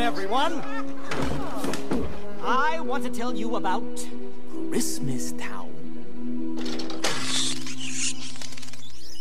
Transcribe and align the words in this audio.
Everyone! 0.00 0.62
I 2.42 2.78
want 2.80 3.02
to 3.02 3.10
tell 3.10 3.34
you 3.34 3.56
about 3.56 3.82
Christmas 4.70 5.32
Town. 5.32 5.74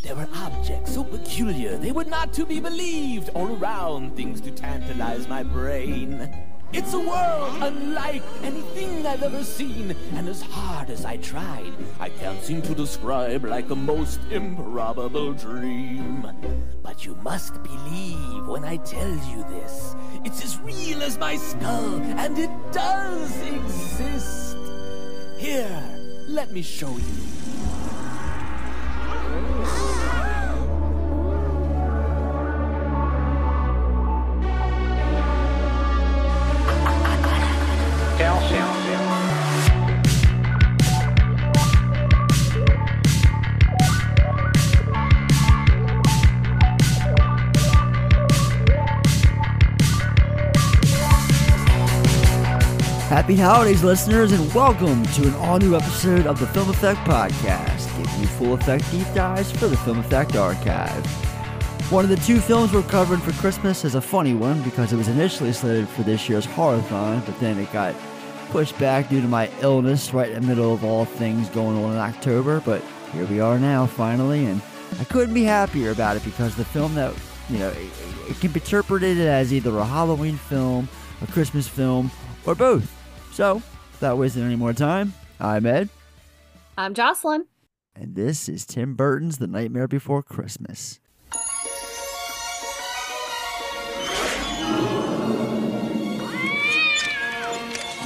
There 0.03 0.15
were 0.15 0.27
objects 0.35 0.93
so 0.93 1.03
peculiar 1.03 1.77
they 1.77 1.91
were 1.91 2.05
not 2.05 2.31
to 2.33 2.45
be 2.45 2.59
believed, 2.59 3.29
all 3.29 3.57
around 3.57 4.15
things 4.15 4.39
to 4.41 4.51
tantalize 4.51 5.27
my 5.27 5.41
brain. 5.41 6.29
It's 6.73 6.93
a 6.93 6.99
world 6.99 7.63
unlike 7.63 8.23
anything 8.43 9.07
I've 9.07 9.23
ever 9.23 9.43
seen, 9.43 9.95
and 10.15 10.27
as 10.27 10.41
hard 10.41 10.89
as 10.89 11.05
I 11.05 11.15
tried, 11.17 11.71
I 11.97 12.09
can't 12.09 12.43
seem 12.43 12.61
to 12.63 12.75
describe 12.75 13.45
like 13.45 13.69
a 13.69 13.75
most 13.75 14.19
improbable 14.31 15.31
dream. 15.31 16.27
But 16.83 17.05
you 17.05 17.15
must 17.23 17.63
believe 17.63 18.47
when 18.47 18.65
I 18.65 18.77
tell 18.77 19.09
you 19.09 19.45
this. 19.49 19.95
It's 20.27 20.43
as 20.43 20.59
real 20.59 21.03
as 21.03 21.17
my 21.17 21.37
skull, 21.37 22.01
and 22.19 22.37
it 22.37 22.49
does 22.73 23.31
exist. 23.47 24.57
Here, 25.37 25.81
let 26.27 26.51
me 26.51 26.61
show 26.61 26.91
you. 26.91 27.46
Happy 53.27 53.41
holidays, 53.41 53.83
listeners, 53.83 54.31
and 54.31 54.53
welcome 54.53 55.03
to 55.07 55.27
an 55.27 55.33
all 55.33 55.59
new 55.59 55.75
episode 55.75 56.25
of 56.27 56.39
the 56.39 56.47
Film 56.47 56.69
Effect 56.69 56.97
Podcast, 57.01 57.93
giving 57.97 58.21
you 58.21 58.25
full 58.25 58.53
effect 58.53 58.89
deep 58.89 59.05
dives 59.13 59.51
for 59.51 59.67
the 59.67 59.75
Film 59.75 59.99
Effect 59.99 60.37
Archive. 60.37 61.05
One 61.91 62.05
of 62.05 62.09
the 62.09 62.15
two 62.15 62.39
films 62.39 62.71
we're 62.71 62.83
covering 62.83 63.19
for 63.19 63.33
Christmas 63.33 63.83
is 63.83 63.95
a 63.95 64.01
funny 64.01 64.33
one 64.33 64.63
because 64.63 64.93
it 64.93 64.95
was 64.95 65.09
initially 65.09 65.51
slated 65.51 65.89
for 65.89 66.03
this 66.03 66.29
year's 66.29 66.47
Horathon, 66.47 67.25
but 67.25 67.37
then 67.41 67.59
it 67.59 67.69
got 67.73 67.93
pushed 68.51 68.79
back 68.79 69.09
due 69.09 69.19
to 69.19 69.27
my 69.27 69.51
illness 69.59 70.13
right 70.13 70.31
in 70.31 70.41
the 70.41 70.47
middle 70.47 70.73
of 70.73 70.85
all 70.85 71.03
things 71.03 71.49
going 71.49 71.83
on 71.83 71.91
in 71.91 71.97
October. 71.97 72.61
But 72.61 72.81
here 73.11 73.25
we 73.25 73.41
are 73.41 73.59
now, 73.59 73.87
finally, 73.87 74.45
and 74.45 74.61
I 75.01 75.03
couldn't 75.03 75.33
be 75.33 75.43
happier 75.43 75.91
about 75.91 76.15
it 76.15 76.23
because 76.23 76.55
the 76.55 76.63
film 76.63 76.95
that, 76.95 77.13
you 77.49 77.59
know, 77.59 77.71
it, 77.71 77.91
it 78.29 78.39
can 78.39 78.53
be 78.53 78.61
interpreted 78.61 79.17
as 79.17 79.51
either 79.51 79.77
a 79.79 79.83
Halloween 79.83 80.37
film, 80.37 80.87
a 81.21 81.27
Christmas 81.27 81.67
film, 81.67 82.09
or 82.45 82.55
both. 82.55 82.96
So, 83.37 83.61
without 83.91 84.17
wasting 84.17 84.41
any 84.41 84.55
more 84.55 84.73
time, 84.73 85.13
I'm 85.39 85.67
Ed, 85.67 85.89
I'm 86.75 86.95
Jocelyn. 86.95 87.45
and 87.95 88.15
this 88.15 88.49
is 88.49 88.65
Tim 88.65 88.95
Burton's 88.95 89.37
The 89.37 89.45
Nightmare 89.45 89.87
Before 89.87 90.23
Christmas. 90.23 90.99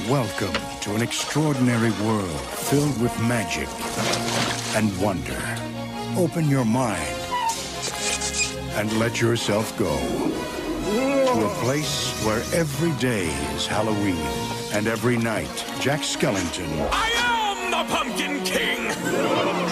Welcome 0.06 0.52
to 0.82 0.94
an 0.94 1.00
extraordinary 1.00 1.92
world 2.04 2.40
filled 2.68 3.00
with 3.00 3.18
magic 3.22 3.70
and 4.76 4.94
wonder. 5.00 5.40
Open 6.20 6.50
your 6.50 6.66
mind 6.66 7.16
and 8.72 8.92
let 8.98 9.18
yourself 9.18 9.78
go 9.78 9.96
to 9.96 11.46
a 11.46 11.54
place 11.64 12.22
where 12.26 12.42
every 12.52 12.92
day 13.00 13.28
is 13.54 13.66
Halloween 13.66 14.41
and 14.72 14.86
every 14.86 15.16
night 15.16 15.64
Jack 15.80 16.00
Skellington 16.00 16.88
I 16.92 17.10
am 17.16 17.70
the 17.70 17.84
Pumpkin 17.92 18.42
King! 18.44 18.92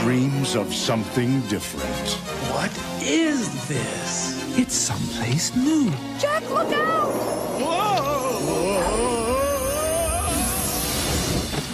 dreams 0.03 0.57
of 0.57 0.75
something 0.75 1.41
different. 1.43 2.09
What 2.51 2.71
is 3.03 3.69
this? 3.69 4.59
It's 4.59 4.75
someplace 4.75 5.55
new. 5.55 5.91
Jack, 6.19 6.43
look 6.49 6.73
out! 6.73 7.13
Whoa! 7.61 8.81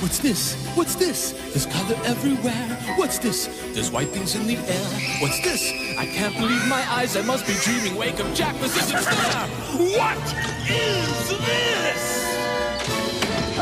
What's 0.03 0.19
this? 0.19 0.54
What's 0.75 0.97
this? 0.97 1.32
There's 1.53 1.66
color 1.66 1.97
everywhere. 2.04 2.69
What's 2.97 3.19
this? 3.19 3.47
There's 3.72 3.91
white 3.92 4.09
things 4.09 4.34
in 4.34 4.47
the 4.47 4.56
air. 4.56 4.88
What's 5.20 5.41
this? 5.42 5.70
I 5.97 6.06
can't 6.06 6.34
believe 6.34 6.66
my 6.69 6.84
eyes. 6.91 7.16
I 7.16 7.22
must 7.22 7.47
be 7.47 7.54
dreaming. 7.62 7.94
Wake 7.97 8.19
up, 8.19 8.34
Jack. 8.34 8.59
This 8.60 8.76
isn't 8.76 9.04
fair. 9.04 9.47
What 9.98 10.19
is 10.69 11.28
this? 11.47 12.35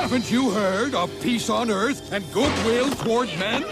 Haven't 0.04 0.31
you 0.31 0.50
heard 0.50 0.94
of 0.94 1.10
peace 1.22 1.48
on 1.48 1.70
earth 1.70 2.12
and 2.12 2.22
goodwill 2.31 2.91
toward 2.91 3.28
men? 3.38 3.62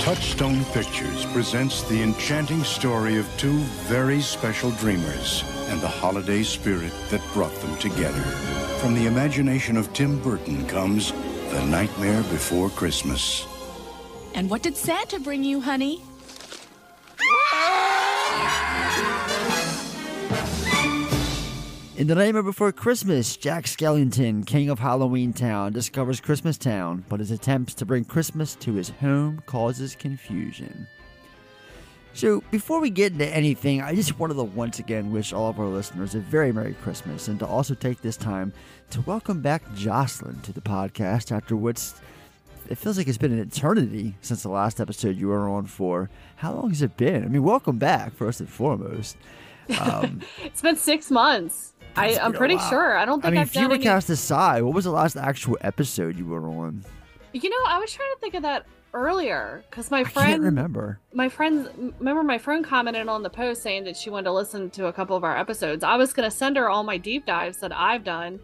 Touchstone 0.00 0.64
Pictures 0.72 1.26
presents 1.34 1.82
the 1.82 2.02
enchanting 2.02 2.64
story 2.64 3.18
of 3.18 3.28
two 3.36 3.58
very 3.92 4.22
special 4.22 4.70
dreamers 4.70 5.44
and 5.68 5.82
the 5.82 5.86
holiday 5.86 6.42
spirit 6.42 6.94
that 7.10 7.20
brought 7.34 7.54
them 7.56 7.76
together. 7.76 8.22
From 8.80 8.94
the 8.94 9.04
imagination 9.04 9.76
of 9.76 9.92
Tim 9.92 10.18
Burton 10.22 10.66
comes 10.68 11.12
The 11.50 11.62
Nightmare 11.66 12.22
Before 12.22 12.70
Christmas. 12.70 13.46
And 14.34 14.48
what 14.48 14.62
did 14.62 14.78
Santa 14.78 15.20
bring 15.20 15.44
you, 15.44 15.60
honey? 15.60 16.00
In 21.94 22.06
The 22.06 22.14
Nightmare 22.14 22.42
Before 22.42 22.72
Christmas, 22.72 23.36
Jack 23.36 23.64
Skellington, 23.66 24.46
king 24.46 24.70
of 24.70 24.78
Halloween 24.78 25.34
Town, 25.34 25.72
discovers 25.72 26.20
Christmas 26.22 26.56
Town, 26.56 27.04
but 27.10 27.20
his 27.20 27.30
attempts 27.30 27.74
to 27.74 27.84
bring 27.86 28.04
Christmas 28.04 28.54
to 28.56 28.72
his 28.72 28.88
home 28.88 29.42
causes 29.44 29.94
confusion. 29.94 30.86
So, 32.14 32.42
before 32.50 32.80
we 32.80 32.88
get 32.88 33.12
into 33.12 33.26
anything, 33.26 33.82
I 33.82 33.94
just 33.94 34.18
wanted 34.18 34.34
to 34.34 34.42
once 34.44 34.78
again 34.78 35.12
wish 35.12 35.34
all 35.34 35.50
of 35.50 35.60
our 35.60 35.66
listeners 35.66 36.14
a 36.14 36.20
very 36.20 36.50
Merry 36.50 36.74
Christmas 36.82 37.28
and 37.28 37.38
to 37.40 37.46
also 37.46 37.74
take 37.74 38.00
this 38.00 38.16
time 38.16 38.54
to 38.90 39.02
welcome 39.02 39.42
back 39.42 39.62
Jocelyn 39.74 40.40
to 40.42 40.52
the 40.52 40.60
podcast 40.62 41.30
after 41.30 41.56
what's 41.56 41.94
it 42.68 42.78
feels 42.78 42.96
like 42.96 43.06
it's 43.08 43.18
been 43.18 43.32
an 43.32 43.38
eternity 43.38 44.14
since 44.22 44.42
the 44.42 44.48
last 44.48 44.80
episode 44.80 45.16
you 45.16 45.28
were 45.28 45.48
on 45.48 45.66
for. 45.66 46.08
How 46.36 46.54
long 46.54 46.70
has 46.70 46.80
it 46.80 46.96
been? 46.96 47.24
I 47.24 47.28
mean, 47.28 47.42
welcome 47.42 47.76
back, 47.78 48.14
first 48.14 48.40
and 48.40 48.48
foremost. 48.48 49.16
Um, 49.80 50.20
It's 50.42 50.60
been 50.60 50.76
six 50.76 51.08
months. 51.08 51.71
I, 51.96 52.08
It's 52.08 52.18
I'm 52.18 52.32
pretty 52.32 52.56
while. 52.56 52.68
sure. 52.70 52.96
I 52.96 53.04
don't 53.04 53.20
I 53.24 53.28
think 53.28 53.32
mean, 53.32 53.38
have 53.44 53.52
done 53.52 53.72
any. 53.72 53.82
cast 53.82 54.08
aside, 54.10 54.62
what 54.62 54.74
was 54.74 54.84
the 54.84 54.90
last 54.90 55.16
actual 55.16 55.58
episode 55.60 56.16
you 56.18 56.26
were 56.26 56.46
on? 56.48 56.84
You 57.32 57.48
know, 57.50 57.56
I 57.66 57.78
was 57.78 57.92
trying 57.92 58.10
to 58.14 58.20
think 58.20 58.34
of 58.34 58.42
that 58.42 58.66
earlier 58.94 59.64
because 59.70 59.90
my 59.90 60.00
I 60.00 60.04
friend, 60.04 60.28
can't 60.28 60.42
remember. 60.42 60.98
my 61.14 61.28
friend, 61.28 61.94
remember 61.98 62.22
my 62.22 62.36
friend 62.38 62.64
commented 62.64 63.08
on 63.08 63.22
the 63.22 63.30
post 63.30 63.62
saying 63.62 63.84
that 63.84 63.96
she 63.96 64.10
wanted 64.10 64.24
to 64.24 64.32
listen 64.32 64.68
to 64.70 64.86
a 64.86 64.92
couple 64.92 65.16
of 65.16 65.24
our 65.24 65.36
episodes. 65.36 65.82
I 65.84 65.96
was 65.96 66.12
gonna 66.12 66.30
send 66.30 66.56
her 66.56 66.68
all 66.68 66.82
my 66.82 66.98
deep 66.98 67.24
dives 67.26 67.58
that 67.58 67.72
I've 67.74 68.04
done, 68.04 68.38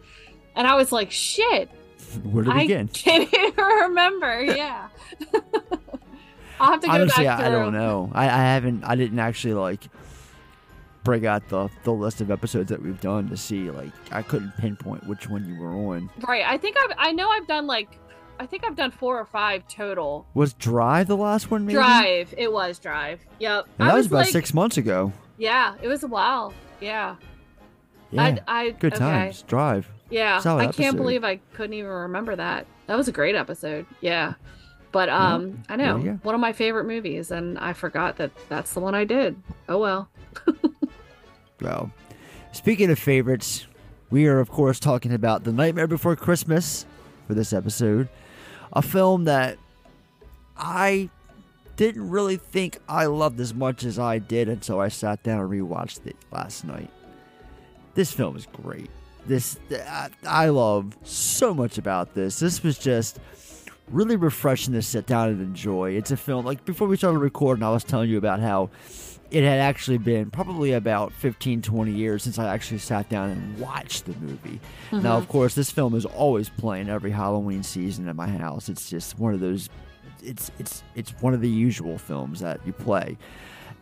and 0.55 0.65
I 0.67 0.73
was 0.75 0.91
like, 0.91 1.11
shit, 1.11 1.69
Where 2.23 2.43
to 2.45 2.51
I 2.51 2.61
begin? 2.61 2.87
can't 2.93 3.31
even 3.31 3.53
remember. 3.63 4.43
Yeah. 4.43 4.87
I'll 6.59 6.71
have 6.71 6.81
to 6.81 6.87
go 6.87 6.93
Honestly, 6.93 7.23
back 7.25 7.39
I, 7.39 7.43
through. 7.43 7.47
I 7.47 7.63
don't 7.63 7.73
know. 7.73 8.11
I, 8.13 8.25
I 8.25 8.27
haven't. 8.53 8.83
I 8.83 8.95
didn't 8.95 9.19
actually 9.19 9.53
like 9.53 9.87
bring 11.09 11.25
out 11.25 11.49
the 11.49 11.67
the 11.85 11.91
list 11.91 12.21
of 12.21 12.29
episodes 12.29 12.69
that 12.69 12.79
we've 12.79 13.01
done 13.01 13.27
to 13.29 13.35
see. 13.35 13.71
Like, 13.71 13.89
I 14.11 14.21
couldn't 14.21 14.55
pinpoint 14.57 15.07
which 15.07 15.27
one 15.27 15.43
you 15.47 15.59
were 15.59 15.71
on. 15.71 16.07
Right. 16.19 16.43
I 16.45 16.55
think 16.59 16.77
I've. 16.79 16.95
I 16.99 17.11
know 17.13 17.27
I've 17.27 17.47
done 17.47 17.65
like. 17.65 17.97
I 18.39 18.45
think 18.45 18.63
I've 18.63 18.75
done 18.75 18.91
four 18.91 19.17
or 19.17 19.25
five 19.25 19.67
total. 19.67 20.27
Was 20.35 20.53
Drive 20.53 21.07
the 21.07 21.17
last 21.17 21.49
one? 21.49 21.65
Maybe. 21.65 21.73
Drive. 21.73 22.31
It 22.37 22.53
was 22.53 22.77
Drive. 22.77 23.21
Yep. 23.39 23.67
And 23.79 23.87
I 23.87 23.91
that 23.91 23.97
was, 23.97 24.05
about 24.05 24.17
like- 24.17 24.27
six 24.27 24.53
months 24.53 24.77
ago. 24.77 25.11
Yeah, 25.39 25.75
it 25.81 25.87
was 25.87 26.03
a 26.03 26.07
while. 26.07 26.53
Yeah. 26.79 27.15
Yeah. 28.11 28.37
I, 28.47 28.65
I 28.65 28.69
Good 28.71 28.93
okay. 28.93 28.99
times. 28.99 29.41
Drive. 29.41 29.89
Yeah. 30.11 30.39
Solid 30.39 30.67
I 30.67 30.71
can't 30.71 30.95
believe 30.95 31.23
I 31.23 31.37
couldn't 31.53 31.73
even 31.73 31.89
remember 31.89 32.35
that. 32.35 32.67
That 32.85 32.97
was 32.97 33.07
a 33.07 33.11
great 33.11 33.35
episode. 33.35 33.87
Yeah. 33.99 34.35
But 34.91 35.09
um, 35.09 35.63
I 35.69 35.75
know 35.75 35.97
you 35.97 36.03
go. 36.03 36.19
one 36.23 36.35
of 36.35 36.41
my 36.41 36.53
favorite 36.53 36.85
movies, 36.85 37.31
and 37.31 37.57
I 37.59 37.73
forgot 37.73 38.17
that 38.17 38.31
that's 38.47 38.73
the 38.73 38.79
one 38.79 38.95
I 38.95 39.05
did. 39.05 39.41
Oh 39.67 39.79
well. 39.79 40.09
Well, 41.61 41.91
speaking 42.51 42.89
of 42.89 42.99
favorites, 42.99 43.65
we 44.09 44.27
are, 44.27 44.39
of 44.39 44.49
course, 44.49 44.79
talking 44.79 45.13
about 45.13 45.43
The 45.43 45.51
Nightmare 45.51 45.87
Before 45.87 46.15
Christmas 46.15 46.85
for 47.27 47.33
this 47.33 47.53
episode. 47.53 48.09
A 48.73 48.81
film 48.81 49.25
that 49.25 49.57
I 50.57 51.09
didn't 51.75 52.09
really 52.09 52.37
think 52.37 52.77
I 52.87 53.05
loved 53.05 53.39
as 53.39 53.53
much 53.53 53.83
as 53.83 53.97
I 53.97 54.19
did 54.19 54.49
until 54.49 54.79
I 54.79 54.89
sat 54.89 55.23
down 55.23 55.39
and 55.39 55.49
rewatched 55.49 56.05
it 56.05 56.15
last 56.31 56.65
night. 56.65 56.91
This 57.93 58.11
film 58.11 58.35
is 58.35 58.47
great. 58.47 58.89
This 59.25 59.57
I, 59.71 60.09
I 60.25 60.49
love 60.49 60.97
so 61.03 61.53
much 61.53 61.77
about 61.77 62.15
this. 62.15 62.39
This 62.39 62.63
was 62.63 62.77
just 62.77 63.19
really 63.89 64.15
refreshing 64.15 64.73
to 64.73 64.81
sit 64.81 65.05
down 65.05 65.29
and 65.29 65.41
enjoy. 65.41 65.91
It's 65.91 66.11
a 66.11 66.17
film 66.17 66.45
like 66.45 66.65
before 66.65 66.87
we 66.87 66.97
started 66.97 67.19
recording, 67.19 67.63
I 67.63 67.69
was 67.69 67.83
telling 67.83 68.09
you 68.09 68.17
about 68.17 68.39
how 68.39 68.69
it 69.31 69.43
had 69.43 69.59
actually 69.59 69.99
been 69.99 70.31
probably 70.31 70.73
about 70.73 71.13
15, 71.13 71.61
20 71.61 71.91
years 71.91 72.23
since 72.23 72.39
I 72.39 72.51
actually 72.51 72.79
sat 72.79 73.09
down 73.09 73.29
and 73.29 73.59
watched 73.59 74.05
the 74.05 74.15
movie. 74.19 74.59
Now, 74.91 75.17
of 75.17 75.23
mm-hmm. 75.23 75.31
course, 75.31 75.53
this 75.53 75.69
film 75.69 75.93
is 75.93 76.05
always 76.05 76.49
playing 76.49 76.89
every 76.89 77.11
Halloween 77.11 77.61
season 77.61 78.07
at 78.07 78.15
my 78.15 78.27
house. 78.27 78.69
It's 78.69 78.89
just 78.89 79.19
one 79.19 79.33
of 79.33 79.39
those. 79.39 79.69
It's 80.23 80.51
it's 80.59 80.83
it's 80.95 81.11
one 81.21 81.33
of 81.33 81.41
the 81.41 81.49
usual 81.49 81.97
films 81.97 82.39
that 82.39 82.59
you 82.65 82.73
play, 82.73 83.17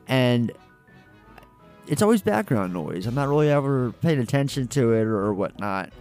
and 0.08 0.52
it's 1.88 2.02
always 2.02 2.22
background 2.22 2.74
noise. 2.74 3.08
I'm 3.08 3.16
not 3.16 3.30
really 3.30 3.50
ever 3.50 3.94
paying 4.02 4.20
attention 4.20 4.68
to 4.70 4.94
it 4.94 5.04
or 5.04 5.34
whatnot. 5.34 5.92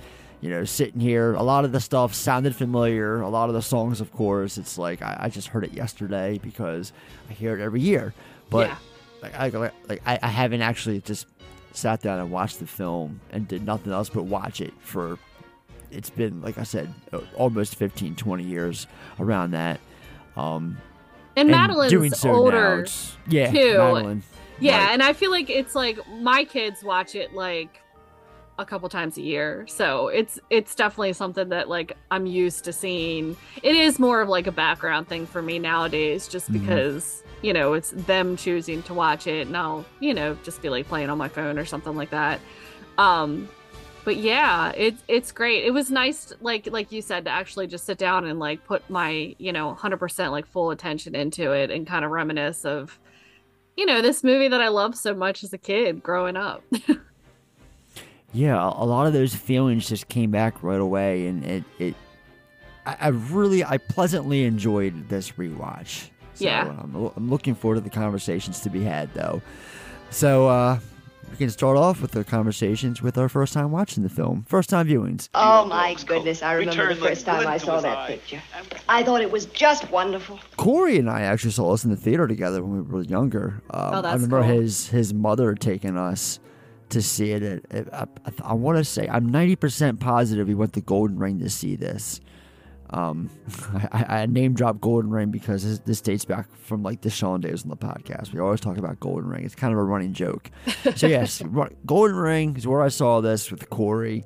You 0.40 0.50
know, 0.50 0.64
sitting 0.64 1.00
here, 1.00 1.34
a 1.34 1.42
lot 1.42 1.64
of 1.64 1.72
the 1.72 1.81
stuff 1.81 2.14
sounded 2.14 2.54
familiar. 2.54 3.20
A 3.22 3.28
lot 3.28 3.49
of 3.49 3.54
the 3.54 3.62
songs, 3.62 4.00
of 4.00 4.12
course, 4.12 4.58
it's 4.58 4.76
like 4.76 5.02
I, 5.02 5.16
I 5.20 5.28
just 5.28 5.49
heard 5.49 5.64
it 5.64 5.72
yesterday 5.72 6.38
because 6.42 6.92
I 7.31 7.32
hear 7.32 7.56
it 7.56 7.62
every 7.62 7.81
year. 7.81 8.12
But 8.50 8.69
Yeah. 8.69 8.76
Like 9.34 9.55
I 9.55 9.70
like 9.88 10.02
I, 10.06 10.19
I 10.23 10.28
haven't 10.28 10.62
actually 10.62 11.00
just 11.00 11.26
sat 11.73 12.00
down 12.02 12.19
and 12.19 12.31
watched 12.31 12.58
the 12.58 12.67
film 12.67 13.20
and 13.31 13.46
did 13.46 13.64
nothing 13.64 13.93
else 13.93 14.08
but 14.08 14.25
watch 14.25 14.61
it 14.61 14.73
for. 14.81 15.19
It's 15.90 16.11
been 16.11 16.43
like 16.43 16.58
I 16.58 16.62
said, 16.64 16.93
uh, 17.12 17.20
almost 17.37 17.76
15, 17.76 18.17
20 18.17 18.43
years 18.44 18.87
around 19.20 19.52
that. 19.52 19.78
Um, 20.37 20.78
And, 21.37 21.49
and 21.49 21.50
Madeline's 21.50 21.90
doing 21.93 22.12
so 22.12 22.32
older. 22.32 22.81
it's- 22.81 23.17
yeah, 23.28 23.50
too. 23.52 23.78
Madeline. 23.78 24.23
Yeah, 24.58 24.78
Right. 24.87 24.93
and 24.94 25.02
I 25.02 25.12
feel 25.12 25.31
like 25.31 25.49
it's 25.50 25.75
like 25.75 25.99
my 26.08 26.44
kids 26.44 26.82
watch 26.82 27.14
it 27.14 27.34
like 27.34 27.81
a 28.58 28.64
couple 28.64 28.88
times 28.88 29.16
a 29.18 29.22
year. 29.22 29.66
So 29.68 30.08
it's 30.08 30.38
it's 30.50 30.74
definitely 30.74 31.12
something 31.12 31.48
that 31.50 31.68
like 31.68 31.96
I'm 32.10 32.26
used 32.26 32.64
to 32.64 32.72
seeing. 32.72 33.36
It 33.62 33.76
is 33.76 33.98
more 33.98 34.20
of 34.22 34.28
like 34.28 34.46
a 34.46 34.52
background 34.52 35.08
thing 35.08 35.26
for 35.26 35.42
me 35.42 35.58
nowadays 35.58 36.26
just 36.28 36.50
Mhm. 36.50 36.60
because, 36.60 37.22
you 37.42 37.52
know, 37.52 37.74
it's 37.74 37.90
them 37.90 38.36
choosing 38.36 38.82
to 38.84 38.94
watch 38.94 39.26
it 39.26 39.46
and 39.46 39.56
I'll, 39.56 39.84
you 40.00 40.14
know, 40.14 40.36
just 40.42 40.62
be 40.62 40.68
like 40.70 40.88
playing 40.88 41.10
on 41.10 41.18
my 41.18 41.28
phone 41.28 41.58
or 41.58 41.64
something 41.66 41.94
like 41.96 42.10
that. 42.10 42.40
Um 42.98 43.48
but 44.04 44.16
yeah, 44.16 44.70
it's 44.76 45.02
it's 45.08 45.32
great. 45.32 45.64
It 45.64 45.72
was 45.72 45.90
nice 45.90 46.32
like 46.40 46.68
like 46.70 46.92
you 46.92 47.02
said 47.02 47.24
to 47.26 47.30
actually 47.30 47.66
just 47.66 47.84
sit 47.84 47.98
down 47.98 48.24
and 48.24 48.38
like 48.38 48.64
put 48.64 48.88
my, 48.88 49.34
you 49.38 49.52
know, 49.52 49.74
100% 49.74 50.30
like 50.30 50.46
full 50.46 50.70
attention 50.70 51.14
into 51.14 51.52
it 51.52 51.70
and 51.70 51.86
kind 51.86 52.04
of 52.04 52.10
reminisce 52.10 52.64
of 52.64 52.98
you 53.76 53.84
know, 53.84 54.00
this 54.00 54.24
movie 54.24 54.48
that 54.48 54.62
I 54.62 54.68
loved 54.68 54.96
so 54.96 55.12
much 55.12 55.44
as 55.44 55.52
a 55.52 55.58
kid 55.58 56.02
growing 56.02 56.34
up. 56.36 56.62
yeah, 58.36 58.56
a 58.62 58.84
a 58.84 58.86
lot 58.86 59.06
of 59.06 59.12
those 59.12 59.34
feelings 59.34 59.88
just 59.88 60.08
came 60.08 60.30
back 60.30 60.62
right 60.62 60.80
away, 60.80 61.26
and 61.26 61.44
it, 61.44 61.64
it 61.78 61.94
I, 62.84 62.96
I 63.00 63.08
really, 63.08 63.64
I 63.64 63.78
pleasantly 63.78 64.44
enjoyed 64.44 65.08
this 65.08 65.32
rewatch. 65.32 66.10
So 66.34 66.44
Yeah. 66.44 66.68
I'm, 66.82 67.10
I'm 67.16 67.30
looking 67.30 67.54
forward 67.54 67.76
to 67.76 67.80
the 67.80 67.90
conversations 67.90 68.60
to 68.60 68.70
be 68.70 68.82
had, 68.82 69.12
though. 69.14 69.40
So 70.10 70.48
uh, 70.48 70.78
we 71.30 71.36
can 71.38 71.50
start 71.50 71.76
off 71.78 72.00
with 72.02 72.12
the 72.12 72.22
conversations 72.24 73.02
with 73.02 73.16
our 73.18 73.28
first 73.28 73.52
time 73.54 73.72
watching 73.72 74.02
the 74.02 74.08
film, 74.08 74.44
first 74.46 74.68
time 74.70 74.86
viewings. 74.86 75.28
Oh 75.34 75.64
my 75.64 75.96
goodness, 76.06 76.42
I 76.42 76.52
remember 76.52 76.82
Return 76.82 76.88
the 76.94 77.00
the 77.02 77.08
first 77.08 77.26
time 77.26 77.46
I 77.46 77.56
saw 77.56 77.80
that 77.80 78.06
picture. 78.06 78.40
I 78.88 79.02
thought 79.02 79.22
it 79.22 79.30
was 79.30 79.46
just 79.46 79.90
wonderful. 79.90 80.38
Corey 80.58 80.98
and 80.98 81.08
I 81.10 81.22
actually 81.22 81.52
saw 81.52 81.72
this 81.72 81.84
in 81.84 81.90
the 81.90 81.96
theater 81.96 82.28
together 82.28 82.62
when 82.62 82.84
we 82.86 82.92
were 82.92 83.02
younger. 83.02 83.62
Um, 83.70 83.94
Oh, 83.94 84.02
I 84.02 84.12
remember 84.12 84.42
cool. 84.42 84.50
his 84.60 84.88
his 84.88 85.12
mother 85.14 85.54
taking 85.54 85.96
us 85.96 86.38
to 86.90 87.02
see 87.02 87.32
it. 87.32 87.64
At, 87.70 87.92
I, 87.94 88.06
I, 88.42 88.54
want 88.54 88.78
to 88.78 88.84
say 88.84 89.08
I'm 89.08 89.30
90% 89.30 90.00
positive 90.00 90.48
we 90.48 90.54
went 90.54 90.72
to 90.74 90.80
Golden 90.80 91.18
Ring 91.18 91.40
to 91.40 91.50
see 91.50 91.76
this. 91.76 92.20
Um, 92.90 93.30
I, 93.92 94.22
I 94.22 94.26
name 94.26 94.54
drop 94.54 94.80
Golden 94.80 95.10
Ring 95.10 95.30
because 95.30 95.64
this, 95.64 95.78
this 95.80 96.00
dates 96.00 96.24
back 96.24 96.54
from 96.56 96.82
like 96.82 97.00
the 97.00 97.10
Sean 97.10 97.40
days 97.40 97.62
on 97.62 97.70
the 97.70 97.76
podcast. 97.76 98.32
We 98.32 98.40
always 98.40 98.60
talk 98.60 98.78
about 98.78 99.00
Golden 99.00 99.28
Ring. 99.28 99.44
It's 99.44 99.54
kind 99.54 99.72
of 99.72 99.78
a 99.78 99.84
running 99.84 100.12
joke. 100.12 100.50
so 100.94 101.06
yes, 101.06 101.42
Golden 101.84 102.16
Ring 102.16 102.56
is 102.56 102.66
where 102.66 102.82
I 102.82 102.88
saw 102.88 103.20
this 103.20 103.50
with 103.50 103.68
Corey 103.70 104.24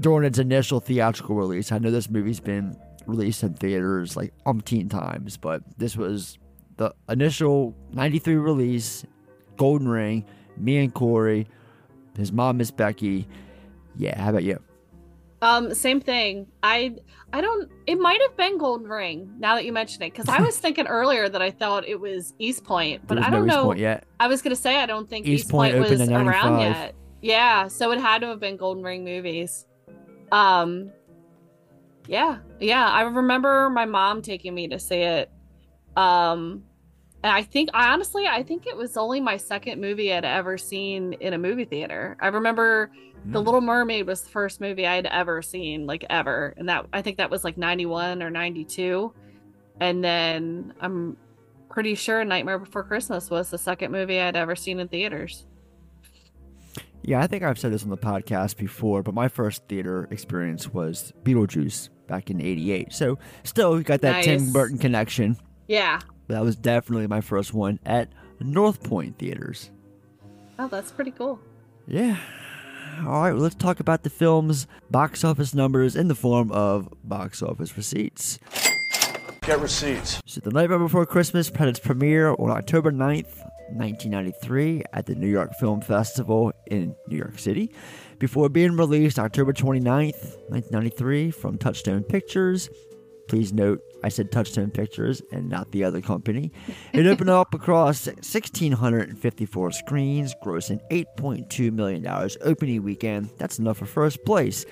during 0.00 0.26
its 0.26 0.38
initial 0.38 0.80
theatrical 0.80 1.36
release. 1.36 1.72
I 1.72 1.78
know 1.78 1.90
this 1.90 2.08
movie's 2.08 2.40
been 2.40 2.76
released 3.06 3.42
in 3.42 3.54
theaters 3.54 4.16
like 4.16 4.32
umpteen 4.46 4.88
times, 4.88 5.36
but 5.36 5.62
this 5.76 5.96
was 5.96 6.38
the 6.76 6.94
initial 7.08 7.76
93 7.92 8.36
release, 8.36 9.04
Golden 9.56 9.88
Ring, 9.88 10.24
me 10.56 10.78
and 10.78 10.92
Corey, 10.92 11.46
his 12.16 12.32
mom, 12.32 12.58
Miss 12.58 12.70
Becky. 12.70 13.26
Yeah, 13.96 14.18
how 14.20 14.30
about 14.30 14.44
you? 14.44 14.58
um, 15.42 15.74
same 15.74 16.00
thing. 16.00 16.46
I 16.62 16.94
I 17.32 17.40
don't 17.40 17.70
it 17.86 17.98
might 17.98 18.20
have 18.22 18.36
been 18.36 18.58
Golden 18.58 18.88
Ring 18.88 19.34
now 19.38 19.56
that 19.56 19.64
you 19.64 19.72
mention 19.72 20.02
it, 20.02 20.12
because 20.12 20.28
I 20.28 20.40
was 20.40 20.56
thinking 20.60 20.86
earlier 20.86 21.28
that 21.28 21.42
I 21.42 21.50
thought 21.50 21.86
it 21.86 22.00
was 22.00 22.32
East 22.38 22.64
Point, 22.64 23.06
but 23.06 23.18
I 23.18 23.28
don't 23.28 23.46
East 23.46 23.56
know. 23.56 23.64
Point 23.64 23.80
yet. 23.80 24.04
I 24.20 24.28
was 24.28 24.40
gonna 24.40 24.56
say 24.56 24.76
I 24.76 24.86
don't 24.86 25.10
think 25.10 25.26
East 25.26 25.44
East, 25.44 25.50
Point 25.50 25.74
Point, 25.74 25.90
was 25.90 26.08
around 26.08 26.60
yet. 26.60 26.94
Yeah, 27.20 27.68
so 27.68 27.90
it 27.90 28.00
had 28.00 28.20
to 28.20 28.28
have 28.28 28.40
been 28.40 28.56
Golden 28.56 28.84
Ring 28.84 29.04
movies. 29.04 29.66
Um 30.30 30.90
yeah, 32.06 32.38
yeah. 32.60 32.88
I 32.88 33.02
remember 33.02 33.68
my 33.68 33.84
mom 33.84 34.22
taking 34.22 34.54
me 34.54 34.68
to 34.68 34.78
see 34.78 35.00
it. 35.00 35.30
Um 35.96 36.62
and 37.22 37.32
I 37.32 37.42
think 37.42 37.70
I 37.74 37.92
honestly 37.92 38.26
I 38.26 38.42
think 38.42 38.66
it 38.66 38.76
was 38.76 38.96
only 38.96 39.20
my 39.20 39.36
second 39.36 39.80
movie 39.80 40.12
I'd 40.12 40.24
ever 40.24 40.58
seen 40.58 41.12
in 41.14 41.32
a 41.34 41.38
movie 41.38 41.64
theater. 41.64 42.16
I 42.20 42.28
remember 42.28 42.90
The 43.24 43.38
Hmm. 43.38 43.44
Little 43.46 43.60
Mermaid 43.60 44.06
was 44.06 44.22
the 44.22 44.30
first 44.30 44.60
movie 44.60 44.84
I'd 44.86 45.06
ever 45.06 45.42
seen, 45.42 45.86
like 45.86 46.04
ever. 46.10 46.54
And 46.56 46.68
that 46.68 46.86
I 46.92 47.02
think 47.02 47.18
that 47.18 47.30
was 47.30 47.44
like 47.44 47.56
91 47.56 48.20
or 48.22 48.30
92. 48.30 49.12
And 49.80 50.02
then 50.02 50.74
I'm 50.80 51.16
pretty 51.70 51.94
sure 51.94 52.24
Nightmare 52.24 52.58
Before 52.58 52.82
Christmas 52.82 53.30
was 53.30 53.50
the 53.50 53.58
second 53.58 53.92
movie 53.92 54.18
I'd 54.20 54.36
ever 54.36 54.56
seen 54.56 54.80
in 54.80 54.88
theaters. 54.88 55.46
Yeah, 57.04 57.20
I 57.20 57.26
think 57.26 57.42
I've 57.42 57.58
said 57.58 57.72
this 57.72 57.82
on 57.82 57.90
the 57.90 57.96
podcast 57.96 58.56
before, 58.56 59.02
but 59.02 59.12
my 59.14 59.26
first 59.28 59.66
theater 59.68 60.06
experience 60.10 60.72
was 60.72 61.12
Beetlejuice 61.24 61.88
back 62.06 62.30
in 62.30 62.40
'88. 62.40 62.92
So 62.92 63.18
still, 63.42 63.80
got 63.82 64.00
that 64.02 64.22
Tim 64.24 64.52
Burton 64.52 64.78
connection. 64.78 65.36
Yeah. 65.66 66.00
That 66.28 66.42
was 66.42 66.56
definitely 66.56 67.06
my 67.06 67.20
first 67.20 67.52
one 67.52 67.78
at 67.84 68.08
North 68.40 68.82
Point 68.82 69.18
Theaters. 69.18 69.70
Oh, 70.58 70.68
that's 70.68 70.90
pretty 70.90 71.10
cool. 71.10 71.40
Yeah. 71.86 72.18
All 73.00 73.22
right, 73.22 73.32
well, 73.32 73.42
let's 73.42 73.54
talk 73.54 73.80
about 73.80 74.02
the 74.02 74.10
film's 74.10 74.66
box 74.90 75.24
office 75.24 75.54
numbers 75.54 75.96
in 75.96 76.08
the 76.08 76.14
form 76.14 76.52
of 76.52 76.88
box 77.02 77.42
office 77.42 77.76
receipts. 77.76 78.38
Get 79.40 79.60
receipts. 79.60 80.20
So, 80.26 80.40
The 80.40 80.50
Nightmare 80.50 80.78
Before 80.78 81.04
Christmas 81.04 81.48
had 81.48 81.68
its 81.68 81.80
premiere 81.80 82.30
on 82.30 82.50
October 82.50 82.92
9th, 82.92 83.38
1993, 83.74 84.84
at 84.92 85.06
the 85.06 85.16
New 85.16 85.26
York 85.26 85.54
Film 85.58 85.80
Festival 85.80 86.52
in 86.66 86.94
New 87.08 87.16
York 87.16 87.38
City, 87.38 87.72
before 88.20 88.48
being 88.48 88.76
released 88.76 89.18
October 89.18 89.52
29th, 89.52 90.36
1993, 90.48 91.30
from 91.32 91.58
Touchstone 91.58 92.04
Pictures. 92.04 92.68
Please 93.26 93.52
note, 93.52 93.80
I 94.02 94.08
said 94.08 94.32
Touchstone 94.32 94.70
Pictures 94.70 95.22
and 95.32 95.48
not 95.48 95.70
the 95.72 95.84
other 95.84 96.00
company. 96.00 96.52
It 96.92 97.06
opened 97.06 97.30
up 97.30 97.54
across 97.54 98.06
1,654 98.06 99.70
screens, 99.72 100.34
grossing 100.44 100.80
$8.2 100.90 101.72
million 101.72 102.06
opening 102.42 102.82
weekend. 102.82 103.30
That's 103.38 103.58
enough 103.58 103.78
for 103.78 103.86
first 103.86 104.24
place. 104.24 104.64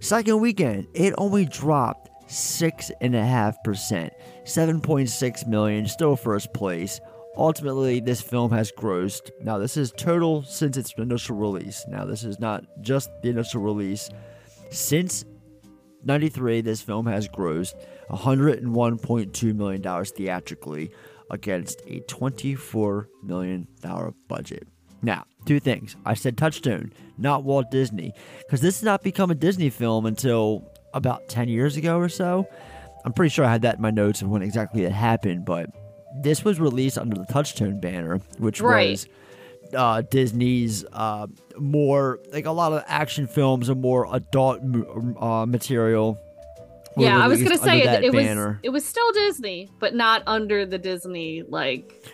Second 0.00 0.40
weekend, 0.40 0.88
it 0.94 1.14
only 1.18 1.44
dropped 1.44 2.10
6.5%, 2.28 4.10
7.6 4.44 5.46
million, 5.46 5.86
still 5.86 6.16
first 6.16 6.52
place. 6.52 7.00
Ultimately, 7.36 8.00
this 8.00 8.20
film 8.20 8.50
has 8.50 8.72
grossed. 8.72 9.30
Now, 9.40 9.58
this 9.58 9.76
is 9.76 9.92
total 9.96 10.42
since 10.42 10.76
its 10.76 10.92
initial 10.98 11.36
release. 11.36 11.84
Now, 11.88 12.04
this 12.04 12.24
is 12.24 12.40
not 12.40 12.64
just 12.80 13.10
the 13.22 13.28
initial 13.28 13.62
release. 13.62 14.10
Since 14.70 15.24
93, 16.04 16.60
this 16.62 16.82
film 16.82 17.06
has 17.06 17.28
grossed 17.28 17.74
$101.2 18.10 19.54
million 19.54 20.04
theatrically 20.04 20.90
against 21.30 21.80
a 21.86 22.00
$24 22.00 23.06
million 23.22 23.66
budget. 24.28 24.66
Now, 25.02 25.24
two 25.44 25.60
things. 25.60 25.94
I 26.04 26.14
said 26.14 26.36
Touchstone, 26.36 26.92
not 27.16 27.44
Walt 27.44 27.70
Disney, 27.70 28.12
because 28.38 28.60
this 28.60 28.80
did 28.80 28.86
not 28.86 29.02
become 29.02 29.30
a 29.30 29.34
Disney 29.34 29.70
film 29.70 30.06
until 30.06 30.72
about 30.94 31.28
10 31.28 31.48
years 31.48 31.76
ago 31.76 31.98
or 31.98 32.08
so. 32.08 32.48
I'm 33.04 33.12
pretty 33.12 33.30
sure 33.30 33.44
I 33.44 33.52
had 33.52 33.62
that 33.62 33.76
in 33.76 33.82
my 33.82 33.90
notes 33.90 34.22
of 34.22 34.28
when 34.28 34.42
exactly 34.42 34.84
it 34.84 34.92
happened, 34.92 35.44
but 35.44 35.70
this 36.22 36.44
was 36.44 36.58
released 36.58 36.98
under 36.98 37.14
the 37.16 37.26
Touchstone 37.26 37.78
banner, 37.80 38.18
which 38.38 38.60
Right. 38.60 38.90
was 38.90 39.06
uh, 39.74 40.02
Disney's 40.10 40.84
uh, 40.92 41.26
more 41.58 42.18
like 42.32 42.46
a 42.46 42.50
lot 42.50 42.72
of 42.72 42.82
action 42.88 43.26
films 43.26 43.68
and 43.68 43.80
more 43.80 44.08
adult 44.12 44.60
uh, 45.20 45.46
material. 45.46 46.18
Yeah, 46.98 47.18
I 47.18 47.28
was 47.28 47.42
gonna 47.42 47.58
say 47.58 47.82
it, 47.82 48.04
it 48.04 48.12
was 48.12 48.56
it 48.62 48.70
was 48.70 48.84
still 48.84 49.10
Disney, 49.12 49.70
but 49.78 49.94
not 49.94 50.22
under 50.26 50.66
the 50.66 50.78
Disney 50.78 51.42
like 51.48 52.04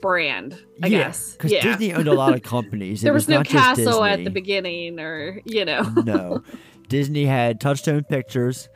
brand. 0.00 0.60
I 0.82 0.88
yeah, 0.88 0.98
guess. 0.98 1.32
because 1.32 1.52
Yeah. 1.52 1.62
Disney 1.62 1.92
owned 1.94 2.08
a 2.08 2.14
lot 2.14 2.34
of 2.34 2.42
companies. 2.54 3.00
There 3.00 3.12
was, 3.12 3.28
no 3.28 3.42
castle 3.42 4.04
at 4.04 4.24
the 4.24 4.30
beginning, 4.30 4.98
or 5.00 5.40
you 5.44 5.64
know. 5.64 5.82
no, 6.04 6.42
Disney 6.88 7.26
had 7.26 7.60
Touchstone 7.60 8.04
Pictures. 8.04 8.68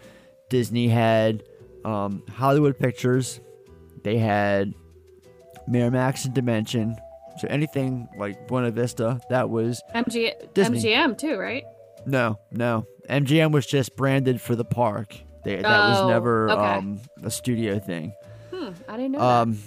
Disney 0.49 0.89
had 0.89 1.43
um, 1.85 2.23
Hollywood 2.31 2.79
Pictures. 2.79 3.41
They 4.05 4.19
had 4.19 4.75
Miramax 5.69 6.25
and 6.25 6.35
Dimension. 6.35 6.97
So 7.39 7.49
anything 7.49 8.09
like 8.19 8.47
Buena 8.47 8.71
Vista, 8.71 9.21
that 9.31 9.49
was 9.49 9.83
MG 9.95 10.33
Disney. 10.53 10.83
MGM 10.83 11.17
too, 11.17 11.39
right? 11.39 11.65
No, 12.07 12.39
no. 12.51 12.87
MGM 13.09 13.53
was 13.53 13.67
just 13.67 13.97
branded 13.97 14.41
for 14.41 14.55
the 14.55 14.65
park. 14.65 15.17
They, 15.45 15.57
that 15.57 15.89
was 15.89 16.01
Oh, 16.01 16.09
never 16.09 16.51
okay. 16.51 16.61
um, 16.61 17.01
a 17.23 17.31
studio 17.31 17.79
thing. 17.79 18.13
Hmm, 18.53 18.71
I 18.89 18.97
didn't 18.97 19.13
know 19.13 19.19
that. 19.19 19.25
Um, 19.25 19.59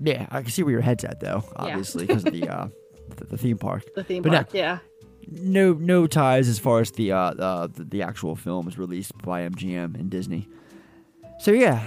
yeah, 0.00 0.26
I 0.30 0.42
can 0.42 0.50
see 0.50 0.62
where 0.62 0.72
your 0.72 0.80
head's 0.80 1.04
at 1.04 1.20
though, 1.20 1.44
obviously, 1.56 2.06
because 2.06 2.24
of 2.24 2.32
the, 2.32 2.48
uh, 2.48 2.68
the 3.16 3.24
the 3.26 3.38
theme 3.38 3.58
park. 3.58 3.84
The 3.94 4.04
theme 4.04 4.22
but 4.22 4.32
no, 4.32 4.38
park, 4.38 4.54
yeah. 4.54 4.78
no 5.28 5.72
no 5.72 6.06
ties 6.06 6.48
as 6.48 6.58
far 6.58 6.80
as 6.80 6.90
the 6.92 7.12
uh, 7.12 7.18
uh 7.18 7.66
the, 7.68 7.84
the 7.84 8.02
actual 8.02 8.36
film 8.36 8.66
was 8.66 8.78
released 8.78 9.12
by 9.22 9.48
MGM 9.48 9.94
and 9.94 10.10
Disney. 10.10 10.48
So 11.40 11.52
yeah, 11.52 11.86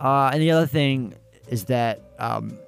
uh, 0.00 0.30
and 0.32 0.42
the 0.42 0.50
other 0.50 0.66
thing 0.66 1.14
is 1.48 1.64
that 1.64 2.00
um, 2.18 2.58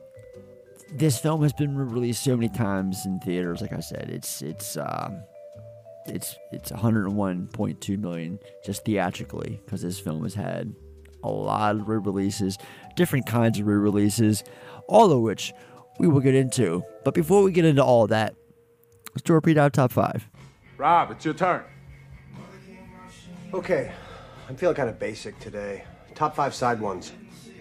this 0.92 1.18
film 1.18 1.42
has 1.42 1.52
been 1.52 1.76
released 1.76 2.24
so 2.24 2.36
many 2.36 2.48
times 2.48 3.04
in 3.06 3.20
theaters. 3.20 3.60
Like 3.60 3.72
I 3.72 3.80
said, 3.80 4.10
it's 4.10 4.42
it's 4.42 4.76
um, 4.76 5.22
it's 6.06 6.36
it's 6.52 6.70
101.2 6.70 7.98
million 7.98 8.38
just 8.64 8.84
theatrically 8.84 9.60
because 9.64 9.82
this 9.82 10.00
film 10.00 10.22
has 10.22 10.34
had 10.34 10.74
a 11.22 11.28
lot 11.28 11.76
of 11.76 11.88
re-releases, 11.88 12.56
different 12.96 13.26
kinds 13.26 13.58
of 13.58 13.66
re-releases, 13.66 14.42
all 14.88 15.12
of 15.12 15.20
which 15.20 15.52
we 15.98 16.08
will 16.08 16.20
get 16.20 16.34
into. 16.34 16.82
But 17.04 17.14
before 17.14 17.42
we 17.42 17.52
get 17.52 17.64
into 17.64 17.84
all 17.84 18.06
that, 18.06 18.34
let's 19.10 19.22
do 19.22 19.34
a 19.34 19.40
pre-dive 19.40 19.72
top 19.72 19.92
five. 19.92 20.28
Rob, 20.78 21.10
it's 21.10 21.24
your 21.24 21.34
turn. 21.34 21.62
Okay, 23.52 23.92
I'm 24.48 24.56
feeling 24.56 24.76
kind 24.76 24.88
of 24.88 24.98
basic 24.98 25.38
today. 25.40 25.84
Top 26.14 26.34
five 26.34 26.54
side 26.54 26.80
ones, 26.80 27.12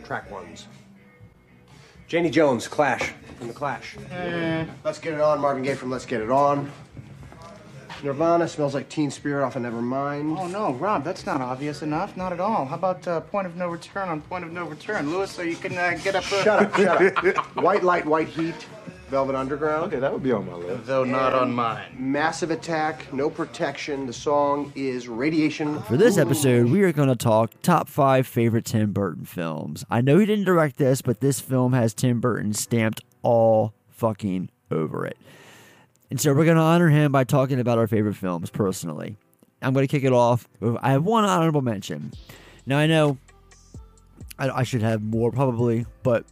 track 0.04 0.32
ones. 0.32 0.68
Janie 2.08 2.30
Jones, 2.30 2.68
Clash, 2.68 3.14
from 3.38 3.48
The 3.48 3.54
Clash. 3.54 3.96
Eh. 4.12 4.66
Let's 4.84 4.98
Get 5.00 5.14
It 5.14 5.22
On, 5.22 5.40
Marvin 5.40 5.64
Gaye 5.64 5.76
from 5.76 5.92
Let's 5.92 6.08
Get 6.08 6.22
It 6.22 6.32
On. 6.32 6.72
Nirvana, 8.04 8.48
Smells 8.48 8.74
Like 8.74 8.90
Teen 8.90 9.12
Spirit 9.12 9.46
off 9.46 9.56
of 9.56 9.64
Nevermind. 9.64 10.38
Oh 10.40 10.48
no, 10.48 10.74
Rob, 10.74 11.04
that's 11.04 11.26
not 11.26 11.42
obvious 11.42 11.82
enough. 11.82 12.16
Not 12.16 12.32
at 12.34 12.40
all. 12.40 12.66
How 12.66 12.76
about 12.76 13.08
uh, 13.08 13.22
Point 13.22 13.48
of 13.48 13.56
No 13.56 13.68
Return 13.68 14.10
on 14.10 14.22
Point 14.22 14.46
of 14.46 14.52
No 14.52 14.66
Return, 14.66 15.12
Lewis? 15.12 15.32
So 15.32 15.42
you 15.42 15.56
can 15.56 15.78
uh, 15.78 15.98
get 16.04 16.16
up. 16.16 16.24
Uh... 16.32 16.44
Shut 16.44 16.64
up, 16.64 16.76
shut 16.76 17.28
up. 17.38 17.56
White 17.56 17.84
Light, 17.84 18.06
White 18.06 18.28
Heat, 18.30 18.56
Velvet 19.10 19.36
Underground. 19.36 19.86
Okay, 19.92 20.00
that 20.00 20.14
would 20.14 20.24
be 20.24 20.32
on 20.32 20.46
my 20.46 20.56
list. 20.56 20.86
Though 20.86 21.04
not 21.04 21.34
And 21.34 21.42
on 21.42 21.54
mine. 21.54 21.96
Massive 21.98 22.52
Attack, 22.52 23.12
No 23.12 23.30
Protection. 23.30 24.06
The 24.06 24.14
song 24.14 24.72
is 24.76 25.08
Radiation. 25.08 25.82
For 25.84 25.98
this 25.98 26.18
episode, 26.18 26.68
we 26.70 26.84
are 26.84 26.92
going 26.92 27.10
to 27.10 27.16
talk 27.16 27.52
top 27.62 27.90
five 27.90 28.28
favorite 28.28 28.66
Tim 28.66 28.92
Burton 28.94 29.26
films. 29.26 29.84
I 29.90 30.02
know 30.02 30.20
he 30.20 30.26
didn't 30.26 30.46
direct 30.46 30.78
this, 30.78 31.02
but 31.02 31.22
this 31.22 31.40
film 31.40 31.74
has 31.74 31.94
Tim 31.94 32.20
Burton 32.20 32.54
stamped 32.54 33.02
all 33.24 33.74
fucking 33.90 34.50
over 34.72 35.06
it. 35.06 35.18
And 36.10 36.20
so 36.20 36.34
we're 36.34 36.46
going 36.46 36.58
to 36.58 36.64
honor 36.64 36.90
him 36.90 37.12
by 37.12 37.24
talking 37.24 37.60
about 37.60 37.78
our 37.78 37.88
favorite 37.88 38.16
films 38.16 38.50
personally. 38.50 39.18
I'm 39.62 39.74
going 39.74 39.86
to 39.88 39.92
kick 39.92 40.04
it 40.04 40.14
off. 40.14 40.48
with- 40.60 40.78
I 40.82 40.92
have 40.92 41.04
one 41.04 41.24
honorable 41.24 41.62
mention. 41.62 42.12
Now, 42.66 42.78
I 42.78 42.88
know 42.88 43.18
I, 44.38 44.50
I 44.50 44.64
should 44.64 44.82
have 44.82 45.02
more 45.02 45.32
probably, 45.32 45.86
but 46.04 46.26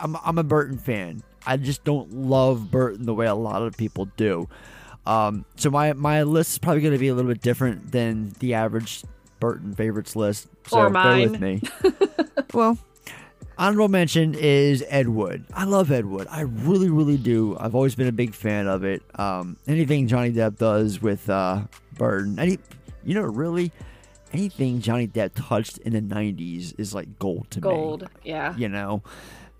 I'm, 0.00 0.16
I'm 0.24 0.38
a 0.38 0.42
Burton 0.44 0.78
fan. 0.78 1.22
I 1.46 1.56
just 1.56 1.84
don't 1.84 2.12
love 2.12 2.70
Burton 2.70 3.06
the 3.06 3.14
way 3.14 3.26
a 3.26 3.34
lot 3.34 3.62
of 3.62 3.76
people 3.76 4.06
do. 4.16 4.48
Um, 5.04 5.44
so 5.56 5.68
my 5.70 5.92
my 5.94 6.22
list 6.22 6.52
is 6.52 6.58
probably 6.58 6.80
going 6.80 6.92
to 6.92 6.98
be 6.98 7.08
a 7.08 7.14
little 7.14 7.30
bit 7.32 7.40
different 7.42 7.90
than 7.90 8.32
the 8.38 8.54
average 8.54 9.02
Burton 9.40 9.74
favorites 9.74 10.14
list. 10.14 10.46
So 10.68 10.78
Or 10.78 10.90
bear 10.90 11.28
with 11.28 11.40
me. 11.40 11.60
well, 12.54 12.78
honorable 13.58 13.88
mention 13.88 14.34
is 14.34 14.84
Ed 14.88 15.08
Wood. 15.08 15.44
I 15.54 15.64
love 15.64 15.90
Ed 15.90 16.06
Wood. 16.06 16.26
I 16.30 16.42
really, 16.42 16.90
really 16.90 17.16
do. 17.16 17.56
I've 17.58 17.74
always 17.74 17.94
been 17.94 18.08
a 18.08 18.12
big 18.12 18.34
fan 18.34 18.66
of 18.66 18.84
it. 18.84 19.02
Um, 19.18 19.56
anything 19.66 20.06
Johnny 20.06 20.32
Depp 20.32 20.58
does 20.58 21.00
with 21.00 21.28
uh, 21.28 21.62
Burton, 21.96 22.38
any, 22.38 22.58
you 23.04 23.14
know, 23.14 23.22
really, 23.22 23.72
anything 24.32 24.80
Johnny 24.80 25.08
Depp 25.08 25.32
touched 25.34 25.78
in 25.78 25.92
the 25.92 26.00
'90s 26.00 26.78
is 26.78 26.94
like 26.94 27.18
gold 27.18 27.50
to 27.50 27.60
me 27.60 27.62
Gold, 27.62 28.08
yeah. 28.24 28.56
you 28.56 28.68
know 28.68 29.02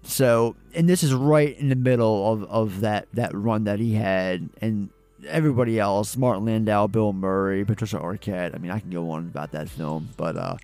so 0.05 0.57
and 0.75 0.89
this 0.89 1.03
is 1.03 1.15
right 1.15 1.57
in 1.59 1.69
the 1.69 1.77
middle 1.77 2.33
of, 2.33 2.45
of 2.45 2.81
that 2.81 3.07
that 3.13 3.35
run 3.35 3.65
that 3.65 3.79
he 3.79 3.95
had 3.95 4.49
and 4.61 4.91
everybody 5.29 5.79
else 5.79 6.17
martin 6.17 6.45
landau 6.45 6.87
bill 6.87 7.13
murray 7.13 7.65
patricia 7.65 7.99
arquette 7.99 8.55
i 8.55 8.59
mean 8.59 8.71
i 8.71 8.81
can 8.81 8.91
go 8.91 9.11
on 9.11 9.21
about 9.21 9.53
that 9.53 9.69
film 9.69 10.09
but 10.17 10.37
uh 10.37 10.57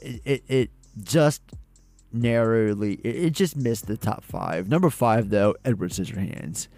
it 0.00 0.20
it, 0.24 0.42
it 0.48 0.70
just 1.02 1.42
narrowly 2.12 2.94
it, 3.04 3.16
it 3.16 3.30
just 3.30 3.56
missed 3.56 3.86
the 3.86 3.96
top 3.96 4.24
five 4.24 4.68
number 4.68 4.90
five 4.90 5.30
though 5.30 5.54
edward 5.64 5.90
scissorhands 5.90 6.68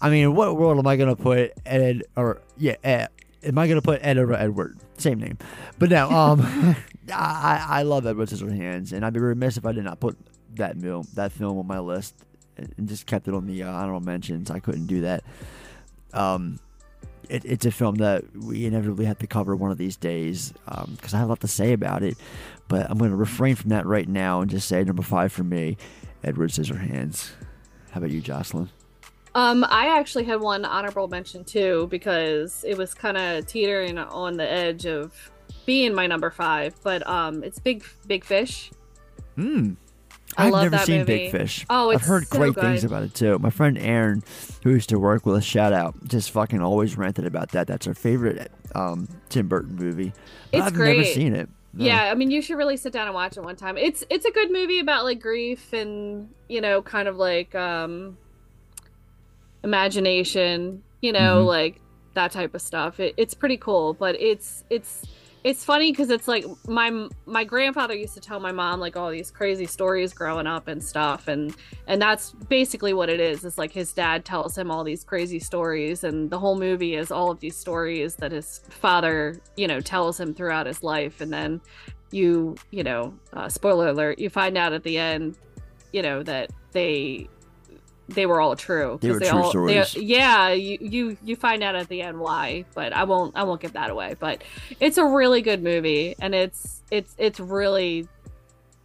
i 0.00 0.10
mean 0.10 0.34
what 0.34 0.56
world 0.56 0.78
am 0.78 0.86
i 0.86 0.96
gonna 0.96 1.16
put 1.16 1.52
ed 1.64 2.02
or 2.16 2.40
yeah 2.56 2.74
ed, 2.82 3.08
am 3.44 3.56
i 3.58 3.68
gonna 3.68 3.82
put 3.82 4.00
ed 4.02 4.18
edward 4.18 4.76
same 4.98 5.18
name 5.18 5.38
but 5.78 5.90
now 5.90 6.10
um 6.10 6.76
I, 7.12 7.66
I 7.68 7.82
love 7.82 8.06
Edward 8.06 8.28
Scissorhands, 8.28 8.92
and 8.92 9.04
I'd 9.04 9.12
be 9.12 9.20
remiss 9.20 9.56
if 9.56 9.66
I 9.66 9.72
did 9.72 9.84
not 9.84 10.00
put 10.00 10.16
that 10.54 10.76
film 10.76 11.06
that 11.14 11.32
film 11.32 11.58
on 11.58 11.66
my 11.66 11.80
list 11.80 12.14
and 12.56 12.88
just 12.88 13.06
kept 13.06 13.26
it 13.26 13.34
on 13.34 13.46
the 13.46 13.64
uh, 13.64 13.70
honorable 13.70 14.00
mentions. 14.00 14.50
I 14.50 14.60
couldn't 14.60 14.86
do 14.86 15.00
that. 15.02 15.24
Um, 16.12 16.60
it, 17.28 17.44
it's 17.44 17.66
a 17.66 17.70
film 17.70 17.96
that 17.96 18.24
we 18.36 18.66
inevitably 18.66 19.06
have 19.06 19.18
to 19.18 19.26
cover 19.26 19.56
one 19.56 19.70
of 19.70 19.78
these 19.78 19.96
days 19.96 20.52
because 20.88 21.14
I 21.14 21.18
have 21.18 21.26
a 21.26 21.30
lot 21.30 21.40
to 21.40 21.48
say 21.48 21.72
about 21.72 22.02
it. 22.02 22.16
But 22.68 22.90
I'm 22.90 22.98
going 22.98 23.10
to 23.10 23.16
refrain 23.16 23.54
from 23.56 23.70
that 23.70 23.86
right 23.86 24.08
now 24.08 24.40
and 24.40 24.50
just 24.50 24.66
say 24.68 24.82
number 24.84 25.02
five 25.02 25.32
for 25.32 25.44
me, 25.44 25.76
Edward 26.22 26.50
Scissorhands. 26.50 27.30
How 27.90 27.98
about 27.98 28.10
you, 28.10 28.20
Jocelyn? 28.20 28.70
Um, 29.34 29.64
I 29.68 29.98
actually 29.98 30.24
had 30.24 30.40
one 30.40 30.64
honorable 30.64 31.08
mention 31.08 31.44
too 31.44 31.88
because 31.90 32.64
it 32.66 32.78
was 32.78 32.94
kind 32.94 33.16
of 33.16 33.46
teetering 33.46 33.98
on 33.98 34.36
the 34.36 34.48
edge 34.50 34.86
of 34.86 35.30
being 35.66 35.94
my 35.94 36.06
number 36.06 36.30
five, 36.30 36.74
but 36.82 37.06
um, 37.08 37.42
it's 37.42 37.58
Big 37.58 37.84
Big 38.06 38.24
Fish. 38.24 38.70
Hmm. 39.36 39.72
I 40.36 40.46
I've 40.46 40.52
love 40.52 40.70
never 40.72 40.84
seen 40.84 40.98
movie. 41.00 41.16
Big 41.24 41.30
Fish. 41.32 41.66
Oh, 41.70 41.90
I've 41.90 42.02
heard 42.02 42.26
so 42.26 42.38
great 42.38 42.54
things 42.54 42.82
about 42.84 43.02
it 43.04 43.14
too. 43.14 43.38
My 43.38 43.50
friend 43.50 43.76
Aaron, 43.78 44.22
who 44.62 44.70
used 44.70 44.88
to 44.88 44.98
work 44.98 45.26
with 45.26 45.36
us, 45.36 45.44
shout 45.44 45.72
out, 45.72 45.94
just 46.08 46.30
fucking 46.32 46.60
always 46.60 46.96
ranted 46.96 47.26
about 47.26 47.50
that. 47.52 47.66
That's 47.66 47.86
her 47.86 47.94
favorite 47.94 48.50
um, 48.74 49.08
Tim 49.28 49.48
Burton 49.48 49.76
movie. 49.76 50.12
But 50.50 50.58
It's 50.58 50.66
I've 50.68 50.74
great. 50.74 50.96
never 50.96 51.08
seen 51.08 51.34
it. 51.34 51.48
No. 51.76 51.84
Yeah, 51.84 52.04
I 52.04 52.14
mean, 52.14 52.30
you 52.30 52.40
should 52.40 52.56
really 52.56 52.76
sit 52.76 52.92
down 52.92 53.06
and 53.06 53.14
watch 53.14 53.36
it 53.36 53.42
one 53.42 53.56
time. 53.56 53.76
It's 53.76 54.04
it's 54.08 54.24
a 54.24 54.30
good 54.30 54.52
movie 54.52 54.78
about 54.78 55.04
like 55.04 55.20
grief 55.20 55.72
and 55.72 56.28
you 56.48 56.60
know, 56.60 56.80
kind 56.82 57.08
of 57.08 57.16
like 57.16 57.54
um, 57.54 58.16
imagination. 59.62 60.82
You 61.00 61.12
know, 61.12 61.42
Mhm. 61.42 61.46
like 61.46 61.80
that 62.14 62.30
type 62.32 62.54
of 62.54 62.62
stuff. 62.62 62.98
It, 63.00 63.14
it's 63.16 63.34
pretty 63.34 63.56
cool, 63.58 63.92
but 63.92 64.18
it's 64.20 64.64
it's 64.70 65.04
it's 65.44 65.62
funny 65.62 65.92
because 65.92 66.08
it's 66.08 66.26
like 66.26 66.46
my 66.66 67.06
my 67.26 67.44
grandfather 67.44 67.94
used 67.94 68.14
to 68.14 68.20
tell 68.20 68.40
my 68.40 68.50
mom 68.50 68.80
like 68.80 68.96
all 68.96 69.10
these 69.10 69.30
crazy 69.30 69.66
stories 69.66 70.14
growing 70.14 70.46
up 70.46 70.68
and 70.68 70.82
stuff 70.82 71.28
and 71.28 71.54
and 71.86 72.00
that's 72.00 72.32
basically 72.48 72.94
what 72.94 73.10
it 73.10 73.20
is 73.20 73.44
it's 73.44 73.58
like 73.58 73.70
his 73.70 73.92
dad 73.92 74.24
tells 74.24 74.56
him 74.56 74.70
all 74.70 74.82
these 74.82 75.04
crazy 75.04 75.38
stories 75.38 76.02
and 76.02 76.30
the 76.30 76.38
whole 76.38 76.58
movie 76.58 76.94
is 76.94 77.12
all 77.12 77.30
of 77.30 77.38
these 77.40 77.54
stories 77.54 78.16
that 78.16 78.32
his 78.32 78.60
father 78.70 79.38
you 79.56 79.68
know 79.68 79.80
tells 79.80 80.18
him 80.18 80.34
throughout 80.34 80.66
his 80.66 80.82
life 80.82 81.20
and 81.20 81.30
then 81.30 81.60
you 82.10 82.56
you 82.70 82.82
know 82.82 83.12
uh, 83.34 83.48
spoiler 83.48 83.88
alert 83.88 84.18
you 84.18 84.30
find 84.30 84.56
out 84.56 84.72
at 84.72 84.82
the 84.82 84.96
end 84.96 85.36
you 85.92 86.00
know 86.00 86.22
that 86.22 86.50
they 86.72 87.28
they 88.08 88.26
were 88.26 88.40
all 88.40 88.54
true 88.54 88.98
They 89.00 89.10
were 89.10 89.18
true 89.20 89.28
all 89.30 89.42
they- 89.44 89.82
stories. 89.82 89.94
yeah 89.96 90.50
you, 90.50 90.76
you 90.80 91.16
you 91.24 91.36
find 91.36 91.62
out 91.62 91.74
at 91.74 91.88
the 91.88 92.02
end 92.02 92.18
why 92.18 92.64
but 92.74 92.92
i 92.92 93.04
won't 93.04 93.34
i 93.36 93.42
won't 93.44 93.60
give 93.62 93.72
that 93.72 93.88
away. 93.90 94.14
But 94.18 94.42
it's 94.78 94.98
a 94.98 95.04
really 95.04 95.40
good 95.42 95.62
movie 95.62 96.14
and 96.20 96.34
it's 96.34 96.82
it's 96.90 97.14
it's 97.18 97.40
really 97.40 98.06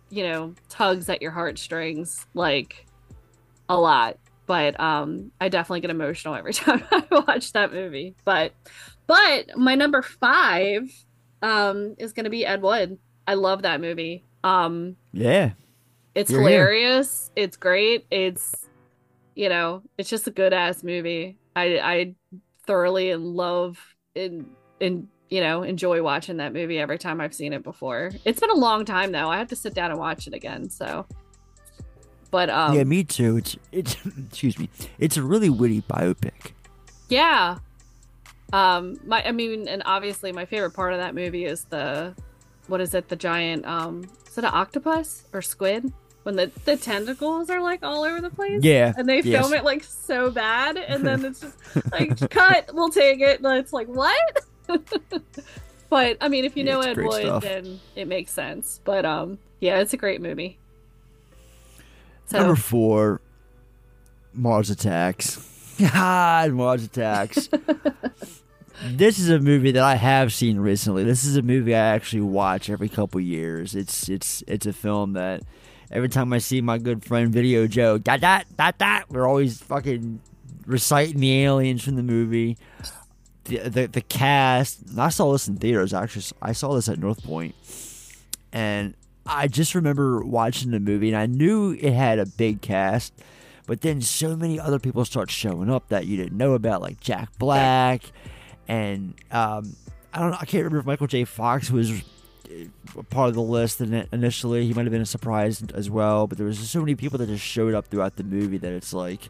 you 0.09 0.23
know 0.23 0.53
tugs 0.69 1.09
at 1.09 1.21
your 1.21 1.31
heartstrings 1.31 2.25
like 2.33 2.85
a 3.67 3.77
lot. 3.79 4.17
But 4.45 4.79
um 4.79 5.31
i 5.41 5.49
definitely 5.49 5.81
get 5.81 5.89
emotional 5.91 6.33
every 6.35 6.53
time 6.63 6.83
i 6.91 7.03
watch 7.11 7.51
that 7.53 7.73
movie. 7.73 8.15
But 8.25 8.53
but 9.05 9.57
my 9.57 9.75
number 9.75 10.01
five 10.01 10.89
um 11.41 11.95
is 11.99 12.13
gonna 12.13 12.29
be 12.29 12.45
ed 12.45 12.61
wood. 12.61 12.97
I 13.27 13.33
love 13.33 13.63
that 13.63 13.81
movie. 13.81 14.23
Um 14.45 14.95
Yeah. 15.11 15.51
it's 16.15 16.31
You're 16.31 16.41
here. 16.47 16.49
hilarious. 16.51 17.31
It's 17.35 17.57
great. 17.57 18.05
It's 18.09 18.68
you 19.36 19.50
know 19.50 19.81
it's 19.98 20.09
just 20.09 20.27
a 20.27 20.31
good 20.31 20.53
ass 20.53 20.83
movie 20.83 21.38
i 21.55 21.79
i 21.79 22.15
thoroughly 22.65 23.12
and 23.12 23.25
love 23.25 23.77
and 24.15 24.50
and 24.81 25.07
you 25.29 25.41
know 25.41 25.63
enjoy 25.63 26.01
watching 26.01 26.38
that 26.38 26.53
movie 26.53 26.79
every 26.79 26.98
time 26.98 27.21
i've 27.21 27.33
seen 27.33 27.53
it 27.53 27.63
before 27.63 28.12
it's 28.25 28.39
been 28.39 28.50
a 28.50 28.55
long 28.55 28.86
time 28.86 29.12
though 29.12 29.29
i 29.29 29.38
have 29.38 29.48
to 29.48 29.55
sit 29.55 29.74
down 29.74 29.91
and 29.91 30.00
watch 30.00 30.27
it 30.27 30.33
again 30.33 30.69
so 30.69 31.05
but 32.31 32.50
um 32.50 32.75
yeah, 32.75 32.83
me 32.83 33.03
too. 33.03 33.38
It's 33.38 33.57
it's 33.71 33.98
excuse 34.27 34.57
me. 34.59 34.69
It's 34.98 35.17
a 35.17 35.24
really 35.24 35.50
witty 35.50 35.81
biopic. 35.81 36.53
Yeah. 37.09 37.59
Um 38.53 39.00
my 39.05 39.24
I 39.25 39.31
mean 39.31 39.67
and 39.67 39.81
obviously 39.86 40.31
my 40.31 40.45
favorite 40.45 40.71
part 40.71 40.93
of 40.93 41.00
that 41.00 41.15
movie 41.15 41.45
is 41.45 41.65
the 41.65 42.15
what 42.67 42.81
is 42.81 42.93
it 42.93 43.09
the 43.09 43.15
giant 43.15 43.65
um 43.65 44.03
is 44.27 44.38
it 44.38 44.43
an 44.43 44.51
octopus 44.53 45.25
or 45.33 45.41
squid? 45.41 45.91
When 46.29 46.36
the 46.36 46.51
the 46.63 46.77
tentacles 46.77 47.50
are 47.50 47.59
like 47.59 47.81
all 47.81 48.03
over 48.03 48.21
the 48.21 48.29
place. 48.29 48.63
Yeah, 48.63 48.93
and 48.95 49.09
they 49.09 49.21
yes. 49.21 49.41
film 49.41 49.51
it 49.51 49.63
like 49.63 49.83
so 49.83 50.29
bad, 50.29 50.77
and 50.77 51.03
then 51.03 51.25
it's 51.25 51.39
just 51.39 51.57
like 51.91 52.29
cut. 52.29 52.69
We'll 52.71 52.91
take 52.91 53.19
it. 53.19 53.41
And 53.41 53.57
it's 53.57 53.74
like 53.74 53.88
what? 53.88 54.38
but 55.89 56.17
I 56.21 56.27
mean, 56.27 56.45
if 56.45 56.55
you 56.55 56.63
Yeah, 56.63 56.74
know 56.74 56.81
Ed 56.81 56.98
Wood, 56.98 57.21
stuff. 57.24 57.41
then 57.41 57.79
it 57.95 58.07
makes 58.07 58.31
sense. 58.31 58.79
But 58.83 59.05
um, 59.05 59.39
yeah, 59.59 59.79
it's 59.79 59.93
a 59.93 59.98
great 59.98 60.21
movie. 60.21 60.59
So 62.27 62.38
Number 62.38 62.55
four, 62.55 63.21
Mars 64.31 64.69
Attacks. 64.69 65.75
God, 65.79 66.51
Mars 66.53 66.83
Attacks. 66.83 67.50
this 68.86 69.17
is 69.17 69.31
a 69.31 69.39
movie 69.39 69.71
that 69.71 69.83
I 69.83 69.95
have 69.95 70.31
seen 70.31 70.59
recently. 70.59 71.03
This 71.03 71.25
is 71.25 71.38
a 71.38 71.41
movie 71.41 71.74
I 71.74 71.79
actually 71.79 72.21
watch 72.21 72.69
every 72.69 72.88
couple 72.88 73.19
years. 73.19 73.74
It's 73.74 74.07
it's 74.09 74.43
it's 74.45 74.67
a 74.67 74.74
film 74.74 75.13
that 75.13 75.41
every 75.91 76.10
time 76.10 76.34
I 76.34 76.38
see 76.39 76.62
my 76.62 76.77
good 76.77 77.03
friend 77.03 77.31
Video 77.31 77.67
Joe, 77.67 77.98
that 78.00 78.22
that 78.22 78.46
that 78.58 78.79
that, 78.79 79.05
we're 79.10 79.27
always 79.27 79.62
fucking 79.62 80.22
reciting 80.65 81.19
the 81.19 81.43
aliens 81.43 81.84
from 81.84 81.96
the 81.96 82.03
movie. 82.03 82.58
The, 83.46 83.69
the 83.69 83.88
the 83.88 84.01
cast. 84.01 84.98
I 84.98 85.10
saw 85.10 85.31
this 85.31 85.48
in 85.48 85.58
theaters. 85.58 85.93
Actually, 85.93 86.25
I 86.41 86.51
saw 86.51 86.74
this 86.75 86.88
at 86.88 87.00
North 87.00 87.24
Point, 87.24 87.55
and 88.53 88.93
I 89.25 89.48
just 89.48 89.75
remember 89.75 90.24
watching 90.24 90.72
the 90.72 90.79
movie, 90.79 91.10
and 91.10 91.17
I 91.17 91.25
knew 91.25 91.72
it 91.72 91.93
had 91.93 92.19
a 92.19 92.25
big 92.25 92.62
cast, 92.62 93.13
but 93.65 93.81
then 93.81 94.01
so 94.01 94.36
many 94.36 94.60
other 94.60 94.79
people 94.79 95.03
start 95.05 95.31
showing 95.31 95.69
up 95.69 95.88
that 95.89 96.05
you 96.05 96.17
didn't 96.17 96.38
know 96.38 96.53
about, 96.53 96.81
like 96.81 97.00
Jack 97.00 97.29
Black, 97.39 98.03
and 98.67 99.15
um, 99.31 99.75
I 100.13 100.19
don't 100.19 100.31
know. 100.31 100.38
I 100.39 100.46
can't 100.46 100.63
remember 100.63 100.79
if 100.79 100.86
Michael 100.86 101.08
J. 101.08 101.24
Fox 101.25 101.72
was 101.72 102.03
part 103.10 103.29
of 103.29 103.36
the 103.36 103.41
list 103.41 103.79
and 103.82 104.08
initially 104.12 104.65
he 104.65 104.74
might 104.74 104.84
have 104.84 104.91
been 104.91 105.01
a 105.01 105.06
surprise 105.06 105.63
as 105.74 105.89
well 105.89 106.27
but 106.27 106.38
there 106.38 106.48
was 106.48 106.58
just 106.58 106.72
so 106.72 106.79
many 106.79 106.96
people 106.96 107.18
that 107.18 107.27
just 107.27 107.44
showed 107.44 107.74
up 107.74 107.88
throughout 107.88 108.15
the 108.15 108.24
movie 108.24 108.58
that 108.58 108.72
it's 108.72 108.94
like 108.94 109.29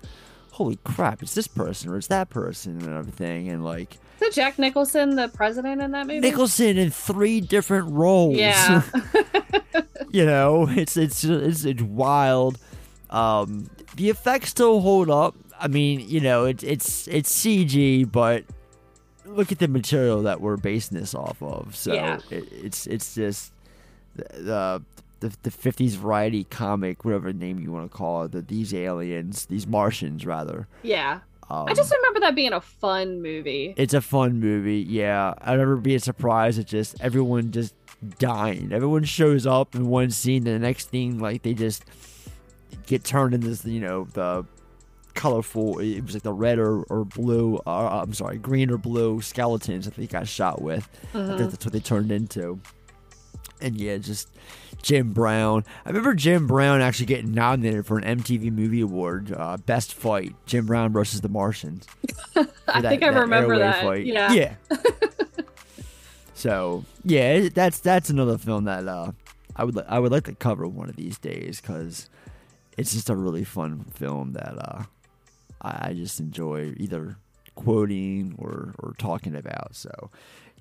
holy 0.51 0.77
crap 0.83 1.21
it's 1.21 1.35
this 1.35 1.47
person 1.47 1.89
or 1.89 1.97
it's 1.97 2.07
that 2.07 2.29
person 2.29 2.79
and 2.81 2.95
everything 2.95 3.49
and 3.49 3.63
like 3.63 3.97
is 4.21 4.35
Jack 4.35 4.59
Nicholson 4.59 5.15
the 5.15 5.29
president 5.29 5.81
in 5.81 5.91
that 5.91 6.07
movie? 6.07 6.19
Nicholson 6.19 6.77
in 6.77 6.91
three 6.91 7.41
different 7.41 7.89
roles. 7.91 8.35
Yeah. 8.35 8.83
you 10.11 10.25
know, 10.25 10.67
it's 10.69 10.97
it's 10.97 11.23
it's, 11.23 11.65
it's 11.65 11.81
wild. 11.81 12.57
Um, 13.09 13.69
the 13.95 14.09
effects 14.09 14.49
still 14.49 14.81
hold 14.81 15.09
up. 15.09 15.35
I 15.59 15.67
mean, 15.67 16.01
you 16.07 16.19
know, 16.19 16.45
it's 16.45 16.63
it's 16.63 17.07
it's 17.07 17.31
CG, 17.31 18.09
but 18.09 18.43
look 19.35 19.51
at 19.51 19.59
the 19.59 19.67
material 19.67 20.21
that 20.23 20.41
we're 20.41 20.57
basing 20.57 20.99
this 20.99 21.13
off 21.15 21.41
of. 21.41 21.75
So 21.75 21.93
Yeah. 21.93 22.19
it, 22.29 22.45
it's 22.51 22.87
it's 22.87 23.15
just 23.15 23.51
the 24.15 24.81
the 25.19 25.31
the 25.41 25.51
fifties 25.51 25.95
variety 25.95 26.45
comic, 26.45 27.03
whatever 27.05 27.31
name 27.33 27.59
you 27.59 27.71
want 27.71 27.91
to 27.91 27.97
call 27.97 28.23
it. 28.23 28.31
The, 28.31 28.41
these 28.41 28.73
aliens, 28.73 29.45
these 29.47 29.67
Martians, 29.67 30.25
rather. 30.25 30.67
yeah. 30.83 31.19
Um, 31.51 31.65
I 31.67 31.73
just 31.73 31.91
remember 31.91 32.19
that 32.19 32.35
being 32.35 32.53
a 32.53 32.61
fun 32.61 33.23
movie. 33.23 33.73
it's 33.75 33.95
a 33.95 34.01
fun 34.01 34.39
movie, 34.39 34.81
yeah. 34.87 35.33
I 35.41 35.53
remember 35.53 35.77
being 35.77 35.97
surprised 35.97 36.59
at 36.59 36.67
just 36.67 36.95
everyone 37.01 37.51
just 37.51 37.73
dying. 38.19 38.71
Everyone 38.71 39.03
shows 39.03 39.47
up 39.47 39.73
in 39.73 39.87
one 39.87 40.11
scene, 40.11 40.45
and 40.45 40.55
the 40.61 40.67
next 40.67 40.89
thing, 40.91 41.17
like 41.19 41.41
they 41.41 41.55
just 41.55 41.85
get 42.85 43.03
turned 43.03 43.33
into 43.33 43.47
this, 43.47 43.65
you 43.65 43.79
know, 43.79 44.03
the 44.13 44.45
colorful. 45.19 45.79
It 45.79 46.01
was 46.01 46.13
like 46.13 46.23
the 46.23 46.33
red 46.33 46.59
or, 46.59 46.83
or 46.83 47.03
blue. 47.03 47.57
Uh, 47.67 48.01
I'm 48.01 48.13
sorry, 48.13 48.37
green 48.37 48.71
or 48.71 48.77
blue 48.77 49.21
skeletons 49.21 49.83
that 49.85 49.95
they 49.95 50.07
got 50.07 50.27
shot 50.29 50.61
with. 50.61 50.85
Think 51.11 51.37
that's 51.37 51.65
what 51.65 51.73
they 51.73 51.81
turned 51.81 52.09
into. 52.11 52.59
And 53.61 53.75
yeah, 53.75 53.97
just 53.97 54.29
Jim 54.81 55.11
Brown. 55.11 55.65
I 55.85 55.89
remember 55.89 56.15
Jim 56.15 56.47
Brown 56.47 56.79
actually 56.79 57.07
getting 57.07 57.33
nominated 57.33 57.85
for 57.85 57.97
an 57.97 58.19
MTV 58.19 58.53
Movie 58.53 58.79
Award, 58.79 59.33
uh, 59.35 59.57
Best 59.57 59.93
Fight. 59.93 60.33
Jim 60.45 60.65
Brown 60.65 60.93
versus 60.93 61.19
the 61.19 61.27
Martians. 61.27 61.85
I 62.37 62.81
for 62.81 62.81
think 62.81 63.03
I 63.03 63.07
remember 63.07 63.59
that. 63.59 64.05
Yeah. 64.05 64.31
Yeah. 64.31 64.55
so 66.33 66.85
yeah, 67.03 67.49
that's 67.49 67.79
that's 67.79 68.09
another 68.09 68.37
film 68.37 68.63
that 68.63 68.87
uh, 68.87 69.11
I 69.57 69.65
would 69.65 69.75
li- 69.75 69.83
I 69.89 69.99
would 69.99 70.13
like 70.13 70.23
to 70.25 70.35
cover 70.35 70.65
one 70.65 70.87
of 70.87 70.95
these 70.95 71.17
days 71.17 71.59
because 71.59 72.09
it's 72.77 72.93
just 72.93 73.09
a 73.09 73.15
really 73.17 73.43
fun 73.43 73.83
film 73.93 74.31
that 74.33 74.55
uh, 74.57 74.83
I, 75.61 75.93
just 75.93 76.19
enjoy 76.19 76.73
either 76.77 77.17
quoting 77.55 78.35
or 78.37 78.73
or 78.79 78.93
talking 78.97 79.35
about. 79.35 79.75
So 79.75 80.11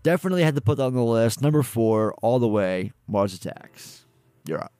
definitely 0.02 0.42
had 0.42 0.54
to 0.54 0.60
put 0.60 0.78
that 0.78 0.84
on 0.84 0.94
the 0.94 1.02
list. 1.02 1.42
Number 1.42 1.62
four, 1.62 2.14
all 2.22 2.38
the 2.38 2.48
way, 2.48 2.92
Mars 3.06 3.34
Attacks. 3.34 4.04
You're 4.46 4.62
up. 4.62 4.72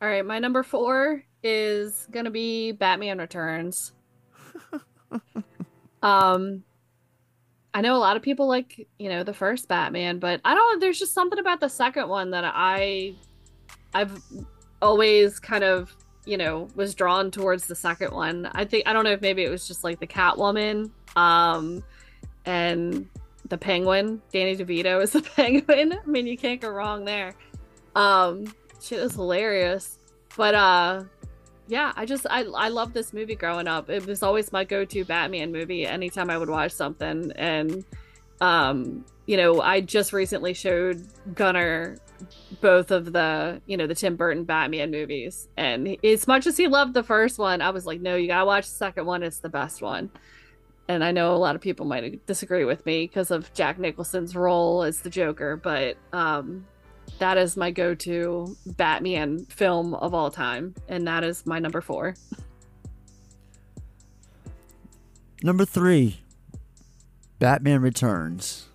All 0.00 0.08
right, 0.08 0.24
my 0.24 0.38
number 0.38 0.62
four 0.62 1.24
is 1.42 2.06
gonna 2.10 2.30
be 2.30 2.72
Batman 2.72 3.18
Returns. 3.18 3.92
um, 6.02 6.62
I 7.74 7.80
know 7.80 7.96
a 7.96 7.98
lot 7.98 8.16
of 8.16 8.22
people 8.22 8.48
like 8.48 8.88
you 8.98 9.08
know 9.08 9.22
the 9.22 9.34
first 9.34 9.68
Batman, 9.68 10.18
but 10.18 10.40
I 10.44 10.54
don't. 10.54 10.80
There's 10.80 10.98
just 10.98 11.14
something 11.14 11.38
about 11.38 11.60
the 11.60 11.68
second 11.68 12.08
one 12.08 12.30
that 12.30 12.44
I, 12.44 13.14
I've 13.94 14.20
always 14.80 15.38
kind 15.38 15.64
of 15.64 15.94
you 16.28 16.36
know 16.36 16.68
was 16.74 16.94
drawn 16.94 17.30
towards 17.30 17.66
the 17.66 17.74
second 17.74 18.12
one. 18.12 18.50
I 18.52 18.64
think 18.64 18.86
I 18.86 18.92
don't 18.92 19.04
know 19.04 19.12
if 19.12 19.20
maybe 19.20 19.44
it 19.44 19.50
was 19.50 19.66
just 19.66 19.84
like 19.84 19.98
the 20.00 20.06
Catwoman, 20.06 20.90
um, 21.16 21.82
and 22.44 23.08
the 23.48 23.58
Penguin. 23.58 24.20
Danny 24.32 24.56
DeVito 24.56 25.02
is 25.02 25.12
the 25.12 25.22
Penguin. 25.36 25.92
I 25.92 26.06
mean, 26.06 26.26
you 26.26 26.36
can't 26.36 26.60
go 26.60 26.68
wrong 26.68 27.04
there. 27.04 27.34
Um, 27.94 28.52
shit 28.80 28.98
is 28.98 29.14
hilarious. 29.14 29.98
But 30.36 30.54
uh 30.54 31.04
yeah, 31.66 31.92
I 31.96 32.06
just 32.06 32.26
I 32.30 32.44
I 32.44 32.68
love 32.68 32.92
this 32.92 33.12
movie 33.12 33.34
growing 33.34 33.68
up. 33.68 33.90
It 33.90 34.06
was 34.06 34.22
always 34.22 34.52
my 34.52 34.64
go-to 34.64 35.04
Batman 35.04 35.52
movie 35.52 35.86
anytime 35.86 36.30
I 36.30 36.38
would 36.38 36.48
watch 36.48 36.72
something 36.72 37.32
and 37.36 37.84
um 38.40 39.04
you 39.26 39.36
know, 39.36 39.60
I 39.60 39.82
just 39.82 40.14
recently 40.14 40.54
showed 40.54 41.06
Gunnar 41.34 41.98
both 42.60 42.90
of 42.90 43.12
the, 43.12 43.60
you 43.66 43.76
know, 43.76 43.86
the 43.86 43.94
Tim 43.94 44.16
Burton 44.16 44.44
Batman 44.44 44.90
movies. 44.90 45.48
And 45.56 45.96
as 46.04 46.26
much 46.26 46.46
as 46.46 46.56
he 46.56 46.68
loved 46.68 46.94
the 46.94 47.02
first 47.02 47.38
one, 47.38 47.60
I 47.62 47.70
was 47.70 47.86
like, 47.86 48.00
"No, 48.00 48.16
you 48.16 48.28
got 48.28 48.40
to 48.40 48.46
watch 48.46 48.64
the 48.64 48.74
second 48.74 49.06
one. 49.06 49.22
It's 49.22 49.38
the 49.38 49.48
best 49.48 49.82
one." 49.82 50.10
And 50.88 51.04
I 51.04 51.12
know 51.12 51.34
a 51.34 51.36
lot 51.36 51.54
of 51.54 51.60
people 51.60 51.84
might 51.84 52.24
disagree 52.26 52.64
with 52.64 52.84
me 52.86 53.06
because 53.06 53.30
of 53.30 53.52
Jack 53.52 53.78
Nicholson's 53.78 54.34
role 54.34 54.82
as 54.82 55.00
the 55.00 55.10
Joker, 55.10 55.56
but 55.56 55.96
um 56.12 56.66
that 57.18 57.38
is 57.38 57.56
my 57.56 57.70
go-to 57.70 58.56
Batman 58.66 59.44
film 59.46 59.94
of 59.94 60.14
all 60.14 60.30
time, 60.30 60.74
and 60.88 61.06
that 61.08 61.24
is 61.24 61.46
my 61.46 61.58
number 61.58 61.80
four. 61.80 62.14
Number 65.42 65.64
three, 65.64 66.20
Batman 67.38 67.80
Returns. 67.80 68.68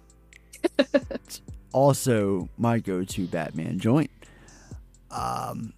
Also 1.73 2.49
my 2.57 2.79
go-to 2.79 3.27
Batman 3.27 3.79
joint. 3.79 4.11
Um, 5.11 5.73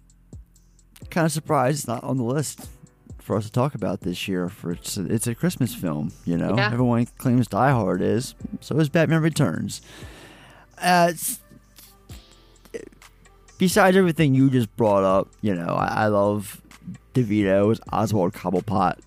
kind 1.10 1.26
of 1.26 1.32
surprised 1.32 1.80
it's 1.80 1.88
not 1.88 2.04
on 2.04 2.16
the 2.16 2.24
list 2.24 2.68
for 3.18 3.36
us 3.36 3.44
to 3.46 3.52
talk 3.52 3.74
about 3.74 4.02
this 4.02 4.28
year. 4.28 4.48
For 4.48 4.72
it's 4.72 4.96
a, 4.96 5.04
it's 5.12 5.26
a 5.26 5.34
Christmas 5.34 5.74
film, 5.74 6.12
you 6.24 6.36
know. 6.36 6.54
Yeah. 6.56 6.72
Everyone 6.72 7.06
claims 7.18 7.48
Die 7.48 7.70
Hard 7.70 8.00
is, 8.00 8.34
so 8.60 8.78
is 8.78 8.88
Batman 8.88 9.22
Returns. 9.22 9.82
Uh, 10.80 11.12
besides 13.58 13.96
everything 13.96 14.34
you 14.34 14.50
just 14.50 14.74
brought 14.76 15.04
up, 15.04 15.28
you 15.40 15.54
know, 15.54 15.74
I, 15.74 16.04
I 16.04 16.06
love 16.06 16.62
DeVito 17.14 17.72
as 17.72 17.80
Oswald 17.92 18.32
Cobblepot, 18.32 18.98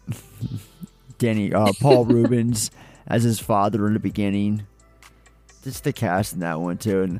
Danny 1.18 1.54
uh, 1.54 1.72
Paul 1.80 2.06
Reubens 2.06 2.72
as 3.08 3.24
his 3.24 3.40
father 3.40 3.88
in 3.88 3.94
the 3.94 4.00
beginning. 4.00 4.66
Just 5.64 5.84
the 5.84 5.94
cast 5.94 6.34
in 6.34 6.40
that 6.40 6.60
one 6.60 6.78
too, 6.78 7.02
and 7.04 7.20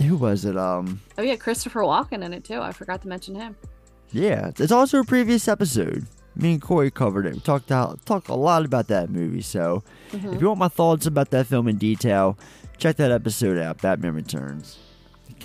who 0.00 0.16
was 0.16 0.44
it? 0.44 0.56
Um, 0.56 1.00
Oh 1.18 1.22
yeah, 1.22 1.36
Christopher 1.36 1.80
Walken 1.80 2.22
in 2.24 2.32
it 2.32 2.44
too. 2.44 2.60
I 2.60 2.72
forgot 2.72 3.02
to 3.02 3.08
mention 3.08 3.34
him. 3.34 3.56
yeah, 4.12 4.50
it's 4.58 4.72
also 4.72 5.00
a 5.00 5.04
previous 5.04 5.48
episode. 5.48 6.06
Me 6.36 6.52
and 6.54 6.62
Corey 6.62 6.90
covered 6.90 7.26
it. 7.26 7.34
We 7.34 7.40
talked 7.40 7.70
out 7.70 8.04
talked 8.06 8.28
a 8.28 8.34
lot 8.34 8.64
about 8.64 8.88
that 8.88 9.08
movie. 9.10 9.40
So, 9.42 9.82
Mhm. 10.12 10.34
if 10.34 10.40
you 10.40 10.48
want 10.48 10.58
my 10.58 10.68
thoughts 10.68 11.06
about 11.06 11.30
that 11.30 11.46
film 11.46 11.68
in 11.68 11.76
detail, 11.78 12.36
check 12.76 12.96
that 12.96 13.10
episode 13.12 13.56
out. 13.58 13.80
Batman 13.82 14.14
Returns. 14.14 14.78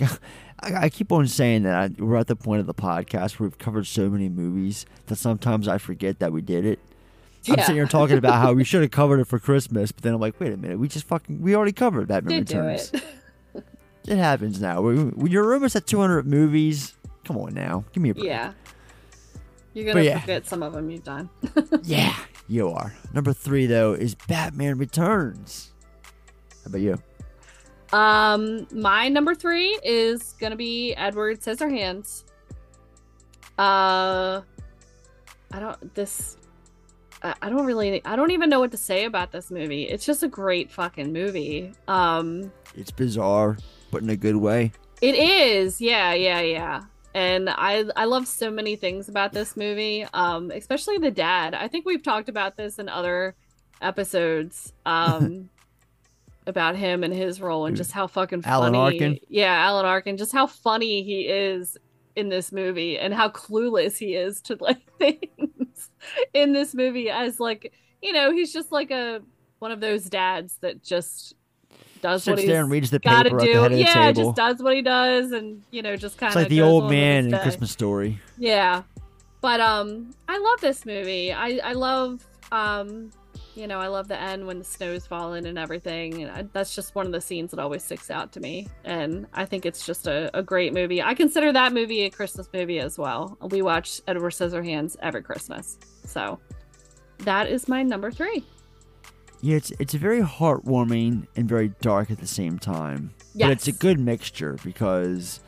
I, 0.62 0.74
I 0.84 0.88
keep 0.88 1.10
on 1.12 1.26
saying 1.26 1.62
that 1.62 1.74
I, 1.74 2.02
we're 2.02 2.16
at 2.16 2.26
the 2.26 2.36
point 2.36 2.60
of 2.60 2.66
the 2.66 2.74
podcast 2.74 3.38
where 3.38 3.48
we've 3.48 3.58
covered 3.58 3.86
so 3.86 4.10
many 4.10 4.28
movies 4.28 4.84
that 5.06 5.16
sometimes 5.16 5.68
I 5.68 5.78
forget 5.78 6.18
that 6.18 6.32
we 6.32 6.42
did 6.42 6.64
it. 6.64 6.78
I'm 7.48 7.54
Yeah. 7.56 7.62
sitting 7.62 7.76
here 7.76 7.86
talking 7.86 8.18
about 8.18 8.34
how 8.42 8.52
we 8.52 8.64
should 8.64 8.82
have 8.82 8.90
covered 8.90 9.20
it 9.20 9.26
for 9.26 9.38
Christmas, 9.38 9.92
but 9.92 10.02
then 10.02 10.14
I'm 10.14 10.20
like, 10.20 10.38
wait 10.40 10.52
a 10.52 10.56
minute, 10.56 10.78
we 10.78 10.88
just 10.88 11.06
fucking 11.06 11.40
we 11.40 11.54
already 11.56 11.72
covered 11.72 12.08
Batman 12.08 12.44
Did 12.44 12.56
Returns. 12.56 12.90
it. 12.92 13.02
It 14.08 14.16
happens 14.16 14.60
now. 14.60 14.80
We- 14.80 14.96
When 14.96 15.30
you're 15.30 15.52
almost 15.52 15.76
at 15.76 15.86
200 15.86 16.26
movies, 16.26 16.94
come 17.24 17.36
on 17.36 17.52
now, 17.54 17.84
give 17.92 18.02
me 18.02 18.10
a 18.10 18.14
break. 18.14 18.26
Yeah. 18.26 18.52
You're 19.74 19.84
gonna 19.86 20.02
yeah. 20.04 20.18
forget 20.20 20.46
some 20.46 20.62
of 20.62 20.72
them 20.72 20.90
you've 20.90 21.04
done. 21.04 21.28
Yeah, 21.82 22.14
you 22.48 22.70
are. 22.70 22.94
Number 23.14 23.32
three 23.32 23.66
though 23.66 23.92
is 23.92 24.14
Batman 24.14 24.78
Returns. 24.78 25.72
How 26.64 26.70
about 26.70 26.80
you? 26.80 27.00
Um, 27.92 28.66
my 28.72 29.08
number 29.08 29.34
three 29.34 29.78
is 29.84 30.34
gonna 30.40 30.56
be 30.56 30.94
Edward 30.94 31.40
Scissorhands. 31.40 32.24
Uh, 33.58 34.40
I 35.52 35.58
don't 35.60 35.94
this. 35.94 36.36
I 37.22 37.50
don't 37.50 37.66
really. 37.66 38.04
I 38.04 38.16
don't 38.16 38.30
even 38.30 38.48
know 38.50 38.60
what 38.60 38.70
to 38.70 38.76
say 38.76 39.04
about 39.04 39.32
this 39.32 39.50
movie. 39.50 39.84
It's 39.84 40.06
just 40.06 40.22
a 40.22 40.28
great 40.28 40.70
fucking 40.70 41.12
movie. 41.12 41.72
Um, 41.88 42.50
It's 42.74 42.90
bizarre, 42.90 43.58
but 43.90 44.02
in 44.02 44.10
a 44.10 44.16
good 44.16 44.36
way. 44.36 44.72
it 45.02 45.14
is. 45.14 45.80
Yeah, 45.80 46.14
yeah, 46.14 46.40
yeah. 46.40 46.82
And 47.14 47.50
I 47.50 47.84
I 47.96 48.04
love 48.06 48.26
so 48.26 48.50
many 48.50 48.76
things 48.76 49.08
about 49.08 49.32
this 49.32 49.56
movie. 49.56 50.06
Um, 50.14 50.50
especially 50.50 50.98
the 50.98 51.10
dad. 51.10 51.54
I 51.54 51.68
think 51.68 51.84
we've 51.84 52.02
talked 52.02 52.28
about 52.28 52.56
this 52.56 52.78
in 52.78 52.88
other 52.88 53.34
episodes. 53.82 54.72
Um. 54.86 55.48
about 56.46 56.74
him 56.74 57.04
and 57.04 57.12
his 57.12 57.40
role 57.40 57.66
and 57.66 57.76
just 57.76 57.92
how 57.92 58.06
fucking 58.06 58.42
Alan 58.44 58.72
funny 58.72 58.78
Arkin? 59.02 59.18
yeah 59.28 59.52
alan 59.66 59.84
arkin 59.84 60.16
just 60.16 60.32
how 60.32 60.46
funny 60.46 61.02
he 61.02 61.20
is 61.28 61.76
in 62.16 62.28
this 62.30 62.50
movie 62.50 62.98
and 62.98 63.12
how 63.12 63.28
clueless 63.28 63.98
he 63.98 64.14
is 64.14 64.40
to 64.40 64.56
like 64.58 64.80
things 64.98 65.69
in 66.34 66.52
this 66.52 66.74
movie 66.74 67.10
as 67.10 67.40
like 67.40 67.72
you 68.02 68.12
know 68.12 68.32
he's 68.32 68.52
just 68.52 68.72
like 68.72 68.90
a 68.90 69.20
one 69.58 69.72
of 69.72 69.80
those 69.80 70.04
dads 70.04 70.56
that 70.60 70.82
just 70.82 71.34
does 72.00 72.26
what 72.26 72.32
Sits 72.36 72.42
he's 72.42 72.50
there 72.50 72.62
and 72.62 72.70
reads 72.70 72.90
the 72.90 73.00
at 73.04 73.24
the 73.24 73.30
do 73.30 73.36
head 73.36 73.72
of 73.72 73.72
the 73.72 73.78
yeah 73.78 74.12
just 74.12 74.34
does 74.34 74.62
what 74.62 74.74
he 74.74 74.82
does 74.82 75.32
and 75.32 75.62
you 75.70 75.82
know 75.82 75.96
just 75.96 76.18
kind 76.18 76.30
of 76.30 76.36
like 76.36 76.48
the 76.48 76.62
old 76.62 76.88
man 76.90 77.32
in 77.32 77.38
Christmas 77.40 77.70
Story. 77.70 78.18
yeah. 78.38 78.82
But 79.42 79.60
um 79.60 80.14
I 80.28 80.38
love 80.38 80.60
this 80.60 80.84
movie. 80.84 81.32
I 81.32 81.60
I 81.62 81.72
love 81.72 82.26
um 82.52 83.10
you 83.60 83.66
know, 83.66 83.78
I 83.78 83.88
love 83.88 84.08
the 84.08 84.18
end 84.18 84.46
when 84.46 84.58
the 84.58 84.64
snow's 84.64 85.06
falling 85.06 85.46
and 85.46 85.58
everything. 85.58 86.22
And 86.22 86.32
I, 86.32 86.42
that's 86.52 86.74
just 86.74 86.94
one 86.94 87.04
of 87.04 87.12
the 87.12 87.20
scenes 87.20 87.50
that 87.50 87.60
always 87.60 87.84
sticks 87.84 88.10
out 88.10 88.32
to 88.32 88.40
me. 88.40 88.66
And 88.84 89.26
I 89.34 89.44
think 89.44 89.66
it's 89.66 89.84
just 89.84 90.06
a, 90.06 90.36
a 90.36 90.42
great 90.42 90.72
movie. 90.72 91.02
I 91.02 91.14
consider 91.14 91.52
that 91.52 91.74
movie 91.74 92.02
a 92.02 92.10
Christmas 92.10 92.48
movie 92.54 92.78
as 92.78 92.98
well. 92.98 93.36
We 93.50 93.60
watch 93.60 94.00
Edward 94.08 94.32
Scissorhands 94.32 94.96
every 95.02 95.22
Christmas. 95.22 95.78
So 96.06 96.40
that 97.18 97.48
is 97.48 97.68
my 97.68 97.82
number 97.82 98.10
three. 98.10 98.44
Yeah, 99.42 99.56
it's 99.56 99.70
it's 99.78 99.94
very 99.94 100.20
heartwarming 100.20 101.26
and 101.36 101.48
very 101.48 101.68
dark 101.80 102.10
at 102.10 102.18
the 102.18 102.26
same 102.26 102.58
time. 102.58 103.14
But 103.34 103.50
it's 103.50 103.68
a 103.68 103.72
good 103.72 103.98
mixture 103.98 104.58
because 104.64 105.40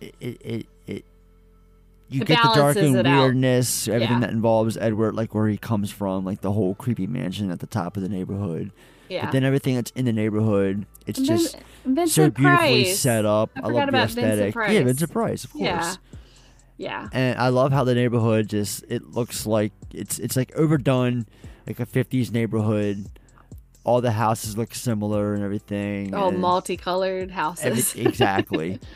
it, 0.00 0.14
it 0.20 0.66
you 2.10 2.24
get 2.24 2.42
the 2.42 2.52
dark 2.54 2.76
and 2.76 2.96
it 2.96 3.06
out. 3.06 3.20
weirdness, 3.24 3.88
everything 3.88 4.16
Yeah. 4.16 4.20
that 4.20 4.30
involves 4.30 4.76
Edward, 4.76 5.14
like 5.14 5.34
where 5.34 5.48
he 5.48 5.56
comes 5.58 5.90
from, 5.90 6.24
like 6.24 6.40
the 6.40 6.52
whole 6.52 6.74
creepy 6.74 7.06
mansion 7.06 7.50
at 7.50 7.60
the 7.60 7.66
top 7.66 7.96
of 7.96 8.02
the 8.02 8.08
neighborhood. 8.08 8.70
Yeah. 9.08 9.24
But 9.26 9.32
then 9.32 9.44
everything 9.44 9.74
that's 9.76 9.90
in 9.92 10.04
the 10.04 10.12
neighborhood, 10.12 10.84
it's 11.06 11.18
just 11.20 11.56
so 12.06 12.30
beautifully 12.30 12.84
Price. 12.84 12.98
set 12.98 13.24
up. 13.24 13.50
I 13.56 13.60
I, 13.60 13.70
love 13.70 13.86
the 13.86 13.92
Vincent 13.92 14.18
aesthetic. 14.26 14.54
Price. 14.54 14.72
Yeah, 14.72 14.82
Vincent 14.84 15.12
Price, 15.12 15.44
of 15.44 15.52
course. 15.52 15.62
Yeah. 15.62 15.94
Yeah. 16.76 17.08
And 17.12 17.38
I 17.38 17.48
love 17.48 17.72
how 17.72 17.84
the 17.84 17.94
neighborhood 17.94 18.48
just 18.48 18.84
it 18.88 19.10
looks 19.10 19.46
like 19.46 19.72
it's 19.92 20.18
it's 20.18 20.36
like 20.36 20.52
overdone, 20.56 21.26
like 21.66 21.80
a 21.80 21.86
'50s 21.86 22.30
neighborhood. 22.30 23.06
All 23.84 24.00
the 24.02 24.12
houses 24.12 24.56
look 24.58 24.74
similar 24.74 25.34
and 25.34 25.42
everything. 25.42 26.14
Oh, 26.14 26.28
and 26.28 26.38
multicolored 26.38 27.30
houses. 27.30 27.64
every- 27.96 28.04
exactly. 28.06 28.78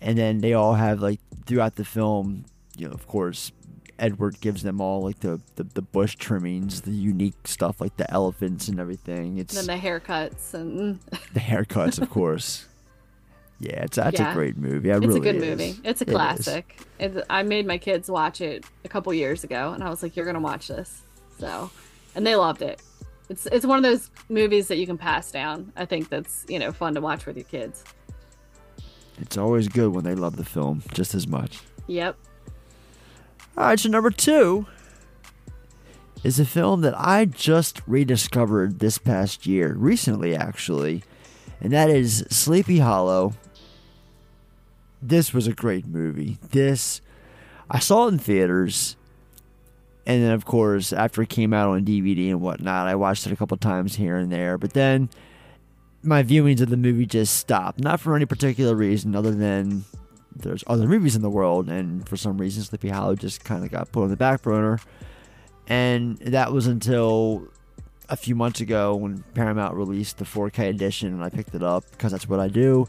and 0.00 0.16
then 0.18 0.38
they 0.40 0.52
all 0.54 0.74
have 0.74 1.00
like 1.00 1.20
throughout 1.46 1.76
the 1.76 1.84
film, 1.84 2.44
you 2.76 2.86
know, 2.88 2.92
of 2.94 3.06
course, 3.06 3.52
Edward 3.98 4.40
gives 4.40 4.62
them 4.62 4.80
all 4.80 5.02
like 5.02 5.20
the 5.20 5.40
the, 5.56 5.64
the 5.64 5.82
bush 5.82 6.16
trimmings, 6.16 6.82
the 6.82 6.90
unique 6.92 7.46
stuff 7.46 7.80
like 7.80 7.96
the 7.96 8.10
elephants 8.10 8.68
and 8.68 8.80
everything. 8.80 9.38
It's 9.38 9.56
and 9.58 9.68
then 9.68 9.80
the 9.80 9.86
haircuts 9.88 10.54
and 10.54 10.98
the 11.34 11.40
haircuts, 11.40 12.00
of 12.00 12.08
course. 12.10 12.66
Yeah, 13.58 13.82
it's 13.84 13.96
that's 13.96 14.18
Yeah. 14.18 14.30
a 14.30 14.34
great 14.34 14.56
movie. 14.56 14.88
It 14.88 14.96
it's 14.96 15.06
really 15.06 15.20
a 15.20 15.32
good 15.32 15.42
is. 15.42 15.44
movie. 15.50 15.80
It's 15.84 16.00
a 16.00 16.04
It 16.04 16.10
classic. 16.10 16.80
It's, 16.98 17.18
I 17.28 17.42
made 17.42 17.66
my 17.66 17.76
kids 17.76 18.10
watch 18.10 18.40
it 18.40 18.64
a 18.84 18.88
couple 18.88 19.12
years 19.12 19.44
ago, 19.44 19.72
and 19.74 19.84
I 19.84 19.90
was 19.90 20.02
like, 20.02 20.16
"You're 20.16 20.24
gonna 20.24 20.40
watch 20.40 20.68
this," 20.68 21.02
so, 21.38 21.70
and 22.14 22.26
they 22.26 22.36
loved 22.36 22.62
it. 22.62 22.80
It's 23.28 23.44
it's 23.46 23.66
one 23.66 23.76
of 23.76 23.82
those 23.82 24.10
movies 24.30 24.68
that 24.68 24.76
you 24.78 24.86
can 24.86 24.96
pass 24.96 25.30
down. 25.30 25.72
I 25.76 25.84
think 25.84 26.08
that's 26.08 26.46
you 26.48 26.58
know 26.58 26.72
fun 26.72 26.94
to 26.94 27.02
watch 27.02 27.26
with 27.26 27.36
your 27.36 27.44
kids. 27.44 27.84
It's 29.20 29.36
always 29.36 29.68
good 29.68 29.92
when 29.92 30.04
they 30.04 30.14
love 30.14 30.36
the 30.36 30.44
film 30.44 30.82
just 30.92 31.14
as 31.14 31.26
much. 31.26 31.60
Yep. 31.86 32.16
All 33.56 33.64
right, 33.64 33.78
so 33.78 33.88
number 33.88 34.10
two 34.10 34.66
is 36.22 36.38
a 36.38 36.44
film 36.44 36.82
that 36.82 36.94
I 36.98 37.24
just 37.24 37.80
rediscovered 37.86 38.78
this 38.78 38.98
past 38.98 39.46
year, 39.46 39.74
recently 39.74 40.34
actually, 40.34 41.02
and 41.60 41.72
that 41.72 41.90
is 41.90 42.24
Sleepy 42.30 42.78
Hollow. 42.78 43.34
This 45.02 45.32
was 45.32 45.46
a 45.46 45.52
great 45.52 45.86
movie. 45.86 46.38
This, 46.50 47.00
I 47.70 47.78
saw 47.78 48.06
it 48.06 48.12
in 48.12 48.18
theaters, 48.18 48.96
and 50.06 50.22
then 50.22 50.32
of 50.32 50.44
course 50.44 50.92
after 50.92 51.22
it 51.22 51.28
came 51.28 51.52
out 51.52 51.70
on 51.70 51.84
DVD 51.84 52.30
and 52.30 52.40
whatnot, 52.40 52.86
I 52.86 52.94
watched 52.94 53.26
it 53.26 53.32
a 53.32 53.36
couple 53.36 53.56
times 53.56 53.96
here 53.96 54.16
and 54.16 54.30
there. 54.30 54.58
But 54.58 54.74
then 54.74 55.08
my 56.02 56.22
viewings 56.22 56.60
of 56.60 56.70
the 56.70 56.76
movie 56.76 57.06
just 57.06 57.36
stopped, 57.36 57.80
not 57.80 58.00
for 58.00 58.16
any 58.16 58.26
particular 58.26 58.74
reason 58.74 59.14
other 59.14 59.32
than 59.32 59.84
there's 60.34 60.64
other 60.66 60.86
movies 60.86 61.16
in 61.16 61.22
the 61.22 61.30
world, 61.30 61.68
and 61.68 62.08
for 62.08 62.16
some 62.16 62.38
reason, 62.38 62.62
Sleepy 62.62 62.88
Hollow 62.88 63.14
just 63.14 63.44
kind 63.44 63.64
of 63.64 63.70
got 63.70 63.92
put 63.92 64.04
on 64.04 64.10
the 64.10 64.16
back 64.16 64.42
burner. 64.42 64.80
And 65.66 66.18
that 66.18 66.52
was 66.52 66.66
until 66.66 67.48
a 68.08 68.16
few 68.16 68.34
months 68.34 68.60
ago 68.60 68.96
when 68.96 69.22
Paramount 69.34 69.76
released 69.76 70.18
the 70.18 70.24
4K 70.24 70.68
edition, 70.70 71.12
and 71.12 71.22
I 71.22 71.28
picked 71.28 71.54
it 71.54 71.62
up 71.62 71.84
because 71.90 72.12
that's 72.12 72.28
what 72.28 72.40
I 72.40 72.48
do. 72.48 72.88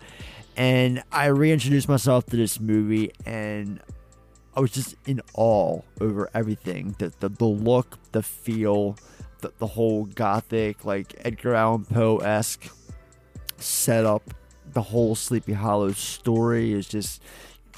And 0.57 1.03
I 1.11 1.27
reintroduced 1.27 1.87
myself 1.87 2.25
to 2.27 2.37
this 2.37 2.59
movie, 2.59 3.11
and 3.25 3.79
I 4.55 4.59
was 4.59 4.71
just 4.71 4.95
in 5.05 5.21
awe 5.33 5.81
over 5.99 6.29
everything 6.33 6.95
the, 6.99 7.13
the, 7.19 7.29
the 7.29 7.45
look, 7.45 7.97
the 8.11 8.23
feel, 8.23 8.97
the, 9.39 9.51
the 9.59 9.67
whole 9.67 10.05
gothic, 10.05 10.83
like 10.85 11.15
Edgar 11.19 11.55
Allan 11.55 11.85
Poe 11.85 12.17
esque 12.17 12.67
setup. 13.61 14.33
The 14.73 14.81
whole 14.83 15.15
Sleepy 15.15 15.53
Hollow 15.53 15.91
story 15.93 16.73
is 16.73 16.87
just 16.87 17.21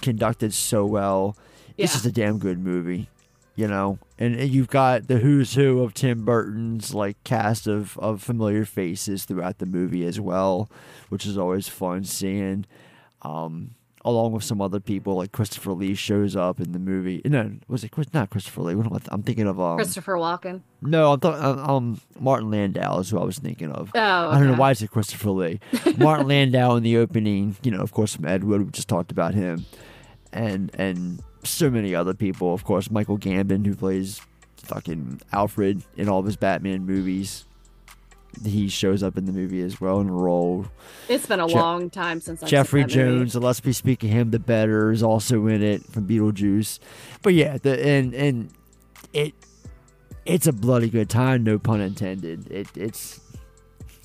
conducted 0.01 0.53
so 0.53 0.85
well. 0.85 1.35
It's 1.77 1.91
Yeah. 1.91 1.95
just 1.95 2.05
a 2.05 2.11
damn 2.11 2.37
good 2.37 2.59
movie, 2.59 3.09
you 3.55 3.67
know. 3.67 3.97
And 4.19 4.35
and 4.35 4.49
you've 4.49 4.67
got 4.69 5.07
the 5.07 5.17
who's 5.19 5.55
who 5.55 5.81
of 5.81 5.93
Tim 5.93 6.23
Burton's 6.23 6.93
like 6.93 7.21
cast 7.23 7.65
of 7.67 7.97
of 7.97 8.21
familiar 8.21 8.63
faces 8.65 9.25
throughout 9.25 9.57
the 9.57 9.65
movie 9.65 10.05
as 10.05 10.19
well, 10.19 10.69
which 11.09 11.25
is 11.25 11.37
always 11.37 11.67
fun 11.67 12.03
seeing. 12.03 12.65
Um, 13.23 13.71
along 14.05 14.33
with 14.33 14.43
some 14.43 14.61
other 14.61 14.79
people, 14.79 15.15
like 15.15 15.31
Christopher 15.31 15.71
Lee 15.73 15.95
shows 15.95 16.35
up 16.35 16.59
in 16.59 16.71
the 16.73 16.79
movie. 16.79 17.21
No, 17.25 17.51
was 17.67 17.83
it 17.83 17.91
Chris? 17.91 18.13
Not 18.13 18.29
Christopher 18.29 18.61
Lee. 18.61 18.75
What 18.75 18.85
am 18.85 18.93
I, 18.93 18.97
th- 18.97 19.09
I'm 19.11 19.23
thinking 19.23 19.47
of. 19.47 19.59
Um, 19.59 19.77
Christopher 19.77 20.15
Walken. 20.15 20.61
no, 20.81 21.13
I'm 21.13 21.19
talking. 21.19 21.59
Um, 21.69 22.01
Martin 22.19 22.51
Landau 22.51 22.99
is 22.99 23.09
who 23.09 23.19
I 23.19 23.23
was 23.23 23.39
thinking 23.39 23.71
of. 23.71 23.91
Oh, 23.95 23.99
I 24.29 24.37
don't 24.37 24.47
know 24.47 24.55
why 24.57 24.71
I 24.71 24.73
said 24.73 24.91
Christopher 24.91 25.31
Lee. 25.31 25.59
Martin 25.97 26.27
Landau 26.27 26.75
in 26.75 26.83
the 26.83 26.97
opening. 26.97 27.55
You 27.63 27.71
know, 27.71 27.81
of 27.81 27.91
course, 27.91 28.15
from 28.15 28.25
Ed 28.25 28.43
Wood. 28.43 28.61
We 28.65 28.71
just 28.71 28.89
talked 28.89 29.11
about 29.11 29.33
him, 29.33 29.65
and 30.31 30.69
and 30.75 31.23
so 31.43 31.69
many 31.69 31.95
other 31.95 32.13
people. 32.13 32.53
Of 32.53 32.63
course, 32.63 32.91
Michael 32.91 33.17
Gambon, 33.17 33.65
who 33.65 33.75
plays 33.75 34.21
fucking 34.57 35.21
Alfred 35.31 35.83
in 35.97 36.09
all 36.09 36.19
of 36.19 36.25
his 36.25 36.35
Batman 36.37 36.85
movies. 36.85 37.45
He 38.45 38.67
shows 38.67 39.03
up 39.03 39.17
in 39.17 39.25
the 39.25 39.31
movie 39.31 39.61
as 39.61 39.79
well 39.79 39.99
in 40.01 40.09
a 40.09 40.13
role. 40.13 40.65
It's 41.07 41.25
been 41.25 41.39
a 41.39 41.47
Je- 41.47 41.53
long 41.55 41.89
time 41.89 42.19
since 42.19 42.41
I've 42.41 42.49
Jeffrey 42.49 42.81
seen 42.81 42.87
that 42.89 43.05
movie. 43.05 43.17
Jones, 43.19 43.33
the 43.33 43.39
less 43.41 43.63
we 43.63 43.73
speak 43.73 44.03
of 44.03 44.09
him, 44.09 44.31
the 44.31 44.39
better, 44.39 44.91
is 44.91 45.03
also 45.03 45.47
in 45.47 45.61
it 45.61 45.85
from 45.85 46.07
Beetlejuice. 46.07 46.79
But 47.21 47.33
yeah, 47.35 47.57
the 47.57 47.79
and 47.85 48.13
and 48.13 48.49
it 49.13 49.33
it's 50.25 50.47
a 50.47 50.53
bloody 50.53 50.89
good 50.89 51.09
time, 51.09 51.43
no 51.43 51.59
pun 51.59 51.79
intended. 51.81 52.51
It 52.51 52.67
it's 52.75 53.19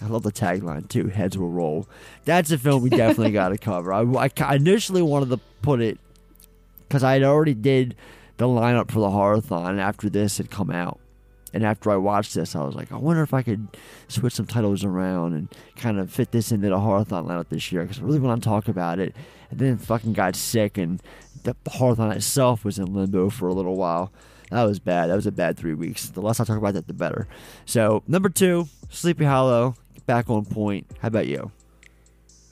I 0.02 0.06
love 0.06 0.22
the 0.22 0.32
tagline 0.32 0.88
too. 0.88 1.08
Heads 1.08 1.36
will 1.38 1.50
roll. 1.50 1.88
That's 2.24 2.50
a 2.52 2.58
film 2.58 2.82
we 2.82 2.90
definitely 2.90 3.32
got 3.32 3.48
to 3.48 3.58
cover. 3.58 3.92
I, 3.92 4.02
I, 4.02 4.30
I 4.38 4.54
initially 4.56 5.02
wanted 5.02 5.30
to 5.30 5.40
put 5.62 5.80
it 5.80 5.98
because 6.86 7.02
I 7.02 7.14
had 7.14 7.22
already 7.22 7.54
did 7.54 7.96
the 8.36 8.46
lineup 8.46 8.90
for 8.90 9.00
the 9.00 9.08
horathon 9.08 9.78
after 9.78 10.08
this 10.08 10.38
had 10.38 10.50
come 10.50 10.70
out. 10.70 11.00
And 11.52 11.64
after 11.64 11.90
I 11.90 11.96
watched 11.96 12.34
this, 12.34 12.54
I 12.54 12.62
was 12.62 12.74
like, 12.74 12.92
I 12.92 12.96
wonder 12.96 13.22
if 13.22 13.32
I 13.32 13.42
could 13.42 13.68
switch 14.08 14.34
some 14.34 14.46
titles 14.46 14.84
around 14.84 15.34
and 15.34 15.48
kind 15.76 15.98
of 15.98 16.11
fit 16.12 16.30
this 16.32 16.52
into 16.52 16.68
the 16.68 16.76
horathon 16.76 17.26
lineup 17.26 17.48
this 17.48 17.72
year 17.72 17.82
because 17.82 17.98
I 17.98 18.02
really 18.02 18.18
want 18.18 18.42
to 18.42 18.48
talk 18.48 18.68
about 18.68 18.98
it. 18.98 19.14
And 19.50 19.58
then 19.58 19.78
fucking 19.78 20.12
got 20.12 20.37
sick, 20.37 20.76
and 20.76 21.02
the, 21.44 21.54
horathon 21.66 22.14
itself 22.14 22.64
was 22.64 22.78
in 22.78 22.92
limbo 22.92 23.30
for 23.30 23.48
a 23.48 23.54
little 23.54 23.76
while. 23.76 24.12
That 24.50 24.64
was 24.64 24.78
bad. 24.78 25.08
That 25.11 25.16
was 25.16 25.26
a 25.26 25.32
bad 25.32 25.56
three 25.56 25.74
weeks. 25.74 26.11
The 26.11 26.20
less 26.20 26.40
I 26.40 26.44
talk 26.44 26.58
about 26.58 26.74
that, 26.74 26.87
the 26.87 26.94
better. 26.94 27.26
So 27.64 28.02
number 28.06 28.28
two, 28.28 28.68
Sleepy 28.90 29.24
Hollow, 29.24 29.74
back 30.06 30.28
on 30.30 30.44
point. 30.44 30.87
How 31.00 31.08
about 31.08 31.26
you? 31.26 31.50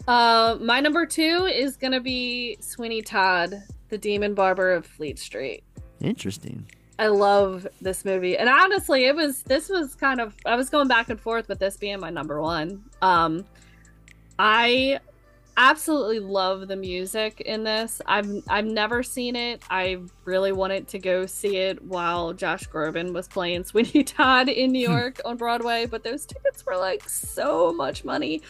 Uh, 0.07 0.57
my 0.61 0.81
number 0.81 1.05
two 1.05 1.49
is 1.53 1.77
gonna 1.77 2.01
be 2.01 2.57
Sweeney 2.61 3.03
Todd, 3.03 3.63
the 3.89 3.99
Demon 3.99 4.35
Barber 4.35 4.73
of 4.73 4.87
Fleet 4.87 5.19
Street. 5.19 5.65
Interesting. 6.01 6.67
I 6.99 7.09
love 7.09 7.67
this 7.81 8.05
movie, 8.05 8.39
and 8.39 8.49
honestly, 8.49 9.05
it 9.05 9.15
was 9.15 9.43
this 9.43 9.69
was 9.69 9.95
kind 9.95 10.21
of 10.21 10.35
I 10.47 10.57
was 10.57 10.71
going 10.71 10.89
back 10.89 11.11
and 11.11 11.21
forth 11.21 11.49
with 11.49 11.59
this 11.59 11.77
being 11.77 12.01
my 12.01 12.11
number 12.11 12.41
one. 12.41 12.85
Um, 13.03 13.45
I 14.39 15.01
absolutely 15.59 16.21
love 16.21 16.69
the 16.69 16.77
music 16.77 17.41
in 17.43 17.65
this. 17.65 18.01
I've 18.07 18.43
I've 18.49 18.65
never 18.65 19.03
seen 19.03 19.37
it. 19.37 19.63
I 19.71 19.99
really 20.25 20.53
wanted 20.53 20.89
to 20.89 20.99
go 20.99 21.27
see 21.27 21.57
it 21.59 21.83
while 21.83 22.33
Josh 22.33 22.69
Groban 22.69 23.13
was 23.13 23.29
playing 23.29 23.65
Sweeney 23.67 24.05
Todd 24.05 24.49
in 24.49 24.73
New 24.73 24.89
York 24.89 25.21
on 25.25 25.37
Broadway, 25.37 25.87
but 25.87 26.03
those 26.03 26.25
tickets 26.25 26.65
were 26.65 26.77
like 26.77 27.07
so 27.09 27.73
much 27.75 28.05
money, 28.05 28.41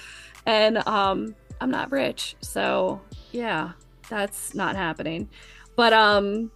and 0.46 0.86
um, 0.86 1.34
I'm 1.60 1.70
not 1.70 1.90
rich, 1.90 2.36
so 2.40 3.00
yeah, 3.32 3.72
that's 4.08 4.54
not 4.54 4.76
happening. 4.76 5.28
But 5.74 5.92
um, 5.92 6.50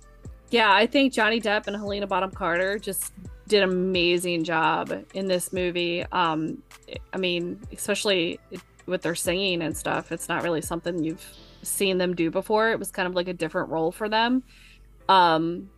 yeah, 0.51 0.73
I 0.73 0.87
think 0.87 1.13
Johnny 1.13 1.41
Depp 1.41 1.67
and 1.67 1.77
Helena 1.77 2.07
Bonham 2.07 2.31
Carter 2.31 2.79
just 2.79 3.13
did 3.49 3.63
an 3.63 3.71
amazing 3.71 4.45
job 4.45 4.93
in 5.15 5.27
this 5.27 5.53
movie. 5.53 6.05
Um, 6.13 6.63
I 7.13 7.19
mean, 7.19 7.61
especially 7.73 8.39
with 8.87 9.03
their 9.03 9.15
singing 9.15 9.63
and 9.63 9.77
stuff, 9.77 10.13
it's 10.13 10.29
not 10.29 10.43
really 10.43 10.61
something 10.61 11.03
you've 11.03 11.25
seen 11.63 11.99
them 11.99 12.15
do 12.15 12.31
before. 12.31 12.71
It 12.71 12.79
was 12.79 12.91
kind 12.91 13.09
of 13.09 13.15
like 13.15 13.29
a 13.29 13.33
different 13.33 13.71
role 13.71 13.93
for 13.93 14.09
them. 14.09 14.43
Um, 15.09 15.71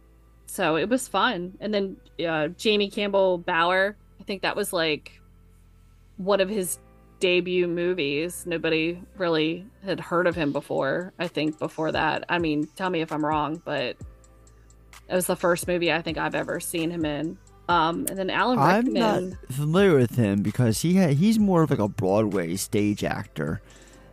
so 0.46 0.76
it 0.76 0.88
was 0.88 1.08
fun. 1.08 1.54
And 1.60 1.72
then 1.72 1.96
uh, 2.26 2.48
Jamie 2.48 2.90
Campbell 2.90 3.38
Bower, 3.38 3.96
I 4.20 4.24
think 4.24 4.42
that 4.42 4.54
was 4.54 4.72
like 4.72 5.20
one 6.18 6.40
of 6.40 6.48
his 6.48 6.78
debut 7.20 7.66
movies. 7.66 8.44
Nobody 8.46 9.02
really 9.16 9.66
had 9.84 9.98
heard 9.98 10.26
of 10.26 10.34
him 10.34 10.52
before. 10.52 11.12
I 11.18 11.28
think 11.28 11.58
before 11.58 11.92
that. 11.92 12.24
I 12.28 12.38
mean, 12.38 12.68
tell 12.76 12.90
me 12.90 13.00
if 13.00 13.12
I'm 13.12 13.24
wrong, 13.24 13.62
but 13.64 13.96
it 15.12 15.14
was 15.14 15.26
the 15.26 15.36
first 15.36 15.68
movie 15.68 15.92
I 15.92 16.00
think 16.00 16.16
I've 16.16 16.34
ever 16.34 16.58
seen 16.58 16.90
him 16.90 17.04
in. 17.04 17.36
Um, 17.68 18.06
and 18.08 18.18
then 18.18 18.30
Alan 18.30 18.58
Rickman. 18.58 19.02
I'm 19.02 19.30
not 19.30 19.38
familiar 19.50 19.94
with 19.94 20.16
him 20.16 20.42
because 20.42 20.80
he 20.80 20.96
ha- 20.96 21.14
he's 21.14 21.38
more 21.38 21.62
of 21.62 21.70
like 21.70 21.78
a 21.78 21.88
Broadway 21.88 22.56
stage 22.56 23.04
actor. 23.04 23.60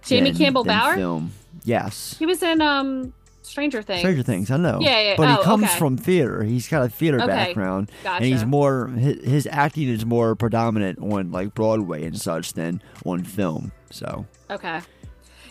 Jamie 0.04 0.32
than- 0.32 0.38
Campbell 0.40 0.64
than 0.66 0.78
Bower? 0.78 0.96
Film. 0.96 1.32
Yes. 1.64 2.16
He 2.20 2.26
was 2.26 2.44
in 2.44 2.62
um 2.62 3.14
Stranger 3.42 3.82
Things. 3.82 4.00
Stranger 4.02 4.24
Things, 4.24 4.52
I 4.52 4.58
know. 4.58 4.80
Yeah, 4.82 5.00
yeah. 5.02 5.16
But 5.16 5.30
oh, 5.30 5.36
he 5.38 5.44
comes 5.44 5.64
okay. 5.64 5.78
from 5.78 5.98
theater. 5.98 6.44
He's 6.44 6.68
got 6.68 6.86
a 6.86 6.90
theater 6.90 7.18
Okay, 7.18 7.28
background, 7.28 7.92
and 8.06 8.24
he's 8.24 8.46
more 8.46 8.88
his, 8.88 9.24
his 9.24 9.48
acting 9.50 9.88
is 9.88 10.06
more 10.06 10.36
predominant 10.36 11.00
on 11.00 11.32
like 11.32 11.54
Broadway 11.56 12.04
and 12.04 12.20
such 12.20 12.54
than 12.54 12.82
on 13.06 13.24
film. 13.24 13.72
So 13.90 14.26
Okay. 14.52 14.82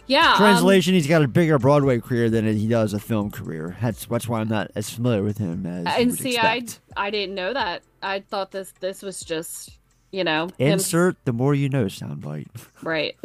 Yeah. 0.08 0.32
um, 0.32 0.36
translation, 0.36 0.94
he's 0.94 1.06
got 1.06 1.22
a 1.22 1.28
bigger 1.28 1.58
Broadway 1.58 2.00
career 2.00 2.28
than 2.30 2.46
he 2.56 2.66
does 2.66 2.94
a 2.94 2.98
film 2.98 3.30
career. 3.30 3.76
That's 3.80 4.06
that's 4.06 4.26
why 4.26 4.40
I'm 4.40 4.48
not 4.48 4.70
as 4.74 4.90
familiar 4.90 5.22
with 5.22 5.38
him 5.38 5.66
as 5.66 5.86
and 5.86 6.14
see, 6.14 6.36
I 6.36 6.56
expect. 6.56 6.80
I 6.96 7.10
didn't 7.10 7.34
know 7.34 7.52
that. 7.52 7.82
I 8.02 8.20
thought 8.20 8.50
this 8.50 8.72
this 8.80 9.02
was 9.02 9.20
just 9.20 9.78
you 10.10 10.24
know 10.24 10.48
him 10.58 10.72
Insert 10.72 11.16
the 11.24 11.32
more 11.32 11.54
you 11.54 11.68
know 11.68 11.84
soundbite. 11.84 12.48
right. 12.82 13.16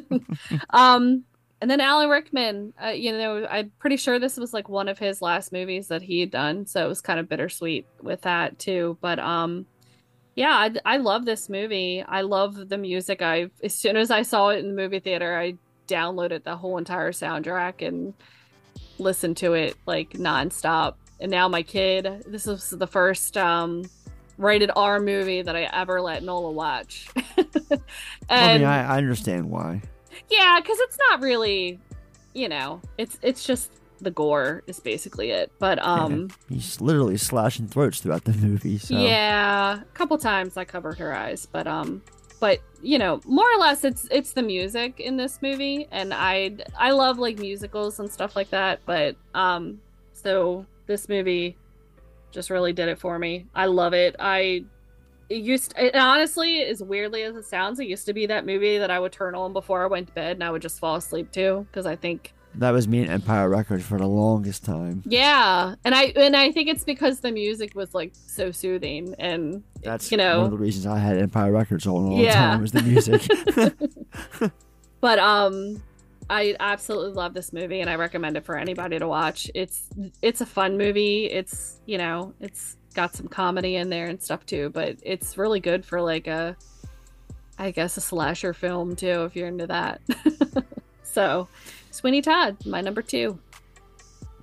um, 0.70 1.24
and 1.60 1.70
then 1.70 1.80
Alan 1.80 2.08
Rickman. 2.08 2.74
Uh, 2.82 2.88
you 2.88 3.12
know, 3.12 3.46
I'm 3.46 3.72
pretty 3.78 3.96
sure 3.96 4.18
this 4.18 4.36
was 4.36 4.52
like 4.52 4.68
one 4.68 4.88
of 4.88 4.98
his 4.98 5.22
last 5.22 5.52
movies 5.52 5.88
that 5.88 6.02
he 6.02 6.20
had 6.20 6.30
done, 6.30 6.66
so 6.66 6.84
it 6.84 6.88
was 6.88 7.00
kind 7.00 7.20
of 7.20 7.28
bittersweet 7.28 7.86
with 8.02 8.22
that 8.22 8.58
too. 8.58 8.98
But 9.00 9.18
um, 9.18 9.66
yeah, 10.36 10.50
I, 10.50 10.74
I 10.84 10.96
love 10.98 11.24
this 11.24 11.48
movie. 11.48 12.04
I 12.06 12.22
love 12.22 12.68
the 12.68 12.78
music. 12.78 13.22
I 13.22 13.50
as 13.62 13.74
soon 13.74 13.96
as 13.96 14.10
I 14.10 14.22
saw 14.22 14.48
it 14.48 14.58
in 14.58 14.68
the 14.68 14.74
movie 14.74 15.00
theater, 15.00 15.38
I 15.38 15.54
downloaded 15.86 16.44
the 16.44 16.56
whole 16.56 16.78
entire 16.78 17.12
soundtrack 17.12 17.86
and 17.86 18.14
listened 18.98 19.36
to 19.38 19.54
it 19.54 19.76
like 19.86 20.10
nonstop. 20.10 20.94
And 21.20 21.30
now 21.30 21.48
my 21.48 21.62
kid, 21.62 22.24
this 22.26 22.46
was 22.46 22.70
the 22.70 22.86
first 22.86 23.36
um 23.36 23.84
rated 24.38 24.70
R 24.74 25.00
movie 25.00 25.42
that 25.42 25.54
I 25.56 25.62
ever 25.72 26.00
let 26.00 26.22
Nola 26.22 26.50
watch. 26.50 27.08
I 28.28 28.58
mean, 28.58 28.64
I, 28.64 28.94
I 28.94 28.96
understand 28.96 29.50
why. 29.50 29.82
yeah, 30.28 30.58
because 30.60 30.78
it's 30.80 30.98
not 31.10 31.20
really, 31.20 31.78
you 32.34 32.48
know, 32.48 32.80
it's 32.98 33.18
it's 33.22 33.44
just 33.44 33.70
the 34.00 34.10
gore 34.10 34.62
is 34.66 34.80
basically 34.80 35.30
it. 35.30 35.50
But 35.58 35.78
um, 35.84 36.30
He's 36.48 36.80
literally 36.80 37.16
slashing 37.16 37.68
throats 37.68 38.00
throughout 38.00 38.24
the 38.24 38.32
movie. 38.32 38.78
So. 38.78 38.96
yeah, 38.96 39.80
a 39.80 39.84
couple 39.94 40.18
times 40.18 40.56
I 40.56 40.64
covered 40.64 40.98
her 40.98 41.14
eyes, 41.14 41.46
but 41.50 41.66
um, 41.66 42.02
but 42.44 42.60
you 42.82 42.98
know, 42.98 43.22
more 43.24 43.50
or 43.50 43.58
less, 43.58 43.84
it's 43.84 44.06
it's 44.10 44.32
the 44.32 44.42
music 44.42 45.00
in 45.00 45.16
this 45.16 45.40
movie, 45.40 45.88
and 45.90 46.12
I 46.12 46.54
I 46.78 46.90
love 46.90 47.16
like 47.16 47.38
musicals 47.38 48.00
and 48.00 48.12
stuff 48.12 48.36
like 48.36 48.50
that. 48.50 48.80
But 48.84 49.16
um, 49.34 49.80
so 50.12 50.66
this 50.86 51.08
movie 51.08 51.56
just 52.32 52.50
really 52.50 52.74
did 52.74 52.90
it 52.90 53.00
for 53.00 53.18
me. 53.18 53.46
I 53.54 53.64
love 53.64 53.94
it. 53.94 54.14
I 54.18 54.66
it 55.30 55.36
used 55.36 55.72
it 55.78 55.96
honestly 55.96 56.60
as 56.64 56.82
weirdly 56.82 57.22
as 57.22 57.34
it 57.34 57.46
sounds 57.46 57.80
it 57.80 57.86
used 57.86 58.04
to 58.04 58.12
be 58.12 58.26
that 58.26 58.44
movie 58.44 58.76
that 58.76 58.90
i 58.90 59.00
would 59.00 59.10
turn 59.10 59.34
on 59.34 59.54
before 59.54 59.82
i 59.82 59.86
went 59.86 60.06
to 60.06 60.12
bed 60.12 60.32
and 60.32 60.44
i 60.44 60.50
would 60.50 60.60
just 60.60 60.78
fall 60.78 60.96
asleep 60.96 61.32
to 61.32 61.66
because 61.70 61.86
i 61.86 61.96
think 61.96 62.34
That 62.56 62.70
was 62.70 62.86
me 62.86 63.00
and 63.02 63.10
Empire 63.10 63.48
Records 63.48 63.84
for 63.84 63.98
the 63.98 64.06
longest 64.06 64.64
time. 64.64 65.02
yeah 65.06 65.74
and 65.84 65.94
i 65.94 66.04
and 66.16 66.36
i 66.36 66.52
think 66.52 66.68
it's 66.68 66.84
because 66.84 67.20
the 67.20 67.32
music 67.32 67.74
was 67.74 67.94
like 67.94 68.12
so 68.14 68.50
soothing 68.52 69.14
and 69.18 69.62
That's 69.82 70.10
you 70.12 70.16
know 70.16 70.36
one 70.38 70.46
of 70.46 70.52
the 70.52 70.58
reasons 70.58 70.86
I 70.86 70.98
had 70.98 71.18
Empire 71.18 71.50
Records 71.52 71.86
on 71.86 71.92
all 71.94 72.16
the 72.16 72.22
Yeah. 72.24 72.34
time 72.50 72.60
was 72.60 72.72
the 72.72 72.82
music. 72.82 73.22
but 75.00 75.18
um 75.18 75.82
i 76.30 76.56
absolutely 76.60 77.12
love 77.12 77.34
this 77.34 77.52
movie 77.52 77.80
and 77.80 77.90
i 77.90 77.94
recommend 77.96 78.36
it 78.36 78.44
for 78.44 78.56
anybody 78.56 78.98
to 78.98 79.06
watch 79.06 79.50
it's 79.54 79.88
it's 80.22 80.40
a 80.40 80.46
fun 80.46 80.78
movie 80.78 81.26
it's 81.26 81.80
you 81.86 81.98
know 81.98 82.32
it's 82.40 82.76
got 82.94 83.14
some 83.14 83.28
comedy 83.28 83.76
in 83.76 83.90
there 83.90 84.06
and 84.06 84.22
stuff 84.22 84.46
too 84.46 84.70
but 84.70 84.96
it's 85.02 85.36
really 85.36 85.60
good 85.60 85.84
for 85.84 86.00
like 86.00 86.26
a 86.26 86.56
i 87.58 87.70
guess 87.70 87.96
a 87.96 88.00
slasher 88.00 88.54
film 88.54 88.96
too 88.96 89.24
if 89.24 89.36
you're 89.36 89.48
into 89.48 89.66
that 89.66 90.00
so 91.02 91.46
sweeney 91.94 92.20
todd 92.20 92.56
my 92.66 92.80
number 92.80 93.02
two 93.02 93.38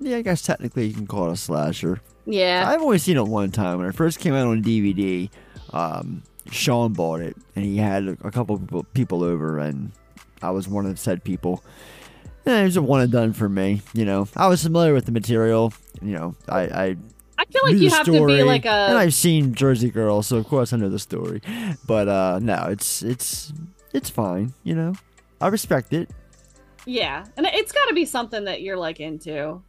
yeah, 0.01 0.17
I 0.17 0.21
guess 0.23 0.41
technically 0.41 0.87
you 0.87 0.93
can 0.93 1.07
call 1.07 1.29
it 1.29 1.33
a 1.33 1.37
slasher. 1.37 2.01
yeah 2.25 2.65
I've 2.67 2.81
only 2.81 2.97
seen 2.97 3.17
it 3.17 3.27
one 3.27 3.51
time. 3.51 3.77
When 3.77 3.87
it 3.87 3.95
first 3.95 4.19
came 4.19 4.33
out 4.33 4.47
on 4.47 4.63
DVD, 4.63 5.29
um, 5.73 6.23
Sean 6.49 6.93
bought 6.93 7.21
it, 7.21 7.37
and 7.55 7.63
he 7.63 7.77
had 7.77 8.07
a, 8.07 8.17
a 8.23 8.31
couple 8.31 8.57
people, 8.57 8.83
people 8.95 9.23
over, 9.23 9.59
and 9.59 9.91
I 10.41 10.49
was 10.49 10.67
one 10.67 10.85
of 10.85 10.91
the 10.91 10.97
said 10.97 11.23
people. 11.23 11.63
And 12.45 12.61
it 12.61 12.63
was 12.63 12.77
a 12.77 12.81
one 12.81 13.01
and 13.01 13.11
done 13.11 13.33
for 13.33 13.47
me. 13.47 13.83
You 13.93 14.05
know, 14.05 14.27
I 14.35 14.47
was 14.47 14.63
familiar 14.63 14.95
with 14.95 15.05
the 15.05 15.11
material. 15.11 15.71
You 16.01 16.13
know, 16.13 16.35
I, 16.49 16.61
I 16.61 16.97
i 17.37 17.45
feel 17.45 17.61
like 17.65 17.77
you 17.77 17.89
have 17.91 18.05
to 18.05 18.11
be 18.11 18.17
story, 18.17 18.41
like 18.41 18.65
and 18.65 18.97
I've 18.97 19.13
seen 19.13 19.53
Jersey 19.53 19.91
Girl, 19.91 20.23
so 20.23 20.37
of 20.37 20.47
course 20.47 20.73
I 20.73 20.77
know 20.77 20.89
the 20.89 20.97
story. 20.97 21.43
But 21.85 22.07
uh, 22.07 22.39
no, 22.41 22.65
it's 22.69 23.03
it's 23.03 23.53
it's 23.93 24.09
fine. 24.09 24.55
You 24.63 24.73
know, 24.73 24.95
I 25.39 25.49
respect 25.49 25.93
it. 25.93 26.09
Yeah 26.85 27.25
and 27.37 27.45
it's 27.47 27.71
got 27.71 27.85
to 27.87 27.93
be 27.93 28.05
something 28.05 28.45
that 28.45 28.61
you're 28.61 28.77
like 28.77 28.99
into 28.99 29.61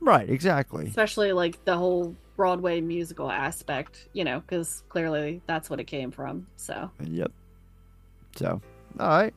Right, 0.00 0.28
exactly. 0.28 0.86
especially 0.86 1.32
like 1.32 1.64
the 1.64 1.76
whole 1.76 2.14
Broadway 2.36 2.82
musical 2.82 3.30
aspect, 3.30 4.08
you 4.12 4.24
know, 4.24 4.40
because 4.40 4.82
clearly 4.90 5.40
that's 5.46 5.70
what 5.70 5.80
it 5.80 5.84
came 5.84 6.10
from. 6.10 6.46
So 6.56 6.90
Yep. 7.02 7.32
So, 8.36 8.60
all 9.00 9.08
right. 9.08 9.34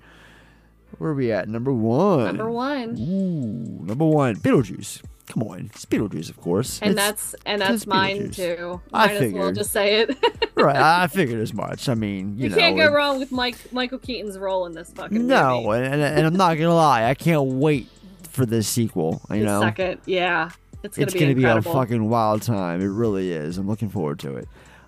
Where 0.97 1.11
are 1.11 1.15
we 1.15 1.31
at? 1.31 1.47
Number 1.47 1.71
one. 1.71 2.25
number 2.25 2.51
one, 2.51 2.97
Ooh, 2.99 3.85
number 3.85 4.05
one. 4.05 4.35
Beetlejuice. 4.35 5.01
Come 5.29 5.43
on, 5.43 5.69
it's 5.73 5.85
Beetlejuice, 5.85 6.29
of 6.29 6.37
course. 6.41 6.79
and 6.81 6.91
It's- 6.91 7.07
that's 7.07 7.35
and 7.45 7.61
that's 7.61 7.85
mine 7.85 8.31
too. 8.31 8.81
I 8.91 9.07
Might 9.07 9.11
as 9.13 9.19
well 9.21 9.41
figured. 9.43 9.55
just 9.55 9.71
say 9.71 10.01
it. 10.01 10.17
right. 10.55 10.75
I 10.75 11.05
figured 11.07 11.39
as 11.39 11.53
much. 11.53 11.87
I 11.87 11.93
mean, 11.93 12.35
you, 12.37 12.45
you 12.45 12.49
know, 12.49 12.55
can't 12.57 12.75
go 12.75 12.85
it- 12.85 12.91
wrong 12.91 13.19
with 13.19 13.31
Mike 13.31 13.71
Michael 13.71 13.99
Keaton's 13.99 14.37
role 14.39 14.65
in 14.65 14.73
this 14.73 14.91
fucking 14.91 15.15
movie. 15.17 15.27
No, 15.29 15.71
and, 15.71 15.85
and, 15.85 16.01
and 16.01 16.25
I'm 16.27 16.35
not 16.35 16.55
gonna 16.57 16.73
lie. 16.73 17.03
I 17.05 17.13
can't 17.13 17.43
wait 17.45 17.87
for 18.23 18.45
this 18.45 18.67
sequel. 18.67 19.21
You 19.29 19.39
The 19.41 19.45
know, 19.45 19.61
second, 19.61 20.01
yeah, 20.07 20.49
it's 20.83 20.97
gonna 20.97 21.05
it's 21.05 21.13
be 21.13 21.19
gonna 21.19 21.35
be 21.35 21.43
a 21.45 21.61
fucking 21.61 22.09
wild 22.09 22.41
time. 22.41 22.81
It 22.81 22.87
really 22.87 23.31
is. 23.31 23.57
I'm 23.59 23.67
looking 23.67 23.89
forward 23.89 24.17
to 24.19 24.35
it. 24.37 24.47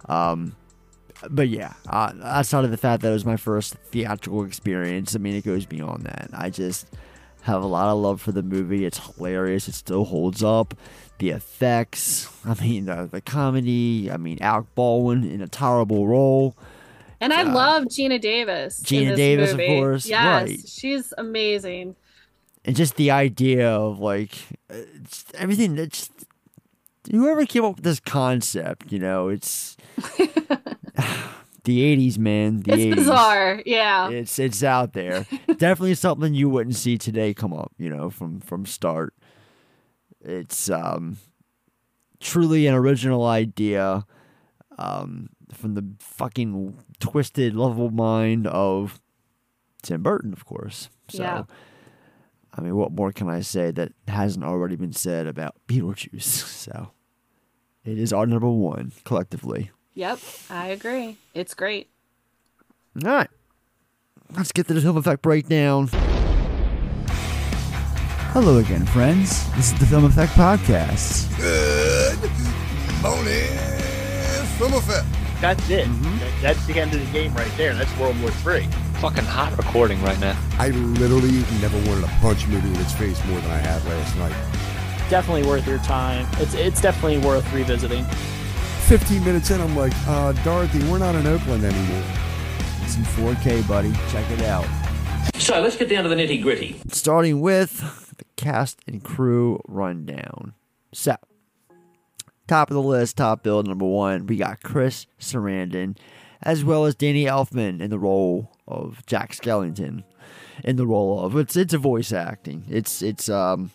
Um, 0.10 0.56
but 1.30 1.50
yeah, 1.50 1.74
uh, 1.88 2.14
outside 2.24 2.66
of 2.66 2.72
the 2.72 2.78
fact 2.78 3.04
that 3.04 3.10
it 3.10 3.14
was 3.14 3.26
my 3.26 3.38
first 3.38 3.76
theatrical 3.92 4.44
experience, 4.44 5.16
I 5.16 5.20
mean, 5.20 5.36
it 5.36 5.46
goes 5.46 5.68
beyond 5.68 6.06
that. 6.06 6.32
I 6.34 6.50
just 6.50 6.88
have 7.44 7.64
a 7.64 7.68
lot 7.68 7.90
of 7.90 8.00
love 8.00 8.22
for 8.22 8.32
the 8.32 8.44
movie. 8.44 8.86
It's 8.86 9.00
hilarious. 9.16 9.68
It 9.68 9.74
still 9.76 10.06
holds 10.06 10.44
up. 10.44 10.74
The 11.20 11.30
effects. 11.30 12.30
I 12.46 12.54
mean, 12.62 12.86
the, 12.86 13.08
the 13.12 13.22
comedy. 13.22 14.10
I 14.12 14.18
mean, 14.18 14.38
Alec 14.42 14.66
Baldwin 14.76 15.24
in 15.24 15.42
a 15.42 15.48
terrible 15.48 16.08
role. 16.08 16.56
and 17.20 17.32
I 17.34 17.42
uh, 17.44 17.54
love 17.54 17.84
Geena 17.86 18.20
Davis. 18.20 18.80
in 18.80 18.86
Geena 18.86 19.16
Davis, 19.16 19.52
of 19.54 19.60
course, 19.60 20.06
Yes, 20.08 20.50
right. 20.50 20.60
she's 20.68 21.14
amazing. 21.18 21.96
and 22.66 22.76
just 22.76 22.96
the 22.96 23.12
idea 23.12 23.70
of 23.72 24.00
like 24.00 24.34
uh, 24.70 24.76
everything 25.36 25.76
that's 25.76 26.10
whoever 27.10 27.46
came 27.46 27.66
up 27.66 27.76
with 27.76 27.84
this 27.84 28.00
concept 28.00 28.92
you 28.92 29.00
know 29.00 29.28
it's 29.28 29.76
the 31.64 31.80
80s 31.96 32.18
man 32.18 32.62
the 32.62 32.74
It's 32.74 32.84
80s. 32.84 32.96
bizarre, 32.96 33.62
yeah. 33.66 34.10
it's 34.10 34.40
it's 34.40 34.64
out 34.64 34.94
there 34.94 35.26
definitely 35.48 35.96
something 35.96 36.34
you 36.34 36.50
wouldn't 36.50 36.76
see 36.76 36.98
today 36.98 37.34
come 37.34 37.54
up 37.54 37.72
you 37.78 37.90
know 37.90 38.10
from 38.10 38.40
from 38.40 38.66
start 38.66 39.14
it's 40.22 40.70
um 40.70 41.18
truly 42.20 42.68
an 42.68 42.74
original 42.76 43.26
idea 43.26 44.06
um 44.78 45.30
from 45.54 45.74
the 45.76 45.86
fucking 46.00 46.78
twisted 47.00 47.56
lovable 47.56 47.90
mind 47.92 48.48
of 48.48 49.00
Tim 49.84 50.02
Burton 50.04 50.34
of 50.34 50.46
course 50.46 50.90
so 51.10 51.24
Yeah. 51.24 51.44
I 52.54 52.60
mean, 52.60 52.76
what 52.76 52.92
more 52.92 53.14
can 53.14 53.30
I 53.30 53.40
say 53.40 53.72
that 53.72 53.94
hasn't 54.10 54.44
already 54.44 54.76
been 54.76 54.92
said 54.92 55.26
about 55.26 55.56
Beetlejuice? 55.70 56.44
So 56.68 56.92
it 57.86 57.98
is 57.98 58.12
our 58.12 58.26
number 58.26 58.50
one 58.50 58.92
collectively. 59.06 59.72
Yep, 59.94 60.20
I 60.50 60.68
agree. 60.68 61.18
It's 61.34 61.54
great. 61.54 61.90
All 63.04 63.12
right. 63.12 63.30
Let's 64.36 64.52
get 64.52 64.68
to 64.68 64.74
the 64.74 64.82
film 64.82 64.98
effect 64.98 65.22
breakdown. 65.22 65.90
Hello 68.34 68.58
again, 68.60 68.86
friends. 68.86 69.52
This 69.56 69.74
is 69.74 69.80
the 69.80 69.86
Film 69.86 70.06
Effect 70.06 70.32
Podcast. 70.34 71.28
Good 71.38 72.18
morning, 73.02 73.58
Film 74.58 74.74
Effect. 74.74 75.06
That's 75.42 75.70
it. 75.70 75.86
Mm-hmm. 75.88 76.20
That- 76.20 76.32
That's 76.42 76.66
the 76.66 76.80
end 76.80 76.94
of 76.94 77.06
the 77.06 77.12
game 77.12 77.34
right 77.34 77.52
there. 77.58 77.74
That's 77.76 77.96
World 77.98 78.20
War 78.22 78.32
Three. 78.32 78.68
Fucking 79.02 79.26
hot 79.26 79.58
recording 79.58 80.02
right 80.02 80.20
now. 80.22 80.38
I 80.60 80.70
literally 80.70 81.44
never 81.60 81.78
wanted 81.90 82.06
to 82.06 82.12
punch 82.22 82.46
a 82.46 82.50
movie 82.50 82.70
in 82.70 82.76
its 82.78 82.94
face 82.94 83.22
more 83.26 83.40
than 83.42 83.52
I 83.52 83.58
have 83.58 83.86
last 83.86 84.16
night. 84.18 85.10
Definitely 85.10 85.44
worth 85.44 85.68
your 85.68 85.80
time. 85.80 86.26
It's 86.38 86.54
it's 86.54 86.80
definitely 86.80 87.18
worth 87.18 87.52
revisiting. 87.52 88.06
15 88.92 89.24
minutes 89.24 89.50
in, 89.52 89.62
I'm 89.62 89.74
like, 89.74 89.94
uh, 90.06 90.34
Dorothy, 90.44 90.80
we're 90.92 90.98
not 90.98 91.16
in 91.16 91.26
Oakland 91.26 91.64
anymore. 91.64 92.04
It's 92.82 92.98
in 92.98 93.04
4K, 93.04 93.66
buddy. 93.66 93.94
Check 94.10 94.30
it 94.32 94.42
out. 94.42 94.68
So 95.36 95.62
let's 95.62 95.78
get 95.78 95.88
down 95.88 96.04
to 96.04 96.10
the 96.10 96.16
nitty 96.16 96.44
gritty. 96.44 96.76
Starting 96.90 97.40
with 97.40 97.80
the 98.18 98.26
cast 98.36 98.82
and 98.88 99.02
crew 99.02 99.62
rundown. 99.66 100.56
So, 100.92 101.16
top 102.50 102.70
of 102.70 102.74
the 102.74 102.82
list, 102.82 103.16
top 103.16 103.44
bill 103.44 103.64
number 103.64 103.86
one, 103.86 104.28
we 104.28 104.36
got 104.36 104.62
Chris 104.62 105.08
Sarandon, 105.18 105.98
as 106.42 106.66
well 106.66 106.84
as 106.84 106.94
Danny 106.94 107.24
Elfman 107.24 107.80
in 107.80 107.92
the 107.92 108.00
role 108.00 108.52
of 108.68 109.06
Jack 109.06 109.32
Skellington. 109.32 110.04
In 110.66 110.76
the 110.76 110.86
role 110.86 111.22
of 111.22 111.38
it's 111.38 111.56
it's 111.56 111.74
a 111.74 111.78
voice 111.78 112.12
acting. 112.12 112.66
It's 112.68 113.02
it's 113.02 113.30
um. 113.30 113.72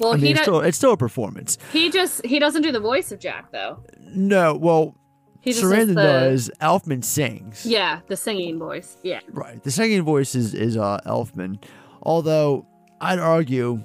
Well, 0.00 0.12
I 0.12 0.16
mean, 0.16 0.24
he 0.26 0.30
it's 0.30 0.38
does- 0.40 0.44
still, 0.44 0.60
it's 0.60 0.76
still 0.76 0.92
a 0.92 0.96
performance. 0.96 1.58
He 1.72 1.90
just 1.90 2.24
he 2.24 2.38
doesn't 2.38 2.62
do 2.62 2.72
the 2.72 2.80
voice 2.80 3.10
of 3.12 3.18
Jack 3.18 3.50
though. 3.52 3.82
No, 4.00 4.54
well, 4.54 4.94
He 5.40 5.50
Sarandon 5.52 5.88
the- 5.88 5.94
does. 5.94 6.50
Elfman 6.60 7.02
sings. 7.04 7.66
Yeah, 7.66 8.00
the 8.08 8.16
singing 8.16 8.58
voice. 8.58 8.96
Yeah. 9.02 9.20
Right. 9.32 9.62
The 9.62 9.70
singing 9.70 10.02
voice 10.02 10.34
is 10.34 10.54
is 10.54 10.76
uh, 10.76 10.98
Elfman, 11.06 11.62
although 12.02 12.66
I'd 13.00 13.18
argue 13.18 13.82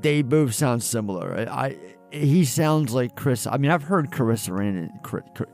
they 0.00 0.22
both 0.22 0.54
sound 0.54 0.82
similar. 0.82 1.34
I, 1.48 1.66
I 1.66 1.76
he 2.10 2.44
sounds 2.44 2.94
like 2.94 3.16
Chris. 3.16 3.46
I 3.46 3.58
mean, 3.58 3.70
I've 3.70 3.82
heard 3.82 4.10
Chris 4.10 4.48
Sarandon. 4.48 4.90
Chris, 5.02 5.24
Chris- 5.34 5.48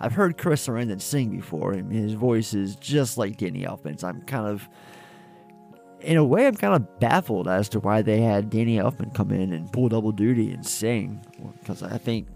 I've 0.00 0.12
heard 0.12 0.36
Chris 0.36 0.66
Sarandon 0.66 1.00
sing 1.00 1.30
before. 1.30 1.72
I 1.74 1.80
mean, 1.80 2.02
his 2.02 2.12
voice 2.12 2.52
is 2.52 2.76
just 2.76 3.16
like 3.16 3.38
Danny 3.38 3.62
Elfman's. 3.64 4.04
I'm 4.04 4.20
kind 4.22 4.46
of, 4.46 4.68
in 6.04 6.16
a 6.16 6.24
way, 6.24 6.46
I'm 6.46 6.54
kind 6.54 6.74
of 6.74 7.00
baffled 7.00 7.48
as 7.48 7.68
to 7.70 7.80
why 7.80 8.02
they 8.02 8.20
had 8.20 8.50
Danny 8.50 8.76
Elfman 8.76 9.14
come 9.14 9.30
in 9.30 9.52
and 9.52 9.70
pull 9.72 9.88
double 9.88 10.12
duty 10.12 10.52
and 10.52 10.64
sing, 10.66 11.24
because 11.60 11.82
I 11.82 11.98
think, 11.98 12.28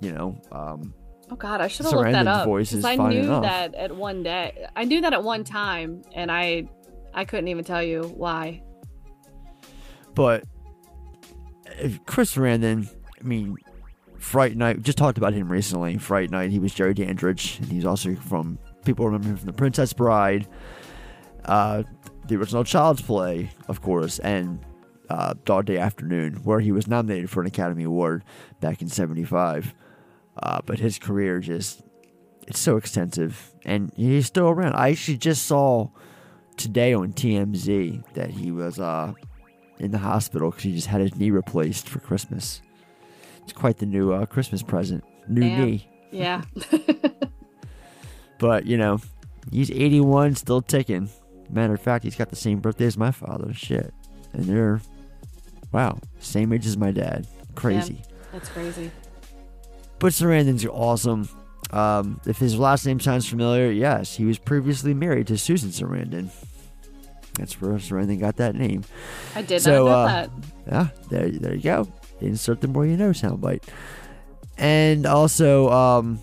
you 0.00 0.12
know, 0.12 0.36
um, 0.52 0.94
Oh 1.30 1.36
God, 1.36 1.60
I 1.62 1.68
should 1.68 1.86
have 1.86 1.94
looked 1.94 2.12
that 2.12 2.26
up. 2.26 2.44
voice 2.46 2.70
'cause 2.70 2.80
is 2.80 2.84
I 2.84 2.96
knew 2.96 3.20
enough. 3.20 3.42
that 3.44 3.74
at 3.74 3.96
one 3.96 4.22
day. 4.22 4.66
I 4.76 4.84
knew 4.84 5.00
that 5.00 5.12
at 5.14 5.24
one 5.24 5.42
time, 5.42 6.02
and 6.14 6.30
I 6.30 6.68
I 7.14 7.24
couldn't 7.24 7.48
even 7.48 7.64
tell 7.64 7.82
you 7.82 8.02
why. 8.16 8.62
But 10.14 10.44
if 11.80 12.04
Chris 12.04 12.34
Sarandon, 12.34 12.88
I 13.20 13.24
mean, 13.26 13.56
Fright 14.18 14.56
Night, 14.56 14.82
just 14.82 14.98
talked 14.98 15.16
about 15.18 15.32
him 15.32 15.50
recently. 15.50 15.96
Fright 15.98 16.30
Night, 16.30 16.50
he 16.50 16.58
was 16.58 16.74
Jerry 16.74 16.92
Dandridge, 16.94 17.58
and 17.60 17.70
he's 17.70 17.84
also 17.86 18.14
from, 18.16 18.58
people 18.84 19.06
remember 19.06 19.28
him 19.28 19.36
from 19.36 19.46
The 19.46 19.52
Princess 19.52 19.92
Bride, 19.92 20.46
uh, 21.46 21.82
the 22.26 22.36
original 22.36 22.64
Child's 22.64 23.02
Play, 23.02 23.50
of 23.68 23.82
course, 23.82 24.18
and 24.18 24.64
uh, 25.08 25.34
Dog 25.44 25.66
Day 25.66 25.78
Afternoon, 25.78 26.36
where 26.44 26.60
he 26.60 26.72
was 26.72 26.86
nominated 26.86 27.30
for 27.30 27.40
an 27.40 27.46
Academy 27.46 27.84
Award 27.84 28.24
back 28.60 28.82
in 28.82 28.88
75. 28.88 29.74
Uh, 30.42 30.60
but 30.66 30.78
his 30.78 30.98
career 30.98 31.40
just, 31.40 31.82
it's 32.48 32.58
so 32.58 32.76
extensive, 32.76 33.52
and 33.64 33.92
he's 33.96 34.26
still 34.26 34.48
around. 34.48 34.74
I 34.74 34.90
actually 34.90 35.18
just 35.18 35.46
saw 35.46 35.88
today 36.56 36.92
on 36.94 37.12
TMZ 37.12 38.14
that 38.14 38.30
he 38.30 38.50
was 38.50 38.80
uh, 38.80 39.12
in 39.78 39.90
the 39.90 39.98
hospital 39.98 40.50
because 40.50 40.64
he 40.64 40.74
just 40.74 40.88
had 40.88 41.00
his 41.00 41.14
knee 41.16 41.30
replaced 41.30 41.88
for 41.88 42.00
Christmas. 42.00 42.62
It's 43.44 43.52
quite 43.52 43.78
the 43.78 43.86
new 43.86 44.12
uh, 44.12 44.26
Christmas 44.26 44.62
present. 44.62 45.04
New 45.28 45.42
Damn. 45.42 45.64
knee. 45.64 45.88
Yeah. 46.10 46.42
But, 48.38 48.66
you 48.66 48.76
know, 48.76 49.00
he's 49.50 49.70
81, 49.70 50.34
still 50.36 50.60
ticking. 50.60 51.08
Matter 51.54 51.74
of 51.74 51.80
fact, 51.80 52.04
he's 52.04 52.16
got 52.16 52.30
the 52.30 52.36
same 52.36 52.58
birthday 52.58 52.86
as 52.86 52.98
my 52.98 53.12
father. 53.12 53.54
Shit. 53.54 53.94
And 54.32 54.44
they're, 54.44 54.80
wow, 55.72 55.98
same 56.18 56.52
age 56.52 56.66
as 56.66 56.76
my 56.76 56.90
dad. 56.90 57.26
Crazy. 57.54 57.94
Yeah, 57.94 58.16
that's 58.32 58.48
crazy. 58.48 58.90
But 60.00 60.12
Sarandon's 60.12 60.66
awesome. 60.66 61.28
Um, 61.70 62.20
if 62.26 62.38
his 62.38 62.58
last 62.58 62.84
name 62.84 62.98
sounds 62.98 63.28
familiar, 63.28 63.70
yes, 63.70 64.16
he 64.16 64.24
was 64.24 64.38
previously 64.38 64.94
married 64.94 65.28
to 65.28 65.38
Susan 65.38 65.70
Sarandon. 65.70 66.30
That's 67.38 67.60
where 67.60 67.72
Sarandon 67.74 68.20
got 68.20 68.36
that 68.36 68.54
name. 68.54 68.84
I 69.34 69.42
did 69.42 69.62
so, 69.62 69.70
not 69.70 69.78
know 69.84 69.88
uh, 69.88 70.06
that. 70.06 70.30
Yeah, 70.66 70.88
there, 71.10 71.30
there 71.30 71.54
you 71.54 71.62
go. 71.62 71.88
Insert 72.20 72.60
the 72.60 72.68
more 72.68 72.86
you 72.86 72.96
know 72.96 73.10
soundbite. 73.10 73.62
And 74.56 75.06
also, 75.06 75.70
um, 75.70 76.20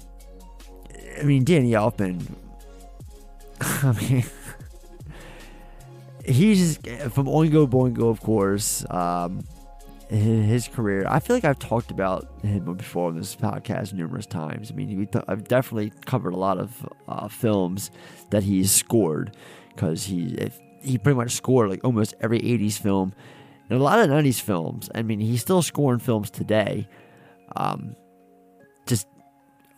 I 1.20 1.24
mean, 1.24 1.44
Danny 1.44 1.72
Elfman. 1.72 2.22
I 3.62 3.92
mean, 3.94 4.24
he's 6.26 6.78
from 6.78 7.26
Oingo 7.28 7.68
Boingo, 7.68 8.10
of 8.10 8.22
course. 8.22 8.86
Um, 8.90 9.44
hi- 10.10 10.16
his 10.16 10.68
career. 10.68 11.06
I 11.08 11.20
feel 11.20 11.36
like 11.36 11.46
I've 11.46 11.60
talked 11.60 11.92
about 11.92 12.28
him 12.42 12.74
before 12.76 13.08
on 13.10 13.16
this 13.18 13.36
podcast 13.36 13.94
numerous 13.94 14.26
times. 14.26 14.72
I 14.72 14.76
mean, 14.76 15.08
th- 15.08 15.26
I've 15.28 15.48
definitely 15.48 15.92
covered 16.06 16.34
a 16.34 16.38
lot 16.38 16.58
of 16.58 16.88
uh, 17.08 17.28
films 17.28 17.92
that 18.30 18.44
he's 18.44 18.72
scored 18.72 19.36
because 19.70 20.04
he 20.06 20.34
if, 20.36 20.60
he 20.82 20.98
pretty 20.98 21.18
much 21.18 21.32
scored 21.32 21.70
like 21.70 21.84
almost 21.84 22.14
every 22.22 22.40
'80s 22.40 22.78
film 22.80 23.14
and 23.70 23.80
a 23.80 23.84
lot 23.84 24.00
of 24.00 24.10
'90s 24.10 24.42
films. 24.42 24.90
I 24.94 25.02
mean, 25.04 25.20
he's 25.20 25.42
still 25.42 25.62
scoring 25.62 26.00
films 26.00 26.30
today. 26.30 26.88
Um, 27.56 27.96
just 28.88 29.08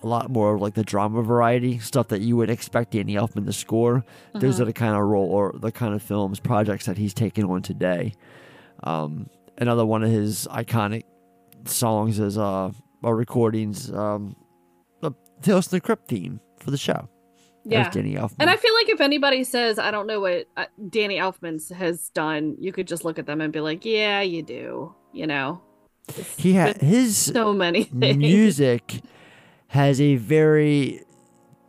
a 0.04 0.08
lot 0.08 0.30
more 0.30 0.54
of 0.56 0.62
like 0.62 0.74
the 0.74 0.84
drama 0.84 1.22
variety 1.24 1.80
stuff 1.80 2.10
that 2.10 2.22
you 2.22 2.36
would 2.38 2.50
expect 2.50 2.92
Danny 2.92 3.14
Elfman 3.16 3.46
to 3.46 3.54
score. 3.54 4.04
Those 4.34 4.56
Uh-huh. 4.56 4.64
are 4.64 4.66
the 4.66 4.74
kind 4.74 4.96
of 4.96 5.02
role 5.04 5.30
or 5.30 5.54
the 5.58 5.72
kind 5.72 5.94
of 5.94 6.02
films 6.04 6.40
projects 6.40 6.86
that 6.86 6.98
he's 6.98 7.14
taking 7.14 7.46
on 7.46 7.62
today. 7.62 8.14
Um, 8.84 9.30
another 9.58 9.86
one 9.86 10.04
of 10.04 10.10
his 10.12 10.48
iconic 10.52 11.04
songs 11.66 12.20
is 12.20 12.38
uh, 12.38 12.72
or 13.02 13.16
recordings, 13.16 13.92
um, 13.92 14.36
the 15.02 15.12
Tales 15.42 15.68
from 15.68 15.78
the 15.78 15.82
Crypt 15.82 16.08
theme 16.08 16.40
for 16.60 16.72
the 16.72 16.78
show. 16.78 17.08
Yeah. 17.66 17.90
Danny 17.90 18.16
Elfman. 18.16 18.36
And 18.40 18.50
I 18.50 18.58
feel 18.58 18.74
like 18.74 18.90
if 18.90 19.00
anybody 19.00 19.46
says 19.46 19.80
I 19.80 19.90
don't 19.90 20.06
know 20.06 20.20
what 20.20 20.48
uh, 20.58 20.66
Danny 20.90 21.16
Elfman 21.18 21.72
has 21.74 22.10
done, 22.10 22.58
you 22.60 22.74
could 22.74 22.88
just 22.90 23.06
look 23.06 23.18
at 23.18 23.26
them 23.26 23.40
and 23.40 23.54
be 23.54 23.62
like, 23.62 23.86
"Yeah, 23.86 24.20
you 24.20 24.44
do." 24.44 24.94
You 25.14 25.28
know, 25.28 25.62
he 26.36 26.52
had 26.54 26.82
his 26.82 27.16
so 27.16 27.54
many 27.54 27.84
things. 28.02 28.18
music 28.18 29.00
has 29.74 30.00
a 30.00 30.18
very 30.18 31.04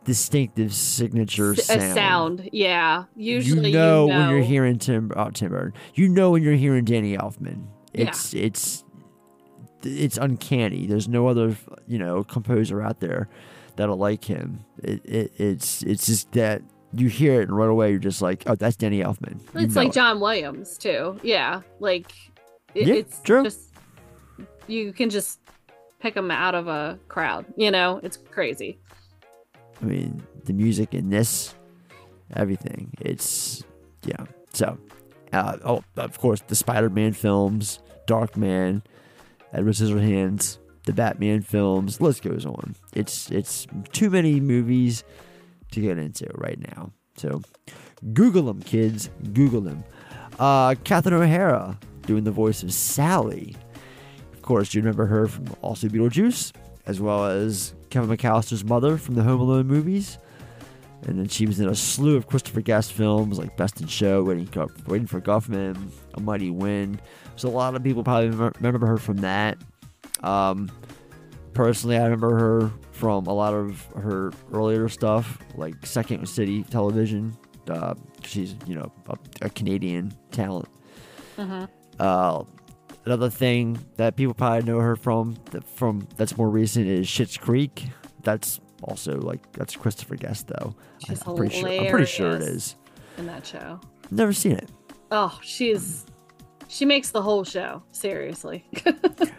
distinctive 0.03 0.71
signature 0.71 1.53
a 1.53 1.57
sound. 1.57 1.93
sound. 1.95 2.49
Yeah. 2.53 3.05
Usually, 3.15 3.71
you 3.71 3.75
know, 3.77 4.05
you 4.05 4.13
know 4.13 4.19
when 4.19 4.29
you're 4.29 4.43
hearing 4.43 4.77
Tim 4.77 5.11
uh, 5.15 5.31
Tim 5.31 5.49
Burton. 5.49 5.73
You 5.95 6.07
know 6.07 6.29
when 6.29 6.43
you're 6.43 6.53
hearing 6.53 6.85
Danny 6.85 7.17
Elfman. 7.17 7.65
Yeah. 7.93 8.09
It's 8.09 8.33
it's 8.35 8.83
it's 9.81 10.17
uncanny. 10.17 10.85
There's 10.85 11.07
no 11.07 11.27
other 11.27 11.57
you 11.87 11.97
know 11.97 12.23
composer 12.23 12.79
out 12.79 12.99
there 12.99 13.27
that'll 13.75 13.97
like 13.97 14.23
him. 14.23 14.63
It, 14.83 15.03
it 15.03 15.31
it's 15.37 15.81
it's 15.81 16.05
just 16.05 16.31
that 16.33 16.61
you 16.93 17.07
hear 17.07 17.41
it 17.41 17.49
and 17.49 17.57
right 17.57 17.69
away 17.69 17.89
you're 17.89 17.97
just 17.99 18.21
like, 18.21 18.43
oh, 18.45 18.53
that's 18.53 18.75
Danny 18.75 18.99
Elfman. 19.01 19.41
You 19.55 19.61
It's 19.65 19.75
like 19.75 19.89
it. 19.89 19.93
John 19.93 20.19
Williams 20.19 20.77
too. 20.77 21.19
Yeah, 21.23 21.61
like 21.79 22.11
it, 22.75 22.87
Yeah, 22.87 22.93
it's 22.93 23.19
true. 23.21 23.43
just 23.43 23.71
you 24.67 24.93
can 24.93 25.09
just 25.09 25.39
pick 25.99 26.13
them 26.13 26.31
out 26.31 26.55
of 26.55 26.67
a 26.67 26.99
crowd. 27.07 27.45
You 27.55 27.71
know, 27.71 27.99
it's 28.03 28.17
crazy. 28.17 28.79
I 29.81 29.85
mean, 29.85 30.23
the 30.45 30.53
music 30.53 30.93
in 30.93 31.09
this, 31.09 31.55
everything. 32.33 32.93
It's 33.01 33.63
yeah. 34.05 34.25
So, 34.53 34.77
uh, 35.33 35.57
oh, 35.65 35.83
of 35.97 36.19
course, 36.19 36.41
the 36.47 36.55
Spider-Man 36.55 37.13
films, 37.13 37.79
Darkman, 38.07 38.83
Edward 39.51 39.73
Scissorhands, 39.73 40.59
the 40.85 40.93
Batman 40.93 41.41
films. 41.41 41.99
List 41.99 42.21
goes 42.21 42.45
on. 42.45 42.75
It's 42.93 43.29
it's 43.31 43.67
too 43.91 44.09
many 44.09 44.39
movies 44.39 45.03
to 45.71 45.81
get 45.81 45.97
into 45.97 46.29
right 46.35 46.59
now. 46.73 46.91
So, 47.17 47.41
Google 48.13 48.43
them, 48.43 48.61
kids. 48.61 49.09
Google 49.33 49.61
them. 49.61 49.83
Uh, 50.39 50.75
Catherine 50.83 51.15
O'Hara 51.15 51.79
doing 52.03 52.23
the 52.23 52.31
voice 52.31 52.61
of 52.63 52.71
Sally. 52.73 53.55
Of 54.45 54.47
course, 54.49 54.75
you 54.75 54.81
remember 54.81 55.07
her 55.07 55.25
from 55.25 55.47
also 55.63 55.87
Beetlejuice, 55.87 56.51
as 56.85 57.01
well 57.01 57.25
as 57.25 57.73
Kevin 57.89 58.15
McAllister's 58.15 58.63
mother 58.63 58.95
from 58.95 59.15
the 59.15 59.23
Home 59.23 59.41
Alone 59.41 59.65
movies, 59.65 60.19
And 61.07 61.17
then 61.17 61.27
she 61.27 61.47
was 61.47 61.59
in 61.59 61.67
a 61.67 61.73
slew 61.73 62.15
of 62.15 62.27
Christopher 62.27 62.61
Guest 62.61 62.93
films 62.93 63.39
like 63.39 63.57
Best 63.57 63.81
in 63.81 63.87
Show, 63.87 64.21
Waiting, 64.23 64.47
Waiting 64.85 65.07
for 65.07 65.19
Guffman, 65.19 65.89
A 66.13 66.21
Mighty 66.21 66.51
Wind. 66.51 67.01
So 67.37 67.49
a 67.49 67.49
lot 67.49 67.73
of 67.73 67.81
people 67.81 68.03
probably 68.03 68.29
remember 68.59 68.85
her 68.85 68.97
from 68.97 69.17
that. 69.17 69.57
Um, 70.21 70.69
personally, 71.55 71.97
I 71.97 72.03
remember 72.03 72.37
her 72.37 72.71
from 72.91 73.25
a 73.25 73.33
lot 73.33 73.55
of 73.55 73.83
her 73.95 74.31
earlier 74.53 74.87
stuff, 74.89 75.39
like 75.55 75.73
Second 75.87 76.29
City 76.29 76.61
Television. 76.65 77.35
Uh, 77.67 77.95
she's 78.23 78.53
you 78.67 78.75
know 78.75 78.91
a, 79.09 79.17
a 79.41 79.49
Canadian 79.49 80.13
talent. 80.29 80.67
Mhm. 81.35 81.67
Uh, 81.99 82.43
another 83.05 83.29
thing 83.29 83.77
that 83.97 84.15
people 84.15 84.33
probably 84.33 84.63
know 84.69 84.79
her 84.79 84.95
from 84.95 85.35
from 85.75 86.07
that's 86.17 86.37
more 86.37 86.49
recent 86.49 86.87
is 86.87 87.07
Schitt's 87.07 87.37
Creek. 87.37 87.85
That's 88.23 88.59
also 88.83 89.19
like 89.19 89.51
that's 89.53 89.75
Christopher 89.75 90.15
Guest 90.15 90.47
though. 90.47 90.75
She's 91.05 91.21
I'm 91.25 91.35
pretty 91.35 91.55
sure. 91.55 91.69
I'm 91.69 91.87
pretty 91.91 92.05
sure 92.05 92.31
it 92.35 92.41
is. 92.41 92.75
in 93.17 93.25
that 93.27 93.45
show. 93.45 93.79
Never 94.11 94.33
seen 94.33 94.53
it. 94.53 94.69
Oh, 95.11 95.37
she's 95.41 96.05
she 96.67 96.85
makes 96.85 97.11
the 97.11 97.21
whole 97.21 97.43
show. 97.43 97.83
Seriously. 97.91 98.65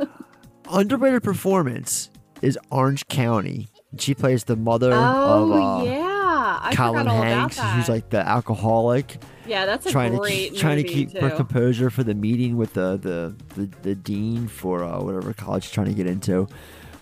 Underrated 0.71 1.23
performance 1.23 2.11
is 2.43 2.59
Orange 2.71 3.07
County. 3.09 3.69
She 3.99 4.14
plays 4.14 4.45
the 4.45 4.57
mother 4.57 4.93
oh 4.93 5.53
of 5.53 5.53
uh, 5.53 5.85
yeah, 5.85 6.16
I 6.61 6.74
Colin 6.74 7.07
Hanks, 7.07 7.59
who's 7.59 7.88
like 7.88 8.11
the 8.11 8.18
alcoholic. 8.26 9.18
yeah, 9.46 9.66
that's 9.66 9.86
a 9.86 9.90
trying 9.90 10.16
great 10.16 10.46
to 10.46 10.50
keep, 10.50 10.61
trying 10.61 10.76
to 10.82 10.84
keep 10.84 11.12
too. 11.12 11.20
her 11.20 11.30
composure 11.30 11.90
for 11.90 12.02
the 12.04 12.14
meeting 12.14 12.57
with 12.57 12.74
the 12.74 12.96
the, 12.96 13.34
the, 13.61 13.70
the 13.82 13.94
dean 13.94 14.48
for 14.48 14.82
uh, 14.84 15.00
whatever 15.00 15.32
college 15.32 15.64
she's 15.64 15.72
trying 15.72 15.88
to 15.88 15.94
get 15.94 16.07
into. 16.07 16.46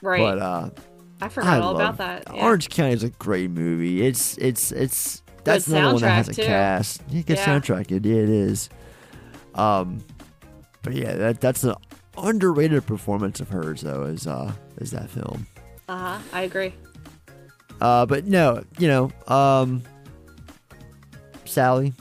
Right. 0.02 0.20
But 0.20 0.38
uh, 0.38 0.70
I 1.20 1.28
forgot 1.28 1.60
all 1.62 1.72
love- 1.74 1.80
about 1.80 1.96
that. 1.98 2.34
Yeah. 2.34 2.44
Orange 2.44 2.68
County 2.68 2.92
is 2.92 3.02
a 3.04 3.10
great 3.10 3.50
movie. 3.50 4.04
It's 4.06 4.36
it's 4.38 4.72
it's 4.72 5.22
that's 5.44 5.66
Good 5.68 5.76
another 5.78 5.92
one 5.94 6.02
that 6.02 6.10
has 6.10 6.28
a 6.28 6.34
too. 6.34 6.42
cast. 6.42 7.02
Yeah, 7.08 7.22
good 7.22 7.36
Yeah. 7.36 7.44
soundtrack. 7.46 7.90
It, 7.92 8.04
it 8.06 8.28
is. 8.28 8.68
Um, 9.54 10.02
but 10.82 10.92
yeah, 10.94 11.14
that 11.14 11.40
that's 11.40 11.64
an 11.64 11.74
underrated 12.18 12.86
performance 12.86 13.40
of 13.40 13.48
hers 13.50 13.80
though. 13.82 14.02
Is 14.04 14.26
uh 14.26 14.52
is 14.78 14.90
that 14.90 15.10
film? 15.10 15.46
Uh 15.88 15.96
huh. 15.96 16.18
I 16.32 16.42
agree. 16.42 16.74
Uh, 17.80 18.06
but 18.06 18.26
no, 18.26 18.62
you 18.78 18.88
know, 18.88 19.10
um, 19.28 19.82
Sally 21.44 21.92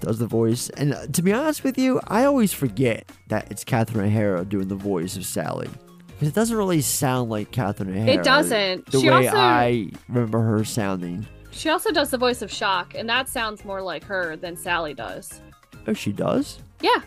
does 0.00 0.18
the 0.18 0.26
voice, 0.26 0.70
and 0.70 0.94
uh, 0.94 1.06
to 1.08 1.22
be 1.22 1.32
honest 1.32 1.62
with 1.62 1.78
you, 1.78 2.00
I 2.08 2.24
always 2.24 2.52
forget 2.52 3.10
that 3.28 3.50
it's 3.50 3.64
Catherine 3.64 4.06
O'Hara 4.06 4.44
doing 4.44 4.68
the 4.68 4.74
voice 4.74 5.16
of 5.16 5.24
Sally 5.26 5.68
because 6.08 6.28
it 6.28 6.34
doesn't 6.34 6.56
really 6.56 6.80
sound 6.80 7.30
like 7.30 7.50
Catherine 7.50 7.90
O'Hara. 7.90 8.18
It 8.18 8.22
doesn't. 8.24 8.86
The 8.90 9.00
She 9.00 9.08
way 9.10 9.28
also- 9.28 9.38
I 9.38 9.90
remember 10.08 10.40
her 10.40 10.64
sounding. 10.64 11.26
She 11.52 11.68
also 11.68 11.90
does 11.92 12.10
the 12.10 12.18
voice 12.18 12.42
of 12.42 12.50
Shock, 12.50 12.94
and 12.94 13.08
that 13.08 13.28
sounds 13.28 13.64
more 13.64 13.82
like 13.82 14.04
her 14.04 14.36
than 14.36 14.56
Sally 14.56 14.94
does. 14.94 15.40
Oh, 15.86 15.92
she 15.92 16.12
does. 16.12 16.60
Yeah. 16.80 17.00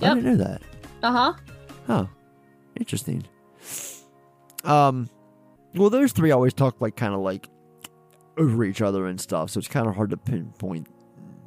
I 0.00 0.14
didn't 0.14 0.24
know 0.24 0.36
that. 0.36 0.62
Uh 1.02 1.12
huh. 1.12 1.32
Huh. 1.86 2.06
Interesting. 2.76 3.24
Um, 4.64 5.08
well, 5.74 5.90
those 5.90 6.12
three 6.12 6.30
always 6.30 6.54
talk 6.54 6.80
like 6.80 6.96
kind 6.96 7.14
of 7.14 7.20
like 7.20 7.48
over 8.36 8.64
each 8.64 8.80
other 8.80 9.06
and 9.06 9.20
stuff, 9.20 9.50
so 9.50 9.58
it's 9.58 9.68
kind 9.68 9.86
of 9.86 9.94
hard 9.94 10.10
to 10.10 10.16
pinpoint 10.16 10.88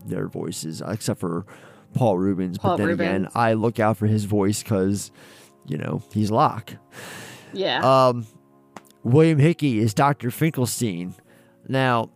their 0.06 0.28
voices, 0.28 0.82
except 0.86 1.20
for 1.20 1.46
Paul 1.94 2.18
Reubens. 2.18 2.58
Paul 2.58 2.78
but 2.78 2.84
then 2.84 2.90
again, 2.90 3.28
I 3.34 3.54
look 3.54 3.80
out 3.80 3.98
for 3.98 4.08
his 4.08 4.26
voice 4.26 4.62
because, 4.62 5.12
you 5.68 5.78
know, 5.78 6.04
he's 6.14 6.32
Lock. 6.32 6.74
Yeah. 7.54 7.80
Um, 7.80 8.28
William 9.04 9.40
Hickey 9.40 9.80
is 9.80 9.94
Dr. 9.94 10.32
Finkelstein. 10.32 11.14
Now, 11.68 12.10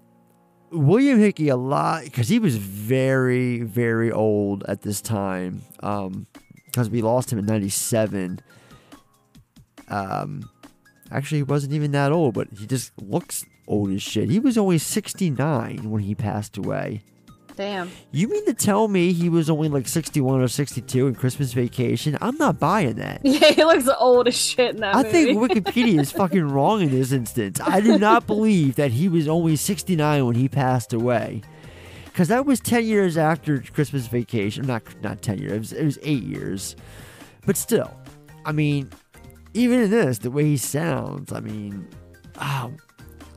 William 0.71 1.19
Hickey, 1.19 1.49
a 1.49 1.55
lot, 1.55 2.03
because 2.03 2.27
he 2.27 2.39
was 2.39 2.57
very, 2.57 3.61
very 3.61 4.11
old 4.11 4.63
at 4.67 4.81
this 4.81 5.01
time, 5.01 5.63
because 5.77 6.89
we 6.89 7.01
lost 7.01 7.31
him 7.31 7.39
in 7.39 7.45
97. 7.45 8.39
Um, 9.87 10.49
actually, 11.11 11.39
he 11.39 11.43
wasn't 11.43 11.73
even 11.73 11.91
that 11.91 12.11
old, 12.11 12.33
but 12.33 12.47
he 12.57 12.65
just 12.65 12.91
looks 13.01 13.45
old 13.67 13.91
as 13.91 14.01
shit. 14.01 14.29
He 14.29 14.39
was 14.39 14.57
only 14.57 14.77
69 14.77 15.89
when 15.89 16.03
he 16.03 16.15
passed 16.15 16.57
away. 16.57 17.01
Damn. 17.55 17.91
You 18.13 18.29
mean 18.29 18.45
to 18.45 18.53
tell 18.53 18.87
me 18.87 19.11
he 19.11 19.27
was 19.27 19.49
only 19.49 19.67
like 19.67 19.85
61 19.85 20.39
or 20.39 20.47
62 20.47 21.07
in 21.07 21.13
Christmas 21.15 21.51
Vacation? 21.51 22.17
I'm 22.21 22.37
not 22.37 22.57
buying 22.57 22.93
that. 22.95 23.19
Yeah, 23.25 23.51
he 23.51 23.63
looks 23.65 23.89
old 23.99 24.29
as 24.29 24.37
shit 24.37 24.75
in 24.75 24.81
that 24.81 24.95
I 24.95 25.03
movie. 25.03 25.11
think 25.25 25.37
Wikipedia 25.39 25.99
is 25.99 26.09
fucking 26.13 26.47
wrong 26.47 26.81
in 26.81 26.89
this 26.89 27.11
instance. 27.11 27.59
I 27.59 27.81
do 27.81 27.99
not 27.99 28.25
believe 28.25 28.75
that 28.75 28.91
he 28.91 29.09
was 29.09 29.27
only 29.27 29.57
69 29.57 30.25
when 30.25 30.35
he 30.35 30.47
passed 30.47 30.93
away. 30.93 31.41
Because 32.05 32.29
that 32.29 32.45
was 32.45 32.61
10 32.61 32.85
years 32.85 33.17
after 33.17 33.59
Christmas 33.73 34.07
Vacation. 34.07 34.65
Not 34.65 34.83
not 35.03 35.21
10 35.21 35.39
years, 35.39 35.51
it 35.51 35.59
was, 35.59 35.73
it 35.73 35.85
was 35.85 35.99
8 36.01 36.23
years. 36.23 36.75
But 37.45 37.57
still, 37.57 37.93
I 38.45 38.53
mean, 38.53 38.89
even 39.53 39.81
in 39.81 39.89
this, 39.89 40.19
the 40.19 40.31
way 40.31 40.43
he 40.45 40.57
sounds, 40.57 41.31
I 41.31 41.39
mean, 41.39 41.87
oh, 42.39 42.71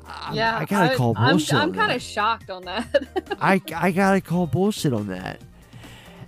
I- 0.06 0.32
yeah, 0.34 0.58
I 0.58 0.64
gotta 0.64 0.94
call 0.96 1.14
I'm, 1.16 1.30
bullshit. 1.32 1.54
I'm 1.54 1.72
kind 1.72 1.92
of 1.92 2.02
shocked 2.02 2.50
on 2.50 2.62
that. 2.64 3.36
I, 3.40 3.60
I 3.74 3.90
gotta 3.92 4.20
call 4.20 4.46
bullshit 4.46 4.92
on 4.92 5.08
that. 5.08 5.40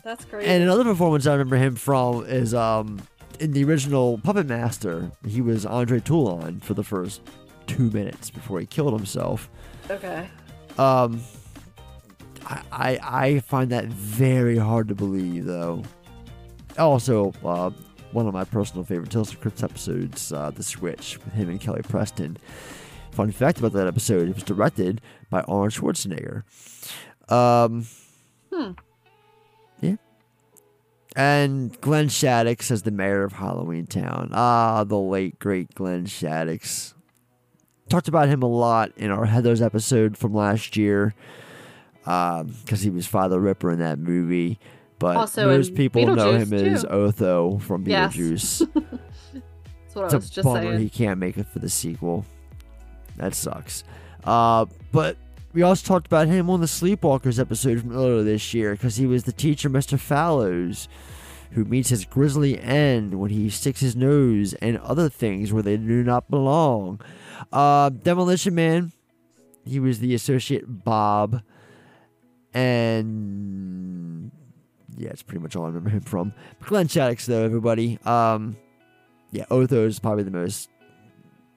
That's 0.02 0.24
crazy. 0.24 0.48
And 0.48 0.62
another 0.62 0.84
performance 0.84 1.26
I 1.26 1.32
remember 1.32 1.56
him 1.56 1.76
from 1.76 2.26
is 2.26 2.52
um 2.54 3.00
in 3.40 3.52
the 3.52 3.64
original 3.64 4.18
Puppet 4.18 4.46
Master. 4.46 5.10
He 5.26 5.40
was 5.40 5.64
Andre 5.66 6.00
Toulon 6.00 6.60
for 6.60 6.74
the 6.74 6.84
first 6.84 7.20
two 7.66 7.90
minutes 7.90 8.30
before 8.30 8.60
he 8.60 8.66
killed 8.66 8.92
himself. 8.94 9.48
okay. 9.90 10.28
Um, 10.78 11.20
I 12.46 12.60
I, 12.72 12.98
I 13.02 13.40
find 13.40 13.70
that 13.70 13.86
very 13.86 14.58
hard 14.58 14.88
to 14.88 14.94
believe, 14.94 15.44
though. 15.46 15.82
Also, 16.78 17.32
uh, 17.44 17.70
one 18.14 18.26
of 18.26 18.32
my 18.32 18.44
personal 18.44 18.84
favorite 18.84 19.10
Tales 19.10 19.32
of 19.32 19.40
Crypts 19.40 19.62
episodes, 19.62 20.32
uh, 20.32 20.50
The 20.50 20.62
Switch, 20.62 21.18
with 21.24 21.34
him 21.34 21.48
and 21.50 21.60
Kelly 21.60 21.82
Preston. 21.82 22.38
Fun 23.10 23.30
fact 23.30 23.58
about 23.58 23.72
that 23.72 23.86
episode: 23.86 24.28
it 24.28 24.34
was 24.34 24.44
directed 24.44 25.00
by 25.30 25.42
Arnold 25.42 25.72
Schwarzenegger. 25.72 26.44
Um, 27.30 27.86
Hmm. 28.52 28.72
yeah. 29.80 29.96
And 31.16 31.80
Glenn 31.80 32.06
Shadix 32.08 32.70
as 32.70 32.82
the 32.82 32.90
mayor 32.90 33.22
of 33.24 33.34
Halloween 33.34 33.86
Town. 33.86 34.30
Ah, 34.32 34.84
the 34.84 34.98
late 34.98 35.38
great 35.38 35.74
Glenn 35.74 36.06
Shadix. 36.06 36.94
Talked 37.88 38.08
about 38.08 38.28
him 38.28 38.42
a 38.42 38.46
lot 38.48 38.92
in 38.96 39.10
our 39.10 39.26
Heather's 39.26 39.60
episode 39.62 40.16
from 40.16 40.32
last 40.34 40.76
year, 40.76 41.14
because 42.04 42.80
he 42.82 42.90
was 42.90 43.06
Father 43.06 43.38
Ripper 43.38 43.70
in 43.70 43.78
that 43.80 43.98
movie. 43.98 44.58
But 44.98 45.16
Also 45.16 45.46
most 45.46 45.74
people 45.74 46.06
know 46.14 46.32
him 46.32 46.48
Beetlejuice, 46.50 46.72
as. 46.72 46.84
Otho 46.84 47.58
from 47.58 47.86
Yes. 47.86 48.14
Beetlejuice. 48.16 48.58
That's 48.74 49.94
what 49.94 50.04
it's 50.06 50.14
I 50.14 50.16
was 50.16 50.30
a 50.30 50.32
just 50.32 50.44
bummer 50.44 50.62
saying. 50.62 50.80
he 50.80 50.88
can't 50.88 51.18
make 51.20 51.36
it 51.36 51.46
for 51.46 51.58
the 51.58 51.68
sequel. 51.68 52.24
That 53.16 53.34
sucks. 53.34 53.84
Uh, 54.24 54.66
but 54.92 55.16
we 55.52 55.62
also 55.62 55.86
talked 55.86 56.06
about 56.06 56.26
him 56.28 56.48
on 56.50 56.60
the 56.60 56.66
Sleepwalkers 56.66 57.38
episode 57.38 57.80
from 57.80 57.92
earlier 57.96 58.22
this 58.22 58.54
year 58.54 58.72
because 58.72 58.96
he 58.96 59.06
was 59.06 59.24
the 59.24 59.32
teacher, 59.32 59.68
Mr. 59.70 59.98
Fallows, 59.98 60.88
who 61.52 61.64
meets 61.64 61.90
his 61.90 62.04
grisly 62.04 62.58
end 62.58 63.14
when 63.20 63.30
he 63.30 63.50
sticks 63.50 63.80
his 63.80 63.94
nose 63.94 64.54
and 64.54 64.78
other 64.78 65.08
things 65.08 65.52
where 65.52 65.62
they 65.62 65.76
do 65.76 66.02
not 66.02 66.28
belong. 66.30 67.00
Uh, 67.52 67.90
Demolition 67.90 68.54
Man, 68.54 68.90
he 69.64 69.78
was 69.78 70.00
the 70.00 70.14
associate 70.14 70.64
Bob, 70.84 71.40
and 72.52 74.30
yeah, 74.96 75.10
it's 75.10 75.22
pretty 75.22 75.42
much 75.42 75.56
all 75.56 75.64
I 75.64 75.68
remember 75.68 75.90
him 75.90 76.00
from. 76.00 76.32
But 76.58 76.68
Glenn 76.68 76.88
Shadix, 76.88 77.26
though, 77.26 77.44
everybody. 77.44 77.98
Um, 78.04 78.56
yeah, 79.30 79.44
Otho 79.50 79.86
is 79.86 79.98
probably 79.98 80.24
the 80.24 80.30
most 80.30 80.70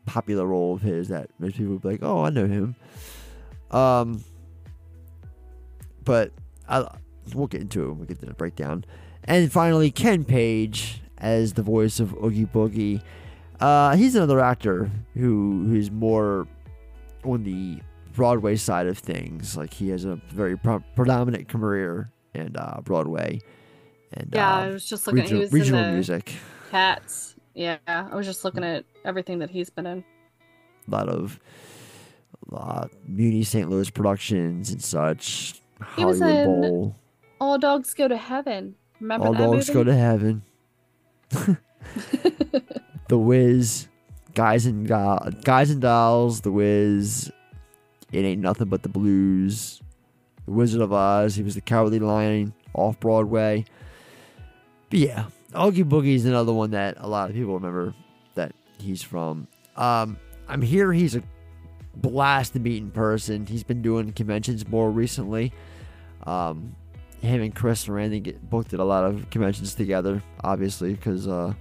popular 0.05 0.45
role 0.45 0.73
of 0.73 0.81
his 0.81 1.09
that 1.09 1.29
most 1.37 1.57
people 1.57 1.73
would 1.73 1.81
be 1.81 1.89
like, 1.89 2.03
"Oh, 2.03 2.23
I 2.23 2.29
know 2.29 2.47
him." 2.47 2.75
Um, 3.71 4.23
but 6.03 6.31
I 6.67 6.87
we'll 7.33 7.47
get 7.47 7.61
into 7.61 7.83
it 7.83 7.87
when 7.89 7.99
we 7.99 8.05
get 8.07 8.19
to 8.19 8.25
the 8.25 8.33
breakdown. 8.33 8.85
And 9.23 9.51
finally, 9.51 9.91
Ken 9.91 10.23
Page 10.23 11.01
as 11.17 11.53
the 11.53 11.63
voice 11.63 11.99
of 11.99 12.13
Oogie 12.23 12.45
Boogie. 12.45 13.01
Uh, 13.59 13.95
he's 13.95 14.15
another 14.15 14.39
actor 14.39 14.89
who 15.15 15.65
who's 15.67 15.91
more 15.91 16.47
on 17.23 17.43
the 17.43 17.79
Broadway 18.13 18.55
side 18.55 18.87
of 18.87 18.97
things. 18.97 19.57
Like 19.57 19.73
he 19.73 19.89
has 19.89 20.05
a 20.05 20.15
very 20.29 20.57
pro- 20.57 20.83
predominant 20.95 21.47
career 21.47 22.11
in 22.37 22.55
uh, 22.55 22.79
Broadway. 22.83 23.41
And 24.13 24.29
Yeah, 24.33 24.49
uh, 24.55 24.59
I 24.61 24.67
was 24.69 24.85
just 24.85 25.05
looking 25.07 25.23
at- 25.23 25.31
regional, 25.31 25.41
was 25.41 25.53
in 25.53 25.59
regional 25.59 25.91
music. 25.93 26.33
Cats. 26.71 27.35
Yeah, 27.53 27.77
I 27.87 28.15
was 28.15 28.25
just 28.25 28.45
looking 28.45 28.63
at 28.63 28.85
everything 29.03 29.39
that 29.39 29.49
he's 29.49 29.69
been 29.69 29.85
in. 29.87 30.03
a 30.87 30.91
lot 30.91 31.09
of 31.09 31.39
uh, 32.53 32.85
Muny 33.09 33.45
St. 33.45 33.69
Louis 33.69 33.89
productions 33.89 34.69
and 34.71 34.81
such. 34.81 35.61
He 35.95 36.05
was 36.05 36.19
Hollywood 36.19 36.45
in 36.55 36.61
Bowl. 36.61 36.95
All 37.41 37.57
Dogs 37.57 37.93
Go 37.93 38.07
to 38.07 38.17
Heaven. 38.17 38.75
Remember 38.99 39.27
All 39.27 39.33
dogs 39.33 39.67
movie? 39.67 39.73
go 39.73 39.83
to 39.83 39.93
heaven. 39.95 40.41
the 43.09 43.17
Wiz, 43.17 43.87
guys 44.33 44.65
and 44.65 44.87
guys 44.87 45.69
and 45.69 45.81
dolls. 45.81 46.41
The 46.41 46.51
Wiz. 46.51 47.31
It 48.11 48.23
Ain't 48.23 48.41
Nothing 48.41 48.69
But 48.69 48.83
the 48.83 48.89
Blues, 48.89 49.81
The 50.47 50.53
Wizard 50.53 50.81
of 50.81 50.91
Oz. 50.91 51.35
He 51.35 51.43
was 51.43 51.53
the 51.55 51.61
Cowardly 51.61 51.99
Lion 51.99 52.53
off 52.73 52.99
Broadway. 52.99 53.65
But 54.89 54.99
yeah, 54.99 55.25
Oogie 55.55 55.83
Boogie 55.83 56.15
is 56.15 56.25
another 56.25 56.53
one 56.53 56.71
that 56.71 56.95
a 56.99 57.07
lot 57.07 57.29
of 57.29 57.35
people 57.35 57.53
remember 57.53 57.93
that 58.35 58.53
he's 58.79 59.03
from. 59.03 59.47
Um, 59.75 60.17
I'm 60.47 60.61
here. 60.61 60.93
He's 60.93 61.15
a 61.15 61.21
blast 61.95 62.53
to 62.53 62.59
meet 62.59 62.81
in 62.81 62.91
person. 62.91 63.45
He's 63.45 63.63
been 63.63 63.81
doing 63.81 64.13
conventions 64.13 64.67
more 64.67 64.89
recently. 64.89 65.51
Um, 66.25 66.75
him 67.21 67.41
and 67.41 67.53
Chris 67.53 67.85
Sarandon 67.85 68.23
get 68.23 68.49
booked 68.49 68.73
at 68.73 68.79
a 68.79 68.83
lot 68.83 69.03
of 69.03 69.29
conventions 69.29 69.75
together, 69.75 70.23
obviously, 70.43 70.93
because 70.93 71.27
uh, 71.27 71.53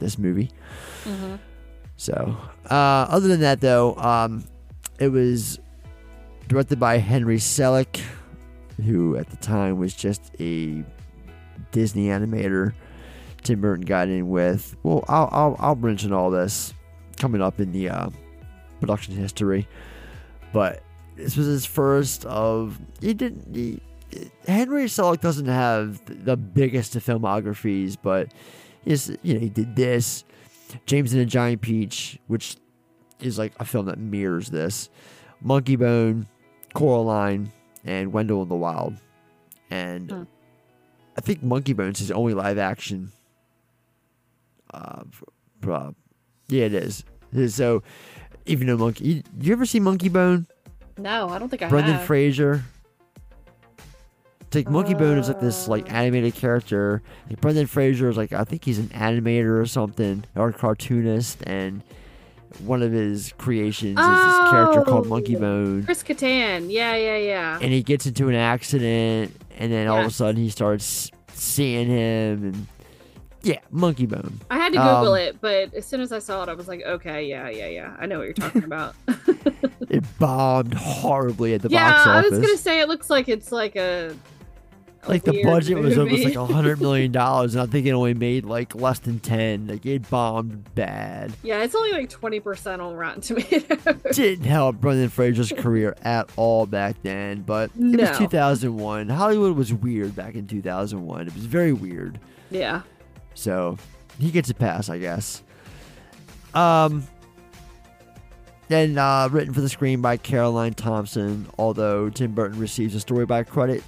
this 0.00 0.18
movie. 0.18 0.50
Mhm. 1.04 1.38
So, 1.96 2.36
uh, 2.68 3.06
other 3.08 3.28
than 3.28 3.40
that, 3.40 3.60
though, 3.60 3.94
um, 3.96 4.44
it 4.98 5.08
was 5.08 5.60
directed 6.48 6.78
by 6.78 6.98
Henry 6.98 7.36
Selick, 7.38 8.00
who 8.84 9.16
at 9.16 9.28
the 9.30 9.36
time 9.36 9.78
was 9.78 9.94
just 9.94 10.30
a 10.40 10.84
Disney 11.70 12.06
animator. 12.06 12.72
Tim 13.42 13.60
Burton 13.60 13.84
got 13.84 14.08
in 14.08 14.28
with. 14.28 14.74
Well, 14.82 15.04
I'll 15.08 15.28
I'll, 15.32 15.56
I'll 15.58 15.74
mention 15.76 16.12
all 16.12 16.30
this 16.30 16.72
coming 17.16 17.42
up 17.42 17.60
in 17.60 17.72
the 17.72 17.90
uh, 17.90 18.08
production 18.80 19.14
history, 19.14 19.68
but 20.52 20.82
this 21.16 21.36
was 21.36 21.46
his 21.46 21.66
first 21.66 22.24
of. 22.26 22.80
He 23.00 23.14
didn't. 23.14 23.54
He, 23.54 23.80
Henry 24.46 24.84
Selick 24.84 25.20
doesn't 25.20 25.46
have 25.46 26.00
the 26.24 26.36
biggest 26.36 26.94
of 26.96 27.04
filmographies, 27.04 27.96
but 28.00 28.32
he's, 28.84 29.10
you 29.22 29.34
know 29.34 29.40
he 29.40 29.48
did 29.48 29.74
this, 29.74 30.24
James 30.86 31.12
and 31.12 31.20
the 31.20 31.26
Giant 31.26 31.62
Peach, 31.62 32.18
which 32.28 32.56
is 33.20 33.38
like 33.38 33.52
a 33.58 33.64
film 33.64 33.86
that 33.86 33.98
mirrors 33.98 34.50
this, 34.50 34.88
Monkeybone, 35.44 36.26
Coraline, 36.74 37.50
and 37.84 38.12
Wendell 38.12 38.42
in 38.42 38.48
the 38.48 38.54
Wild, 38.54 38.94
and 39.70 40.26
I 41.16 41.20
think 41.20 41.42
Monkeybone's 41.42 42.00
is 42.00 42.10
only 42.10 42.34
live 42.34 42.58
action. 42.58 43.12
Uh, 44.72 45.04
uh, 45.68 45.92
yeah, 46.48 46.64
it 46.64 46.74
is. 46.74 47.04
So, 47.54 47.82
even 48.46 48.66
though 48.66 48.76
Monkey, 48.76 49.04
you, 49.04 49.22
you 49.40 49.52
ever 49.52 49.66
see 49.66 49.80
Monkeybone? 49.80 50.46
No, 50.98 51.28
I 51.28 51.38
don't 51.38 51.48
think 51.48 51.62
I 51.62 51.68
Brendan 51.68 51.94
have. 51.94 52.04
Fraser. 52.04 52.64
It's 54.42 54.54
like 54.54 54.66
Monkeybone 54.66 55.18
is 55.18 55.28
like 55.28 55.40
this 55.40 55.66
like 55.66 55.92
animated 55.92 56.34
character. 56.34 57.02
Like 57.28 57.40
Brendan 57.40 57.66
Fraser 57.66 58.08
is 58.08 58.16
like 58.16 58.32
I 58.32 58.44
think 58.44 58.64
he's 58.64 58.78
an 58.78 58.88
animator 58.88 59.60
or 59.60 59.66
something 59.66 60.24
or 60.36 60.50
a 60.50 60.52
cartoonist, 60.52 61.42
and 61.44 61.82
one 62.60 62.82
of 62.82 62.92
his 62.92 63.32
creations 63.38 63.98
is 63.98 64.06
this 64.06 64.50
character 64.50 64.82
called 64.82 65.06
Monkey 65.06 65.36
Oh, 65.36 65.40
Bone, 65.40 65.84
Chris 65.84 66.02
Kattan. 66.02 66.70
Yeah, 66.70 66.94
yeah, 66.96 67.16
yeah. 67.16 67.58
and 67.60 67.72
he 67.72 67.82
gets 67.82 68.06
into 68.06 68.28
an 68.28 68.34
accident, 68.34 69.34
and 69.58 69.72
then 69.72 69.88
all 69.88 70.00
of 70.00 70.06
a 70.06 70.10
sudden 70.10 70.40
he 70.42 70.50
starts 70.50 71.10
seeing 71.32 71.88
him, 71.88 72.44
and 72.44 72.66
yeah, 73.42 73.58
Monkeybone. 73.72 74.34
I 74.50 74.56
had 74.56 74.72
to 74.72 74.78
Google 74.78 75.12
Um, 75.14 75.18
it, 75.18 75.40
but 75.40 75.74
as 75.74 75.84
soon 75.84 76.00
as 76.00 76.12
I 76.12 76.18
saw 76.18 76.42
it, 76.44 76.48
I 76.48 76.54
was 76.54 76.66
like, 76.68 76.82
okay, 76.82 77.26
yeah, 77.26 77.48
yeah, 77.50 77.66
yeah. 77.66 77.94
I 77.98 78.06
know 78.06 78.18
what 78.18 78.24
you're 78.24 78.32
talking 78.34 78.64
about. 78.64 78.94
It 79.90 80.02
bombed 80.18 80.74
horribly 80.74 81.54
at 81.54 81.62
the 81.62 81.68
yeah, 81.68 81.92
box 81.92 82.06
I 82.06 82.18
office. 82.18 82.30
was 82.32 82.40
gonna 82.40 82.56
say 82.56 82.80
it 82.80 82.88
looks 82.88 83.10
like 83.10 83.28
it's 83.28 83.52
like 83.52 83.76
a 83.76 84.16
like 85.08 85.24
the 85.24 85.42
budget 85.42 85.78
was 85.78 85.96
almost 85.98 86.24
like 86.24 86.34
a 86.34 86.46
hundred 86.46 86.80
million 86.80 87.12
dollars, 87.12 87.54
and 87.54 87.62
I 87.62 87.66
think 87.66 87.86
it 87.86 87.92
only 87.92 88.14
made 88.14 88.44
like 88.44 88.74
less 88.74 88.98
than 88.98 89.20
ten. 89.20 89.66
Like 89.66 89.84
it 89.86 90.08
bombed 90.10 90.74
bad. 90.74 91.32
yeah, 91.42 91.62
it's 91.62 91.74
only 91.74 91.92
like 91.92 92.08
twenty 92.10 92.40
percent 92.40 92.80
on 92.82 92.94
Rotten 92.94 93.20
Tomatoes. 93.20 93.96
Didn't 94.16 94.44
help 94.46 94.76
Brendan 94.80 95.08
Fraser's 95.08 95.52
career 95.52 95.96
at 96.02 96.30
all 96.36 96.66
back 96.66 96.96
then, 97.02 97.42
but 97.42 97.70
it 97.70 97.76
No. 97.76 98.08
was 98.08 98.18
2001. 98.18 99.08
Hollywood 99.08 99.56
was 99.56 99.72
weird 99.72 100.14
back 100.16 100.34
in 100.34 100.46
2001. 100.46 101.26
It 101.28 101.34
was 101.34 101.46
very 101.46 101.72
weird. 101.72 102.18
yeah, 102.50 102.82
So 103.34 103.76
he 104.18 104.30
gets 104.30 104.50
a 104.50 104.54
pass, 104.54 104.88
I 104.88 104.98
guess. 104.98 105.42
Um, 106.54 107.04
then 108.68 108.96
uh, 108.96 109.28
written 109.30 109.52
for 109.52 109.60
the 109.60 109.68
screen 109.68 110.00
by 110.00 110.16
Caroline 110.16 110.72
Thompson, 110.74 111.48
although 111.58 112.08
Tim 112.10 112.32
Burton 112.32 112.58
receives 112.58 112.94
a 112.94 113.00
story 113.00 113.26
by 113.26 113.42
credit. 113.42 113.82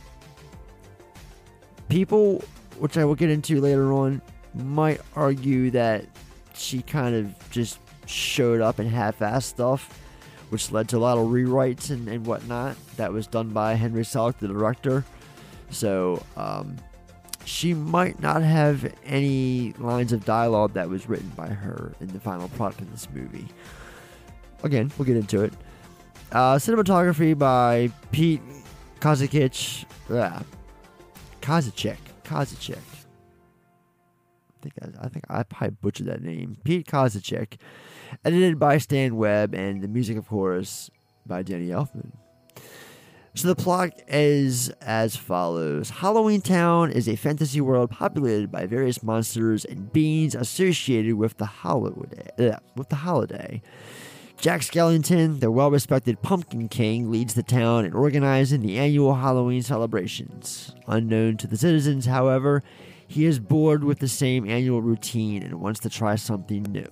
People, 1.88 2.42
which 2.78 2.96
I 2.96 3.04
will 3.04 3.14
get 3.14 3.30
into 3.30 3.60
later 3.60 3.92
on, 3.92 4.20
might 4.54 5.00
argue 5.14 5.70
that 5.72 6.04
she 6.54 6.82
kind 6.82 7.14
of 7.14 7.50
just 7.50 7.78
showed 8.06 8.60
up 8.60 8.78
and 8.78 8.90
half-assed 8.90 9.44
stuff, 9.44 10.00
which 10.48 10.72
led 10.72 10.88
to 10.88 10.96
a 10.96 10.98
lot 10.98 11.18
of 11.18 11.26
rewrites 11.26 11.90
and, 11.90 12.08
and 12.08 12.26
whatnot. 12.26 12.76
That 12.96 13.12
was 13.12 13.26
done 13.26 13.50
by 13.50 13.74
Henry 13.74 14.02
Selick, 14.02 14.38
the 14.38 14.48
director. 14.48 15.04
So, 15.70 16.24
um, 16.36 16.76
she 17.44 17.74
might 17.74 18.20
not 18.20 18.42
have 18.42 18.92
any 19.04 19.72
lines 19.78 20.12
of 20.12 20.24
dialogue 20.24 20.72
that 20.72 20.88
was 20.88 21.08
written 21.08 21.30
by 21.36 21.46
her 21.46 21.92
in 22.00 22.08
the 22.08 22.18
final 22.18 22.48
product 22.50 22.80
of 22.80 22.90
this 22.90 23.08
movie. 23.14 23.46
Again, 24.64 24.90
we'll 24.98 25.06
get 25.06 25.16
into 25.16 25.44
it. 25.44 25.52
Uh, 26.32 26.56
cinematography 26.56 27.38
by 27.38 27.90
Pete 28.10 28.42
Kozakich. 29.00 29.84
Uh, 30.10 30.40
Kozacek. 31.46 31.98
Kozacek. 32.24 32.74
I 34.50 34.62
think 34.62 34.74
I, 34.82 35.06
I 35.06 35.08
think 35.08 35.24
I 35.28 35.42
probably 35.44 35.76
butchered 35.80 36.08
that 36.08 36.20
name. 36.20 36.56
Pete 36.64 36.88
Kozacek. 36.88 37.58
Edited 38.24 38.58
by 38.58 38.78
Stan 38.78 39.14
Webb, 39.14 39.54
and 39.54 39.80
the 39.80 39.86
music, 39.86 40.16
of 40.16 40.26
course, 40.26 40.90
by 41.24 41.42
Danny 41.42 41.68
Elfman. 41.68 42.10
So 43.34 43.46
the 43.46 43.54
plot 43.54 43.92
is 44.08 44.70
as 44.80 45.14
follows: 45.14 45.90
Halloween 45.90 46.40
Town 46.40 46.90
is 46.90 47.08
a 47.08 47.14
fantasy 47.14 47.60
world 47.60 47.90
populated 47.90 48.50
by 48.50 48.66
various 48.66 49.04
monsters 49.04 49.64
and 49.64 49.92
beings 49.92 50.34
associated 50.34 51.14
with 51.14 51.36
the 51.36 51.46
holiday. 51.46 52.28
Uh, 52.50 52.58
with 52.74 52.88
the 52.88 52.96
holiday. 52.96 53.62
Jack 54.46 54.60
Skellington, 54.60 55.40
the 55.40 55.50
well-respected 55.50 56.22
Pumpkin 56.22 56.68
King, 56.68 57.10
leads 57.10 57.34
the 57.34 57.42
town 57.42 57.84
in 57.84 57.92
organizing 57.92 58.60
the 58.60 58.78
annual 58.78 59.16
Halloween 59.16 59.60
celebrations. 59.60 60.72
Unknown 60.86 61.36
to 61.38 61.48
the 61.48 61.56
citizens, 61.56 62.06
however, 62.06 62.62
he 63.08 63.24
is 63.24 63.40
bored 63.40 63.82
with 63.82 63.98
the 63.98 64.06
same 64.06 64.48
annual 64.48 64.80
routine 64.80 65.42
and 65.42 65.60
wants 65.60 65.80
to 65.80 65.90
try 65.90 66.14
something 66.14 66.62
new. 66.62 66.86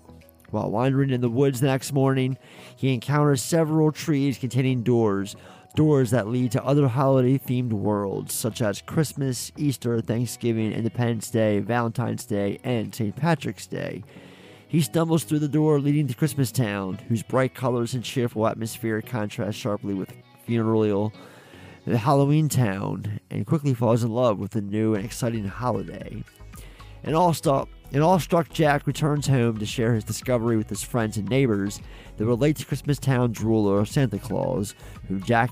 While 0.50 0.72
wandering 0.72 1.10
in 1.10 1.20
the 1.20 1.30
woods 1.30 1.60
the 1.60 1.68
next 1.68 1.92
morning, 1.92 2.38
he 2.74 2.92
encounters 2.92 3.40
several 3.40 3.92
trees 3.92 4.36
containing 4.36 4.82
doors, 4.82 5.36
doors 5.76 6.10
that 6.10 6.26
lead 6.26 6.50
to 6.50 6.64
other 6.64 6.88
holiday 6.88 7.38
themed 7.38 7.72
worlds 7.72 8.34
such 8.34 8.62
as 8.62 8.82
Christmas, 8.82 9.52
Easter, 9.56 10.00
Thanksgiving, 10.00 10.72
Independence 10.72 11.30
Day, 11.30 11.60
Valentine's 11.60 12.24
Day, 12.24 12.58
and 12.64 12.92
St. 12.92 13.14
Patrick's 13.14 13.68
Day. 13.68 14.02
He 14.66 14.80
stumbles 14.80 15.24
through 15.24 15.38
the 15.38 15.48
door 15.48 15.78
leading 15.78 16.08
to 16.08 16.14
Christmas 16.14 16.50
Town, 16.50 16.98
whose 17.08 17.22
bright 17.22 17.54
colors 17.54 17.94
and 17.94 18.02
cheerful 18.02 18.46
atmosphere 18.46 19.00
contrast 19.00 19.58
sharply 19.58 19.94
with 19.94 20.12
funereal 20.44 21.12
Halloween 21.86 22.48
Town, 22.48 23.20
and 23.30 23.46
quickly 23.46 23.74
falls 23.74 24.02
in 24.02 24.10
love 24.10 24.38
with 24.38 24.52
the 24.52 24.62
new 24.62 24.94
and 24.94 25.04
exciting 25.04 25.46
holiday. 25.46 26.24
An 27.02 27.14
all-struck, 27.14 27.68
an 27.92 28.00
all-struck 28.00 28.48
Jack 28.50 28.86
returns 28.86 29.26
home 29.26 29.58
to 29.58 29.66
share 29.66 29.92
his 29.92 30.02
discovery 30.02 30.56
with 30.56 30.70
his 30.70 30.82
friends 30.82 31.18
and 31.18 31.28
neighbors 31.28 31.80
that 32.16 32.24
relate 32.24 32.56
to 32.56 32.64
Christmas 32.64 32.98
Town's 32.98 33.42
ruler, 33.42 33.84
Santa 33.84 34.18
Claus, 34.18 34.74
who 35.08 35.20
Jack 35.20 35.50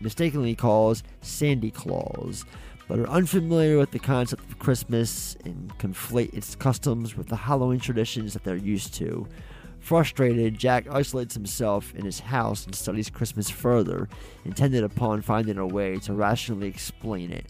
mistakenly 0.00 0.54
calls 0.54 1.02
Sandy 1.20 1.72
Claus, 1.72 2.44
but 2.88 2.98
are 2.98 3.08
unfamiliar 3.08 3.78
with 3.78 3.90
the 3.90 3.98
concept 3.98 4.42
of 4.44 4.58
Christmas 4.58 5.36
and 5.44 5.76
conflate 5.78 6.34
its 6.34 6.54
customs 6.54 7.16
with 7.16 7.28
the 7.28 7.36
Halloween 7.36 7.80
traditions 7.80 8.32
that 8.32 8.44
they're 8.44 8.56
used 8.56 8.94
to. 8.94 9.26
Frustrated, 9.80 10.58
Jack 10.58 10.86
isolates 10.90 11.34
himself 11.34 11.94
in 11.94 12.04
his 12.04 12.20
house 12.20 12.64
and 12.64 12.74
studies 12.74 13.10
Christmas 13.10 13.50
further, 13.50 14.08
intended 14.44 14.82
upon 14.82 15.20
finding 15.20 15.58
a 15.58 15.66
way 15.66 15.98
to 15.98 16.14
rationally 16.14 16.68
explain 16.68 17.30
it. 17.30 17.46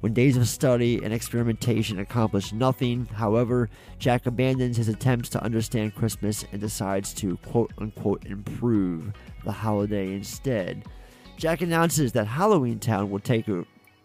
When 0.00 0.12
days 0.12 0.36
of 0.36 0.46
study 0.48 1.02
and 1.02 1.14
experimentation 1.14 1.98
accomplish 1.98 2.52
nothing, 2.52 3.06
however, 3.06 3.70
Jack 3.98 4.26
abandons 4.26 4.76
his 4.76 4.88
attempts 4.88 5.30
to 5.30 5.42
understand 5.42 5.94
Christmas 5.94 6.44
and 6.52 6.60
decides 6.60 7.14
to 7.14 7.38
quote 7.38 7.72
unquote 7.78 8.26
improve 8.26 9.12
the 9.44 9.52
holiday 9.52 10.12
instead. 10.14 10.84
Jack 11.38 11.62
announces 11.62 12.12
that 12.12 12.26
Halloween 12.26 12.78
Town 12.78 13.10
will 13.10 13.18
take. 13.18 13.46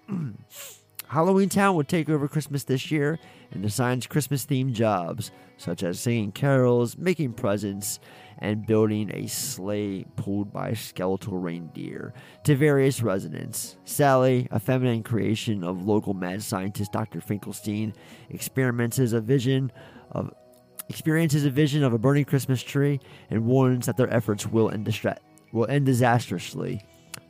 Halloween 1.07 1.49
Town 1.49 1.75
would 1.75 1.87
take 1.87 2.09
over 2.09 2.27
Christmas 2.27 2.63
this 2.63 2.91
year 2.91 3.17
and 3.51 3.65
assigns 3.65 4.05
Christmas 4.05 4.45
themed 4.45 4.73
jobs, 4.73 5.31
such 5.57 5.81
as 5.81 5.99
singing 5.99 6.31
carols, 6.31 6.97
making 6.97 7.33
presents, 7.33 7.99
and 8.37 8.65
building 8.65 9.11
a 9.13 9.27
sleigh 9.27 10.05
pulled 10.15 10.53
by 10.53 10.73
skeletal 10.73 11.37
reindeer 11.37 12.13
to 12.43 12.55
various 12.55 13.01
residents. 13.01 13.75
Sally, 13.85 14.47
a 14.51 14.59
feminine 14.59 15.03
creation 15.03 15.63
of 15.63 15.85
local 15.85 16.13
mad 16.13 16.41
scientist 16.43 16.91
Dr. 16.91 17.21
Finkelstein, 17.21 17.93
experiences 18.29 19.13
a 19.13 19.19
vision 19.19 19.71
of 20.11 20.31
experiences 20.89 21.45
a 21.45 21.51
vision 21.51 21.83
of 21.83 21.93
a 21.93 21.99
burning 21.99 22.25
Christmas 22.25 22.63
tree 22.63 22.99
and 23.29 23.45
warns 23.45 23.85
that 23.85 23.95
their 23.95 24.11
efforts 24.11 24.47
will 24.47 24.71
end 24.71 24.87
distra- 24.87 25.19
will 25.51 25.67
end 25.67 25.85
disastrously. 25.85 26.81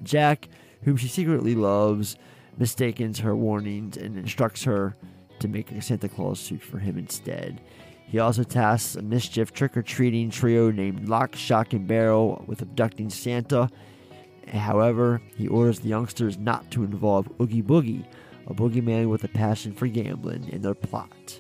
Jack, 0.04 0.48
whom 0.84 0.96
she 0.96 1.08
secretly 1.08 1.56
loves, 1.56 2.16
mistakes 2.60 3.20
her 3.20 3.36
warnings 3.36 3.98
and 3.98 4.18
instructs 4.18 4.64
her 4.66 4.96
to 5.40 5.48
make 5.48 5.72
a 5.72 5.82
Santa 5.82 6.10
Claus 6.10 6.40
suit 6.40 6.62
for 6.62 6.78
him 6.78 6.98
instead. 6.98 7.62
He 8.06 8.20
also 8.20 8.44
tasks 8.44 8.96
a 8.96 9.02
mischief 9.02 9.54
trick 9.54 9.78
or 9.78 9.82
treating 9.82 10.30
trio 10.30 10.72
named 10.72 11.08
Lock, 11.08 11.36
Shock, 11.36 11.74
and 11.74 11.88
Barrel 11.88 12.44
with 12.48 12.62
abducting 12.62 13.10
Santa. 13.10 13.70
However, 14.48 15.22
he 15.38 15.48
orders 15.48 15.80
the 15.80 15.90
youngsters 15.90 16.38
not 16.38 16.70
to 16.72 16.84
involve 16.84 17.30
Oogie 17.40 17.62
Boogie, 17.62 18.06
a 18.48 18.54
boogeyman 18.54 19.10
with 19.10 19.24
a 19.24 19.28
passion 19.28 19.74
for 19.74 19.88
gambling, 19.88 20.50
in 20.50 20.62
their 20.62 20.74
plot. 20.74 21.40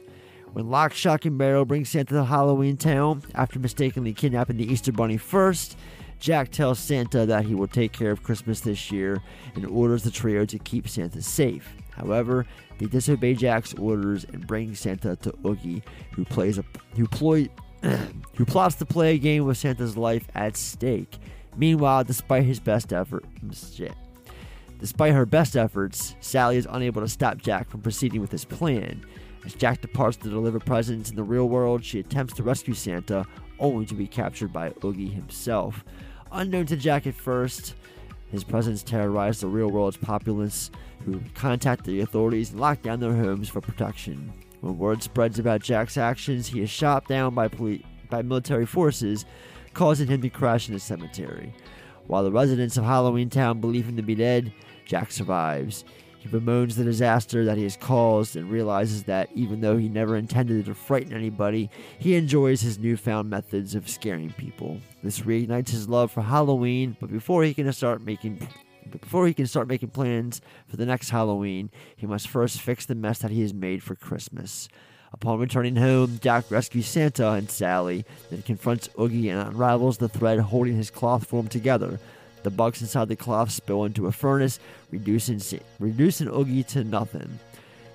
When 0.54 0.70
Lock, 0.70 0.94
Shock, 0.94 1.26
and 1.26 1.38
Barrel 1.38 1.66
bring 1.66 1.86
Santa 1.86 2.14
to 2.16 2.26
Halloween 2.26 2.78
Town 2.78 3.24
after 3.36 3.60
mistakenly 3.60 4.14
kidnapping 4.14 4.58
the 4.58 4.72
Easter 4.72 4.92
Bunny 4.92 5.18
first, 5.18 5.76
Jack 6.20 6.52
tells 6.52 6.80
Santa 6.80 7.26
that 7.26 7.46
he 7.46 7.56
will 7.56 7.68
take 7.68 7.94
care 7.94 8.12
of 8.12 8.24
Christmas 8.24 8.60
this 8.60 8.92
year 8.92 9.22
and 9.56 9.66
orders 9.66 10.04
the 10.04 10.12
trio 10.12 10.46
to 10.46 10.60
keep 10.60 10.88
Santa 10.88 11.22
safe. 11.22 11.74
However, 11.92 12.46
they 12.78 12.86
disobey 12.86 13.34
Jack's 13.34 13.74
orders 13.76 14.26
and 14.26 14.46
bring 14.46 14.76
Santa 14.76 15.16
to 15.18 15.34
Oogie, 15.46 15.84
who 16.14 16.26
plays 16.26 16.58
a 16.58 16.66
who 16.96 17.08
ploy, 17.08 17.50
who 18.36 18.46
plots 18.46 18.76
to 18.76 18.86
play 18.86 19.16
a 19.16 19.18
game 19.18 19.46
with 19.46 19.58
Santa's 19.58 19.98
life 19.98 20.28
at 20.36 20.58
stake. 20.58 21.18
Meanwhile, 21.56 22.04
despite 22.06 22.44
his 22.44 22.60
best 22.60 22.94
effort, 22.94 23.26
shit. 23.54 23.94
Despite 24.80 25.14
her 25.14 25.26
best 25.26 25.58
efforts, 25.58 26.16
Sally 26.22 26.56
is 26.56 26.68
unable 26.70 27.02
to 27.02 27.08
stop 27.10 27.38
Jack 27.38 27.70
from 27.70 27.82
proceeding 27.82 28.22
with 28.22 28.32
his 28.32 28.46
plan. 28.46 29.06
As 29.46 29.54
Jack 29.54 29.82
departs 29.82 30.18
to 30.18 30.30
deliver 30.30 30.60
presents 30.60 31.10
in 31.10 31.18
the 31.18 31.24
real 31.24 31.50
world, 31.50 31.84
she 31.84 32.00
attempts 32.00 32.34
to 32.36 32.44
rescue 32.44 32.74
Santa, 32.74 33.26
only 33.60 33.86
to 33.86 33.94
be 33.94 34.08
captured 34.08 34.54
by 34.54 34.74
Oogie 34.84 35.10
himself. 35.10 35.84
Unknown 36.32 36.68
to 36.68 36.76
Jack 36.78 37.08
at 37.08 37.16
first, 37.16 37.74
his 38.32 38.44
presence 38.44 38.84
terrorized 38.84 39.42
the 39.42 39.48
real 39.48 39.70
world's 39.70 39.98
populace, 39.98 40.70
who 41.06 41.22
contact 41.34 41.86
the 41.86 42.02
authorities 42.02 42.52
and 42.52 42.60
lock 42.60 42.82
down 42.82 43.00
their 43.00 43.16
homes 43.16 43.50
for 43.50 43.62
protection. 43.62 44.32
When 44.62 44.78
word 44.78 45.02
spreads 45.02 45.40
about 45.40 45.64
Jack's 45.64 45.98
actions, 45.98 46.48
he 46.48 46.62
is 46.62 46.70
shot 46.70 47.08
down 47.08 47.34
by, 47.34 47.48
poli- 47.48 47.86
by 48.10 48.22
military 48.22 48.66
forces, 48.66 49.26
causing 49.74 50.08
him 50.08 50.22
to 50.22 50.30
crash 50.30 50.70
in 50.70 50.76
a 50.76 50.80
cemetery. 50.80 51.54
While 52.08 52.24
the 52.24 52.32
residents 52.32 52.78
of 52.78 52.84
Halloween 52.84 53.30
Town 53.30 53.62
believe 53.62 53.88
him 53.88 53.96
to 53.96 54.02
be 54.04 54.16
dead, 54.16 54.54
Jack 54.86 55.12
survives. 55.12 55.86
Bemoans 56.32 56.76
the 56.76 56.84
disaster 56.84 57.46
that 57.46 57.58
he 57.58 57.64
has 57.64 57.78
caused 57.78 58.36
and 58.36 58.50
realizes 58.50 59.04
that 59.04 59.30
even 59.34 59.62
though 59.62 59.78
he 59.78 59.90
never 59.90 60.16
intended 60.16 60.66
to 60.66 60.76
frighten 60.76 61.14
anybody, 61.14 61.70
he 61.98 62.16
enjoys 62.16 62.62
his 62.62 62.80
newfound 62.80 63.30
methods 63.30 63.76
of 63.76 63.90
scaring 63.90 64.32
people. 64.34 64.80
This 65.04 65.22
reignites 65.22 65.70
his 65.70 65.90
love 65.90 66.12
for 66.12 66.22
Halloween, 66.22 66.96
but 67.00 67.12
before 67.12 67.44
he 67.44 67.54
can 67.54 67.72
start 67.74 68.02
making 68.02 68.48
before 68.90 69.28
he 69.28 69.34
can 69.34 69.46
start 69.46 69.68
making 69.68 69.90
plans 69.90 70.42
for 70.68 70.78
the 70.78 70.86
next 70.86 71.10
Halloween, 71.12 71.70
he 71.96 72.08
must 72.08 72.28
first 72.28 72.60
fix 72.60 72.86
the 72.86 72.96
mess 72.96 73.20
that 73.20 73.30
he 73.30 73.42
has 73.42 73.54
made 73.54 73.84
for 73.84 73.94
Christmas. 73.96 74.68
Upon 75.12 75.40
returning 75.40 75.76
home, 75.76 76.20
Jack 76.22 76.50
rescues 76.52 76.88
Santa 76.88 77.32
and 77.32 77.50
Sally, 77.50 78.06
then 78.30 78.42
confronts 78.42 78.90
Oogie 79.00 79.30
and 79.30 79.42
unravels 79.42 79.98
the 79.98 80.10
thread 80.10 80.40
holding 80.40 80.76
his 80.76 80.92
cloth 80.92 81.26
form 81.28 81.48
together. 81.48 82.00
The 82.44 82.50
bugs 82.50 82.82
inside 82.82 83.08
the 83.10 83.16
cloth 83.16 83.52
spill 83.52 83.86
into 83.86 84.08
a 84.08 84.12
furnace, 84.12 84.60
reducing, 84.92 85.42
reducing 85.80 86.28
Oogie 86.28 86.64
to 86.64 86.84
nothing. 86.84 87.40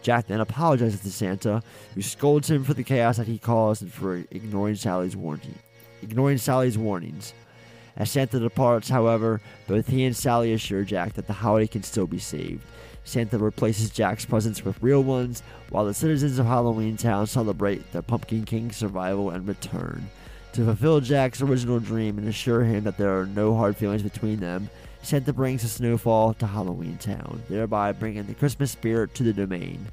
Jack 0.02 0.26
then 0.26 0.40
apologizes 0.40 1.00
to 1.00 1.10
Santa, 1.10 1.62
who 1.94 2.02
scolds 2.02 2.50
him 2.50 2.62
for 2.62 2.74
the 2.74 2.84
chaos 2.84 3.16
that 3.16 3.26
he 3.26 3.38
caused 3.38 3.80
and 3.80 3.92
for 3.92 4.16
ignoring 4.30 4.74
Sally's 4.74 5.16
warning, 5.16 5.54
ignoring 6.02 6.36
Sally's 6.36 6.76
warnings. 6.76 7.32
As 7.96 8.10
Santa 8.10 8.38
departs, 8.38 8.88
however, 8.88 9.40
both 9.66 9.86
he 9.86 10.04
and 10.04 10.16
Sally 10.16 10.52
assure 10.52 10.84
Jack 10.84 11.14
that 11.14 11.26
the 11.26 11.32
holiday 11.32 11.66
can 11.66 11.82
still 11.82 12.06
be 12.06 12.18
saved. 12.18 12.62
Santa 13.04 13.38
replaces 13.38 13.90
Jack's 13.90 14.24
presents 14.24 14.64
with 14.64 14.82
real 14.82 15.02
ones, 15.02 15.42
while 15.70 15.84
the 15.84 15.94
citizens 15.94 16.38
of 16.38 16.46
Halloween 16.46 16.96
Town 16.96 17.26
celebrate 17.26 17.92
their 17.92 18.02
Pumpkin 18.02 18.44
King's 18.44 18.76
survival 18.76 19.30
and 19.30 19.46
return. 19.46 20.08
To 20.54 20.64
fulfill 20.64 21.00
Jack's 21.00 21.42
original 21.42 21.80
dream 21.80 22.16
and 22.16 22.28
assure 22.28 22.62
him 22.62 22.84
that 22.84 22.96
there 22.96 23.18
are 23.18 23.26
no 23.26 23.56
hard 23.56 23.76
feelings 23.76 24.04
between 24.04 24.38
them, 24.38 24.70
Santa 25.02 25.32
brings 25.32 25.64
a 25.64 25.68
snowfall 25.68 26.32
to 26.34 26.46
Halloween 26.46 26.96
Town, 26.96 27.42
thereby 27.48 27.90
bringing 27.90 28.24
the 28.24 28.34
Christmas 28.34 28.70
spirit 28.70 29.14
to 29.14 29.24
the 29.24 29.32
domain. 29.32 29.88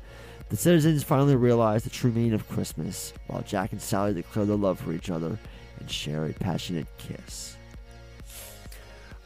The 0.50 0.56
citizens 0.58 1.02
finally 1.02 1.36
realize 1.36 1.84
the 1.84 1.90
true 1.90 2.12
meaning 2.12 2.34
of 2.34 2.48
Christmas, 2.48 3.12
while 3.26 3.42
Jack 3.42 3.72
and 3.72 3.82
Sally 3.82 4.14
declare 4.14 4.46
their 4.46 4.56
love 4.56 4.80
for 4.80 4.94
each 4.94 5.10
other 5.10 5.36
and 5.80 5.90
share 5.90 6.28
a 6.28 6.34
passionate 6.34 6.86
kiss. 7.00 7.58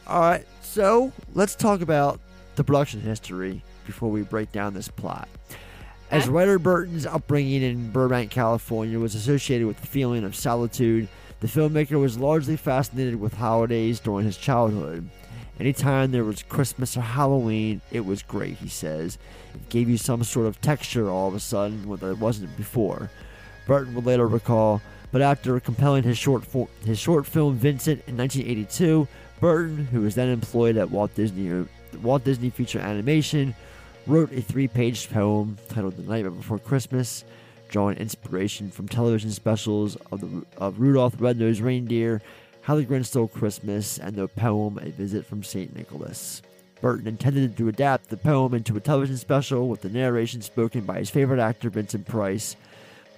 Alright, 0.07 0.47
so 0.61 1.11
let's 1.33 1.55
talk 1.55 1.81
about 1.81 2.21
the 2.55 2.63
production 2.63 3.01
history 3.01 3.61
before 3.85 4.09
we 4.09 4.21
break 4.21 4.53
down 4.53 4.73
this 4.73 4.87
plot. 4.87 5.27
As 6.11 6.29
writer 6.29 6.59
Burton's 6.59 7.05
upbringing 7.05 7.61
in 7.61 7.91
Burbank, 7.91 8.31
California 8.31 8.97
was 8.97 9.15
associated 9.15 9.67
with 9.67 9.81
the 9.81 9.87
feeling 9.87 10.23
of 10.23 10.33
solitude, 10.33 11.09
the 11.45 11.59
filmmaker 11.61 11.99
was 11.99 12.17
largely 12.17 12.57
fascinated 12.57 13.19
with 13.19 13.35
holidays 13.35 13.99
during 13.99 14.25
his 14.25 14.35
childhood. 14.37 15.07
Anytime 15.59 16.11
there 16.11 16.23
was 16.23 16.41
Christmas 16.41 16.97
or 16.97 17.01
Halloween, 17.01 17.81
it 17.91 18.03
was 18.03 18.23
great, 18.23 18.57
he 18.57 18.67
says. 18.67 19.19
It 19.53 19.69
gave 19.69 19.87
you 19.87 19.97
some 19.97 20.23
sort 20.23 20.47
of 20.47 20.59
texture 20.59 21.07
all 21.07 21.27
of 21.27 21.35
a 21.35 21.39
sudden 21.39 21.87
when 21.87 21.99
there 21.99 22.15
wasn't 22.15 22.57
before. 22.57 23.11
Burton 23.67 23.93
would 23.93 24.07
later 24.07 24.27
recall, 24.27 24.81
but 25.11 25.21
after 25.21 25.59
compelling 25.59 26.01
his 26.01 26.17
short, 26.17 26.43
fo- 26.43 26.69
his 26.83 26.97
short 26.97 27.27
film 27.27 27.55
Vincent 27.55 28.01
in 28.07 28.17
1982, 28.17 29.07
Burton, 29.39 29.85
who 29.85 30.01
was 30.01 30.15
then 30.15 30.29
employed 30.29 30.77
at 30.77 30.89
Walt 30.89 31.13
Disney, 31.13 31.67
Walt 32.01 32.23
Disney 32.23 32.49
Feature 32.49 32.79
Animation, 32.79 33.53
wrote 34.07 34.31
a 34.31 34.41
three-page 34.41 35.11
poem 35.11 35.57
titled 35.69 35.95
"The 35.95 36.03
Night 36.03 36.23
Before 36.23 36.57
Christmas," 36.59 37.23
drawing 37.75 37.97
inspiration 37.97 38.71
from 38.71 38.87
television 38.87 39.29
specials 39.29 39.97
of, 40.09 40.21
the, 40.21 40.45
of 40.55 40.79
Rudolph 40.79 41.17
the 41.17 41.25
Red-Nosed 41.25 41.59
Reindeer, 41.59 42.21
How 42.61 42.75
the 42.75 42.85
Grinch 42.85 43.07
Stole 43.07 43.27
Christmas, 43.27 43.97
and 43.97 44.15
the 44.15 44.29
poem 44.29 44.79
"A 44.81 44.91
Visit 44.91 45.25
from 45.25 45.43
Saint 45.43 45.75
Nicholas." 45.75 46.41
Burton 46.79 47.05
intended 47.05 47.57
to 47.57 47.67
adapt 47.67 48.07
the 48.09 48.15
poem 48.15 48.53
into 48.53 48.77
a 48.77 48.79
television 48.79 49.17
special 49.17 49.67
with 49.67 49.81
the 49.81 49.89
narration 49.89 50.41
spoken 50.41 50.85
by 50.85 50.99
his 50.99 51.09
favorite 51.09 51.41
actor 51.41 51.69
Vincent 51.69 52.07
Price, 52.07 52.55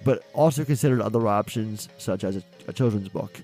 but 0.04 0.24
also 0.34 0.64
considered 0.64 1.02
other 1.02 1.28
options 1.28 1.88
such 1.96 2.24
as 2.24 2.34
a, 2.34 2.42
a 2.66 2.72
children's 2.72 3.10
book. 3.10 3.40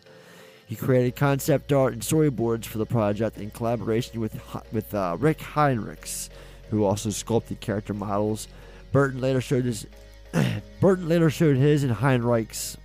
He 0.67 0.75
created 0.75 1.15
concept 1.15 1.73
art 1.73 1.93
and 1.93 2.03
storyboards 2.03 2.65
for 2.65 2.79
the 2.79 2.87
project 2.87 3.39
in 3.39 3.53
collaboration 3.53 4.19
with 4.19 4.35
with 4.73 4.93
uh, 4.93 5.17
Rick 5.21 5.39
Heinrichs, 5.39 6.29
who 6.71 6.83
also 6.83 7.11
sculpted 7.11 7.61
character 7.61 7.95
models. 7.95 8.49
Burton 8.91 9.21
later 9.21 9.41
showed 9.41 9.65
his 9.65 9.87
Burton 10.80 11.09
later 11.09 11.30
showed 11.30 11.57
his 11.57 11.85
and 11.85 11.95
Heinrichs 11.95 12.76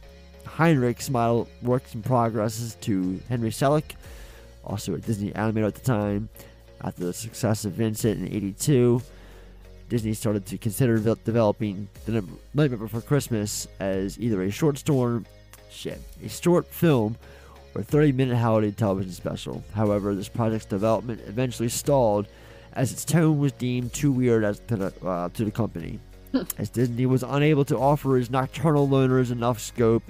Heinrichs 0.46 1.10
model 1.10 1.48
works 1.62 1.96
in 1.96 2.04
progress 2.04 2.76
to 2.82 3.20
Henry 3.30 3.50
Selick, 3.50 3.96
also 4.66 4.94
a 4.94 4.98
Disney 4.98 5.32
animator 5.32 5.68
at 5.68 5.76
the 5.76 5.82
time. 5.82 6.28
After 6.82 7.06
the 7.06 7.14
success 7.14 7.66
of 7.66 7.74
Vincent 7.74 8.20
in 8.20 8.34
'82, 8.34 9.02
Disney 9.90 10.14
started 10.14 10.46
to 10.48 10.58
consider 10.58 10.98
de- 11.00 11.16
developing 11.16 11.88
The 12.06 12.24
Nightmare 12.54 12.78
Before 12.78 13.02
Christmas 13.02 13.68
as 13.80 14.20
either 14.20 14.42
a 14.44 14.52
short 14.52 14.78
storm, 14.78 15.26
shit, 15.70 16.02
a 16.24 16.30
short 16.30 16.68
film 16.68 17.18
or 17.74 17.82
30 17.82 18.12
minute 18.12 18.38
holiday 18.38 18.72
television 18.72 19.12
special. 19.12 19.64
However, 19.74 20.14
this 20.14 20.30
project's 20.30 20.66
development 20.66 21.22
eventually 21.26 21.70
stalled 21.70 22.28
as 22.74 22.92
its 22.92 23.06
tone 23.06 23.40
was 23.40 23.52
deemed 23.54 23.94
too 23.94 24.12
weird 24.12 24.44
as 24.44 24.60
to 24.68 24.76
the, 24.76 25.06
uh, 25.06 25.30
to 25.30 25.46
the 25.46 25.52
company. 25.52 26.00
as 26.58 26.70
Disney 26.70 27.06
was 27.06 27.24
unable 27.24 27.66
to 27.66 27.78
offer 27.78 28.18
his 28.18 28.30
nocturnal 28.30 28.88
loners 28.88 29.32
enough 29.32 29.60
scope, 29.60 30.04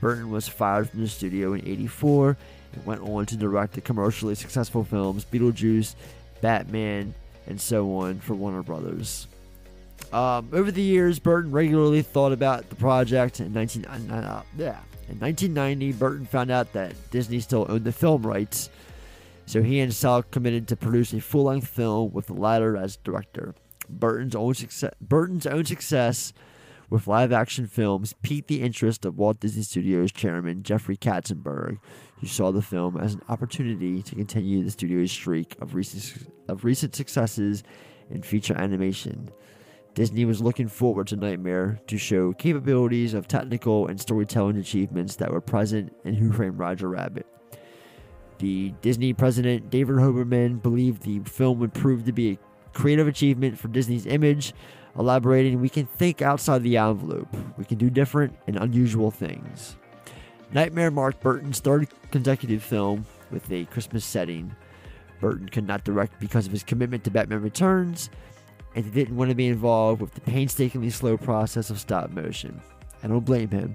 Burton 0.00 0.30
was 0.30 0.48
fired 0.48 0.90
from 0.90 1.00
the 1.00 1.08
studio 1.08 1.54
in 1.54 1.66
84 1.66 2.36
and 2.74 2.86
went 2.86 3.02
on 3.02 3.26
to 3.26 3.36
direct 3.36 3.74
the 3.74 3.80
commercially 3.80 4.34
successful 4.34 4.84
films 4.84 5.24
Beetlejuice, 5.24 5.94
Batman, 6.40 7.14
and 7.46 7.60
so 7.60 7.90
on 7.96 8.20
for 8.20 8.34
Warner 8.34 8.62
Brothers. 8.62 9.28
Um, 10.12 10.48
over 10.52 10.70
the 10.70 10.82
years, 10.82 11.18
Burton 11.18 11.50
regularly 11.50 12.02
thought 12.02 12.32
about 12.32 12.68
the 12.68 12.76
project. 12.76 13.40
In 13.40 13.52
19, 13.52 13.84
uh, 13.86 14.42
yeah, 14.56 14.78
in 15.08 15.18
1990, 15.18 15.92
Burton 15.92 16.26
found 16.26 16.50
out 16.50 16.72
that 16.72 16.94
Disney 17.10 17.40
still 17.40 17.66
owned 17.68 17.84
the 17.84 17.92
film 17.92 18.26
rights, 18.26 18.70
so 19.46 19.62
he 19.62 19.80
and 19.80 19.92
Selick 19.92 20.30
committed 20.30 20.68
to 20.68 20.76
produce 20.76 21.12
a 21.12 21.20
full-length 21.20 21.66
film 21.66 22.12
with 22.12 22.26
the 22.26 22.34
latter 22.34 22.76
as 22.76 22.96
director. 22.96 23.54
Burton's 23.88 24.34
own 24.34 24.54
success, 24.54 24.92
Burton's 25.00 25.46
own 25.46 25.64
success 25.64 26.32
with 26.90 27.06
live-action 27.06 27.66
films 27.66 28.14
piqued 28.22 28.48
the 28.48 28.62
interest 28.62 29.04
of 29.04 29.18
Walt 29.18 29.40
Disney 29.40 29.62
Studios 29.62 30.12
chairman 30.12 30.62
Jeffrey 30.62 30.96
Katzenberg, 30.96 31.78
who 32.20 32.26
saw 32.26 32.52
the 32.52 32.62
film 32.62 32.96
as 32.96 33.14
an 33.14 33.22
opportunity 33.28 34.02
to 34.02 34.14
continue 34.14 34.62
the 34.62 34.70
studio's 34.70 35.10
streak 35.10 35.56
of 35.60 35.74
recent 35.74 36.28
of 36.48 36.64
recent 36.64 36.94
successes 36.94 37.62
in 38.10 38.22
feature 38.22 38.54
animation. 38.56 39.30
Disney 39.94 40.24
was 40.24 40.42
looking 40.42 40.68
forward 40.68 41.06
to 41.08 41.16
Nightmare 41.16 41.80
to 41.86 41.96
show 41.96 42.32
capabilities 42.32 43.14
of 43.14 43.28
technical 43.28 43.86
and 43.86 44.00
storytelling 44.00 44.56
achievements 44.56 45.16
that 45.16 45.30
were 45.30 45.40
present 45.40 45.94
in 46.04 46.14
Who 46.14 46.32
Framed 46.32 46.58
Roger 46.58 46.88
Rabbit. 46.88 47.26
The 48.38 48.74
Disney 48.82 49.12
president, 49.12 49.70
David 49.70 49.96
Hoberman, 49.96 50.60
believed 50.60 51.04
the 51.04 51.20
film 51.20 51.60
would 51.60 51.72
prove 51.72 52.04
to 52.04 52.12
be 52.12 52.32
a 52.32 52.38
creative 52.74 53.08
achievement 53.08 53.58
for 53.58 53.68
Disney's 53.68 54.06
image, 54.06 54.52
elaborating, 54.98 55.60
We 55.60 55.68
can 55.68 55.86
think 55.86 56.22
outside 56.22 56.62
the 56.62 56.76
envelope. 56.76 57.28
We 57.56 57.64
can 57.64 57.78
do 57.78 57.90
different 57.90 58.36
and 58.46 58.56
unusual 58.56 59.10
things. 59.10 59.76
Nightmare 60.52 60.90
marked 60.90 61.20
Burton's 61.20 61.60
third 61.60 61.88
consecutive 62.10 62.62
film 62.62 63.06
with 63.30 63.50
a 63.50 63.64
Christmas 63.66 64.04
setting. 64.04 64.54
Burton 65.20 65.48
could 65.48 65.66
not 65.66 65.84
direct 65.84 66.20
because 66.20 66.46
of 66.46 66.52
his 66.52 66.62
commitment 66.62 67.02
to 67.04 67.10
Batman 67.10 67.42
Returns, 67.42 68.10
and 68.74 68.84
he 68.84 68.90
didn't 68.90 69.16
want 69.16 69.30
to 69.30 69.34
be 69.34 69.48
involved 69.48 70.00
with 70.00 70.14
the 70.14 70.20
painstakingly 70.20 70.90
slow 70.90 71.16
process 71.16 71.70
of 71.70 71.80
stop 71.80 72.10
motion. 72.10 72.60
I 73.02 73.08
don't 73.08 73.24
blame 73.24 73.50
him. 73.50 73.74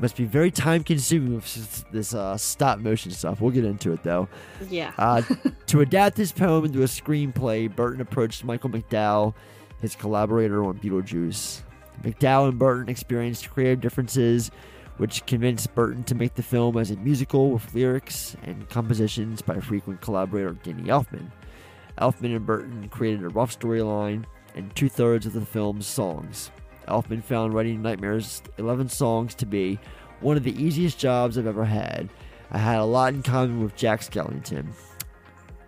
Must 0.00 0.16
be 0.16 0.24
very 0.24 0.52
time 0.52 0.84
consuming 0.84 1.34
with 1.34 1.84
this 1.90 2.14
uh, 2.14 2.36
stop 2.36 2.78
motion 2.78 3.10
stuff. 3.10 3.40
We'll 3.40 3.50
get 3.50 3.64
into 3.64 3.92
it 3.92 4.02
though. 4.04 4.28
Yeah. 4.70 4.92
Uh, 4.96 5.22
to 5.66 5.80
adapt 5.80 6.16
this 6.16 6.30
poem 6.30 6.64
into 6.64 6.82
a 6.82 6.86
screenplay, 6.86 7.74
Burton 7.74 8.00
approached 8.00 8.44
Michael 8.44 8.70
McDowell, 8.70 9.34
his 9.80 9.96
collaborator 9.96 10.64
on 10.64 10.78
Beetlejuice. 10.78 11.62
McDowell 12.02 12.50
and 12.50 12.58
Burton 12.58 12.88
experienced 12.88 13.50
creative 13.50 13.80
differences, 13.80 14.52
which 14.98 15.26
convinced 15.26 15.74
Burton 15.74 16.04
to 16.04 16.14
make 16.14 16.34
the 16.34 16.42
film 16.44 16.76
as 16.76 16.92
a 16.92 16.96
musical 16.96 17.50
with 17.50 17.74
lyrics 17.74 18.36
and 18.44 18.68
compositions 18.68 19.42
by 19.42 19.58
frequent 19.58 20.00
collaborator 20.00 20.52
Danny 20.62 20.84
Elfman. 20.84 21.30
Elfman 21.98 22.36
and 22.36 22.46
Burton 22.46 22.88
created 22.88 23.24
a 23.24 23.28
rough 23.28 23.58
storyline 23.58 24.24
and 24.54 24.74
two 24.76 24.88
thirds 24.88 25.26
of 25.26 25.32
the 25.32 25.44
film's 25.44 25.86
songs. 25.86 26.50
Elfman 26.88 27.22
found 27.22 27.54
writing 27.54 27.82
Nightmare's 27.82 28.42
11 28.58 28.88
songs 28.88 29.34
to 29.36 29.46
be 29.46 29.78
one 30.20 30.36
of 30.36 30.44
the 30.44 30.62
easiest 30.62 30.98
jobs 30.98 31.38
I've 31.38 31.46
ever 31.46 31.64
had. 31.64 32.08
I 32.50 32.58
had 32.58 32.78
a 32.78 32.84
lot 32.84 33.14
in 33.14 33.22
common 33.22 33.62
with 33.62 33.76
Jack 33.76 34.00
Skellington. 34.00 34.68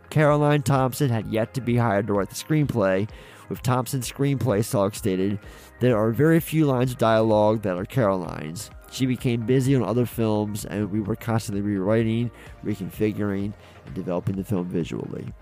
Caroline 0.08 0.62
Thompson 0.62 1.08
had 1.08 1.28
yet 1.28 1.54
to 1.54 1.60
be 1.60 1.76
hired 1.76 2.08
to 2.08 2.14
write 2.14 2.30
the 2.30 2.34
screenplay. 2.34 3.08
With 3.48 3.62
Thompson's 3.62 4.10
screenplay, 4.10 4.60
Selick 4.60 4.94
stated, 4.94 5.38
there 5.78 5.96
are 5.96 6.10
very 6.10 6.40
few 6.40 6.66
lines 6.66 6.92
of 6.92 6.98
dialogue 6.98 7.62
that 7.62 7.76
are 7.76 7.84
Caroline's. 7.84 8.70
She 8.90 9.06
became 9.06 9.46
busy 9.46 9.74
on 9.76 9.84
other 9.84 10.06
films, 10.06 10.64
and 10.64 10.90
we 10.90 11.00
were 11.00 11.16
constantly 11.16 11.62
rewriting, 11.62 12.30
reconfiguring, 12.64 13.52
and 13.86 13.94
developing 13.94 14.36
the 14.36 14.44
film 14.44 14.66
visually. 14.66 15.32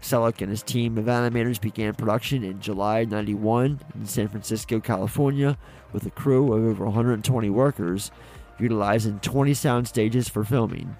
Selick 0.00 0.40
and 0.40 0.50
his 0.50 0.62
team 0.62 0.96
of 0.96 1.04
animators 1.06 1.60
began 1.60 1.94
production 1.94 2.42
in 2.42 2.60
July 2.60 3.04
91 3.04 3.80
in 3.94 4.06
San 4.06 4.28
Francisco, 4.28 4.80
California, 4.80 5.58
with 5.92 6.06
a 6.06 6.10
crew 6.10 6.52
of 6.52 6.64
over 6.64 6.84
120 6.84 7.50
workers, 7.50 8.10
utilizing 8.58 9.20
20 9.20 9.54
sound 9.54 9.88
stages 9.88 10.28
for 10.28 10.44
filming. 10.44 10.96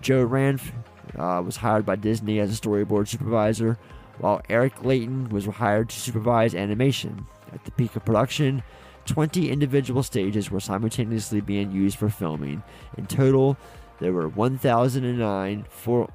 Joe 0.00 0.26
Ranft 0.26 0.72
uh, 1.16 1.42
was 1.44 1.56
hired 1.56 1.86
by 1.86 1.96
Disney 1.96 2.40
as 2.40 2.52
a 2.52 2.60
storyboard 2.60 3.08
supervisor, 3.08 3.78
while 4.18 4.42
Eric 4.48 4.84
Leighton 4.84 5.28
was 5.30 5.46
hired 5.46 5.88
to 5.88 5.98
supervise 5.98 6.54
animation. 6.54 7.26
At 7.52 7.64
the 7.64 7.70
peak 7.70 7.96
of 7.96 8.04
production, 8.04 8.62
20 9.06 9.50
individual 9.50 10.02
stages 10.02 10.50
were 10.50 10.60
simultaneously 10.60 11.40
being 11.40 11.72
used 11.72 11.98
for 11.98 12.08
filming. 12.08 12.62
In 12.96 13.06
total, 13.06 13.56
there 13.98 14.12
were 14.12 14.28
1,009 14.28 15.66
for 15.68 16.10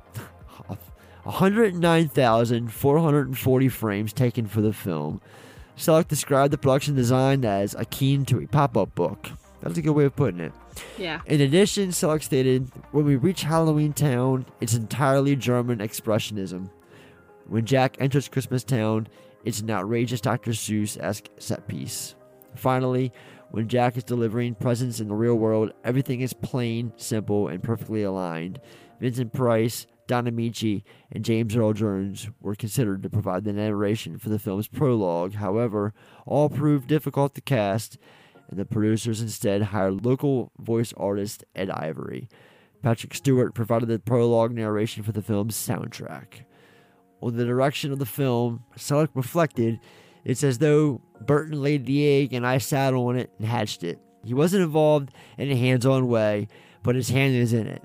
109,440 1.28 3.70
frames 3.70 4.14
taken 4.14 4.48
for 4.48 4.62
the 4.62 4.72
film. 4.72 5.20
Selick 5.76 6.08
described 6.08 6.54
the 6.54 6.58
production 6.58 6.96
design 6.96 7.44
as 7.44 7.76
akin 7.76 8.24
to 8.26 8.40
a 8.40 8.48
pop-up 8.48 8.96
book. 8.96 9.30
That's 9.62 9.78
a 9.78 9.82
good 9.82 9.92
way 9.92 10.06
of 10.06 10.16
putting 10.16 10.40
it. 10.40 10.54
Yeah. 10.98 11.20
In 11.26 11.42
addition, 11.42 11.90
Selick 11.90 12.24
stated, 12.24 12.72
"When 12.92 13.04
we 13.06 13.18
reach 13.18 13.44
Halloween 13.44 13.94
Town, 13.94 14.46
it's 14.62 14.74
entirely 14.74 15.36
German 15.36 15.80
expressionism. 15.80 16.70
When 17.48 17.66
Jack 17.66 17.98
enters 18.00 18.30
Christmas 18.30 18.64
Town, 18.64 19.08
it's 19.44 19.60
an 19.60 19.70
outrageous 19.70 20.22
Dr. 20.22 20.52
Seuss-esque 20.52 21.28
set 21.40 21.68
piece. 21.68 22.16
Finally, 22.56 23.12
when 23.52 23.68
Jack 23.68 23.98
is 23.98 24.04
delivering 24.04 24.56
presents 24.56 25.00
in 25.00 25.10
the 25.10 25.16
real 25.16 25.36
world, 25.36 25.72
everything 25.84 26.22
is 26.22 26.34
plain, 26.34 26.94
simple, 26.96 27.50
and 27.50 27.62
perfectly 27.62 28.02
aligned. 28.04 28.60
Vincent 29.00 29.32
Price, 29.34 29.86
Don 30.08 30.26
Ameche, 30.26 30.84
and 31.12 31.26
James 31.26 31.56
Earl 31.56 31.74
Jones 31.74 32.30
were 32.42 32.56
considered 32.56 33.04
to 33.04 33.10
provide 33.10 33.44
the 33.44 33.54
narration 33.54 34.18
for 34.18 34.30
the 34.30 34.40
film's 34.40 34.68
prologue. 34.68 35.36
However, 35.36 35.94
all 36.26 36.50
proved 36.50 36.88
difficult 36.88 37.36
to 37.36 37.42
cast, 37.42 37.98
and 38.50 38.58
the 38.58 38.66
producers 38.66 39.22
instead 39.22 39.62
hired 39.62 40.06
local 40.06 40.52
voice 40.58 40.94
artist 40.96 41.44
Ed 41.56 41.70
Ivory. 41.70 42.30
Patrick 42.82 43.14
Stewart 43.14 43.54
provided 43.54 43.90
the 43.90 44.00
prologue 44.00 44.54
narration 44.54 45.04
for 45.04 45.12
the 45.12 45.22
film's 45.22 45.56
soundtrack. 45.56 46.46
On 47.22 47.36
the 47.36 47.46
direction 47.46 47.92
of 47.92 48.00
the 48.00 48.06
film, 48.06 48.64
Selick 48.78 49.10
reflected, 49.14 49.80
it's 50.24 50.44
as 50.44 50.60
though 50.60 51.02
Burton 51.26 51.62
laid 51.62 51.86
the 51.86 52.08
egg 52.08 52.34
and 52.34 52.46
I 52.46 52.60
sat 52.60 52.94
on 52.94 53.18
it 53.18 53.32
and 53.38 53.48
hatched 53.48 53.84
it. 53.84 54.00
He 54.24 54.34
wasn't 54.34 54.64
involved 54.64 55.12
in 55.38 55.52
a 55.52 55.56
hands 55.56 55.86
on 55.86 56.08
way, 56.08 56.48
but 56.84 56.96
his 56.96 57.10
hand 57.10 57.36
is 57.36 57.54
in 57.54 57.68
it. 57.68 57.82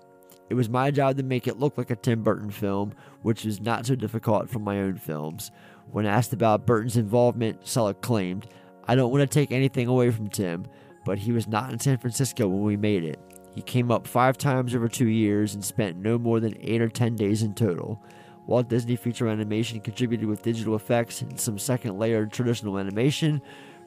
It 0.52 0.54
was 0.54 0.68
my 0.68 0.90
job 0.90 1.16
to 1.16 1.22
make 1.22 1.46
it 1.46 1.58
look 1.58 1.78
like 1.78 1.90
a 1.90 1.96
Tim 1.96 2.22
Burton 2.22 2.50
film, 2.50 2.92
which 3.22 3.46
was 3.46 3.62
not 3.62 3.86
so 3.86 3.94
difficult 3.94 4.50
for 4.50 4.58
my 4.58 4.80
own 4.80 4.98
films. 4.98 5.50
When 5.90 6.04
asked 6.04 6.34
about 6.34 6.66
Burton's 6.66 6.98
involvement, 6.98 7.62
Selick 7.62 8.02
claimed, 8.02 8.46
I 8.86 8.94
don't 8.94 9.10
want 9.10 9.22
to 9.22 9.26
take 9.26 9.50
anything 9.50 9.88
away 9.88 10.10
from 10.10 10.28
Tim, 10.28 10.66
but 11.06 11.16
he 11.16 11.32
was 11.32 11.48
not 11.48 11.72
in 11.72 11.78
San 11.78 11.96
Francisco 11.96 12.48
when 12.48 12.64
we 12.64 12.76
made 12.76 13.02
it. 13.02 13.18
He 13.54 13.62
came 13.62 13.90
up 13.90 14.06
five 14.06 14.36
times 14.36 14.74
over 14.74 14.88
two 14.88 15.08
years 15.08 15.54
and 15.54 15.64
spent 15.64 15.96
no 15.96 16.18
more 16.18 16.38
than 16.38 16.58
eight 16.60 16.82
or 16.82 16.90
ten 16.90 17.16
days 17.16 17.42
in 17.42 17.54
total. 17.54 18.04
Walt 18.46 18.68
Disney 18.68 18.96
Feature 18.96 19.28
Animation 19.28 19.80
contributed 19.80 20.28
with 20.28 20.42
digital 20.42 20.76
effects 20.76 21.22
and 21.22 21.40
some 21.40 21.58
second 21.58 21.98
layer 21.98 22.26
traditional 22.26 22.78
animation. 22.78 23.40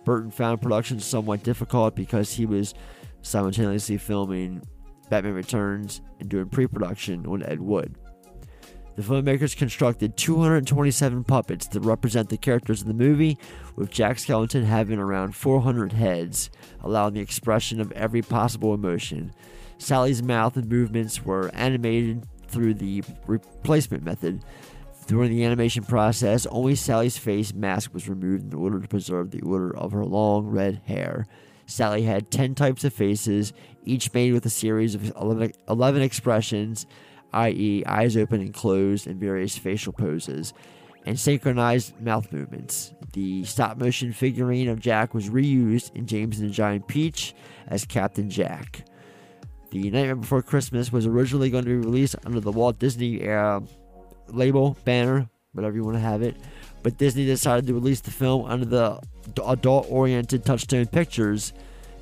Burton 0.04 0.32
found 0.32 0.64
production 0.64 1.00
somewhat 1.00 1.44
difficult 1.44 1.96
because 1.96 2.34
he 2.34 2.48
was 2.48 2.74
simultaneously 3.22 3.98
filming 3.98 4.64
Batman 5.10 5.34
Returns 5.34 6.02
and 6.20 6.30
doing 6.30 6.50
pre 6.50 6.68
production 6.68 7.26
on 7.26 7.44
Ed 7.44 7.62
Wood. 7.62 7.96
The 8.96 9.02
filmmakers 9.02 9.58
constructed 9.58 10.16
227 10.16 11.26
puppets 11.26 11.68
to 11.68 11.82
represent 11.82 12.30
the 12.30 12.38
characters 12.38 12.82
in 12.82 12.88
the 12.88 12.94
movie, 12.94 13.38
with 13.76 13.92
Jack 13.92 14.18
Skellington 14.18 14.64
having 14.64 15.00
around 15.00 15.36
400 15.36 15.92
heads, 15.92 16.50
allowing 16.82 17.16
the 17.16 17.20
expression 17.20 17.82
of 17.82 17.92
every 17.92 18.22
possible 18.22 18.74
emotion. 18.74 19.34
Sally's 19.78 20.24
mouth 20.24 20.56
and 20.56 20.70
movements 20.70 21.26
were 21.26 21.54
animated 21.54 22.26
through 22.48 22.76
the 22.76 23.04
replacement 23.28 24.04
method. 24.04 24.44
During 25.08 25.30
the 25.30 25.44
animation 25.44 25.84
process, 25.84 26.46
only 26.48 26.76
Sally's 26.76 27.18
face 27.18 27.54
mask 27.54 27.94
was 27.94 28.08
removed 28.08 28.54
in 28.54 28.58
order 28.58 28.80
to 28.80 28.88
preserve 28.88 29.32
the 29.32 29.42
order 29.42 29.76
of 29.76 29.92
her 29.92 30.06
long 30.06 30.48
red 30.48 30.82
hair. 30.86 31.28
Sally 31.68 32.04
had 32.04 32.32
10 32.32 32.56
types 32.56 32.84
of 32.84 32.94
faces, 32.94 33.52
each 33.86 34.14
made 34.14 34.34
with 34.34 34.46
a 34.46 34.50
series 34.50 34.96
of 34.96 35.12
11, 35.16 35.54
11 35.70 36.02
expressions, 36.02 36.86
i.e., 37.34 37.84
eyes 37.86 38.18
open 38.18 38.42
and 38.42 38.54
closed, 38.54 39.08
and 39.08 39.20
various 39.20 39.58
facial 39.58 39.94
poses, 39.94 40.54
and 41.06 41.20
synchronized 41.20 42.00
mouth 42.02 42.32
movements. 42.32 42.94
The 43.14 43.44
stop 43.44 43.78
motion 43.78 44.12
figurine 44.12 44.68
of 44.68 44.80
Jack 44.80 45.14
was 45.14 45.30
reused 45.30 45.96
in 45.96 46.08
James 46.08 46.40
and 46.40 46.50
the 46.50 46.54
Giant 46.54 46.88
Peach 46.88 47.36
as 47.68 47.86
Captain 47.86 48.30
Jack. 48.30 48.84
The 49.72 49.90
Nightmare 49.92 50.16
Before 50.16 50.42
Christmas 50.42 50.92
was 50.92 51.06
originally 51.06 51.50
going 51.50 51.66
to 51.66 51.70
be 51.70 51.76
released 51.76 52.16
under 52.26 52.40
the 52.40 52.52
Walt 52.52 52.80
Disney 52.80 53.28
uh, 53.28 53.60
label, 54.28 54.78
banner, 54.86 55.30
whatever 55.54 55.76
you 55.76 55.84
want 55.84 55.98
to 55.98 56.02
have 56.02 56.22
it, 56.22 56.36
but 56.84 56.98
Disney 56.98 57.26
decided 57.26 57.68
to 57.68 57.74
release 57.74 58.02
the 58.02 58.12
film 58.12 58.46
under 58.46 58.66
the 58.66 59.00
adult 59.46 59.88
oriented 59.90 60.46
Touchstone 60.46 60.86
Pictures 60.86 61.54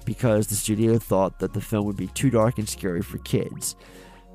because 0.06 0.48
the 0.48 0.56
studio 0.56 0.98
thought 0.98 1.40
that 1.40 1.54
the 1.54 1.62
film 1.62 1.86
would 1.86 1.98
be 1.98 2.08
too 2.08 2.30
dark 2.30 2.58
and 2.58 2.68
scary 2.68 3.02
for 3.02 3.18
kids. 3.20 3.76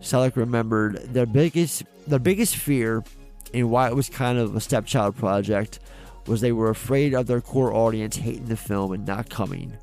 Selick 0.01 0.37
remembered 0.37 0.97
their 1.12 1.27
biggest 1.27 1.85
their 2.07 2.19
biggest 2.19 2.57
fear 2.57 3.05
and 3.53 3.71
why 3.71 3.89
it 3.89 3.97
was 3.97 4.09
kind 4.09 4.39
of 4.39 4.55
a 4.55 4.61
stepchild 4.61 5.16
project 5.16 5.81
was 6.27 6.41
they 6.41 6.53
were 6.53 6.71
afraid 6.71 7.14
of 7.14 7.27
their 7.27 7.41
core 7.41 7.73
audience 7.73 8.16
hating 8.16 8.47
the 8.47 8.57
film 8.57 8.93
and 8.93 9.07
not 9.07 9.31
coming. 9.31 9.77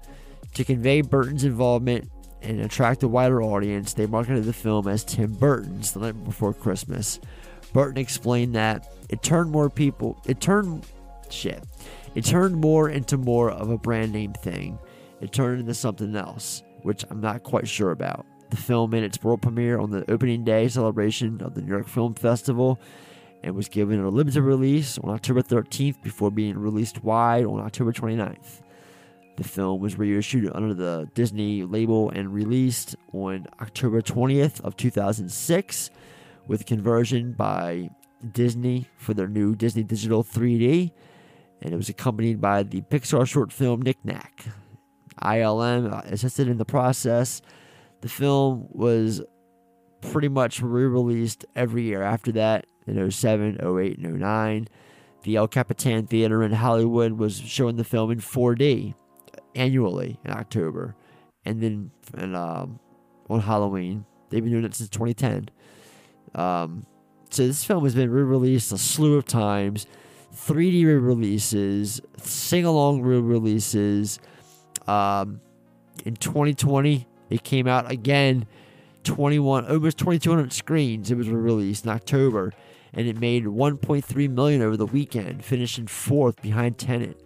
To 0.54 0.64
convey 0.64 1.02
Burton's 1.02 1.44
involvement 1.44 2.10
and 2.42 2.62
attract 2.62 3.04
a 3.04 3.08
wider 3.08 3.42
audience, 3.42 3.94
they 3.94 4.06
marketed 4.06 4.46
the 4.46 4.54
film 4.54 4.88
as 4.88 5.04
Tim 5.04 5.34
Burton's 5.34 5.92
The 5.92 6.00
Night 6.00 6.24
Before 6.24 6.54
Christmas. 6.54 7.20
Burton 7.74 7.98
explained 7.98 8.56
that 8.56 8.94
it 9.10 9.22
turned 9.22 9.52
more 9.52 9.70
people 9.70 10.22
it 10.26 10.40
turned 10.40 10.86
shit. 11.30 11.64
It 12.14 12.24
turned 12.24 12.56
more 12.56 12.90
into 12.90 13.18
more 13.18 13.52
of 13.52 13.70
a 13.70 13.78
brand 13.78 14.14
name 14.14 14.34
thing. 14.34 14.80
It 15.26 15.32
turned 15.32 15.60
into 15.60 15.74
something 15.74 16.16
else, 16.16 16.62
which 16.84 17.04
I'm 17.10 17.20
not 17.20 17.42
quite 17.42 17.68
sure 17.68 17.90
about. 17.90 18.28
The 18.52 18.58
film 18.58 18.92
made 18.92 19.02
its 19.02 19.24
world 19.24 19.42
premiere 19.42 19.80
on 19.80 19.90
the 19.90 20.10
opening 20.12 20.44
day 20.44 20.68
celebration 20.68 21.42
of 21.42 21.56
the 21.56 21.64
New 21.64 21.72
York 21.72 21.88
Film 21.88 22.14
Festival 22.14 22.80
and 23.42 23.56
was 23.56 23.68
given 23.68 24.00
a 24.00 24.10
limited 24.10 24.44
release 24.44 25.00
on 25.00 25.10
October 25.10 25.42
13th 25.42 26.04
before 26.04 26.30
being 26.30 26.60
released 26.60 27.04
wide 27.04 27.44
on 27.44 27.60
October 27.60 27.92
29th. 27.92 28.62
The 29.38 29.44
film 29.44 29.82
was 29.82 29.98
reissued 29.98 30.52
under 30.54 30.76
the 30.76 31.10
Disney 31.16 31.64
label 31.64 32.12
and 32.12 32.32
released 32.32 32.96
on 33.12 33.48
October 33.60 34.04
20th 34.04 34.62
of 34.62 34.78
2006 34.78 35.90
with 36.46 36.68
conversion 36.68 37.32
by 37.32 37.90
Disney 38.32 38.90
for 38.96 39.16
their 39.16 39.28
new 39.28 39.56
Disney 39.56 39.82
Digital 39.82 40.24
3D, 40.24 40.92
and 41.64 41.74
it 41.74 41.78
was 41.78 41.90
accompanied 41.90 42.40
by 42.40 42.62
the 42.62 42.82
Pixar 42.82 43.26
short 43.26 43.52
film 43.52 43.82
Knick 43.82 43.98
Knack. 44.04 44.46
ILM 45.22 46.12
assisted 46.12 46.48
in 46.48 46.58
the 46.58 46.66
process. 46.66 47.42
The 48.02 48.10
film 48.10 48.68
was 48.70 49.22
pretty 50.02 50.28
much 50.28 50.62
re-released 50.62 51.46
every 51.56 51.84
year 51.84 52.04
after 52.04 52.32
that 52.34 52.66
in 52.88 53.10
07, 53.10 53.60
08, 53.62 53.98
and 53.98 54.20
09. 54.20 54.68
The 55.24 55.36
El 55.36 55.48
Capitan 55.48 56.06
Theater 56.06 56.44
in 56.44 56.52
Hollywood 56.52 57.14
was 57.14 57.40
showing 57.40 57.78
the 57.78 57.84
film 57.84 58.12
in 58.12 58.20
4D 58.20 58.94
annually 59.56 60.20
in 60.24 60.32
October, 60.32 60.96
and 61.46 61.62
then 61.62 61.92
and, 62.14 62.36
um, 62.36 62.80
on 63.30 63.42
Halloween. 63.42 64.06
They've 64.30 64.44
been 64.44 64.52
doing 64.52 64.66
it 64.66 64.76
since 64.76 64.90
2010. 64.90 65.50
Um, 66.36 66.86
so 67.30 67.48
this 67.48 67.64
film 67.64 67.84
has 67.84 67.96
been 67.96 68.12
re-released 68.12 68.72
a 68.72 68.78
slew 68.78 69.16
of 69.16 69.26
times, 69.26 69.88
3D 70.34 70.86
re-releases, 70.86 72.02
sing-along 72.18 73.02
re-releases. 73.02 74.20
Um, 74.88 75.42
in 76.04 76.16
2020, 76.16 77.08
it 77.30 77.44
came 77.44 77.68
out 77.68 77.90
again, 77.90 78.46
21 79.04 79.66
almost 79.66 79.98
2,200 79.98 80.54
screens. 80.54 81.12
It 81.12 81.16
was 81.16 81.30
released 81.30 81.86
in 81.86 81.92
October, 81.92 82.54
and 82.94 83.08
it 83.08 83.20
made 83.20 83.46
1.3 83.46 84.30
million 84.30 84.62
over 84.62 84.78
the 84.78 84.86
weekend, 84.86 85.44
finishing 85.44 85.88
fourth 85.88 86.42
behind 86.42 86.78
Tenet. 86.78 87.22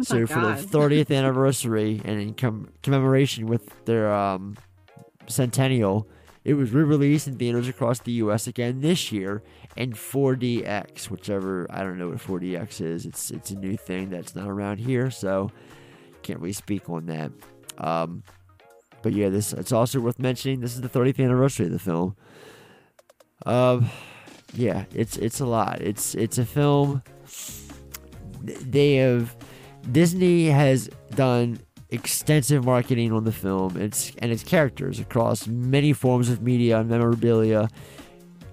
Oh 0.00 0.04
so 0.04 0.26
for 0.26 0.40
the 0.40 0.54
30th 0.54 1.16
anniversary 1.16 2.00
and 2.04 2.20
in 2.20 2.34
com- 2.34 2.70
commemoration 2.82 3.46
with 3.46 3.84
their 3.84 4.12
um, 4.12 4.56
centennial, 5.28 6.08
it 6.44 6.54
was 6.54 6.72
re-released 6.72 7.28
in 7.28 7.36
theaters 7.36 7.68
across 7.68 8.00
the 8.00 8.12
U.S. 8.12 8.46
again 8.46 8.80
this 8.80 9.12
year 9.12 9.42
in 9.76 9.92
4DX, 9.92 11.10
whichever 11.10 11.66
I 11.70 11.82
don't 11.82 11.98
know 11.98 12.08
what 12.08 12.18
4DX 12.18 12.80
is. 12.80 13.06
It's 13.06 13.30
it's 13.30 13.50
a 13.50 13.56
new 13.56 13.76
thing 13.76 14.10
that's 14.10 14.34
not 14.34 14.48
around 14.48 14.78
here, 14.78 15.10
so 15.10 15.50
can't 16.22 16.40
really 16.40 16.52
speak 16.52 16.88
on 16.88 17.06
that. 17.06 17.32
Um, 17.78 18.22
but 19.02 19.12
yeah, 19.12 19.28
this 19.28 19.52
it's 19.52 19.72
also 19.72 20.00
worth 20.00 20.18
mentioning. 20.18 20.60
This 20.60 20.74
is 20.74 20.80
the 20.80 20.88
30th 20.88 21.22
anniversary 21.22 21.66
of 21.66 21.72
the 21.72 21.78
film. 21.78 22.16
Um, 23.44 23.90
yeah, 24.54 24.84
it's 24.94 25.16
it's 25.16 25.40
a 25.40 25.46
lot. 25.46 25.80
It's 25.80 26.14
it's 26.14 26.38
a 26.38 26.44
film. 26.44 27.02
They 28.42 28.96
have 28.96 29.36
Disney 29.90 30.46
has 30.46 30.88
done 31.14 31.58
extensive 31.90 32.64
marketing 32.64 33.12
on 33.12 33.24
the 33.24 33.32
film 33.32 33.76
its 33.76 34.12
and 34.18 34.32
its 34.32 34.42
characters 34.42 34.98
across 34.98 35.46
many 35.46 35.92
forms 35.92 36.30
of 36.30 36.42
media 36.42 36.78
and 36.78 36.88
memorabilia, 36.88 37.68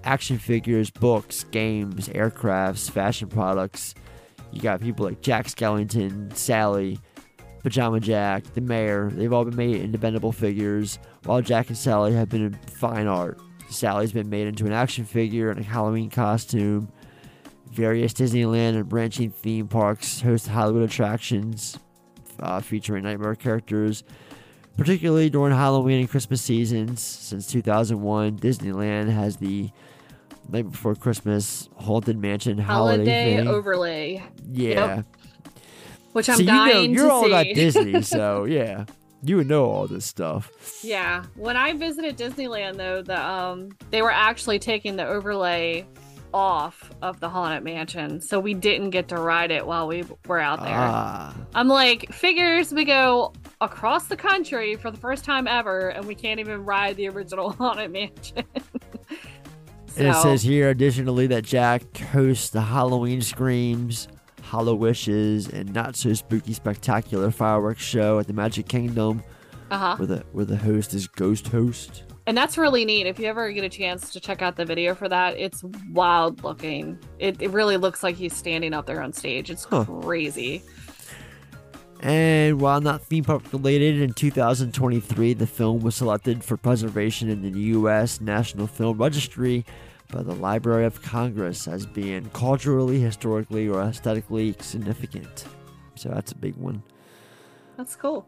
action 0.03 0.37
figures, 0.37 0.89
books, 0.89 1.43
games, 1.45 2.09
aircrafts, 2.09 2.89
fashion 2.89 3.27
products. 3.27 3.93
You 4.51 4.61
got 4.61 4.81
people 4.81 5.05
like 5.05 5.21
Jack 5.21 5.45
Skellington, 5.45 6.35
Sally, 6.35 6.99
Pajama 7.63 7.99
Jack, 7.99 8.43
the 8.53 8.61
Mayor. 8.61 9.09
They've 9.11 9.31
all 9.33 9.45
been 9.45 9.55
made 9.55 9.77
into 9.77 9.97
bendable 9.97 10.33
figures, 10.33 10.99
while 11.25 11.41
Jack 11.41 11.67
and 11.67 11.77
Sally 11.77 12.13
have 12.13 12.29
been 12.29 12.45
in 12.45 12.53
fine 12.53 13.07
art. 13.07 13.39
Sally's 13.69 14.11
been 14.11 14.29
made 14.29 14.47
into 14.47 14.65
an 14.65 14.71
action 14.73 15.05
figure 15.05 15.51
and 15.51 15.59
a 15.59 15.63
Halloween 15.63 16.09
costume. 16.09 16.89
Various 17.71 18.13
Disneyland 18.13 18.75
and 18.75 18.89
branching 18.89 19.29
theme 19.29 19.67
parks 19.67 20.21
host 20.21 20.47
Hollywood 20.47 20.83
attractions 20.83 21.77
uh, 22.39 22.61
featuring 22.61 23.03
nightmare 23.03 23.35
characters, 23.35 24.03
particularly 24.75 25.29
during 25.29 25.53
Halloween 25.53 25.99
and 25.99 26.09
Christmas 26.09 26.41
seasons. 26.41 27.01
Since 27.01 27.47
2001, 27.47 28.39
Disneyland 28.39 29.09
has 29.11 29.37
the 29.37 29.69
Night 30.51 30.71
Before 30.71 30.95
Christmas 30.95 31.69
Haunted 31.77 32.17
Mansion 32.17 32.57
holiday, 32.57 33.35
Holiday 33.35 33.47
overlay. 33.47 34.23
Yeah. 34.51 34.95
Yep. 34.97 35.05
Which 36.13 36.29
I'm 36.29 36.37
so 36.37 36.41
you 36.41 36.47
know, 36.47 36.81
you're 36.81 37.07
to 37.07 37.11
all 37.11 37.23
see. 37.23 37.29
about 37.29 37.45
Disney, 37.53 38.01
so 38.03 38.45
yeah, 38.45 38.85
you 39.23 39.37
would 39.37 39.47
know 39.47 39.65
all 39.65 39.87
this 39.87 40.05
stuff. 40.05 40.51
Yeah, 40.83 41.23
when 41.35 41.57
I 41.57 41.73
visited 41.73 42.17
Disneyland 42.17 42.77
though, 42.77 43.01
the 43.01 43.19
um 43.19 43.69
they 43.91 44.01
were 44.01 44.11
actually 44.11 44.59
taking 44.59 44.95
the 44.95 45.05
overlay 45.05 45.85
off 46.33 46.91
of 47.01 47.19
the 47.19 47.29
Haunted 47.29 47.63
Mansion, 47.63 48.21
so 48.21 48.39
we 48.39 48.53
didn't 48.53 48.91
get 48.91 49.07
to 49.09 49.15
ride 49.15 49.51
it 49.51 49.65
while 49.65 49.87
we 49.87 50.03
were 50.27 50.39
out 50.39 50.59
there. 50.61 50.75
Ah, 50.75 51.35
I'm 51.53 51.67
like, 51.67 52.11
figures 52.11 52.73
we 52.73 52.85
go 52.85 53.33
across 53.61 54.07
the 54.07 54.15
country 54.17 54.75
for 54.75 54.91
the 54.91 54.97
first 54.97 55.25
time 55.25 55.47
ever, 55.47 55.89
and 55.89 56.05
we 56.05 56.15
can't 56.15 56.39
even 56.39 56.65
ride 56.65 56.95
the 56.97 57.09
original 57.09 57.51
Haunted 57.53 57.91
Mansion. 57.91 58.43
and 59.97 60.07
it 60.07 60.15
says 60.15 60.43
here 60.43 60.69
additionally 60.69 61.27
that 61.27 61.43
Jack 61.43 61.97
hosts 61.97 62.49
the 62.49 62.61
Halloween 62.61 63.21
Screams, 63.21 64.07
HalloWishes, 64.49 65.51
and 65.53 65.73
Not 65.73 65.95
So 65.95 66.13
Spooky 66.13 66.53
Spectacular 66.53 67.31
fireworks 67.31 67.81
show 67.83 68.19
at 68.19 68.27
the 68.27 68.33
Magic 68.33 68.67
Kingdom, 68.67 69.23
Uh-huh. 69.71 69.95
where 69.97 70.07
the 70.07 70.23
where 70.31 70.45
the 70.45 70.57
host 70.57 70.93
is 70.93 71.07
Ghost 71.07 71.47
Host. 71.49 72.03
And 72.27 72.37
that's 72.37 72.57
really 72.59 72.85
neat. 72.85 73.07
If 73.07 73.17
you 73.19 73.25
ever 73.25 73.51
get 73.51 73.63
a 73.63 73.69
chance 73.69 74.11
to 74.11 74.19
check 74.19 74.41
out 74.43 74.55
the 74.55 74.65
video 74.65 74.93
for 74.93 75.09
that, 75.09 75.35
it's 75.37 75.63
wild 75.91 76.43
looking. 76.43 76.99
It, 77.17 77.41
it 77.41 77.49
really 77.49 77.77
looks 77.77 78.03
like 78.03 78.15
he's 78.15 78.35
standing 78.35 78.71
up 78.73 78.85
there 78.85 79.01
on 79.01 79.13
stage. 79.13 79.49
It's 79.49 79.63
Huh. 79.63 79.85
crazy. 79.85 80.61
And 82.01 82.61
while 82.61 82.79
not 82.81 83.01
theme 83.01 83.23
park 83.25 83.41
related, 83.51 83.99
in 84.01 84.13
2023, 84.13 85.33
the 85.33 85.47
film 85.47 85.81
was 85.81 85.95
selected 85.95 86.43
for 86.43 86.55
preservation 86.55 87.29
in 87.29 87.41
the 87.41 87.59
U.S. 87.59 88.21
National 88.21 88.67
Film 88.67 88.97
Registry 88.97 89.65
by 90.11 90.23
the 90.23 90.33
Library 90.35 90.85
of 90.85 91.01
Congress 91.01 91.67
as 91.67 91.85
being 91.85 92.29
culturally, 92.33 92.99
historically, 92.99 93.67
or 93.69 93.81
aesthetically 93.81 94.55
significant. 94.59 95.45
So 95.95 96.09
that's 96.09 96.31
a 96.31 96.35
big 96.35 96.55
one. 96.55 96.81
That's 97.77 97.95
cool. 97.95 98.25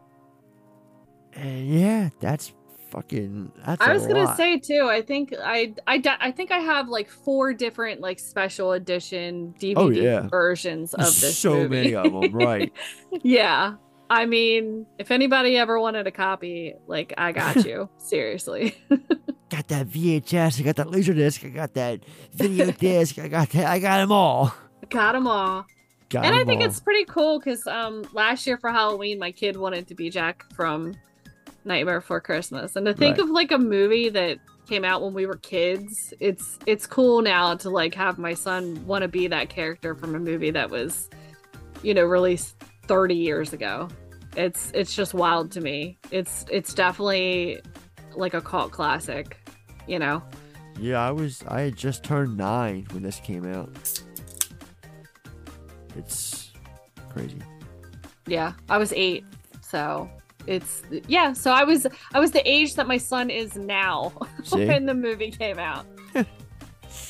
And 1.34 1.66
yeah, 1.68 2.10
that's 2.20 2.52
fucking. 2.90 3.50
That's 3.66 3.80
I 3.82 3.92
was 3.94 4.06
gonna 4.06 4.24
lot. 4.24 4.36
say 4.36 4.58
too. 4.58 4.86
I 4.88 5.02
think 5.02 5.34
I, 5.42 5.74
I 5.86 6.02
I 6.20 6.30
think 6.30 6.50
I 6.50 6.58
have 6.58 6.88
like 6.88 7.08
four 7.08 7.52
different 7.54 8.00
like 8.00 8.18
special 8.18 8.72
edition 8.72 9.54
DVD 9.58 9.74
Oh, 9.76 9.88
yeah. 9.90 10.28
versions 10.28 10.92
of 10.94 11.00
this. 11.06 11.36
so 11.38 11.54
movie. 11.54 11.68
many 11.68 11.94
of 11.94 12.12
them, 12.12 12.32
right? 12.32 12.72
yeah. 13.22 13.74
I 14.10 14.26
mean, 14.26 14.84
if 14.98 15.10
anybody 15.10 15.56
ever 15.56 15.80
wanted 15.80 16.06
a 16.06 16.10
copy, 16.10 16.74
like 16.86 17.14
I 17.16 17.32
got 17.32 17.56
you. 17.64 17.88
Seriously. 17.98 18.76
got 19.56 19.68
that 19.68 19.86
VHS, 19.88 20.60
I 20.60 20.62
got 20.64 20.76
that 20.76 20.90
laser 20.90 21.12
disc, 21.14 21.44
I 21.44 21.48
got 21.48 21.74
that 21.74 22.00
video 22.32 22.70
disc, 22.78 23.18
I 23.18 23.28
got 23.28 23.50
that, 23.50 23.66
I 23.66 23.78
got 23.78 23.98
them 23.98 24.10
all. 24.12 24.54
got 24.88 25.12
them 25.12 25.26
all. 25.26 25.66
Got 26.10 26.24
and 26.26 26.34
I 26.34 26.44
think 26.44 26.60
all. 26.60 26.66
it's 26.66 26.80
pretty 26.80 27.04
cool 27.04 27.38
because 27.38 27.66
um 27.66 28.04
last 28.12 28.46
year 28.46 28.58
for 28.58 28.70
Halloween, 28.70 29.18
my 29.18 29.30
kid 29.32 29.56
wanted 29.56 29.86
to 29.88 29.94
be 29.94 30.10
Jack 30.10 30.44
from 30.54 30.94
Nightmare 31.64 32.00
Before 32.00 32.20
Christmas, 32.20 32.76
and 32.76 32.86
to 32.86 32.92
think 32.94 33.16
Right. 33.18 33.24
of 33.24 33.30
like 33.30 33.50
a 33.52 33.58
movie 33.58 34.08
that 34.10 34.38
came 34.68 34.84
out 34.84 35.02
when 35.02 35.12
we 35.14 35.26
were 35.26 35.36
kids, 35.36 36.12
it's 36.20 36.58
it's 36.66 36.86
cool 36.86 37.20
now 37.22 37.54
to 37.56 37.70
like 37.70 37.94
have 37.94 38.18
my 38.18 38.34
son 38.34 38.84
want 38.86 39.02
to 39.02 39.08
be 39.08 39.26
that 39.28 39.48
character 39.48 39.94
from 39.94 40.14
a 40.14 40.18
movie 40.18 40.50
that 40.50 40.70
was, 40.70 41.08
you 41.82 41.94
know, 41.94 42.04
released 42.04 42.56
30 42.88 43.14
years 43.14 43.52
ago. 43.52 43.88
It's 44.36 44.70
it's 44.74 44.94
just 44.94 45.14
wild 45.14 45.50
to 45.52 45.60
me. 45.60 45.98
It's 46.10 46.44
it's 46.50 46.74
definitely 46.74 47.60
like 48.14 48.34
a 48.34 48.40
cult 48.42 48.72
classic, 48.72 49.38
you 49.86 49.98
know. 49.98 50.22
Yeah, 50.78 51.06
I 51.06 51.10
was. 51.10 51.42
I 51.48 51.62
had 51.62 51.76
just 51.76 52.02
turned 52.04 52.36
nine 52.36 52.86
when 52.92 53.02
this 53.02 53.20
came 53.20 53.46
out. 53.52 53.70
It's 55.96 56.52
crazy. 57.10 57.38
Yeah, 58.26 58.52
I 58.68 58.78
was 58.78 58.92
eight, 58.94 59.24
so 59.60 60.08
it's 60.46 60.82
yeah. 61.06 61.32
So 61.32 61.52
I 61.52 61.64
was 61.64 61.86
I 62.14 62.20
was 62.20 62.30
the 62.30 62.48
age 62.48 62.74
that 62.76 62.86
my 62.86 62.98
son 62.98 63.30
is 63.30 63.56
now 63.56 64.12
when 64.50 64.86
the 64.86 64.94
movie 64.94 65.30
came 65.30 65.58
out. 65.58 65.86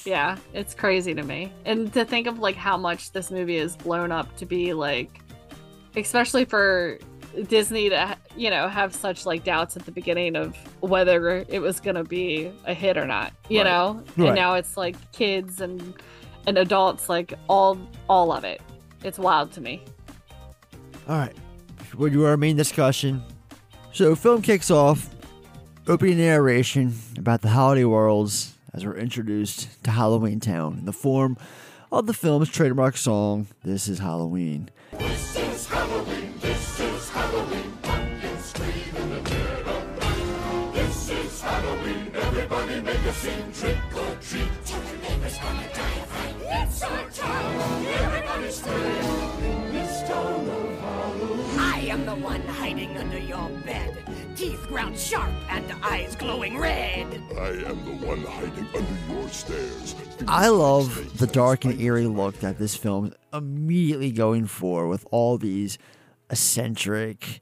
yeah, 0.04 0.36
it's 0.52 0.74
crazy 0.74 1.14
to 1.14 1.22
me, 1.22 1.52
and 1.64 1.92
to 1.92 2.04
think 2.04 2.26
of 2.26 2.38
like 2.38 2.56
how 2.56 2.76
much 2.76 3.12
this 3.12 3.30
movie 3.30 3.56
is 3.56 3.76
blown 3.76 4.10
up 4.10 4.36
to 4.36 4.46
be 4.46 4.72
like, 4.72 5.20
especially 5.96 6.44
for 6.44 6.98
Disney 7.48 7.88
to 7.88 8.16
you 8.36 8.50
know 8.50 8.68
have 8.68 8.94
such 8.94 9.24
like 9.26 9.44
doubts 9.44 9.76
at 9.76 9.84
the 9.84 9.92
beginning 9.92 10.36
of 10.36 10.56
whether 10.80 11.44
it 11.48 11.60
was 11.60 11.80
gonna 11.80 12.04
be 12.04 12.50
a 12.66 12.74
hit 12.74 12.96
or 12.96 13.06
not, 13.06 13.32
you 13.48 13.58
Right. 13.58 13.64
know, 13.64 14.02
Right. 14.16 14.28
and 14.28 14.36
now 14.36 14.54
it's 14.54 14.76
like 14.76 14.96
kids 15.12 15.60
and 15.60 15.94
and 16.46 16.58
adults 16.58 17.08
like 17.08 17.34
all 17.48 17.78
all 18.08 18.32
of 18.32 18.44
it. 18.44 18.60
It's 19.04 19.18
wild 19.18 19.52
to 19.52 19.60
me. 19.60 19.82
All 21.08 21.16
right, 21.18 21.34
we 21.96 22.10
do 22.10 22.24
our 22.24 22.36
main 22.36 22.56
discussion. 22.56 23.22
So, 23.92 24.14
film 24.14 24.42
kicks 24.42 24.70
off. 24.70 25.10
Opening 25.88 26.18
narration 26.18 26.94
about 27.18 27.42
the 27.42 27.48
holiday 27.48 27.84
worlds 27.84 28.54
as 28.72 28.84
we're 28.86 28.96
introduced 28.96 29.82
to 29.82 29.90
Halloween 29.90 30.38
Town 30.38 30.78
in 30.78 30.84
the 30.84 30.92
form 30.92 31.36
of 31.90 32.06
the 32.06 32.14
film's 32.14 32.48
trademark 32.48 32.96
song, 32.96 33.48
This 33.64 33.88
is 33.88 33.98
Halloween. 33.98 34.70
This 34.92 35.02
is 35.02 35.08
Halloween, 35.08 35.31
Everybody 43.12 43.42
make 43.42 43.54
trick 43.54 43.78
or 43.94 44.16
treat. 44.22 44.48
Tell 44.64 44.82
your 44.84 44.96
neighbors 45.02 45.38
gonna 45.38 45.68
die 45.74 46.00
of 46.00 46.06
fright. 46.06 46.34
It's 46.40 46.82
our 46.82 47.10
time. 47.10 47.86
Everybody 47.86 48.50
scream. 48.50 49.72
This 49.72 50.02
town 50.08 50.48
of 50.48 50.80
Halloween. 50.80 51.58
I 51.58 51.78
am 51.90 52.06
the 52.06 52.14
one 52.14 52.40
hiding 52.42 52.96
under 52.96 53.18
your 53.18 53.50
bed. 53.66 53.98
Teeth 54.34 54.66
ground 54.66 54.98
sharp 54.98 55.30
and 55.50 55.64
eyes 55.82 56.16
glowing 56.16 56.56
red. 56.58 57.06
I 57.38 57.48
am 57.48 57.84
the 57.84 58.06
one 58.06 58.22
hiding 58.24 58.66
under 58.74 59.12
your 59.12 59.28
stairs. 59.28 59.94
I 60.26 60.48
love 60.48 61.18
the 61.18 61.26
dark 61.26 61.66
and 61.66 61.78
eerie 61.78 62.06
look 62.06 62.40
that 62.40 62.58
this 62.58 62.74
film 62.74 63.06
is 63.06 63.12
immediately 63.32 64.10
going 64.10 64.46
for 64.46 64.88
with 64.88 65.06
all 65.10 65.36
these 65.36 65.76
eccentric, 66.30 67.40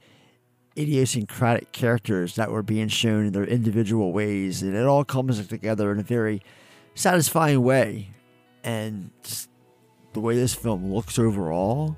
idiosyncratic 0.80 1.72
characters 1.72 2.34
that 2.36 2.50
were 2.50 2.62
being 2.62 2.88
shown 2.88 3.26
in 3.26 3.32
their 3.32 3.44
individual 3.44 4.12
ways, 4.12 4.62
and 4.62 4.74
it 4.74 4.86
all 4.86 5.04
comes 5.04 5.46
together 5.46 5.92
in 5.92 5.98
a 5.98 6.02
very 6.02 6.42
satisfying 6.94 7.62
way. 7.62 8.08
And 8.64 9.10
the 10.12 10.20
way 10.20 10.36
this 10.36 10.54
film 10.54 10.92
looks 10.92 11.18
overall, 11.18 11.96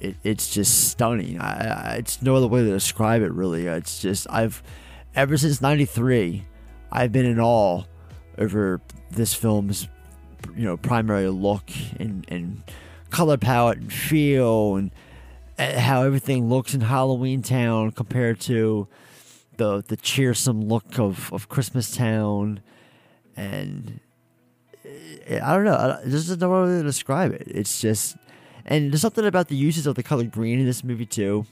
it, 0.00 0.16
it's 0.24 0.52
just 0.52 0.88
stunning. 0.88 1.40
I, 1.40 1.92
I, 1.92 1.94
it's 1.94 2.20
no 2.22 2.34
other 2.34 2.48
way 2.48 2.62
to 2.62 2.70
describe 2.70 3.22
it, 3.22 3.32
really. 3.32 3.66
It's 3.66 4.00
just, 4.00 4.26
I've, 4.28 4.62
ever 5.14 5.36
since 5.36 5.60
93, 5.60 6.44
I've 6.90 7.12
been 7.12 7.26
in 7.26 7.40
awe 7.40 7.84
over 8.38 8.80
this 9.10 9.34
film's, 9.34 9.88
you 10.56 10.64
know, 10.64 10.76
primary 10.76 11.28
look 11.28 11.70
and, 11.98 12.24
and 12.28 12.62
color 13.10 13.36
palette 13.36 13.78
and 13.78 13.92
feel 13.92 14.76
and 14.76 14.90
uh, 14.90 14.94
how 15.78 16.02
everything 16.02 16.48
looks 16.48 16.74
in 16.74 16.80
Halloween 16.82 17.42
Town 17.42 17.90
compared 17.92 18.40
to 18.40 18.88
the 19.56 19.82
the 19.86 19.96
cheersome 19.96 20.62
look 20.68 20.98
of, 20.98 21.32
of 21.32 21.48
Christmas 21.48 21.94
Town, 21.96 22.60
and 23.36 24.00
uh, 24.84 25.36
I 25.42 25.54
don't 25.54 25.64
know. 25.64 25.74
I- 25.76 26.00
There's 26.04 26.28
just 26.28 26.40
no 26.40 26.52
other 26.54 26.72
way 26.72 26.78
to 26.78 26.84
describe 26.84 27.32
it. 27.32 27.44
It's 27.46 27.80
just, 27.80 28.16
and 28.64 28.92
there's 28.92 29.00
something 29.02 29.24
about 29.24 29.48
the 29.48 29.56
uses 29.56 29.86
of 29.86 29.94
the 29.94 30.02
color 30.02 30.24
green 30.24 30.58
in 30.60 30.66
this 30.66 30.82
movie 30.84 31.06
too. 31.06 31.46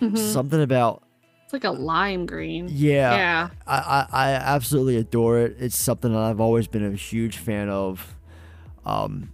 Mhm. 0.00 0.16
Something 0.18 0.62
about 0.62 1.02
It's 1.44 1.52
like 1.52 1.64
a 1.64 1.70
lime 1.70 2.26
green. 2.26 2.68
yeah, 2.70 3.14
Yeah. 3.16 3.48
I, 3.66 3.76
I 3.76 4.06
I 4.12 4.30
absolutely 4.32 4.96
adore 4.96 5.38
it. 5.38 5.56
It's 5.58 5.76
something 5.76 6.12
that 6.12 6.20
I've 6.20 6.40
always 6.40 6.66
been 6.66 6.84
a 6.84 6.92
huge 6.96 7.36
fan 7.38 7.68
of, 7.68 8.14
um, 8.84 9.32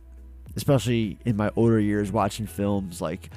especially 0.57 1.19
in 1.25 1.37
my 1.37 1.51
older 1.57 1.81
years 1.81 2.11
watching 2.13 2.47
films. 2.47 3.01
Like 3.01 3.31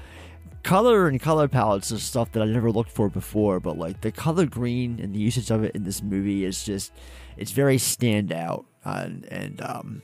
color 0.64 1.08
and 1.08 1.20
color 1.22 1.48
palettes 1.48 1.92
is 1.92 2.04
stuff 2.04 2.32
that 2.34 2.44
I 2.44 2.46
never 2.46 2.72
looked 2.72 2.92
for 2.92 3.10
before, 3.10 3.60
but 3.60 3.78
like 3.78 4.02
the 4.02 4.12
color 4.12 4.46
green 4.46 5.00
and 5.00 5.14
the 5.14 5.20
usage 5.20 5.52
of 5.52 5.64
it 5.64 5.76
in 5.76 5.84
this 5.84 6.02
movie 6.02 6.46
is 6.46 6.64
just 6.64 6.92
it's 7.38 7.52
very 7.52 7.78
standout, 7.78 8.66
and 8.84 9.26
and 9.26 9.62
um, 9.62 10.02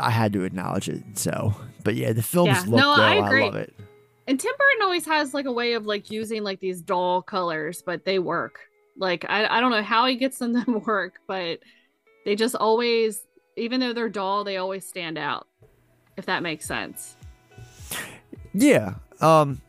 I 0.00 0.10
had 0.10 0.32
to 0.32 0.44
acknowledge 0.44 0.88
it. 0.88 1.02
So, 1.14 1.54
but 1.84 1.94
yeah, 1.94 2.12
the 2.12 2.22
films 2.22 2.48
Yeah. 2.48 2.64
look 2.66 2.80
No. 2.80 2.92
I 2.92 3.16
I, 3.16 3.44
love 3.44 3.54
it. 3.56 3.74
And 4.26 4.38
Tim 4.38 4.52
Burton 4.58 4.82
always 4.82 5.06
has 5.06 5.32
like 5.32 5.46
a 5.46 5.52
way 5.52 5.72
of 5.72 5.86
like 5.86 6.10
using 6.10 6.42
like 6.42 6.60
these 6.60 6.82
dull 6.82 7.22
colors, 7.22 7.82
but 7.82 8.04
they 8.04 8.18
work. 8.18 8.60
Like 8.96 9.24
I 9.28 9.46
I 9.46 9.60
don't 9.60 9.70
know 9.70 9.82
how 9.82 10.06
he 10.06 10.16
gets 10.16 10.38
them 10.38 10.62
to 10.64 10.70
work, 10.78 11.20
but 11.26 11.60
they 12.24 12.34
just 12.36 12.54
always, 12.54 13.26
even 13.56 13.80
though 13.80 13.92
they're 13.92 14.08
dull, 14.08 14.44
they 14.44 14.56
always 14.58 14.86
stand 14.86 15.16
out. 15.18 15.46
If 16.16 16.26
that 16.26 16.42
makes 16.42 16.66
sense. 16.66 17.16
Yeah. 18.52 18.94
Um 19.20 19.60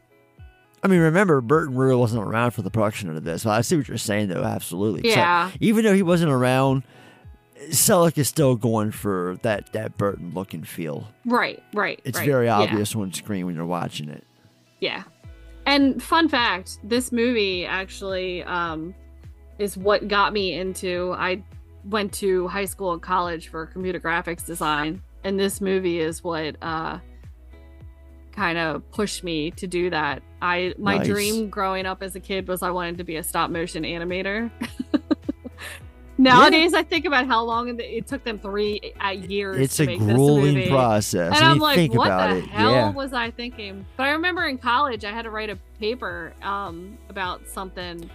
I 0.81 0.87
mean, 0.87 1.01
remember, 1.01 1.41
Burton 1.41 1.75
really 1.75 1.95
wasn't 1.95 2.23
around 2.23 2.51
for 2.51 2.61
the 2.61 2.71
production 2.71 3.09
of 3.15 3.21
this. 3.23 3.45
I 3.45 3.59
see 3.61 3.75
what 3.75 3.89
you're 3.89 3.97
saying, 3.97 4.29
though. 4.29 4.43
Absolutely. 4.43 5.09
Yeah. 5.09 5.51
even 5.59 5.83
though 5.83 5.93
he 5.93 6.03
wasn't 6.03 6.31
around, 6.31 6.83
Selick 7.69 8.17
is 8.17 8.29
still 8.29 8.55
going 8.55 8.91
for 8.91 9.37
that 9.41 9.73
that 9.73 9.97
Burton 9.97 10.31
look 10.33 10.53
and 10.53 10.65
feel. 10.67 11.07
Right, 11.25 11.61
right. 11.73 11.99
It's 12.05 12.17
right. 12.17 12.25
very 12.25 12.45
Yeah. 12.45 12.59
obvious 12.59 12.95
on 12.95 13.11
screen 13.11 13.45
when 13.45 13.55
you're 13.55 13.65
watching 13.65 14.07
it. 14.09 14.25
Yeah. 14.79 15.03
And 15.65 16.01
fun 16.01 16.29
fact, 16.29 16.79
this 16.83 17.11
movie 17.11 17.65
actually 17.65 18.43
um 18.43 18.95
is 19.57 19.75
what 19.75 20.07
got 20.07 20.31
me 20.31 20.53
into 20.53 21.13
I 21.17 21.43
went 21.83 22.13
to 22.13 22.47
high 22.47 22.65
school 22.65 22.93
and 22.93 23.01
college 23.01 23.49
for 23.49 23.65
computer 23.65 23.99
graphics 23.99 24.45
design 24.45 25.01
and 25.25 25.37
this 25.39 25.59
movie 25.59 25.99
is 25.99 26.23
what 26.23 26.55
uh 26.61 26.99
kind 28.39 28.57
of 28.57 28.89
pushed 28.91 29.21
me 29.21 29.51
to 29.51 29.67
do 29.67 29.89
that. 29.89 30.23
I 30.41 30.73
my 30.77 30.97
Nice. 30.99 31.07
dream 31.07 31.49
growing 31.49 31.85
up 31.85 32.01
as 32.01 32.15
a 32.15 32.21
kid 32.21 32.47
was 32.47 32.63
I 32.63 32.69
wanted 32.71 32.97
to 32.99 33.03
be 33.03 33.17
a 33.17 33.23
stop 33.23 33.51
motion 33.51 33.83
animator. 33.83 34.49
Nowadays, 36.17 36.73
I 36.73 36.83
think 36.83 37.03
about 37.05 37.27
how 37.27 37.43
long 37.43 37.77
it- 37.79 38.07
took 38.07 38.23
them 38.23 38.39
three 38.39 38.93
uh, 39.03 39.09
years. 39.09 39.57
It's 39.57 39.75
to 39.77 39.83
a 39.83 39.85
make 39.87 39.99
this 39.99 40.07
grueling 40.07 40.53
movie. 40.55 40.69
process, 40.69 41.35
and 41.35 41.45
I'm 41.45 41.59
like, 41.59 41.75
think 41.75 41.93
what 41.93 42.07
about 42.07 42.29
the 42.31 42.37
it, 42.37 42.45
hell 42.45 42.71
yeah. 42.71 42.89
was 42.91 43.11
I 43.13 43.31
thinking? 43.31 43.85
But 43.97 44.03
I 44.03 44.11
remember 44.11 44.45
in 44.45 44.57
college, 44.57 45.03
I 45.03 45.11
had 45.11 45.23
to 45.23 45.31
write 45.31 45.49
a 45.49 45.57
paper 45.79 46.33
um, 46.41 46.97
about 47.09 47.45
something, 47.47 48.09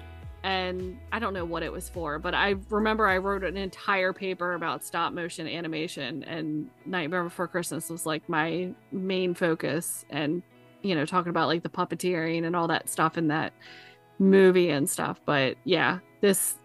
and 0.45 0.99
I 1.11 1.18
don't 1.18 1.32
know 1.32 1.47
what 1.47 1.62
it 1.62 1.72
was 1.72 1.88
for, 1.88 2.18
but 2.18 2.34
I 2.34 2.57
remember 2.68 3.09
I 3.09 3.16
wrote 3.16 3.42
an 3.45 3.57
entire 3.57 4.12
paper 4.12 4.53
about 4.53 4.84
stop 4.84 5.14
motion 5.14 5.49
animation, 5.49 6.22
and 6.24 6.68
Nightmare 6.84 7.24
Before 7.24 7.49
Christmas 7.49 7.88
was 7.88 8.05
like 8.05 8.28
my 8.28 8.74
main 8.92 9.32
focus, 9.32 10.05
and 10.11 10.42
you 10.82 10.95
know, 10.95 11.07
talking 11.07 11.30
about 11.30 11.49
like 11.49 11.62
the 11.62 11.70
puppeteering 11.70 12.45
and 12.45 12.55
all 12.55 12.68
that 12.68 12.90
stuff 12.90 13.16
in 13.16 13.28
that 13.28 13.55
movie 14.18 14.68
and 14.68 14.88
stuff. 14.88 15.18
But 15.24 15.57
yeah, 15.64 16.01
this 16.20 16.57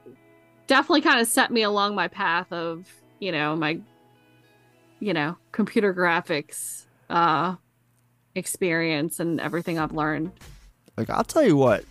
definitely 0.67 1.01
kind 1.01 1.21
of 1.21 1.27
set 1.27 1.49
me 1.49 1.63
along 1.63 1.95
my 1.95 2.09
path 2.09 2.51
of 2.51 2.85
you 3.19 3.31
know 3.31 3.55
my 3.55 3.79
you 4.99 5.13
know 5.13 5.35
computer 5.51 5.93
graphics 5.93 6.85
uh 7.09 7.55
experience 8.35 9.19
and 9.19 9.41
everything 9.41 9.79
i've 9.79 9.93
learned 9.93 10.31
Like 10.95 11.09
I'll 11.09 11.23
tell 11.23 11.43
you 11.43 11.55
what, 11.57 11.85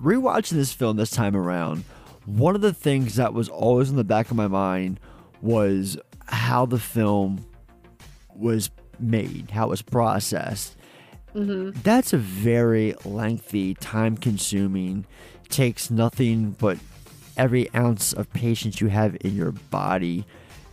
rewatching 0.00 0.52
this 0.52 0.72
film 0.72 0.96
this 0.96 1.10
time 1.10 1.36
around, 1.36 1.84
one 2.24 2.54
of 2.54 2.60
the 2.60 2.72
things 2.72 3.16
that 3.16 3.32
was 3.34 3.48
always 3.48 3.90
in 3.90 3.96
the 3.96 4.04
back 4.04 4.30
of 4.30 4.36
my 4.36 4.48
mind 4.48 5.00
was 5.40 5.96
how 6.26 6.66
the 6.66 6.78
film 6.78 7.44
was 8.34 8.70
made, 8.98 9.50
how 9.50 9.66
it 9.66 9.70
was 9.70 9.82
processed. 9.82 10.76
mm-hmm. 11.34 11.78
That's 11.82 12.12
a 12.12 12.18
very 12.18 12.94
lengthy, 13.04 13.74
time 13.74 14.16
consuming, 14.16 15.06
takes 15.48 15.90
nothing 15.90 16.50
but 16.52 16.78
every 17.36 17.72
ounce 17.74 18.12
of 18.12 18.30
patience 18.32 18.80
you 18.80 18.88
have 18.88 19.16
in 19.20 19.36
your 19.36 19.52
body 19.52 20.24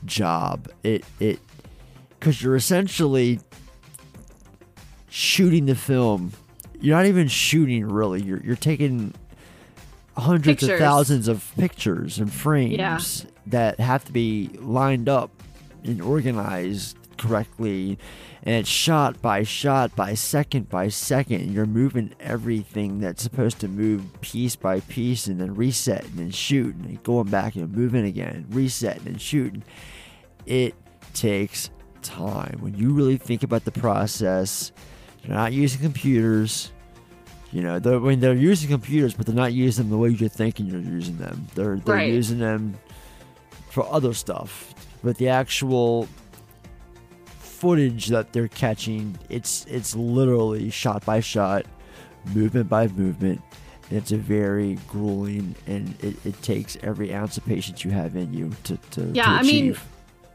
job. 0.03 0.67
It 0.83 1.05
it 1.19 1.39
cuz 2.19 2.41
you're 2.41 2.55
essentially 2.55 3.39
shooting 5.09 5.65
the 5.65 5.75
film. 5.75 6.33
You're 6.85 6.95
not 6.95 7.07
even 7.07 7.27
shooting 7.27 7.83
really. 7.87 8.21
You're 8.21 8.41
you're 8.43 8.55
taking 8.55 9.13
hundreds 10.15 10.61
of 10.63 10.77
thousands 10.77 11.27
of 11.27 11.51
pictures 11.57 12.19
and 12.19 12.31
frames 12.31 12.73
Yeah. 12.73 12.99
that 13.47 13.79
have 13.79 14.05
to 14.05 14.11
be 14.11 14.51
lined 14.59 15.09
up 15.09 15.31
and 15.83 15.99
organized 16.01 16.95
correctly. 17.17 17.97
And 18.43 18.53
it's 18.55 18.69
shot 18.69 19.19
by 19.19 19.41
shot 19.41 19.95
by 19.95 20.13
second 20.13 20.69
by 20.69 20.89
second. 20.89 21.51
You're 21.51 21.65
moving 21.65 22.13
everything 22.19 22.99
that's 22.99 23.23
supposed 23.23 23.59
to 23.61 23.67
move 23.67 24.03
piece 24.21 24.55
by 24.55 24.81
piece 24.81 25.25
and 25.25 25.41
then 25.41 25.55
reset 25.55 26.03
and 26.05 26.19
then 26.19 26.29
shoot 26.29 26.75
and 26.75 27.01
going 27.01 27.29
back 27.29 27.55
and 27.55 27.73
moving 27.75 28.05
again 28.05 28.45
reset 28.49 29.01
and 29.07 29.19
shooting 29.19 29.63
it 30.45 30.75
takes 31.15 31.71
time. 32.03 32.57
When 32.59 32.75
you 32.75 32.91
really 32.93 33.17
think 33.17 33.41
about 33.41 33.65
the 33.65 33.71
process 33.71 34.71
you're 35.23 35.35
not 35.35 35.51
using 35.53 35.81
computers 35.81 36.71
you 37.55 37.61
know, 37.61 37.79
they're, 37.79 38.01
when 38.01 38.19
they're 38.19 38.33
using 38.35 38.67
computers, 38.69 39.13
but 39.13 39.25
they're 39.25 39.33
not 39.33 39.53
using 39.53 39.85
them 39.85 39.91
the 39.91 39.97
way 39.97 40.09
you're 40.09 40.27
thinking 40.27 40.65
you're 40.65 40.81
using 40.81 41.17
them. 41.17 41.47
They're 41.55 41.77
they're 41.77 41.95
Right. 41.95 42.11
using 42.11 42.37
them 42.39 42.77
for 43.69 43.89
other 43.89 44.13
stuff. 44.13 44.75
But 45.01 45.15
the 45.15 45.29
actual 45.29 46.09
footage 47.39 48.07
that 48.07 48.33
they're 48.33 48.49
catching, 48.49 49.17
it's 49.29 49.65
it's 49.69 49.95
literally 49.95 50.69
shot 50.69 51.05
by 51.05 51.21
shot, 51.21 51.65
movement 52.33 52.67
by 52.67 52.87
movement. 52.89 53.41
And 53.89 53.99
it's 53.99 54.11
a 54.11 54.17
very 54.17 54.77
grueling, 54.89 55.55
and 55.65 55.95
it, 56.03 56.17
it 56.25 56.41
takes 56.41 56.75
every 56.83 57.13
ounce 57.13 57.37
of 57.37 57.45
patience 57.45 57.85
you 57.85 57.91
have 57.91 58.17
in 58.17 58.33
you 58.33 58.51
to 58.65 58.75
to, 58.91 59.11
yeah 59.13 59.23
to 59.23 59.29
i 59.29 59.43
mean 59.43 59.77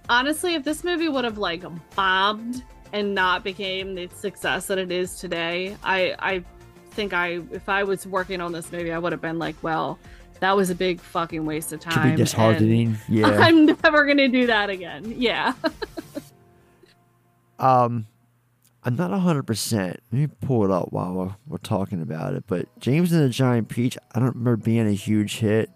honestly 0.08 0.54
if 0.54 0.64
this 0.64 0.84
movie 0.84 1.08
would 1.08 1.24
have 1.24 1.36
like 1.36 1.64
bombed 1.94 2.64
and 2.94 3.14
not 3.14 3.44
became 3.44 3.94
the 3.94 4.08
success 4.14 4.68
that 4.68 4.78
it 4.78 4.90
is 4.90 5.16
today 5.18 5.76
i 5.82 6.14
i 6.20 6.44
think 6.92 7.12
i 7.12 7.40
if 7.52 7.68
i 7.68 7.82
was 7.82 8.06
working 8.06 8.40
on 8.40 8.52
this 8.52 8.70
movie 8.72 8.92
i 8.92 8.98
would 8.98 9.12
have 9.12 9.20
been 9.22 9.38
like 9.38 9.56
well 9.62 9.98
that 10.40 10.56
was 10.56 10.70
a 10.70 10.74
big 10.74 11.00
fucking 11.00 11.44
waste 11.44 11.72
of 11.72 11.80
time 11.80 11.94
Could 12.10 12.16
be 12.16 12.22
disheartening. 12.22 12.96
Yeah. 13.08 13.26
i'm 13.40 13.66
never 13.66 14.06
gonna 14.06 14.28
do 14.28 14.46
that 14.48 14.70
again 14.70 15.14
yeah 15.16 15.52
Um, 17.58 18.06
I'm 18.82 18.96
not 18.96 19.10
100%. 19.10 19.76
Let 19.78 20.00
me 20.12 20.26
pull 20.40 20.64
it 20.64 20.70
up 20.70 20.92
while 20.92 21.12
we're, 21.12 21.34
we're 21.46 21.58
talking 21.58 22.00
about 22.00 22.32
it. 22.34 22.44
But 22.46 22.66
James 22.80 23.12
and 23.12 23.22
the 23.22 23.28
Giant 23.28 23.68
Peach, 23.68 23.98
I 24.14 24.18
don't 24.18 24.28
remember 24.34 24.56
being 24.56 24.86
a 24.88 24.92
huge 24.92 25.40
hit. 25.40 25.70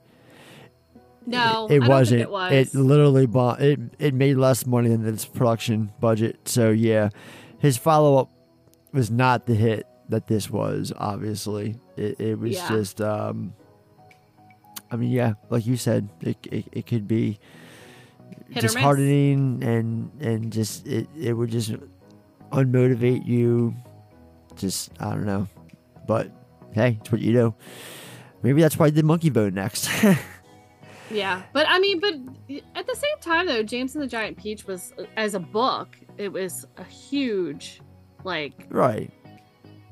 No, 1.27 1.67
it 1.71 1.75
I 1.77 1.79
don't 1.81 1.89
wasn't. 1.89 2.21
It 2.23 2.31
was. 2.31 2.75
literally 2.75 3.27
bought 3.27 3.61
it. 3.61 3.79
It 3.99 4.15
made 4.15 4.37
less 4.39 4.65
money 4.67 4.89
than 4.89 5.07
its 5.07 5.27
production 5.27 5.93
budget. 6.01 6.49
So 6.49 6.71
yeah, 6.71 7.11
his 7.59 7.77
follow 7.77 8.17
up 8.17 8.31
was 8.93 9.11
not 9.11 9.45
the 9.45 9.55
hit 9.55 9.87
that 10.09 10.27
this 10.27 10.51
was. 10.51 10.93
Obviously, 10.97 11.77
it, 11.97 12.21
it 12.21 12.39
was 12.39 12.53
Yeah. 12.53 12.69
just. 12.69 13.01
um 13.01 13.55
I 14.91 14.97
mean, 14.97 15.11
yeah, 15.11 15.35
like 15.51 15.67
you 15.67 15.77
said, 15.77 16.09
it 16.21 16.37
it, 16.53 16.65
it 16.73 16.87
could 16.87 17.09
be 17.09 17.39
Hit 18.51 18.61
disheartening 18.61 19.63
and 19.65 20.11
and 20.21 20.53
just 20.53 20.87
it 20.87 21.09
it 21.19 21.33
would 21.33 21.51
just 21.51 21.73
unmotivate 22.53 23.27
you. 23.27 23.75
Just 24.57 24.91
I 25.01 25.11
don't 25.11 25.27
know, 25.27 25.49
but 26.07 26.31
hey, 26.73 26.99
it's 27.01 27.11
what 27.11 27.21
you 27.21 27.33
do. 27.33 27.55
Maybe 28.43 28.61
that's 28.63 28.79
why 28.79 28.87
I 28.87 28.91
did 28.91 29.05
Monkeybone 29.05 29.55
next. 29.55 29.89
Yeah, 31.11 31.43
but 31.53 31.67
I 31.69 31.79
mean, 31.81 32.01
but 32.01 32.15
at 32.75 32.87
the 32.87 32.95
same 32.97 33.19
time, 33.21 33.47
though, 33.47 33.63
James 33.63 33.95
and 33.95 34.03
the 34.03 34.07
Giant 34.09 34.39
Peach 34.39 34.65
was 34.67 34.93
as 35.19 35.35
a 35.35 35.39
book, 35.39 35.97
it 36.17 36.33
was 36.33 36.67
a 36.79 36.83
huge, 36.83 37.83
like, 38.25 38.55
Right. 38.71 39.11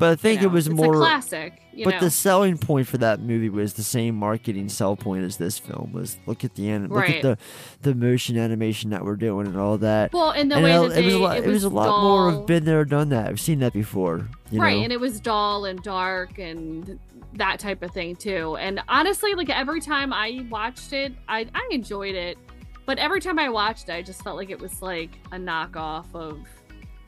But 0.03 0.11
I 0.11 0.17
think 0.17 0.41
know, 0.41 0.49
it 0.49 0.51
was 0.51 0.69
more 0.69 0.95
classic, 0.97 1.63
you 1.73 1.85
but 1.85 1.95
know. 1.95 2.01
the 2.01 2.11
selling 2.11 2.59
point 2.59 2.89
for 2.89 2.99
that 2.99 3.21
movie 3.21 3.49
was 3.49 3.75
the 3.75 3.85
same 3.85 4.17
marketing 4.17 4.69
sell 4.69 4.97
point 4.97 5.23
as 5.23 5.37
this 5.37 5.61
film 5.61 5.93
was. 5.93 6.19
Look 6.27 6.43
at 6.43 6.57
the 6.57 6.69
end. 6.69 6.91
Look 6.91 6.99
Right. 7.03 7.15
at 7.17 7.23
the 7.23 7.39
the 7.83 7.95
motion 7.95 8.37
animation 8.37 8.91
that 8.91 9.05
we're 9.05 9.15
doing 9.15 9.47
and 9.47 9.57
all 9.57 9.79
that. 9.79 10.13
Well, 10.13 10.33
and 10.33 10.51
the 10.51 10.57
And 10.57 10.65
way 10.65 10.75
it, 10.75 10.89
that 10.89 10.99
it 10.99 11.05
was 11.05 11.15
a 11.15 11.19
lot. 11.21 11.37
it 11.39 11.45
It 11.45 11.49
was 11.49 11.63
a 11.63 11.69
was 11.69 11.75
lot 11.75 12.03
more 12.03 12.29
of 12.31 12.47
been 12.47 12.65
there, 12.65 12.85
done 12.85 13.11
that. 13.11 13.29
I've 13.29 13.41
seen 13.41 13.61
that 13.61 13.73
before. 13.73 14.29
You 14.51 14.61
right, 14.61 14.77
know? 14.79 14.83
and 14.83 14.93
it 14.93 14.99
was 14.99 15.21
dull 15.21 15.67
and 15.67 15.81
dark 15.85 16.39
and 16.41 16.99
that 17.35 17.61
type 17.61 17.81
of 17.85 17.93
thing 17.93 18.17
too. 18.17 18.57
And 18.57 18.81
honestly, 18.89 19.35
like 19.37 19.51
every 19.51 19.81
time 19.81 20.13
I 20.13 20.45
watched 20.51 20.93
it, 20.93 21.13
I 21.29 21.47
I 21.55 21.69
enjoyed 21.71 22.17
it, 22.17 22.39
but 22.87 22.99
every 22.99 23.21
time 23.21 23.39
I 23.39 23.49
watched 23.51 23.89
it, 23.89 23.93
I 23.93 24.03
just 24.03 24.25
felt 24.25 24.37
like 24.37 24.51
it 24.51 24.59
was 24.61 24.83
like 24.83 25.11
a 25.31 25.37
knockoff 25.37 26.07
of 26.13 26.41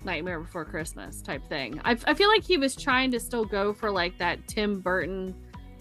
Nightmare 0.05 0.41
Before 0.41 0.65
Christmas 0.65 1.23
type 1.23 1.47
thing. 1.49 1.81
I, 1.85 1.97
I 2.07 2.15
feel 2.15 2.29
like 2.29 2.45
he 2.45 2.57
was 2.57 2.77
trying 2.77 3.11
to 3.13 3.21
still 3.21 3.45
go 3.45 3.73
for 3.73 3.91
like 3.91 4.19
that 4.19 4.47
Tim 4.49 4.81
Burton 4.81 5.35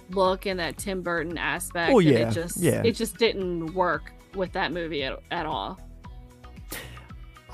look 0.09 0.45
and 0.45 0.59
that 0.59 0.78
Tim 0.78 1.01
Burton 1.01 1.38
aspect. 1.38 1.93
Oh, 1.93 1.99
yeah, 1.99 2.30
it 2.30 2.32
just 2.32 2.57
yeah. 2.57 2.82
it 2.84 2.93
just 2.93 3.17
didn't 3.17 3.74
work 3.74 4.11
with 4.36 4.51
that 4.53 4.71
movie 4.71 5.03
at, 5.03 5.19
at 5.32 5.45
all. 5.45 5.80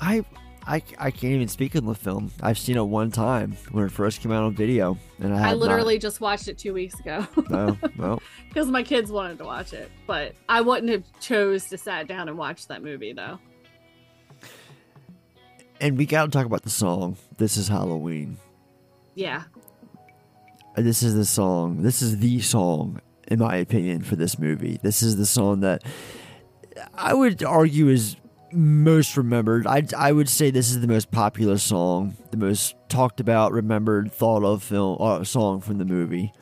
I, 0.00 0.24
I 0.66 0.82
I 0.98 1.10
can't 1.10 1.34
even 1.34 1.48
speak 1.48 1.76
on 1.76 1.84
the 1.86 1.94
film. 1.94 2.30
I've 2.42 2.58
seen 2.58 2.76
it 2.76 2.82
one 2.82 3.10
time 3.10 3.56
when 3.70 3.84
it 3.84 3.92
first 3.92 4.20
came 4.20 4.32
out 4.32 4.44
on 4.44 4.54
video, 4.54 4.96
and 5.18 5.34
I, 5.34 5.50
I 5.50 5.54
literally 5.54 5.98
just 5.98 6.20
watched 6.20 6.48
it 6.48 6.56
two 6.58 6.72
weeks 6.72 6.98
ago. 7.00 7.26
Not, 7.50 7.98
no, 7.98 8.20
because 8.50 8.68
my 8.68 8.82
kids 8.82 9.10
wanted 9.10 9.38
to 9.38 9.44
watch 9.44 9.72
it 9.72 9.90
but 10.06 10.34
i 10.48 10.60
wouldn't 10.60 10.90
have 10.90 11.04
chose 11.20 11.68
to 11.68 11.78
sat 11.78 12.06
down 12.06 12.28
and 12.28 12.36
watch 12.36 12.66
that 12.66 12.82
movie 12.82 13.12
though 13.12 13.38
and 15.80 15.96
we 15.96 16.06
got 16.06 16.24
to 16.26 16.30
talk 16.30 16.46
about 16.46 16.62
the 16.62 16.70
song. 16.70 17.16
This 17.38 17.56
is 17.56 17.68
Halloween. 17.68 18.36
yeah 19.14 19.44
This 20.76 21.02
is 21.02 21.14
the 21.14 21.24
song. 21.24 21.82
This 21.82 22.02
is 22.02 22.18
the 22.18 22.40
song, 22.40 23.00
in 23.28 23.38
my 23.38 23.56
opinion, 23.56 24.02
for 24.02 24.16
this 24.16 24.38
movie. 24.38 24.78
This 24.82 25.02
is 25.02 25.16
the 25.16 25.26
song 25.26 25.60
that 25.60 25.82
I 26.94 27.14
would 27.14 27.42
argue 27.42 27.88
is 27.88 28.16
most 28.52 29.16
remembered. 29.16 29.66
I 29.66 29.84
I 29.96 30.12
would 30.12 30.28
say 30.28 30.50
this 30.50 30.70
is 30.70 30.80
the 30.80 30.88
most 30.88 31.10
popular 31.10 31.58
song, 31.58 32.16
the 32.30 32.36
most 32.36 32.74
talked 32.88 33.20
about, 33.20 33.52
remembered, 33.52 34.12
thought 34.12 34.42
of 34.44 34.62
film 34.62 34.96
uh, 35.00 35.24
song 35.24 35.60
from 35.60 35.78
the 35.78 35.84
movie. 35.84 36.32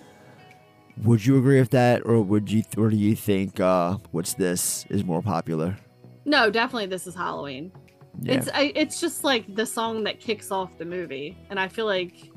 Would 1.04 1.24
you 1.26 1.38
agree 1.38 1.60
with 1.60 1.70
that, 1.70 2.02
or 2.04 2.20
would 2.20 2.50
you, 2.50 2.64
or 2.76 2.90
do 2.90 2.96
you 2.96 3.14
think 3.14 3.60
uh, 3.60 3.98
what's 4.10 4.34
this 4.34 4.84
is 4.90 5.04
more 5.04 5.22
popular? 5.22 5.76
no 6.24 6.50
definitely 6.50 6.84
this 6.84 7.06
is 7.06 7.14
halloween 7.14 7.72
Yeah. 8.20 8.34
it's 8.34 8.48
I, 8.52 8.72
it's 8.74 9.00
just 9.00 9.24
like 9.24 9.54
the 9.54 9.64
song 9.66 10.04
that 10.04 10.20
kicks 10.20 10.50
off 10.50 10.76
the 10.78 10.84
movie 10.84 11.36
and 11.50 11.58
i 11.60 11.68
feel 11.68 11.86
like 11.86 12.30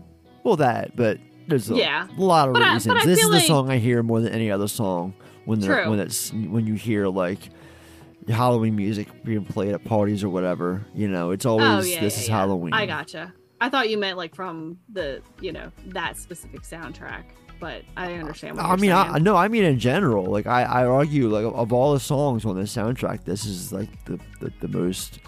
Well, 0.44 0.56
that, 0.58 0.96
but 0.96 1.18
there's 1.48 1.70
a 1.72 1.76
Yeah. 1.76 2.08
lot 2.18 2.48
of 2.48 2.54
But 2.54 2.64
I- 2.64 2.74
reasons. 2.74 2.94
but 2.94 3.02
I 3.02 3.06
this 3.06 3.20
is 3.20 3.26
the 3.30 3.36
like- 3.38 3.46
song 3.46 3.70
I 3.70 3.78
hear 3.78 4.02
more 4.04 4.20
than 4.22 4.32
any 4.34 4.50
other 4.52 4.68
song 4.68 5.14
when 5.46 5.60
they're, 5.60 5.90
when 5.90 6.00
it's 6.00 6.32
when 6.32 6.66
you 6.68 6.76
hear 6.76 7.08
like 7.08 7.40
Halloween 8.30 8.76
music 8.76 9.08
being 9.24 9.44
played 9.44 9.74
at 9.74 9.84
parties 9.84 10.24
or 10.24 10.30
whatever. 10.30 10.86
You 10.94 11.08
know, 11.08 11.32
it's 11.32 11.46
oh, 11.46 11.60
always 11.60 11.66
oh 11.66 11.90
yeah, 11.90 12.00
this 12.02 12.16
yeah, 12.18 12.22
is 12.24 12.28
yeah. 12.30 12.38
Halloween. 12.38 12.74
i 12.74 12.86
gotcha 12.86 13.34
i 13.60 13.68
thought 13.70 13.90
you 13.90 13.98
meant 13.98 14.18
like 14.18 14.34
from 14.36 14.78
the 14.94 15.22
you 15.40 15.52
know 15.52 15.72
that 15.88 16.18
specific 16.18 16.62
soundtrack 16.62 17.24
but 17.60 17.82
i 17.98 18.14
understand 18.14 18.56
what 18.56 18.66
I 18.66 18.70
you're 18.70 18.78
mean, 18.78 18.92
I, 18.92 19.12
saying. 19.12 19.24
no, 19.24 19.36
I 19.36 19.48
mean 19.48 19.64
in 19.64 19.78
general. 19.80 20.26
Like 20.26 20.48
I, 20.48 20.64
I 20.64 20.86
argue, 20.86 21.30
like 21.30 21.46
of 21.54 21.72
all 21.74 21.94
the 21.94 22.00
songs 22.00 22.44
on 22.46 22.56
the 22.56 22.64
soundtrack, 22.64 23.24
this 23.26 23.46
is 23.46 23.72
like 23.72 23.90
the, 24.06 24.20
the, 24.40 24.52
the 24.62 24.68
most 24.68 25.20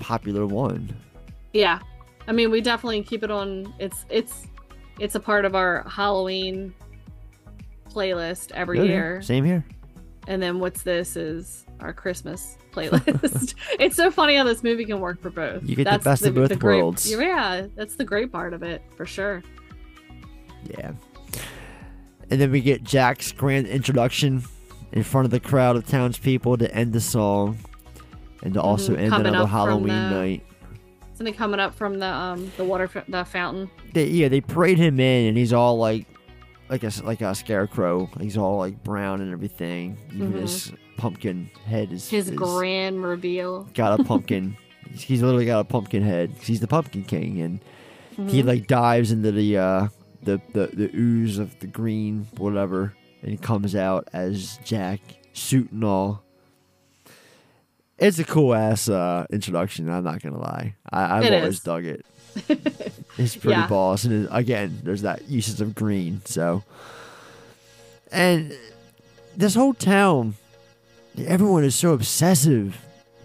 popular 0.00 0.46
one. 0.46 0.94
yeah 1.52 1.78
i 2.26 2.32
mean 2.32 2.50
we 2.50 2.60
definitely 2.60 3.02
keep 3.02 3.22
it 3.22 3.30
on 3.30 3.72
it's 3.78 4.04
it's 4.08 4.46
it's 4.98 5.14
a 5.14 5.20
part 5.20 5.44
of 5.44 5.54
our 5.54 5.84
halloween 5.88 6.74
playlist 7.88 8.52
every 8.52 8.78
yeah. 8.78 8.84
year 8.84 9.22
Same 9.22 9.44
here. 9.44 9.64
and 10.26 10.42
then 10.42 10.58
what's 10.58 10.82
this 10.82 11.16
is 11.16 11.66
our 11.80 11.92
Christmas 11.92 12.56
playlist. 12.72 13.54
it's 13.80 13.96
so 13.96 14.10
funny 14.10 14.36
how 14.36 14.44
this 14.44 14.62
movie 14.62 14.84
can 14.84 15.00
work 15.00 15.20
for 15.20 15.30
both. 15.30 15.62
You 15.64 15.76
get 15.76 15.90
the 15.90 15.98
best 15.98 16.24
of 16.24 16.34
both 16.34 16.58
great- 16.58 16.78
worlds. 16.78 17.10
Yeah, 17.10 17.66
that's 17.74 17.96
the 17.96 18.04
great 18.04 18.30
part 18.30 18.52
of 18.52 18.62
it 18.62 18.82
for 18.96 19.06
sure. 19.06 19.42
Yeah. 20.64 20.92
And 22.30 22.40
then 22.40 22.50
we 22.50 22.60
get 22.60 22.84
Jack's 22.84 23.32
grand 23.32 23.66
introduction 23.66 24.44
in 24.92 25.02
front 25.02 25.24
of 25.24 25.30
the 25.30 25.40
crowd 25.40 25.76
of 25.76 25.86
townspeople 25.86 26.58
to 26.58 26.72
end 26.74 26.92
the 26.92 27.00
song, 27.00 27.58
and 28.42 28.54
to 28.54 28.60
also 28.60 28.94
Mhm, 28.94 28.98
end 28.98 29.10
coming 29.10 29.26
another 29.28 29.46
Halloween 29.48 29.88
the- 29.88 30.10
night. 30.10 30.42
Isn't 31.14 31.34
coming 31.34 31.60
up 31.60 31.74
from 31.74 31.98
the 31.98 32.06
um 32.06 32.50
the 32.56 32.64
water 32.64 32.84
f- 32.94 33.04
the 33.06 33.24
fountain? 33.26 33.68
They, 33.92 34.06
yeah, 34.08 34.28
they 34.28 34.40
parade 34.40 34.78
him 34.78 34.98
in, 34.98 35.26
and 35.28 35.36
he's 35.36 35.52
all 35.52 35.76
like, 35.76 36.06
like 36.70 36.82
a 36.82 36.90
like 37.04 37.20
a 37.20 37.34
scarecrow. 37.34 38.08
He's 38.20 38.38
all 38.38 38.56
like 38.58 38.82
brown 38.82 39.20
and 39.20 39.30
everything. 39.32 39.98
Even 40.14 40.32
Mhm. 40.32 40.40
his 40.40 40.72
pumpkin 40.96 41.50
head 41.66 41.92
is 41.92 42.08
His 42.08 42.30
is 42.30 42.34
grand 42.36 43.04
reveal. 43.04 43.68
got 43.74 44.00
a 44.00 44.04
pumpkin. 44.04 44.56
he's, 44.94 45.22
literally 45.22 45.44
got 45.46 45.60
a 45.60 45.64
pumpkin 45.64 46.02
head. 46.02 46.34
'cause 46.36 46.46
He's 46.46 46.60
the 46.60 46.66
pumpkin 46.66 47.04
king, 47.04 47.40
and 47.42 47.60
he 48.30 48.42
Mhm. 48.42 48.46
like 48.46 48.66
dives 48.66 49.12
into 49.12 49.30
the 49.30 49.58
uh 49.58 49.88
the, 50.22 50.40
the 50.54 50.70
the 50.72 50.90
ooze 50.94 51.38
of 51.38 51.58
the 51.60 51.66
green 51.66 52.26
whatever, 52.38 52.94
and 53.22 53.40
comes 53.42 53.74
out 53.76 54.08
as 54.14 54.58
Jack, 54.64 55.00
suit 55.34 55.70
and 55.70 55.84
all. 55.84 56.22
It's 58.00 58.18
a 58.18 58.24
cool 58.24 58.54
ass 58.54 58.88
uh, 58.88 59.26
introduction. 59.30 59.88
I'm 59.90 60.04
not 60.04 60.22
gonna 60.22 60.38
lie. 60.38 60.74
I, 60.90 61.18
I've 61.18 61.24
It 61.24 61.34
always 61.34 61.54
is. 61.56 61.60
dug 61.60 61.84
it. 61.84 62.04
It's 63.18 63.36
pretty 63.36 63.60
Yeah. 63.60 63.66
boss, 63.66 64.04
and 64.04 64.24
it, 64.24 64.28
again, 64.32 64.80
there's 64.82 65.02
that 65.02 65.28
uses 65.28 65.60
of 65.60 65.74
green. 65.74 66.22
So, 66.24 66.62
and 68.10 68.56
this 69.36 69.54
whole 69.54 69.74
town, 69.74 70.36
everyone 71.18 71.64
is 71.64 71.74
so 71.74 71.92
obsessive 71.92 72.78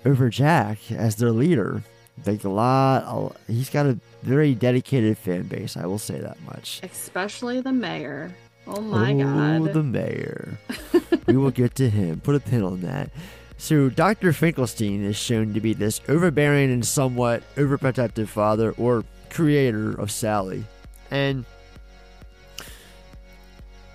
over 0.05 0.29
Jack 0.29 0.91
as 0.91 1.15
their 1.15 1.31
leader. 1.31 1.83
Like 2.25 2.43
a 2.43 2.49
lot, 2.49 3.03
a- 3.47 3.51
he's 3.51 3.69
got 3.69 3.85
a 3.85 3.97
very 4.23 4.53
dedicated 4.55 5.17
fan 5.17 5.43
base. 5.43 5.77
I 5.77 5.85
will 5.85 5.99
say 5.99 6.19
that 6.19 6.41
much. 6.41 6.81
Especially 6.83 7.61
the 7.61 7.71
mayor. 7.71 8.35
Oh 8.67 8.81
my 8.81 9.13
oh, 9.13 9.19
god. 9.63 9.73
the 9.73 9.83
mayor. 9.83 10.57
we 11.27 11.37
will 11.37 11.51
get 11.51 11.75
to 11.75 11.89
him. 11.89 12.19
Put 12.21 12.35
a 12.35 12.39
pin 12.39 12.63
on 12.63 12.81
that. 12.81 13.11
So, 13.57 13.89
Dr. 13.89 14.33
Finkelstein 14.33 15.03
is 15.03 15.15
shown 15.15 15.53
to 15.53 15.61
be 15.61 15.73
this 15.73 16.01
overbearing 16.09 16.71
and 16.71 16.85
somewhat 16.85 17.41
overprotective 17.55 18.27
father 18.27 18.71
or 18.77 19.03
creator 19.29 19.91
of 19.99 20.11
Sally. 20.11 20.65
And 21.09 21.45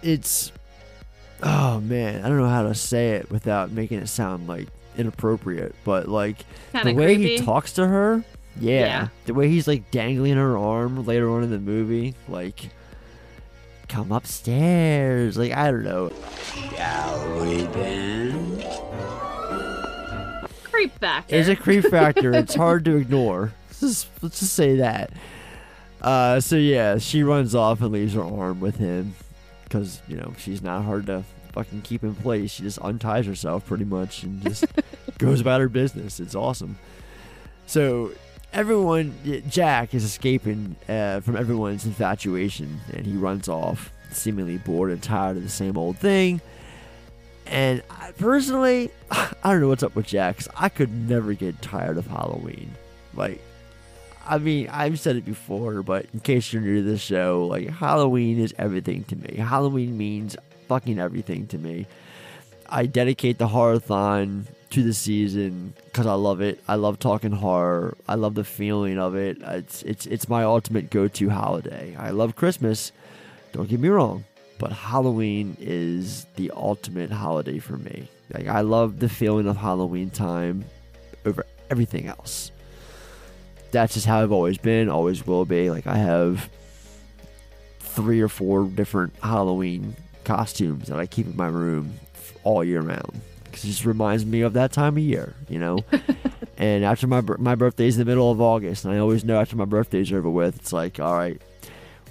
it's. 0.03 0.53
Oh 1.43 1.81
man, 1.81 2.23
I 2.25 2.29
don't 2.29 2.37
know 2.39 2.49
how 2.49 2.65
to 2.65 2.75
say 2.75 3.11
it 3.13 3.31
without 3.31 3.71
making 3.71 3.99
it 4.01 4.09
sound 4.09 4.47
like 4.47 4.69
inappropriate, 4.99 5.75
but 5.85 6.07
like 6.09 6.37
Kinda 6.73 6.91
the 6.91 6.95
way 6.95 7.17
he 7.17 7.39
talks 7.39 7.73
to 7.75 7.87
her, 7.87 8.23
yeah, 8.61 8.81
Yeah. 8.81 9.09
the 9.25 9.33
way 9.35 9.49
he's 9.49 9.67
like 9.67 9.91
dangling 9.91 10.37
her 10.37 10.59
arm 10.59 11.07
later 11.07 11.31
on 11.31 11.43
in 11.43 11.51
the 11.51 11.59
movie, 11.59 12.15
like 12.29 12.69
come 13.89 14.13
upstairs. 14.13 15.39
Like 15.39 15.53
I 15.53 15.71
don't 15.71 15.83
know. 15.85 16.13
Shall 16.77 17.41
we 17.41 17.63
then? 17.63 18.63
Creep 20.81 20.99
factor. 20.99 21.37
It's 21.37 21.49
a 21.49 21.57
creep 21.57 21.85
factor. 21.85 22.33
it's 22.33 22.55
hard 22.55 22.87
to 22.87 22.97
ignore. 22.97 23.53
Let's 23.69 23.81
just, 23.81 24.09
let's 24.23 24.41
just 24.41 24.55
say 24.55 24.77
that. 24.77 25.13
Uh, 26.01 26.41
so 26.41 26.57
yeah, 26.57 26.97
she 26.97 27.23
runs 27.23 27.55
off 27.55 27.83
and 27.83 27.93
leaves 27.93 28.15
her 28.15 28.23
arm 28.23 28.61
with 28.61 28.77
him 28.77 29.15
because 29.65 30.01
you 30.09 30.17
know 30.17 30.33
she's 30.39 30.63
not 30.63 30.85
hard 30.85 31.05
to 31.07 31.23
fucking 31.53 31.83
keep 31.83 32.03
in 32.03 32.15
place. 32.15 32.53
She 32.53 32.63
just 32.63 32.79
unties 32.81 33.27
herself 33.27 33.67
pretty 33.67 33.85
much 33.85 34.23
and 34.23 34.43
just 34.43 34.65
goes 35.19 35.43
about 35.43 35.61
her 35.61 35.69
business. 35.69 36.19
It's 36.19 36.35
awesome. 36.35 36.79
So 37.67 38.13
everyone, 38.55 39.15
Jack 39.51 39.93
is 39.93 40.03
escaping 40.03 40.77
uh, 40.89 41.21
from 41.21 41.37
everyone's 41.37 41.85
infatuation, 41.85 42.81
and 42.95 43.05
he 43.05 43.17
runs 43.19 43.51
off, 43.51 43.93
seemingly 44.13 44.57
bored 44.57 44.91
and 44.91 45.03
tired 45.03 45.37
of 45.37 45.43
the 45.43 45.51
same 45.51 45.77
old 45.77 45.99
thing. 45.99 46.41
And 47.51 47.83
I, 47.91 48.13
personally, 48.13 48.91
I 49.11 49.35
don't 49.45 49.61
know 49.61 49.69
what's 49.69 49.83
up 49.83 49.95
with 49.95 50.07
Jax. 50.07 50.49
I 50.57 50.69
could 50.69 50.91
never 50.91 51.35
get 51.35 51.61
tired 51.61 51.99
of 51.99 52.07
Halloween. 52.07 52.73
Like, 53.15 53.43
I 54.27 54.39
mean, 54.39 54.69
I've 54.71 55.01
said 55.01 55.17
it 55.17 55.25
before, 55.25 55.83
but 55.83 56.07
in 56.15 56.21
case 56.21 56.53
you're 56.53 56.63
new 56.63 56.77
to 56.77 56.83
this 56.83 57.01
show, 57.01 57.47
like, 57.51 57.69
Halloween 57.69 58.39
is 58.39 58.55
everything 58.57 59.05
to 59.05 59.17
me. 59.17 59.37
Halloween 59.37 59.99
means 59.99 60.37
fucking 60.69 61.01
everything 61.01 61.49
to 61.49 61.59
me. 61.59 61.87
I 62.69 62.87
dedicate 62.87 63.39
the 63.39 63.49
horrorthon 63.49 64.45
to 64.71 64.83
the 64.85 64.95
season 64.95 65.75
because 65.87 66.07
I 66.07 66.15
love 66.15 66.41
it. 66.41 66.63
I 66.69 66.77
love 66.77 67.01
talking 67.01 67.33
horror. 67.33 67.97
I 68.09 68.15
love 68.15 68.37
the 68.37 68.45
feeling 68.45 68.99
of 68.99 69.17
it. 69.17 69.39
It's 69.43 69.83
it's 69.83 70.07
it's 70.07 70.29
my 70.29 70.45
ultimate 70.45 70.91
go-to 70.91 71.29
holiday. 71.29 71.97
I 71.99 72.11
love 72.11 72.37
Christmas. 72.37 72.93
Don't 73.53 73.69
get 73.69 73.81
me 73.81 73.89
wrong, 73.89 74.25
but 74.61 74.73
Halloween 74.73 75.57
is 75.59 76.27
the 76.37 76.53
ultimate 76.55 77.11
holiday 77.11 77.59
for 77.59 77.79
me. 77.79 78.09
Like 78.33 78.47
I 78.47 78.61
love 78.61 79.01
the 79.01 79.09
feeling 79.09 79.49
of 79.49 79.57
Halloween 79.57 80.11
time 80.11 80.67
over 81.25 81.47
everything 81.71 82.07
else. 82.07 82.53
That's 83.71 83.95
just 83.95 84.05
how 84.05 84.21
I've 84.21 84.33
always 84.33 84.59
been, 84.59 84.91
always 84.91 85.27
will 85.27 85.47
be. 85.47 85.71
Like 85.71 85.87
I 85.87 85.97
have 85.97 86.51
three 87.79 88.21
or 88.21 88.29
four 88.29 88.65
different 88.67 89.15
Halloween 89.23 89.97
costumes 90.25 90.89
that 90.89 91.01
I 91.01 91.07
keep 91.07 91.27
in 91.27 91.37
my 91.37 91.49
room 91.49 91.95
all 92.45 92.63
year 92.63 92.83
round 92.83 93.19
because 93.45 93.65
it 93.65 93.69
just 93.69 93.87
reminds 93.87 94.27
me 94.27 94.43
of 94.43 94.53
that 94.53 94.73
time 94.73 94.99
of 94.99 95.03
year, 95.03 95.35
you 95.49 95.59
know. 95.59 95.79
and 96.59 96.85
after 96.85 97.07
my 97.07 97.23
my 97.39 97.55
birthday's 97.55 97.97
in 97.97 98.01
the 98.01 98.11
middle 98.11 98.31
of 98.31 98.43
August, 98.43 98.85
and 98.85 98.93
I 98.93 98.99
always 98.99 99.25
know 99.25 99.41
after 99.41 99.57
my 99.57 99.65
birthday's 99.65 100.13
over 100.13 100.29
with, 100.29 100.57
it's 100.57 100.73
like, 100.73 101.01
all 101.01 101.17
right, 101.17 101.41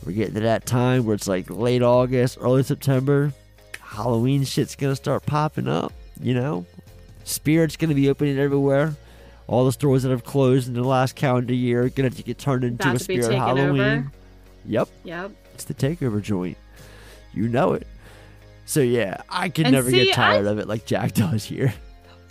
we're 0.06 0.14
getting 0.14 0.36
to 0.36 0.40
that 0.42 0.66
time 0.66 1.06
where 1.06 1.16
it's 1.16 1.28
like 1.28 1.50
late 1.50 1.82
August, 1.82 2.38
early 2.42 2.64
September, 2.64 3.34
Halloween 3.82 4.44
shit's 4.44 4.76
gonna 4.76 4.96
start 4.96 5.26
popping 5.26 5.68
up, 5.68 5.92
you 6.22 6.34
know. 6.34 6.66
Spirit's 7.24 7.76
gonna 7.76 7.96
be 7.96 8.10
opening 8.10 8.40
everywhere. 8.40 8.96
All 9.48 9.66
the 9.66 9.72
stores 9.72 10.04
that 10.04 10.10
have 10.10 10.24
closed 10.24 10.68
in 10.68 10.74
the 10.76 10.84
last 10.84 11.16
calendar 11.16 11.54
year 11.54 11.84
are 11.84 11.90
gonna 11.90 12.10
get 12.12 12.38
turned 12.38 12.64
into 12.64 12.84
About 12.84 12.96
a 12.96 13.00
Spirit 13.00 13.34
Halloween. 13.36 13.82
over. 13.82 14.12
Yep. 14.66 14.90
Yep. 15.04 15.32
It's 15.56 15.64
the 15.66 15.74
takeover 15.74 16.22
joint. 16.22 16.58
You 17.34 17.48
know 17.48 17.74
it. 17.74 17.88
So 18.66 18.80
yeah, 18.82 19.22
I 19.30 19.50
can 19.50 19.66
And 19.66 19.74
never 19.74 19.90
see, 19.90 20.06
get 20.06 20.16
tired 20.16 20.46
I- 20.48 20.52
of 20.52 20.60
it 20.60 20.68
like 20.68 20.86
Jack 20.86 21.14
does 21.16 21.44
here. 21.46 21.74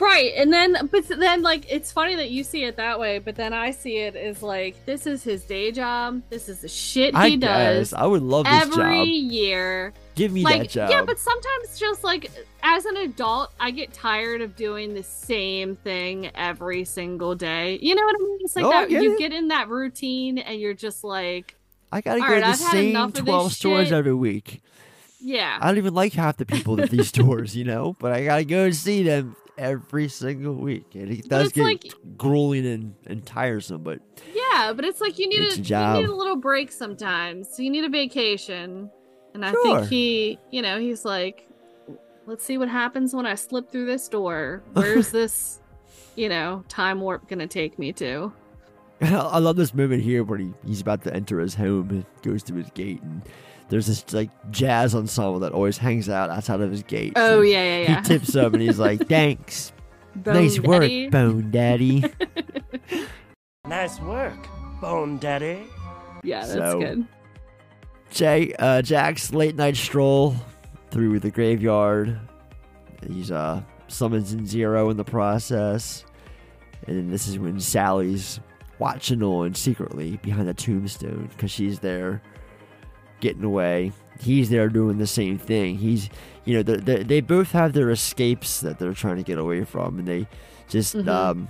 Right, 0.00 0.32
and 0.36 0.52
then 0.52 0.88
but 0.92 1.08
then 1.08 1.42
like 1.42 1.66
it's 1.70 1.90
funny 1.90 2.14
that 2.14 2.30
you 2.30 2.44
see 2.44 2.62
it 2.64 2.76
that 2.76 3.00
way, 3.00 3.18
but 3.18 3.34
then 3.34 3.52
I 3.52 3.72
see 3.72 3.96
it 3.98 4.14
as 4.14 4.42
like 4.44 4.76
this 4.86 5.06
is 5.06 5.24
his 5.24 5.42
day 5.42 5.72
job. 5.72 6.22
This 6.30 6.48
is 6.48 6.60
the 6.60 6.68
shit 6.68 7.14
he 7.16 7.20
I 7.20 7.36
does. 7.36 7.90
guess 7.90 7.92
I 8.00 8.06
would 8.06 8.22
love 8.22 8.44
this 8.44 8.62
every 8.62 8.76
job. 8.76 9.32
year. 9.32 9.92
Give 10.14 10.30
me 10.32 10.42
like 10.44 10.62
that 10.62 10.70
job. 10.70 10.90
yeah, 10.90 11.02
but 11.02 11.18
sometimes 11.18 11.78
just 11.78 12.04
like 12.04 12.30
as 12.62 12.84
an 12.84 12.96
adult, 12.98 13.50
I 13.58 13.72
get 13.72 13.92
tired 13.92 14.40
of 14.40 14.54
doing 14.54 14.94
the 14.94 15.02
same 15.02 15.74
thing 15.76 16.30
every 16.34 16.84
single 16.84 17.34
day. 17.34 17.78
You 17.82 17.94
know 17.96 18.02
what 18.04 18.14
I 18.20 18.24
mean? 18.24 18.38
It's 18.42 18.54
like 18.54 18.64
Oh, 18.66 18.70
that 18.70 18.88
get 18.88 19.02
you 19.02 19.14
it. 19.14 19.18
get 19.18 19.32
in 19.32 19.48
that 19.48 19.68
routine 19.68 20.38
and 20.38 20.60
you're 20.60 20.74
just 20.74 21.02
like, 21.02 21.56
I 21.90 22.02
gotta 22.02 22.20
go 22.20 22.26
right, 22.26 22.34
to 22.36 22.40
the 22.42 22.46
I've 22.46 22.56
same 22.56 22.90
enough 22.90 23.08
of 23.08 23.14
this 23.14 23.24
twelve 23.24 23.52
stores 23.52 23.88
shit." 23.88 23.94
every 23.96 24.14
week. 24.14 24.62
yeah. 25.20 25.58
I 25.60 25.66
don't 25.66 25.78
even 25.78 25.94
like 25.94 26.12
half 26.12 26.36
the 26.36 26.46
people 26.46 26.80
at 26.80 26.90
these 26.90 27.08
stores, 27.14 27.56
you 27.56 27.64
know. 27.64 27.96
But 27.98 28.12
I 28.12 28.24
gotta 28.24 28.44
go 28.44 28.64
and 28.66 28.76
see 28.76 29.02
them 29.02 29.34
every 29.59 30.09
single 30.09 30.55
week, 30.55 30.94
and 30.94 31.10
it 31.10 31.28
does 31.28 31.52
get 31.52 31.64
like- 31.64 31.93
grueling 32.16 32.64
and, 32.66 32.94
and 33.06 33.26
tiresome. 33.26 33.82
But 33.82 34.01
Yeah, 34.35 34.72
but 34.72 34.85
it's 34.85 35.01
like 35.01 35.18
you 35.18 35.28
need 35.28 35.40
a, 35.40 35.56
you 35.56 36.01
need 36.01 36.09
a 36.09 36.14
little 36.14 36.36
break 36.36 36.72
sometimes. 36.72 37.48
So 37.55 37.62
you 37.62 37.70
need 37.70 37.85
a 37.85 37.89
vacation. 37.90 38.90
And 39.35 39.44
I 39.44 39.51
Sure. 39.52 39.62
think 39.80 39.90
he, 39.90 40.39
you 40.51 40.62
know, 40.62 40.78
he's 40.80 41.05
like, 41.05 41.47
let's 42.26 42.44
see 42.44 42.56
what 42.59 42.68
happens 42.68 43.14
when 43.14 43.26
I 43.26 43.35
slip 43.35 43.70
through 43.70 43.86
this 43.86 44.09
door. 44.09 44.62
Where's 44.72 45.10
this, 45.10 45.60
you 46.16 46.28
know, 46.28 46.64
time 46.68 47.01
warp 47.01 47.28
gonna 47.28 47.47
take 47.47 47.78
me 47.78 47.93
to? 47.94 48.32
I 49.01 49.39
love 49.39 49.56
this 49.56 49.74
moment 49.74 50.02
here 50.02 50.24
where 50.24 50.39
he, 50.39 50.52
he's 50.66 50.80
about 50.80 51.05
to 51.05 51.14
enter 51.14 51.39
his 51.40 51.55
home 51.55 51.90
and 51.90 52.06
goes 52.22 52.43
to 52.44 52.55
his 52.55 52.68
gate, 52.70 53.01
and 53.02 53.22
there's 53.69 53.86
this 53.86 54.12
like 54.12 54.31
jazz 54.51 54.95
ensemble 54.95 55.40
that 55.40 55.53
always 55.53 55.78
hangs 55.78 56.09
out 56.09 56.31
outside 56.31 56.61
of 56.61 56.70
his 56.70 56.82
gate. 56.82 57.12
Oh, 57.16 57.40
yeah, 57.43 57.62
yeah, 57.62 57.78
yeah. 57.82 57.97
He 58.01 58.03
tips 58.09 58.35
up 58.36 58.53
and 58.53 58.62
he's 58.62 58.78
like, 58.78 59.07
"Thanks, 59.09 59.73
Bone 60.16 60.35
nice 60.35 60.59
work, 60.61 60.90
Bone 61.11 61.51
Daddy." 61.51 62.05
Nice 63.66 64.01
work, 64.01 64.49
Bone 64.81 65.19
Daddy. 65.19 65.62
Yeah, 66.24 66.40
that's 66.47 66.53
So- 66.53 66.81
good. 66.81 67.07
Jay, 68.11 68.55
uh, 68.59 68.81
Jack's 68.81 69.35
late 69.35 69.55
night 69.57 69.77
stroll 69.77 70.35
through 70.90 71.20
the 71.20 71.31
graveyard. 71.31 72.19
He's 73.07 73.31
uh 73.31 73.61
summons 73.89 74.32
in 74.32 74.47
zero 74.47 74.89
in 74.89 74.97
the 74.97 75.05
process, 75.05 76.07
and 76.86 76.97
then 76.97 77.11
this 77.11 77.28
is 77.28 77.39
when 77.39 77.61
Sally's 77.61 78.40
watching 78.78 79.23
on 79.23 79.55
secretly 79.55 80.16
behind 80.23 80.49
the 80.49 80.55
tombstone 80.55 81.28
because 81.35 81.51
she's 81.51 81.81
there 81.81 82.23
getting 83.20 83.45
away. 83.45 83.93
He's 84.20 84.51
there 84.51 84.69
doing 84.69 84.99
the 84.99 85.07
same 85.07 85.39
thing. 85.39 85.78
He's, 85.78 86.09
you 86.45 86.55
know, 86.57 86.62
they 86.62 86.77
they 86.77 87.03
they 87.05 87.20
both 87.20 87.53
have 87.53 87.73
their 87.73 87.90
escapes 87.90 88.61
that 88.62 88.78
they're 88.78 88.93
trying 88.95 89.16
to 89.16 89.23
get 89.23 89.39
away 89.39 89.65
from, 89.65 89.99
and 89.99 90.09
they 90.09 90.27
just 90.69 90.97
Mhm. 90.97 91.09
um 91.09 91.49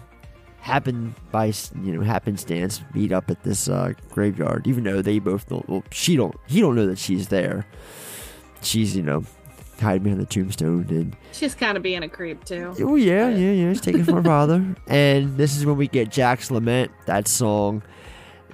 happen 0.61 1.15
by 1.31 1.47
you 1.83 1.93
know 1.95 2.03
happenstance 2.03 2.83
meet 2.93 3.11
up 3.13 3.31
at 3.31 3.43
this 3.45 3.69
uh, 3.69 3.93
graveyard 4.11 4.67
even 4.67 4.83
though 4.85 5.01
they 5.01 5.19
both 5.21 5.49
don't 5.49 5.67
well 5.69 5.83
she 5.93 6.17
don't 6.17 6.35
he 6.47 6.61
don't 6.61 6.75
know 6.75 6.85
that 6.87 6.99
she's 6.99 7.29
there 7.29 7.65
she's 8.61 8.97
you 8.97 9.03
know 9.03 9.25
hiding 9.81 10.03
behind 10.03 10.21
the 10.21 10.27
tombstone 10.27 10.85
and 10.91 11.17
She's 11.33 11.55
kind 11.55 11.77
of 11.77 11.83
being 11.83 12.03
a 12.03 12.09
creep 12.09 12.45
too. 12.45 12.75
oh 12.81 12.97
yeah 12.97 13.29
yeah 13.29 13.53
yeah 13.53 13.73
she's 13.73 13.81
taking 13.81 14.05
from 14.05 14.17
her 14.17 14.23
father 14.25 14.75
and 14.89 15.37
this 15.39 15.57
is 15.57 15.65
when 15.65 15.77
we 15.77 15.87
get 15.87 16.11
jack's 16.11 16.51
lament 16.51 16.91
that 17.07 17.29
song 17.29 17.83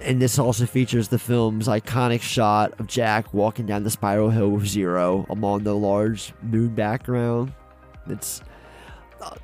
and 0.00 0.20
this 0.20 0.38
also 0.38 0.66
features 0.66 1.08
the 1.08 1.18
film's 1.18 1.68
iconic 1.68 2.20
shot 2.20 2.72
of 2.80 2.86
jack 2.86 3.32
walking 3.32 3.66
down 3.66 3.82
the 3.84 3.90
spiral 3.90 4.30
hill 4.30 4.50
with 4.50 4.66
zero 4.66 5.24
among 5.30 5.62
the 5.62 5.74
large 5.74 6.32
moon 6.42 6.74
background 6.74 7.52
it's 8.08 8.42
uh, 9.20 9.34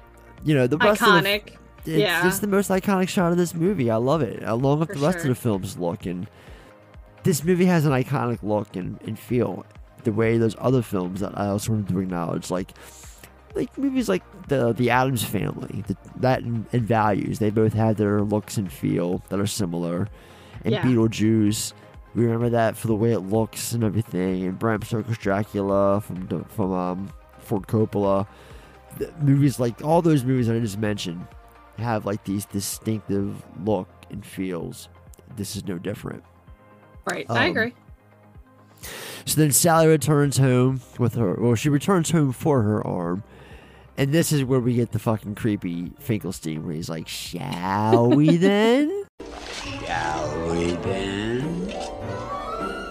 you 0.44 0.54
know 0.54 0.66
the 0.66 0.76
rest 0.78 1.02
of 1.02 1.08
the 1.08 1.28
Iconic. 1.28 1.56
it's, 1.78 1.86
yeah. 1.86 2.26
it's 2.26 2.40
the 2.40 2.46
most 2.46 2.70
iconic 2.70 3.08
shot 3.08 3.32
of 3.32 3.38
this 3.38 3.54
movie. 3.54 3.90
I 3.90 3.96
love 3.96 4.22
it, 4.22 4.42
along 4.42 4.80
with 4.80 4.88
For 4.88 4.94
the 4.96 5.06
rest 5.06 5.18
sure. 5.18 5.30
of 5.30 5.36
the 5.36 5.40
film's 5.40 5.78
look. 5.78 6.06
And 6.06 6.26
this 7.22 7.44
movie 7.44 7.66
has 7.66 7.86
an 7.86 7.92
iconic 7.92 8.42
look 8.42 8.76
and, 8.76 9.00
and 9.02 9.18
feel, 9.18 9.64
the 10.04 10.12
way 10.12 10.38
those 10.38 10.56
other 10.58 10.82
films 10.82 11.20
that 11.20 11.38
I 11.38 11.46
also 11.46 11.72
wanted 11.72 11.88
to 11.88 12.00
acknowledge, 12.00 12.50
like 12.50 12.72
like 13.54 13.76
movies 13.76 14.08
like 14.08 14.22
the 14.48 14.72
the 14.72 14.90
Addams 14.90 15.24
Family, 15.24 15.84
the, 15.86 15.96
that 16.16 16.42
and, 16.42 16.66
and 16.72 16.82
Values. 16.82 17.38
They 17.38 17.50
both 17.50 17.72
have 17.74 17.96
their 17.96 18.22
looks 18.22 18.56
and 18.56 18.72
feel 18.72 19.22
that 19.28 19.40
are 19.40 19.46
similar. 19.46 20.08
And 20.64 20.72
Yeah. 20.74 20.82
Beetlejuice, 20.82 21.72
we 22.14 22.24
remember 22.24 22.50
that 22.50 22.76
for 22.76 22.86
the 22.88 22.94
way 22.94 23.12
it 23.12 23.20
looks 23.20 23.72
and 23.72 23.82
everything. 23.84 24.44
And 24.44 24.58
Bram 24.58 24.82
Stoker's 24.82 25.18
Dracula 25.18 26.00
from 26.00 26.26
the- 26.26 26.44
from 26.48 26.72
um, 26.72 27.08
Ford 27.38 27.66
Coppola. 27.66 28.26
The 28.98 29.12
movies 29.20 29.58
like 29.60 29.82
all 29.84 30.02
those 30.02 30.24
movies 30.24 30.48
that 30.48 30.56
I 30.56 30.60
just 30.60 30.78
mentioned 30.78 31.26
have 31.78 32.04
like 32.04 32.24
these 32.24 32.44
distinctive 32.44 33.42
look 33.64 33.88
and 34.10 34.24
feels. 34.26 34.88
This 35.36 35.56
is 35.56 35.64
no 35.66 35.78
different. 35.78 36.22
right. 37.10 37.24
I 37.30 37.44
um, 37.46 37.50
agree. 37.50 37.74
So 39.26 39.40
then 39.40 39.52
Sally 39.52 39.86
returns 39.86 40.38
home 40.38 40.80
with 40.98 41.14
her. 41.14 41.34
Well, 41.34 41.54
she 41.54 41.68
returns 41.68 42.10
home 42.10 42.32
for 42.32 42.62
her 42.62 42.84
arm. 42.86 43.22
And 43.96 44.12
this 44.12 44.32
is 44.32 44.42
where 44.44 44.60
we 44.60 44.74
get 44.74 44.92
the 44.92 44.98
fucking 44.98 45.34
creepy 45.34 45.92
Finkelstein 46.00 46.64
where 46.64 46.74
he's 46.74 46.88
like, 46.88 47.06
Shall 47.06 48.08
we 48.10 48.36
then? 48.38 49.04
Shall 49.84 50.29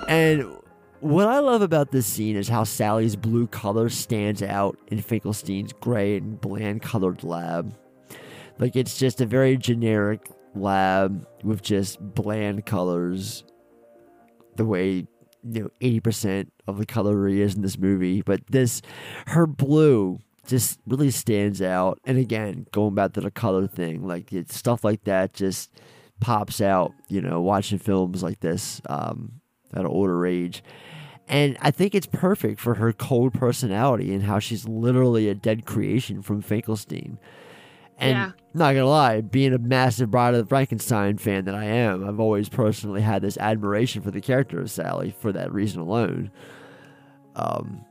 And 0.08 0.58
what 1.02 1.28
I 1.28 1.40
love 1.40 1.62
about 1.62 1.92
this 1.92 2.06
scene 2.06 2.36
is 2.36 2.48
how 2.48 2.64
Sally's 2.64 3.16
blue 3.16 3.48
color 3.48 3.90
stands 3.90 4.42
out 4.42 4.78
in 4.88 5.02
Finkelstein's 5.02 5.74
gray 5.74 6.18
and 6.18 6.40
bland 6.42 6.82
colored 6.82 7.24
lab. 7.24 7.76
Like 8.58 8.76
it's 8.76 8.98
just 8.98 9.22
a 9.22 9.26
very 9.26 9.56
generic 9.56 10.30
lab 10.56 11.26
with 11.44 11.62
just 11.62 12.00
bland 12.02 12.66
colors. 12.66 13.44
The 14.56 14.66
way 14.66 15.08
you 15.44 15.64
know 15.64 15.70
eighty 15.80 16.00
percent 16.00 16.52
of 16.68 16.78
the 16.78 16.86
colory 16.86 17.40
is 17.40 17.56
in 17.56 17.62
this 17.62 17.78
movie, 17.78 18.22
but 18.22 18.42
this 18.50 18.82
her 19.28 19.48
blue 19.48 20.20
just 20.48 20.80
really 20.88 21.12
stands 21.12 21.62
out. 21.62 22.00
And 22.04 22.18
again, 22.18 22.66
going 22.72 22.96
back 22.96 23.14
to 23.14 23.22
the 23.22 23.32
color 23.32 23.68
thing, 23.68 24.06
like 24.06 24.34
it's 24.34 24.58
stuff 24.58 24.84
like 24.84 25.04
that 25.06 25.34
just 25.34 25.72
pops 26.20 26.62
out. 26.62 26.94
You 27.08 27.22
know, 27.22 27.42
watching 27.42 27.80
films 27.80 28.22
like 28.24 28.40
this 28.40 28.82
um, 28.88 29.34
at 29.74 29.82
an 29.82 29.88
older 29.88 30.26
age. 30.26 30.64
And 31.28 31.58
I 31.62 31.70
think 31.70 31.94
it's 31.94 32.08
perfect 32.08 32.60
for 32.60 32.74
her 32.76 32.92
cold 32.92 33.34
personality 33.36 34.14
and 34.16 34.24
how 34.24 34.40
she's 34.40 34.68
literally 34.68 35.30
a 35.30 35.36
dead 35.36 35.64
creation 35.66 36.24
from 36.24 36.42
Finkelstein. 36.42 37.20
And 38.00 38.18
Yeah. 38.18 38.32
not 38.56 38.74
gonna 38.74 38.86
lie, 38.88 39.22
being 39.22 39.54
a 39.54 39.60
massive 39.60 40.10
Bride 40.10 40.34
of 40.34 40.40
the 40.44 40.50
Frankenstein 40.50 41.18
fan 41.20 41.46
that 41.46 41.54
I 41.54 41.66
am, 41.66 42.08
I've 42.08 42.20
always 42.20 42.50
personally 42.50 43.02
had 43.02 43.22
this 43.22 43.38
admiration 43.38 44.02
for 44.02 44.10
the 44.10 44.22
character 44.22 44.60
of 44.60 44.72
Sally 44.72 45.12
for 45.20 45.32
that 45.34 45.54
reason 45.54 45.82
alone. 45.82 46.32
Um, 47.36 47.86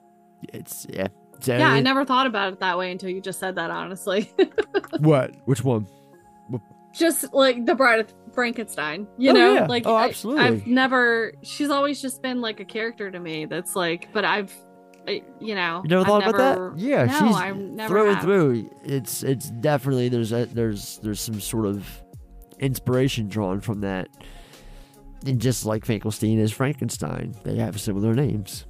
it's 0.52 0.86
yeah, 0.90 1.08
Yeah, 1.46 1.70
I 1.70 1.80
never 1.80 2.04
thought 2.04 2.26
about 2.26 2.54
it 2.54 2.60
that 2.60 2.76
way 2.76 2.90
until 2.90 3.10
you 3.10 3.20
just 3.20 3.38
said 3.38 3.54
that. 3.54 3.70
Honestly, 3.70 4.32
What? 4.98 5.32
Which 5.44 5.62
one? 5.62 5.86
Just 6.98 7.32
like 7.32 7.64
the 7.66 7.74
Bride 7.74 8.00
of 8.00 8.12
Frankenstein. 8.34 9.06
You 9.18 9.30
Oh, 9.30 9.34
know, 9.34 9.54
yeah. 9.54 9.66
like 9.66 9.84
Oh, 9.86 9.94
I- 9.94 10.08
absolutely. 10.08 10.44
I've 10.44 10.66
never. 10.66 11.32
She's 11.42 11.70
always 11.70 12.00
just 12.02 12.22
been 12.22 12.40
like 12.40 12.60
a 12.60 12.64
character 12.64 13.10
to 13.10 13.18
me. 13.20 13.46
That's 13.46 13.74
like, 13.76 14.08
but 14.12 14.24
I've, 14.24 14.52
I, 15.06 15.22
you 15.40 15.54
know, 15.54 15.80
You 15.84 15.88
never 15.90 16.00
I've 16.02 16.06
thought 16.06 16.20
never- 16.26 16.36
about 16.36 16.76
that? 16.76 16.82
Yeah, 16.82 17.04
no, 17.04 17.12
she's 17.28 17.36
I 17.36 17.50
never 17.52 17.88
through 17.88 18.10
and 18.10 18.20
through. 18.20 18.70
It's 18.84 19.22
it's 19.22 19.50
definitely 19.50 20.08
there's 20.08 20.32
a, 20.32 20.44
there's 20.46 20.98
there's 20.98 21.20
some 21.20 21.40
sort 21.40 21.66
of 21.66 21.86
inspiration 22.58 23.28
drawn 23.28 23.60
from 23.60 23.80
that. 23.82 24.08
And 25.26 25.40
just 25.40 25.66
like 25.66 25.84
Finkelstein 25.84 26.38
is 26.38 26.52
Frankenstein, 26.52 27.34
they 27.42 27.56
have 27.56 27.80
similar 27.80 28.14
names. 28.14 28.66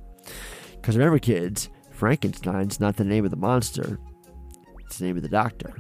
Because 0.76 0.96
remember, 0.96 1.18
kids, 1.18 1.68
Frankenstein's 1.90 2.80
not 2.80 2.96
the 2.96 3.05
name 3.05 3.24
of 3.26 3.30
the 3.30 3.36
monster; 3.36 3.98
it's 4.78 4.98
the 4.98 5.05
name 5.06 5.16
of 5.16 5.22
the 5.22 5.28
doctor. 5.28 5.74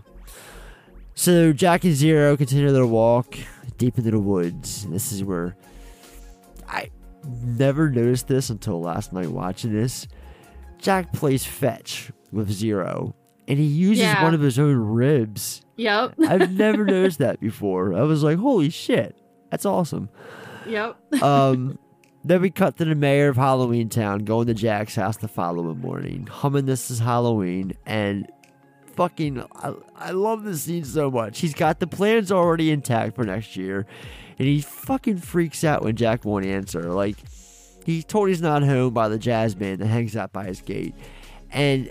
So 1.18 1.52
Jack 1.52 1.82
and 1.82 1.96
Zero 1.96 2.36
continue 2.36 2.70
their 2.70 2.86
walk 2.86 3.36
deep 3.76 3.98
into 3.98 4.12
the 4.12 4.20
woods. 4.20 4.86
This 4.86 5.10
is 5.10 5.24
where 5.24 5.56
I 6.68 6.90
never 7.44 7.90
noticed 7.90 8.28
this 8.28 8.50
until 8.50 8.80
last 8.80 9.12
night 9.12 9.26
watching 9.26 9.72
this. 9.72 10.06
Jack 10.78 11.12
plays 11.12 11.44
fetch 11.44 12.12
with 12.30 12.48
Zero, 12.52 13.16
and 13.48 13.58
he 13.58 13.64
uses 13.64 14.04
Yeah. 14.04 14.22
one 14.22 14.32
of 14.32 14.40
his 14.40 14.60
own 14.60 14.76
ribs. 14.76 15.62
Yep. 15.74 16.14
I've 16.24 16.52
never 16.52 16.84
noticed 16.86 17.18
that 17.18 17.40
before. 17.40 17.94
I 17.94 18.02
was 18.02 18.22
like, 18.22 18.38
holy 18.38 18.70
shit, 18.70 19.16
that's 19.50 19.66
awesome. 19.66 20.10
Yep. 20.68 21.20
Um, 21.20 21.80
then 22.24 22.42
we 22.42 22.50
cut 22.50 22.76
to 22.76 22.84
the 22.84 22.94
mayor 22.94 23.26
of 23.26 23.34
Halloween 23.36 23.88
Town 23.88 24.20
going 24.24 24.46
to 24.46 24.54
Jack's 24.54 24.94
house 24.94 25.16
the 25.16 25.26
following 25.26 25.80
morning, 25.80 26.28
humming 26.28 26.66
This 26.66 26.92
is 26.92 27.00
Halloween, 27.00 27.72
and 27.86 28.28
fucking, 28.98 29.42
I, 29.54 29.74
I 29.96 30.10
love 30.10 30.42
this 30.42 30.62
scene 30.62 30.84
so 30.84 31.08
much. 31.10 31.38
He's 31.38 31.54
got 31.54 31.78
the 31.78 31.86
plans 31.86 32.32
already 32.32 32.70
intact 32.72 33.14
for 33.14 33.22
next 33.24 33.56
year, 33.56 33.86
and 34.38 34.48
he 34.48 34.60
fucking 34.60 35.18
freaks 35.18 35.62
out 35.62 35.82
when 35.84 35.94
Jack 35.96 36.24
won't 36.24 36.44
answer. 36.44 36.82
Like, 36.92 37.16
he's 37.86 38.04
told 38.04 38.28
he's 38.28 38.42
not 38.42 38.62
home 38.64 38.92
by 38.92 39.08
the 39.08 39.18
jazz 39.18 39.54
band 39.54 39.78
that 39.78 39.86
hangs 39.86 40.16
out 40.16 40.32
by 40.32 40.44
his 40.44 40.60
gate, 40.60 40.94
and 41.52 41.90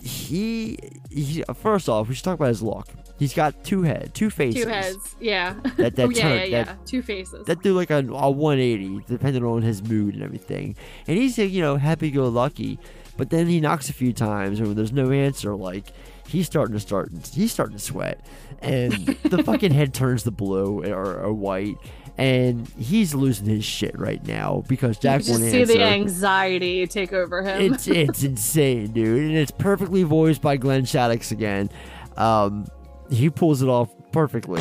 he, 0.00 0.78
he 1.10 1.44
first 1.54 1.88
off, 1.88 2.08
we 2.08 2.14
should 2.14 2.24
talk 2.24 2.36
about 2.36 2.48
his 2.48 2.62
look. 2.62 2.88
He's 3.18 3.34
got 3.34 3.64
two 3.64 3.82
head, 3.82 4.12
two 4.14 4.30
faces. 4.30 4.62
Two 4.64 4.70
heads. 4.70 5.14
Yeah. 5.20 5.56
That- 5.76 5.94
that 5.96 5.98
oh, 6.06 6.08
yeah, 6.08 6.22
turn- 6.22 6.38
yeah, 6.38 6.44
yeah. 6.44 6.64
that- 6.64 6.86
Two 6.86 7.02
faces. 7.02 7.44
that 7.44 7.62
do 7.62 7.74
like 7.74 7.90
a, 7.90 7.98
a 7.98 8.30
180 8.30 9.04
depending 9.06 9.44
on 9.44 9.60
his 9.60 9.82
mood 9.82 10.14
and 10.14 10.22
everything 10.22 10.74
and 11.06 11.18
he's 11.18 11.36
you 11.36 11.60
know 11.60 11.76
happy-go-lucky 11.76 12.78
but 13.18 13.28
then 13.28 13.46
he 13.46 13.60
knocks 13.60 13.90
a 13.90 13.92
few 13.92 14.14
times 14.14 14.58
and 14.58 14.68
when 14.68 14.76
there's 14.76 14.92
no 14.92 15.10
answer 15.10 15.54
like 15.54 15.92
he's 16.30 16.46
starting 16.46 16.72
to 16.74 16.80
start 16.80 17.10
he's 17.32 17.52
starting 17.52 17.76
to 17.76 17.82
sweat 17.82 18.24
and 18.60 18.92
the 19.24 19.42
fucking 19.44 19.72
head 19.72 19.92
turns 19.92 20.22
to 20.22 20.30
blue 20.30 20.84
or, 20.84 21.20
or 21.20 21.32
white 21.32 21.76
and 22.18 22.68
he's 22.78 23.14
losing 23.14 23.46
his 23.46 23.64
shit 23.64 23.98
right 23.98 24.24
now 24.26 24.62
because 24.68 24.96
you 24.96 25.02
Jack 25.02 25.20
can 25.20 25.26
just 25.26 25.40
won't 25.40 25.50
see 25.52 25.60
answer. 25.62 25.74
the 25.74 25.82
anxiety 25.82 26.86
take 26.86 27.12
over 27.12 27.42
him. 27.42 27.72
It's 27.72 27.88
it's 27.88 28.22
insane, 28.22 28.92
dude, 28.92 29.28
and 29.30 29.36
it's 29.38 29.50
perfectly 29.50 30.02
voiced 30.02 30.42
by 30.42 30.58
Glenn 30.58 30.82
Shadix 30.82 31.32
again. 31.32 31.70
Um, 32.18 32.66
he 33.10 33.30
pulls 33.30 33.62
it 33.62 33.68
off 33.68 33.88
perfectly. 34.12 34.60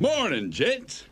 Morning, 0.00 0.50
gents. 0.50 1.04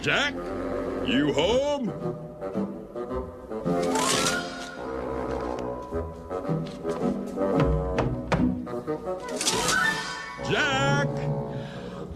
Jack, 0.00 0.32
you 1.06 1.32
home? 1.34 2.77
Jack, 10.50 11.08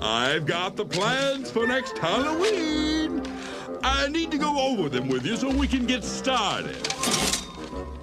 I've 0.00 0.46
got 0.46 0.74
the 0.74 0.86
plans 0.86 1.50
for 1.50 1.66
next 1.66 1.98
Halloween. 1.98 3.22
I 3.84 4.08
need 4.08 4.30
to 4.30 4.38
go 4.38 4.58
over 4.58 4.88
them 4.88 5.08
with 5.08 5.26
you 5.26 5.36
so 5.36 5.50
we 5.50 5.68
can 5.68 5.84
get 5.84 6.02
started. 6.02 6.88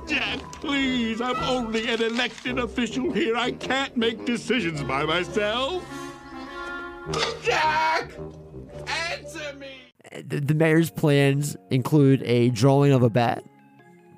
Jack, 0.07 0.39
please, 0.53 1.19
I'm 1.19 1.35
only 1.37 1.87
an 1.87 2.03
elected 2.03 2.59
official 2.59 3.11
here. 3.11 3.35
I 3.35 3.53
can't 3.53 3.97
make 3.97 4.25
decisions 4.25 4.83
by 4.83 5.03
myself. 5.03 5.83
Jack, 7.41 8.11
answer 8.87 9.53
me. 9.57 9.93
The, 10.27 10.53
mayor's 10.53 10.91
plans 10.91 11.57
include 11.71 12.21
a 12.23 12.49
drawing 12.49 12.91
of 12.91 13.01
a 13.01 13.09
bat, 13.09 13.43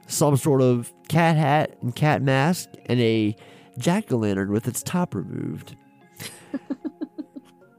some 0.08 0.36
sort 0.36 0.62
of 0.62 0.92
cat 1.08 1.38
hat 1.38 1.78
and 1.82 1.96
cat 1.96 2.22
mask, 2.22 2.70
and 2.88 3.00
a 3.00 3.34
jack 3.78 4.12
o' 4.12 4.18
lantern 4.18 4.52
with 4.52 4.68
its 4.68 4.84
top 4.84 5.16
removed. 5.16 5.78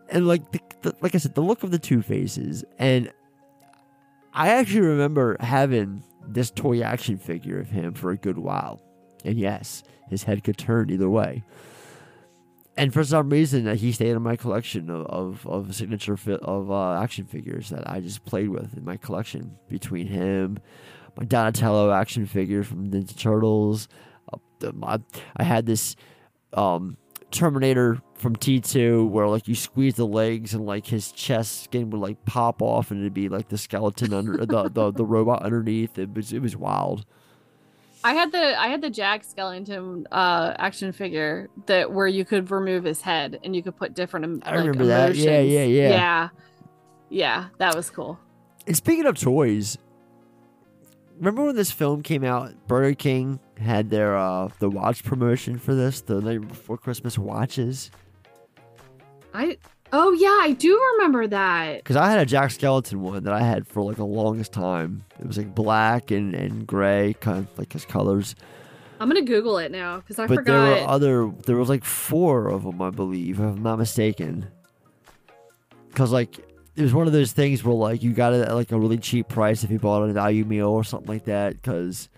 And 0.09 0.27
like, 0.27 0.51
the, 0.53 0.61
the, 0.83 0.95
like 1.01 1.15
I 1.15 1.19
said, 1.19 1.35
the 1.35 1.43
look 1.43 1.63
of 1.63 1.71
the 1.71 1.79
two 1.79 2.03
faces, 2.03 2.65
and 2.79 3.13
I 4.33 4.49
actually 4.49 4.81
remember 4.81 5.37
having 5.41 6.03
this 6.27 6.51
toy 6.51 6.83
action 6.83 7.19
figure 7.19 7.59
of 7.59 7.71
him 7.71 7.95
for 7.95 8.11
a 8.11 8.17
good 8.17 8.39
while. 8.39 8.81
And 9.25 9.39
yes, 9.39 9.83
his 10.09 10.25
head 10.25 10.45
could 10.45 10.57
turn 10.57 10.91
either 10.91 11.11
way. 11.11 11.45
And 12.77 12.93
for 12.93 13.05
some 13.05 13.29
reason, 13.29 13.69
uh, 13.69 13.75
he 13.75 13.93
stayed 13.93 14.13
in 14.13 14.23
my 14.23 14.37
collection 14.37 14.89
of, 14.89 15.07
of, 15.07 15.47
of 15.47 15.75
signature 15.75 16.17
fi- 16.17 16.37
of 16.37 16.71
uh, 16.71 16.95
action 16.95 17.27
figures 17.27 17.69
that 17.69 17.89
I 17.89 18.01
just 18.01 18.25
played 18.25 18.49
with 18.49 18.77
in 18.77 18.85
my 18.85 18.97
collection. 18.97 19.59
Between 19.69 20.07
him, 20.07 20.59
my 21.17 21.25
Donatello 21.27 21.93
action 21.93 22.25
figure 22.25 22.63
from 22.63 22.91
Ninja 22.91 23.15
Turtles, 23.17 23.89
uh, 24.33 24.39
the, 24.61 24.73
my, 24.73 24.99
I 25.37 25.43
had 25.43 25.67
this 25.67 25.97
um, 26.55 26.97
Terminator 27.31 28.01
from 28.23 28.37
T2 28.37 29.09
where 29.09 29.29
like 29.29 29.49
you 29.49 29.55
squeeze 29.55 29.97
the 29.97 30.07
legs 30.07 30.55
and 30.55 30.65
like 30.65 30.87
his 30.87 31.13
chest 31.13 31.65
skin 31.65 31.91
would 31.91 32.01
like 32.01 32.25
pop 32.25 32.63
off 32.63 32.91
and 32.91 33.01
it'd 33.01 33.13
be 33.13 33.29
like 33.29 33.49
the 33.49 33.59
skeleton 33.59 34.15
under 34.15 34.47
the, 34.47 34.69
the 34.69 34.93
the 34.93 35.05
robot 35.05 35.43
underneath. 35.43 35.99
It 35.99 36.15
was 36.15 36.33
it 36.33 36.41
was 36.41 36.57
wild. 36.57 37.05
I 38.05 38.15
had 38.15 38.33
the 38.33 38.59
I 38.59 38.69
had 38.69 38.81
the 38.81 38.91
Jack 38.91 39.25
Skellington 39.25 40.07
uh 40.11 40.55
action 40.59 40.93
figure 40.93 41.51
that 41.67 41.93
where 41.93 42.07
you 42.07 42.25
could 42.25 42.51
remove 42.51 42.85
his 42.85 43.03
head 43.03 43.41
and 43.45 43.55
you 43.55 43.63
could 43.63 43.77
put 43.77 43.95
different 43.95 44.43
I 44.45 44.51
like, 44.51 44.61
remember 44.61 44.87
that. 44.87 45.17
Yeah, 45.17 45.41
yeah, 45.41 45.65
yeah. 45.65 45.89
Yeah. 45.89 46.29
Yeah, 47.11 47.47
that 47.59 47.75
was 47.75 47.91
cool. 47.91 48.19
And 48.67 48.75
speaking 48.77 49.05
of 49.05 49.19
toys, 49.19 49.77
remember 51.19 51.45
when 51.45 51.57
this 51.57 51.71
film 51.71 52.03
came 52.03 52.25
out? 52.25 52.55
Burger 52.67 52.95
King 52.95 53.41
had 53.59 53.91
their 53.91 54.17
uh 54.17 54.49
the 54.61 54.71
watch 54.71 55.05
promotion 55.05 55.59
for 55.59 55.75
this, 55.75 56.01
the 56.01 56.21
night 56.21 56.47
before 56.47 56.79
Christmas 56.79 57.19
watches. 57.19 57.91
I 59.35 59.59
Oh 59.95 60.13
yeah, 60.13 60.39
I 60.41 60.53
do 60.53 60.81
remember 60.95 61.27
that. 61.27 61.79
Because 61.79 61.97
I 61.97 62.11
had 62.11 62.19
a 62.19 62.25
Jack 62.25 62.51
Skellington 62.51 62.97
one 62.97 63.25
that 63.25 63.35
I 63.35 63.41
had 63.43 63.67
for 63.67 63.83
like 63.83 63.97
the 63.97 64.07
longest 64.07 64.53
time. 64.53 65.05
It 65.21 65.27
was 65.27 65.37
like 65.37 65.55
black 65.55 66.11
and, 66.11 66.35
and 66.35 66.67
gray, 66.67 67.15
kind 67.21 67.41
of 67.41 67.59
like 67.59 67.73
his 67.73 67.85
colors. 67.85 68.35
I'm 68.99 69.09
gonna 69.09 69.23
Google 69.23 69.59
it 69.59 69.71
now 69.71 69.99
because 69.99 70.19
I 70.19 70.27
but 70.27 70.45
there 70.47 70.61
forgot. 70.61 70.81
were 70.81 70.89
other. 70.89 71.33
There 71.45 71.57
was 71.57 71.69
like 71.69 71.85
four 71.85 72.49
of 72.49 72.63
them, 72.63 72.81
I 72.81 72.91
believe, 72.91 73.39
if 73.39 73.45
I'm 73.45 73.63
not 73.63 73.79
mistaken. 73.79 74.47
Because 75.89 76.11
like 76.11 76.39
it 76.39 76.83
was 76.83 76.95
one 76.95 77.07
of 77.07 77.13
those 77.13 77.33
things 77.33 77.63
where 77.63 77.75
like 77.75 78.03
you 78.03 78.13
got 78.13 78.33
it 78.33 78.49
at 78.49 78.55
like 78.55 78.73
a 78.73 78.79
really 78.79 78.97
cheap 78.97 79.29
price 79.29 79.63
if 79.63 79.71
you 79.71 79.79
bought 79.79 80.09
a 80.09 80.13
value 80.13 80.45
meal 80.47 80.69
or 80.69 80.85
something 80.85 81.09
like 81.09 81.25
that. 81.25 81.55
Because 81.55 82.09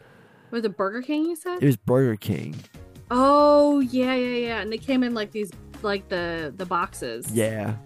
was 0.52 0.64
it 0.64 0.76
Burger 0.76 1.02
King? 1.02 1.24
You 1.24 1.34
said. 1.36 1.60
it 1.60 1.66
was 1.66 1.76
Burger 1.76 2.16
King. 2.16 2.54
Oh 3.10 3.80
yeah, 3.80 4.14
yeah, 4.14 4.36
yeah, 4.36 4.60
and 4.60 4.70
they 4.70 4.78
came 4.78 5.02
in 5.02 5.12
like 5.12 5.32
these, 5.32 5.50
like 5.84 6.08
the 6.08 6.52
the 6.56 6.66
boxes. 6.66 7.30
Yeah, 7.32 7.76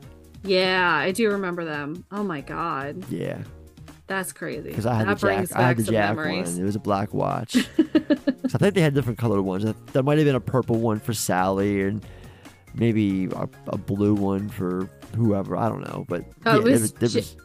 Yeah, 0.44 0.92
I 0.94 1.12
do 1.12 1.30
remember 1.30 1.64
them. 1.64 2.04
Oh 2.12 2.22
my 2.22 2.40
god, 2.40 3.04
yeah. 3.10 3.42
that's 4.06 4.32
crazy. 4.32 4.68
Because 4.70 4.86
I 4.86 4.94
had 4.94 5.08
that 5.08 5.18
the 5.20 5.26
Jack. 5.26 5.52
I 5.56 5.62
had 5.68 5.76
the 5.76 5.82
Jack 5.82 6.16
memories. 6.16 6.52
one. 6.52 6.62
It 6.62 6.64
was 6.64 6.76
a 6.76 6.80
black 6.80 7.12
watch. 7.12 7.56
I 7.78 8.56
think 8.58 8.74
they 8.74 8.80
had 8.80 8.94
different 8.94 9.18
colored 9.18 9.42
ones. 9.42 9.64
There 9.92 10.02
might 10.02 10.16
have 10.18 10.24
been 10.26 10.34
a 10.36 10.40
purple 10.40 10.76
one 10.80 10.98
for 11.00 11.12
Sally 11.12 11.82
and 11.82 12.04
maybe 12.74 13.26
a, 13.26 13.48
a 13.66 13.76
blue 13.76 14.14
one 14.14 14.48
for 14.48 14.88
whoever. 15.16 15.56
I 15.56 15.68
don't 15.68 15.82
know, 15.82 16.06
but 16.08 16.24
Oh, 16.46 16.56
yeah, 16.56 16.62
there 16.62 16.72
was 16.72 16.80
was- 16.80 16.92
there 16.92 17.08
was- 17.20 17.36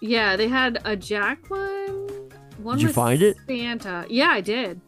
Yeah, 0.00 0.36
they 0.36 0.48
had 0.48 0.80
a 0.86 0.96
Jack 0.96 1.50
one. 1.50 2.30
One 2.62 2.76
Did 2.78 2.86
you 2.88 2.92
find 2.92 3.20
it? 3.22 3.36
Santa. 3.48 4.06
Yeah, 4.08 4.28
I 4.28 4.40
did. 4.40 4.80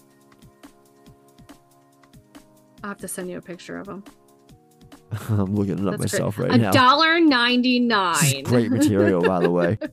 I'll 2.82 2.88
have 2.90 2.98
to 2.98 3.08
send 3.08 3.30
you 3.30 3.38
a 3.38 3.40
picture 3.42 3.78
of 3.78 3.86
them. 3.86 4.04
I'm 5.30 5.54
looking 5.54 5.78
it 5.78 5.84
up 5.86 5.98
That's 6.00 6.12
myself 6.12 6.36
great. 6.36 6.50
right 6.50 6.58
a 6.60 6.62
now. 6.62 6.70
dollar 6.72 7.20
ninety 7.20 7.78
This 7.80 7.88
nine. 7.88 8.36
is 8.36 8.42
great 8.42 8.70
material, 8.70 9.22
by 9.22 9.40
the 9.40 9.50
way. 9.50 9.78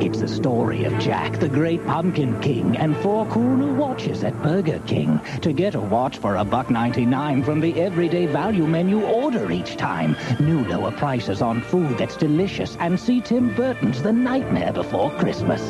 It's 0.00 0.18
the 0.20 0.26
story 0.28 0.82
of 0.84 0.98
Jack, 0.98 1.38
the 1.38 1.48
great 1.48 1.84
pumpkin 1.86 2.40
king, 2.40 2.76
and 2.76 2.96
four 2.96 3.24
cool 3.26 3.56
new 3.56 3.72
watches 3.74 4.24
at 4.24 4.40
Burger 4.42 4.80
King. 4.86 5.20
To 5.42 5.52
get 5.52 5.76
a 5.76 5.80
watch 5.80 6.18
for 6.18 6.34
a 6.36 6.44
buck 6.44 6.70
ninety-nine 6.70 7.44
from 7.44 7.60
the 7.60 7.80
everyday 7.80 8.26
value 8.26 8.66
menu, 8.66 9.00
order 9.04 9.52
each 9.52 9.76
time. 9.76 10.16
New 10.40 10.64
lower 10.66 10.90
prices 10.90 11.40
on 11.40 11.60
food 11.60 11.98
that's 11.98 12.16
delicious, 12.16 12.76
and 12.80 12.98
see 12.98 13.20
Tim 13.20 13.54
Burton's 13.54 14.02
The 14.02 14.12
Nightmare 14.12 14.72
Before 14.72 15.10
Christmas. 15.18 15.60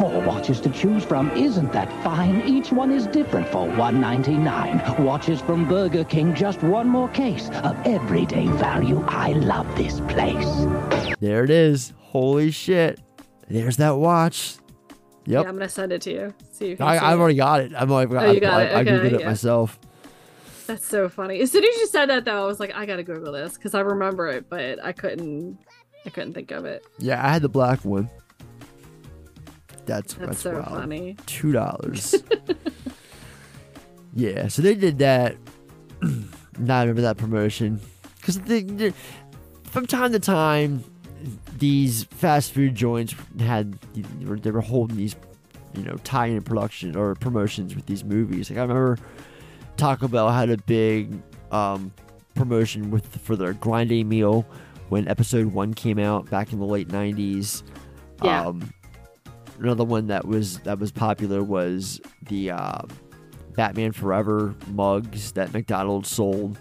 Four 0.00 0.09
watches 0.26 0.60
to 0.62 0.70
choose 0.70 1.04
from, 1.04 1.30
isn't 1.32 1.72
that 1.72 1.88
fine? 2.02 2.42
Each 2.46 2.72
one 2.72 2.90
is 2.90 3.06
different 3.06 3.48
for 3.48 3.68
one 3.70 4.00
ninety-nine. 4.00 5.04
Watches 5.04 5.40
from 5.40 5.68
Burger 5.68 6.04
King, 6.04 6.34
just 6.34 6.62
one 6.62 6.88
more 6.88 7.08
case 7.08 7.48
of 7.62 7.76
everyday 7.86 8.46
value. 8.48 9.02
I 9.08 9.32
love 9.32 9.66
this 9.76 10.00
place. 10.00 10.66
There 11.20 11.44
it 11.44 11.50
is. 11.50 11.92
Holy 11.98 12.50
shit. 12.50 13.00
There's 13.48 13.76
that 13.78 13.96
watch. 13.96 14.56
Yeah, 15.26 15.40
Yep. 15.40 15.46
I'm 15.48 15.54
gonna 15.54 15.68
send 15.68 15.92
it 15.92 16.02
to 16.02 16.12
you. 16.12 16.34
See 16.52 16.70
if 16.72 16.78
you 16.80 16.84
I, 16.84 16.98
see 16.98 17.04
I've 17.04 17.18
it. 17.18 17.20
already 17.20 17.36
got 17.36 17.60
it. 17.60 17.72
I'm 17.76 17.88
like, 17.90 18.10
Oh, 18.10 18.16
I, 18.16 18.30
you 18.32 18.40
got 18.40 18.60
I, 18.60 18.62
it. 18.64 18.72
I 18.74 18.80
Okay, 18.80 18.90
googled 18.90 19.20
it 19.20 19.26
myself. 19.26 19.78
That's 20.66 20.86
so 20.86 21.08
funny. 21.08 21.40
As 21.40 21.50
soon 21.50 21.64
as 21.64 21.76
you 21.78 21.86
said 21.88 22.06
that, 22.10 22.24
though, 22.24 22.42
I 22.42 22.46
was 22.46 22.60
like, 22.60 22.74
I 22.74 22.86
gotta 22.86 23.02
Google 23.02 23.32
this 23.32 23.54
because 23.54 23.74
I 23.74 23.80
remember 23.80 24.28
it, 24.28 24.48
but 24.48 24.82
I 24.84 24.92
couldn't. 24.92 25.58
I 26.06 26.10
couldn't 26.10 26.32
think 26.32 26.50
of 26.50 26.64
it. 26.64 26.82
Yeah, 26.98 27.24
I 27.24 27.28
had 27.30 27.42
the 27.42 27.48
black 27.48 27.84
one. 27.84 28.08
That's 29.90 30.14
That's 30.14 30.28
that's, 30.28 30.40
so 30.42 30.52
wild. 30.52 30.68
funny. 30.68 31.16
Two 31.26 31.50
dollars. 31.50 32.14
yeah, 34.14 34.46
so 34.46 34.62
they 34.62 34.76
did 34.76 34.98
that. 34.98 35.36
now 36.58 36.78
I 36.78 36.82
remember 36.82 37.02
that 37.02 37.16
promotion 37.16 37.80
because 38.16 38.38
from 39.64 39.86
time 39.88 40.12
to 40.12 40.20
time, 40.20 40.84
these 41.58 42.04
fast 42.04 42.52
food 42.52 42.76
joints 42.76 43.16
had 43.40 43.72
they 43.94 44.24
were, 44.24 44.38
they 44.38 44.52
were 44.52 44.60
holding 44.60 44.96
these, 44.96 45.16
you 45.74 45.82
know, 45.82 45.96
tie-in 46.04 46.40
production 46.42 46.94
or 46.94 47.16
promotions 47.16 47.74
with 47.74 47.86
these 47.86 48.04
movies. 48.04 48.48
Like 48.48 48.58
I 48.58 48.62
remember 48.62 48.96
Taco 49.76 50.06
Bell 50.06 50.30
had 50.30 50.50
a 50.50 50.56
big 50.58 51.20
um, 51.50 51.92
promotion 52.36 52.92
with 52.92 53.16
for 53.22 53.34
their 53.34 53.54
grinding 53.54 54.08
meal 54.08 54.46
when 54.88 55.08
episode 55.08 55.46
one 55.52 55.74
came 55.74 55.98
out 55.98 56.30
back 56.30 56.52
in 56.52 56.60
the 56.60 56.64
late 56.66 56.88
'90s. 56.88 57.64
Yeah. 58.22 58.46
Um, 58.46 58.72
another 59.60 59.84
one 59.84 60.06
that 60.08 60.26
was 60.26 60.58
that 60.60 60.78
was 60.78 60.90
popular 60.90 61.42
was 61.42 62.00
the 62.28 62.50
uh, 62.50 62.82
Batman 63.54 63.92
Forever 63.92 64.54
mugs 64.68 65.32
that 65.32 65.52
McDonald's 65.52 66.10
sold 66.10 66.58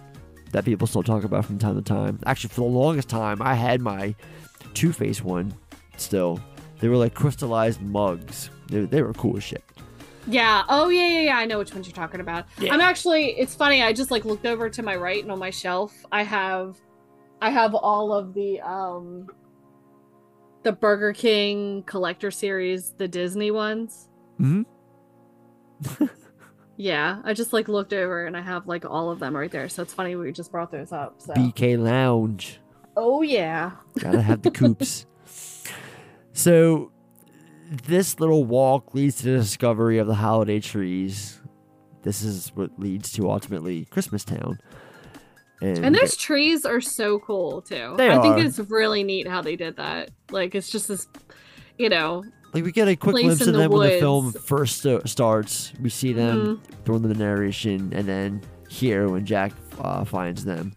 that 0.51 0.65
people 0.65 0.87
still 0.87 1.03
talk 1.03 1.23
about 1.23 1.45
from 1.45 1.59
time 1.59 1.75
to 1.75 1.81
time. 1.81 2.19
Actually, 2.25 2.49
for 2.49 2.61
the 2.61 2.77
longest 2.77 3.09
time, 3.09 3.41
I 3.41 3.53
had 3.53 3.81
my 3.81 4.15
Two 4.73 4.91
Face 4.91 5.23
one 5.23 5.53
still. 5.97 6.39
They 6.79 6.87
were 6.87 6.97
like 6.97 7.13
crystallized 7.13 7.81
mugs. 7.81 8.49
They, 8.67 8.85
they 8.85 9.01
were 9.01 9.13
cool 9.13 9.37
as 9.37 9.43
shit. 9.43 9.63
Yeah. 10.27 10.63
Oh 10.69 10.89
yeah, 10.89 11.07
yeah, 11.07 11.21
yeah. 11.21 11.37
I 11.37 11.45
know 11.45 11.59
which 11.59 11.73
ones 11.73 11.87
you're 11.87 11.95
talking 11.95 12.21
about. 12.21 12.45
Yeah. 12.59 12.73
I'm 12.73 12.81
actually. 12.81 13.31
It's 13.39 13.55
funny. 13.55 13.81
I 13.83 13.93
just 13.93 14.11
like 14.11 14.25
looked 14.25 14.45
over 14.45 14.69
to 14.69 14.83
my 14.83 14.95
right 14.95 15.21
and 15.21 15.31
on 15.31 15.39
my 15.39 15.49
shelf, 15.49 15.93
I 16.11 16.23
have, 16.23 16.77
I 17.41 17.49
have 17.49 17.73
all 17.73 18.13
of 18.13 18.33
the 18.33 18.61
um, 18.61 19.27
the 20.63 20.71
Burger 20.71 21.13
King 21.13 21.83
collector 21.83 22.31
series, 22.31 22.91
the 22.97 23.07
Disney 23.07 23.51
ones. 23.51 24.07
hmm 24.37 24.63
Yeah, 26.81 27.21
I 27.25 27.33
just 27.33 27.51
like 27.51 27.67
looked 27.67 27.91
over 27.91 28.25
and 28.25 28.37
I 28.37 28.41
have 28.41 28.65
like 28.65 28.85
all 28.85 29.11
of 29.11 29.19
them 29.19 29.35
right 29.35 29.51
there. 29.51 29.67
So 29.67 29.83
it's 29.83 29.93
funny 29.93 30.15
we 30.15 30.31
just 30.31 30.49
brought 30.49 30.71
those 30.71 30.93
up. 30.93 31.15
So. 31.21 31.33
BK 31.33 31.77
Lounge. 31.77 32.61
Oh 32.95 33.21
yeah. 33.21 33.71
Gotta 33.99 34.21
have 34.21 34.43
the 34.43 34.51
coops. 34.51 35.05
so, 36.31 36.93
this 37.69 38.21
little 38.21 38.45
walk 38.45 38.93
leads 38.95 39.17
to 39.17 39.23
the 39.23 39.37
discovery 39.39 39.97
of 39.97 40.07
the 40.07 40.15
holiday 40.15 40.61
trees. 40.61 41.41
This 42.03 42.21
is 42.21 42.49
what 42.55 42.79
leads 42.79 43.11
to 43.11 43.29
ultimately 43.29 43.83
Christmas 43.83 44.23
Town. 44.23 44.57
And, 45.61 45.85
And 45.85 45.95
those 45.95 46.15
trees 46.15 46.65
are 46.65 46.81
so 46.81 47.19
cool 47.19 47.61
too. 47.61 47.95
I 47.99 48.21
think 48.21 48.39
it's 48.39 48.59
really 48.59 49.03
neat 49.03 49.27
how 49.27 49.41
they 49.41 49.55
did 49.55 49.75
that. 49.77 50.09
Like 50.31 50.55
it's 50.55 50.69
just 50.69 50.87
this, 50.87 51.07
you 51.77 51.89
know, 51.89 52.23
like 52.53 52.63
we 52.63 52.71
get 52.71 52.87
a 52.87 52.95
quick 52.95 53.13
glimpse 53.13 53.41
of 53.41 53.47
the 53.53 53.59
them 53.59 53.71
when 53.71 53.89
the 53.89 53.99
film 53.99 54.31
first 54.31 54.85
starts. 55.05 55.73
We 55.81 55.89
see 55.89 56.13
them 56.13 56.37
Mm-hmm. 56.57 56.83
during 56.85 57.01
the 57.03 57.13
narration, 57.13 57.91
and 57.93 58.07
then 58.07 58.41
here 58.69 59.07
when 59.09 59.25
Jack 59.25 59.51
uh, 59.79 60.03
finds 60.05 60.45
them. 60.45 60.73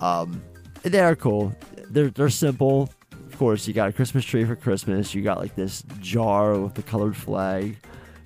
Um, 0.00 0.42
they 0.82 1.00
are 1.00 1.16
cool. 1.16 1.54
They're 1.90 2.10
they're 2.10 2.30
simple. 2.30 2.90
Of 3.26 3.38
course, 3.38 3.66
you 3.68 3.74
got 3.74 3.88
a 3.88 3.92
Christmas 3.92 4.24
tree 4.24 4.44
for 4.44 4.56
Christmas. 4.56 5.14
You 5.14 5.22
got 5.22 5.38
like 5.38 5.54
this 5.56 5.82
jar 6.00 6.58
with 6.58 6.74
the 6.74 6.82
colored 6.82 7.16
flag 7.16 7.76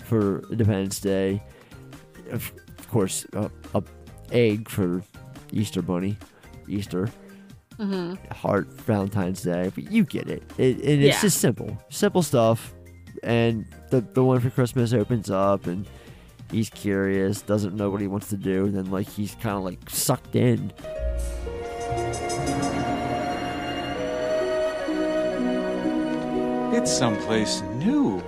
for 0.04 0.42
Independence 0.50 1.00
Day. 1.00 1.42
Of, 2.30 2.52
of 2.78 2.88
course, 2.90 3.26
a, 3.32 3.50
a 3.74 3.82
egg 4.30 4.68
for 4.68 5.02
Easter 5.52 5.82
Bunny, 5.82 6.16
Easter 6.68 7.08
hmm 7.76 8.14
heart 8.30 8.68
Valentine's 8.68 9.42
Day, 9.42 9.70
but 9.74 9.90
you 9.90 10.04
get 10.04 10.28
it. 10.28 10.42
it 10.58 10.76
and 10.76 10.84
it's 11.02 11.16
Yeah. 11.16 11.20
just 11.22 11.38
simple, 11.38 11.76
simple 11.88 12.22
stuff. 12.22 12.74
And 13.22 13.66
the 13.90 14.00
the 14.02 14.22
one 14.24 14.40
for 14.40 14.50
Christmas 14.50 14.92
opens 14.92 15.30
up, 15.30 15.66
and 15.66 15.86
he's 16.50 16.68
curious, 16.70 17.40
doesn't 17.42 17.74
know 17.74 17.88
what 17.90 18.00
he 18.00 18.06
wants 18.06 18.28
to 18.30 18.36
do, 18.36 18.66
and 18.66 18.74
then 18.76 18.90
like 18.90 19.08
he's 19.08 19.34
kind 19.36 19.56
of 19.56 19.64
like 19.64 19.88
sucked 19.90 20.36
in. 20.36 20.72
It's 26.72 26.90
someplace 26.90 27.62
new. 27.74 28.22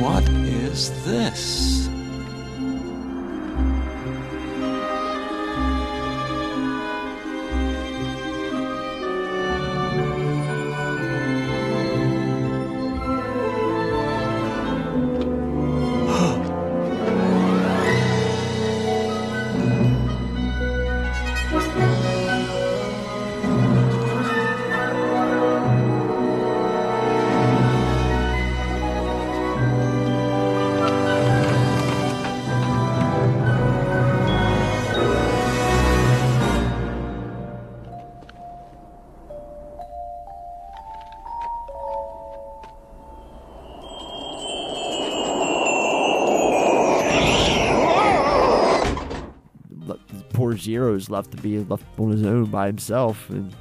What 0.00 0.28
is 0.28 0.90
this? 1.06 1.85
Zero's 50.66 51.08
left 51.08 51.30
to 51.30 51.36
be 51.36 51.58
left 51.60 51.84
on 51.96 52.10
his 52.10 52.24
own 52.24 52.46
by 52.46 52.66
himself, 52.66 53.30
and 53.30 53.54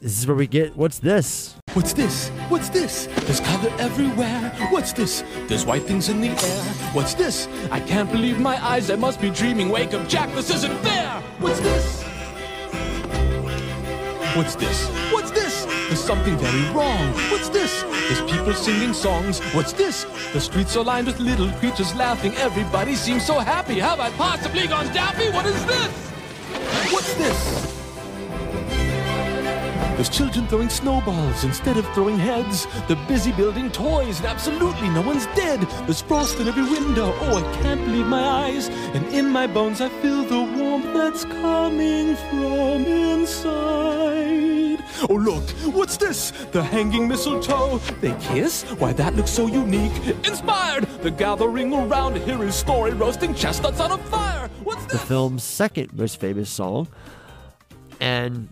this 0.00 0.18
is 0.18 0.26
where 0.26 0.34
we 0.34 0.46
get 0.46 0.74
what's 0.74 0.98
this? 0.98 1.54
What's 1.74 1.92
this? 1.92 2.30
What's 2.48 2.70
this? 2.70 3.08
There's 3.26 3.40
color 3.40 3.70
everywhere. 3.78 4.50
What's 4.70 4.94
this? 4.94 5.22
There's 5.48 5.66
white 5.66 5.82
things 5.82 6.08
in 6.08 6.22
the 6.22 6.28
air. 6.28 6.64
What's 6.94 7.12
this? 7.12 7.46
I 7.70 7.80
can't 7.80 8.10
believe 8.10 8.40
my 8.40 8.56
eyes. 8.64 8.90
I 8.90 8.96
must 8.96 9.20
be 9.20 9.28
dreaming. 9.28 9.68
Wake 9.68 9.92
up, 9.92 10.08
Jack. 10.08 10.32
This 10.34 10.48
isn't 10.48 10.74
fair. 10.78 11.20
What's 11.40 11.60
this? 11.60 12.02
What's 14.34 14.54
this? 14.54 14.88
What's 15.12 15.30
this? 15.30 15.66
There's 15.88 16.02
something 16.02 16.38
very 16.38 16.64
wrong. 16.72 17.12
What's 17.30 17.50
this? 17.50 17.82
There's 17.82 18.22
people 18.30 18.54
singing 18.54 18.94
songs. 18.94 19.40
What's 19.54 19.74
this? 19.74 20.06
The 20.32 20.40
streets 20.40 20.74
are 20.76 20.84
lined 20.84 21.06
with 21.06 21.20
little 21.20 21.50
creatures 21.60 21.94
laughing. 21.94 22.34
Everybody 22.36 22.94
seems 22.94 23.26
so 23.26 23.38
happy. 23.40 23.78
Have 23.78 24.00
I 24.00 24.10
possibly 24.12 24.66
gone 24.66 24.86
daffy? 24.94 25.28
What 25.28 25.44
is 25.44 25.66
this? 25.66 26.13
What's 26.94 27.14
this? 27.14 27.38
There's 29.96 30.08
children 30.08 30.46
throwing 30.46 30.68
snowballs 30.68 31.42
instead 31.42 31.76
of 31.76 31.84
throwing 31.92 32.16
heads. 32.18 32.68
They're 32.86 33.04
busy 33.08 33.32
building 33.32 33.68
toys, 33.72 34.18
and 34.18 34.26
absolutely 34.28 34.88
no 34.90 35.00
one's 35.00 35.26
dead. 35.34 35.62
There's 35.86 36.02
frost 36.02 36.38
in 36.38 36.46
every 36.46 36.62
window. 36.62 37.12
Oh, 37.22 37.38
I 37.38 37.42
can't 37.62 37.84
believe 37.84 38.06
my 38.06 38.22
eyes. 38.22 38.68
And 38.68 39.04
in 39.08 39.28
my 39.28 39.48
bones, 39.48 39.80
I 39.80 39.88
feel 39.88 40.22
the 40.22 40.42
warmth 40.56 40.94
that's 40.94 41.24
coming 41.24 42.14
from 42.14 42.84
inside. 42.86 43.64
Oh, 45.10 45.14
look, 45.14 45.50
what's 45.74 45.96
this? 45.96 46.30
The 46.52 46.62
hanging 46.62 47.08
mistletoe. 47.08 47.78
They 48.00 48.14
kiss? 48.20 48.62
Why, 48.78 48.92
that 48.92 49.16
looks 49.16 49.32
so 49.32 49.48
unique. 49.48 49.96
Inspired! 50.24 50.84
The 51.02 51.10
gathering 51.10 51.74
around 51.74 52.14
to 52.14 52.20
hear 52.20 52.38
his 52.38 52.54
story, 52.54 52.92
roasting 52.92 53.34
chestnuts 53.34 53.80
on 53.80 53.90
a 53.90 53.98
fire. 53.98 54.23
What's 54.64 54.86
the 54.86 54.98
film's 54.98 55.42
second 55.42 55.92
most 55.94 56.18
famous 56.20 56.50
song. 56.50 56.88
And, 58.00 58.48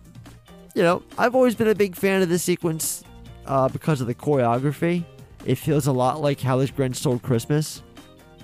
you 0.74 0.82
know, 0.82 1.02
I've 1.18 1.34
always 1.34 1.54
been 1.54 1.68
a 1.68 1.74
big 1.74 1.96
fan 1.96 2.22
of 2.22 2.28
this 2.28 2.42
sequence 2.42 3.04
uh, 3.46 3.68
because 3.68 4.00
of 4.00 4.06
the 4.06 4.14
choreography. 4.14 5.04
It 5.44 5.56
feels 5.56 5.86
a 5.86 5.92
lot 5.92 6.20
like 6.20 6.40
How 6.40 6.56
This 6.56 6.70
Grinch 6.70 6.96
Stole 6.96 7.18
Christmas. 7.18 7.82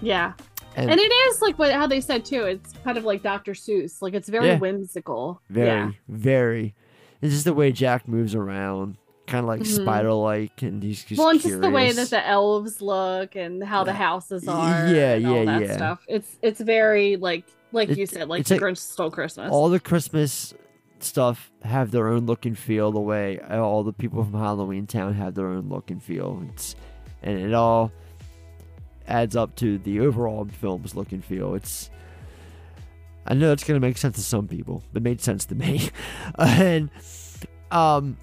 Yeah. 0.02 0.32
And- 0.76 0.90
And, 0.90 1.00
it 1.00 1.04
is 1.12 1.40
like 1.42 1.58
what 1.58 1.72
how 1.72 1.86
they 1.86 2.00
said 2.00 2.24
too. 2.24 2.42
It's 2.42 2.72
kind 2.84 2.98
of 2.98 3.04
like 3.04 3.22
Dr. 3.22 3.52
Seuss. 3.52 4.00
Like 4.02 4.14
it's 4.14 4.28
very 4.28 4.48
Yeah. 4.48 4.58
whimsical. 4.58 5.40
Very, 5.48 5.66
Yeah. 5.66 5.90
very. 6.08 6.74
It's 7.20 7.32
just 7.32 7.44
the 7.44 7.54
way 7.54 7.72
Jack 7.72 8.06
moves 8.06 8.34
around, 8.34 8.96
kind 9.26 9.42
of 9.44 9.48
like 9.48 9.62
Mhm. 9.62 9.82
spider 9.82 10.12
like, 10.12 10.62
and 10.62 10.80
he's 10.82 11.02
just 11.04 11.18
well, 11.18 11.30
and 11.30 11.40
just 11.40 11.60
the 11.60 11.70
way 11.70 11.90
that 11.90 12.10
the 12.10 12.24
elves 12.26 12.80
look 12.80 13.34
and 13.34 13.62
how 13.64 13.82
the 13.82 13.92
houses 13.92 14.46
are. 14.46 14.86
Yeah, 14.88 15.14
and 15.14 15.26
all 15.26 15.36
yeah, 15.36 15.44
that 15.44 15.62
yeah. 15.62 15.76
stuff. 15.76 16.04
It's 16.08 16.36
it's 16.42 16.60
very 16.60 17.16
like 17.16 17.44
like 17.72 17.96
you 17.96 18.06
said, 18.06 18.28
like 18.28 18.46
the 18.46 18.54
like 18.54 18.62
Grinch 18.62 18.78
stole 18.78 19.10
Christmas. 19.10 19.50
all 19.50 19.68
the 19.68 19.80
Christmas 19.80 20.54
stuff 21.00 21.50
have 21.62 21.90
their 21.90 22.08
own 22.08 22.26
look 22.26 22.46
and 22.46 22.58
feel. 22.58 22.92
The 22.92 23.00
way 23.00 23.38
all 23.38 23.82
the 23.84 23.92
people 23.92 24.24
from 24.24 24.34
Halloween 24.34 24.86
Town 24.86 25.14
have 25.14 25.34
their 25.34 25.48
own 25.48 25.68
look 25.68 25.90
and 25.90 26.02
feel. 26.02 26.44
It's 26.50 26.74
and 27.22 27.38
it 27.38 27.54
all 27.54 27.92
adds 29.06 29.36
up 29.36 29.56
to 29.56 29.78
the 29.78 30.00
overall 30.00 30.46
film's 30.46 30.94
look 30.94 31.12
and 31.12 31.24
feel. 31.24 31.54
It's 31.54 31.90
I 33.26 33.34
know 33.34 33.52
it's 33.52 33.64
gonna 33.64 33.80
make 33.80 33.98
sense 33.98 34.16
to 34.16 34.22
some 34.22 34.48
people. 34.48 34.82
It 34.94 35.02
made 35.02 35.20
sense 35.20 35.44
to 35.46 35.54
me, 35.54 35.90
and 36.38 36.90
um. 37.70 38.16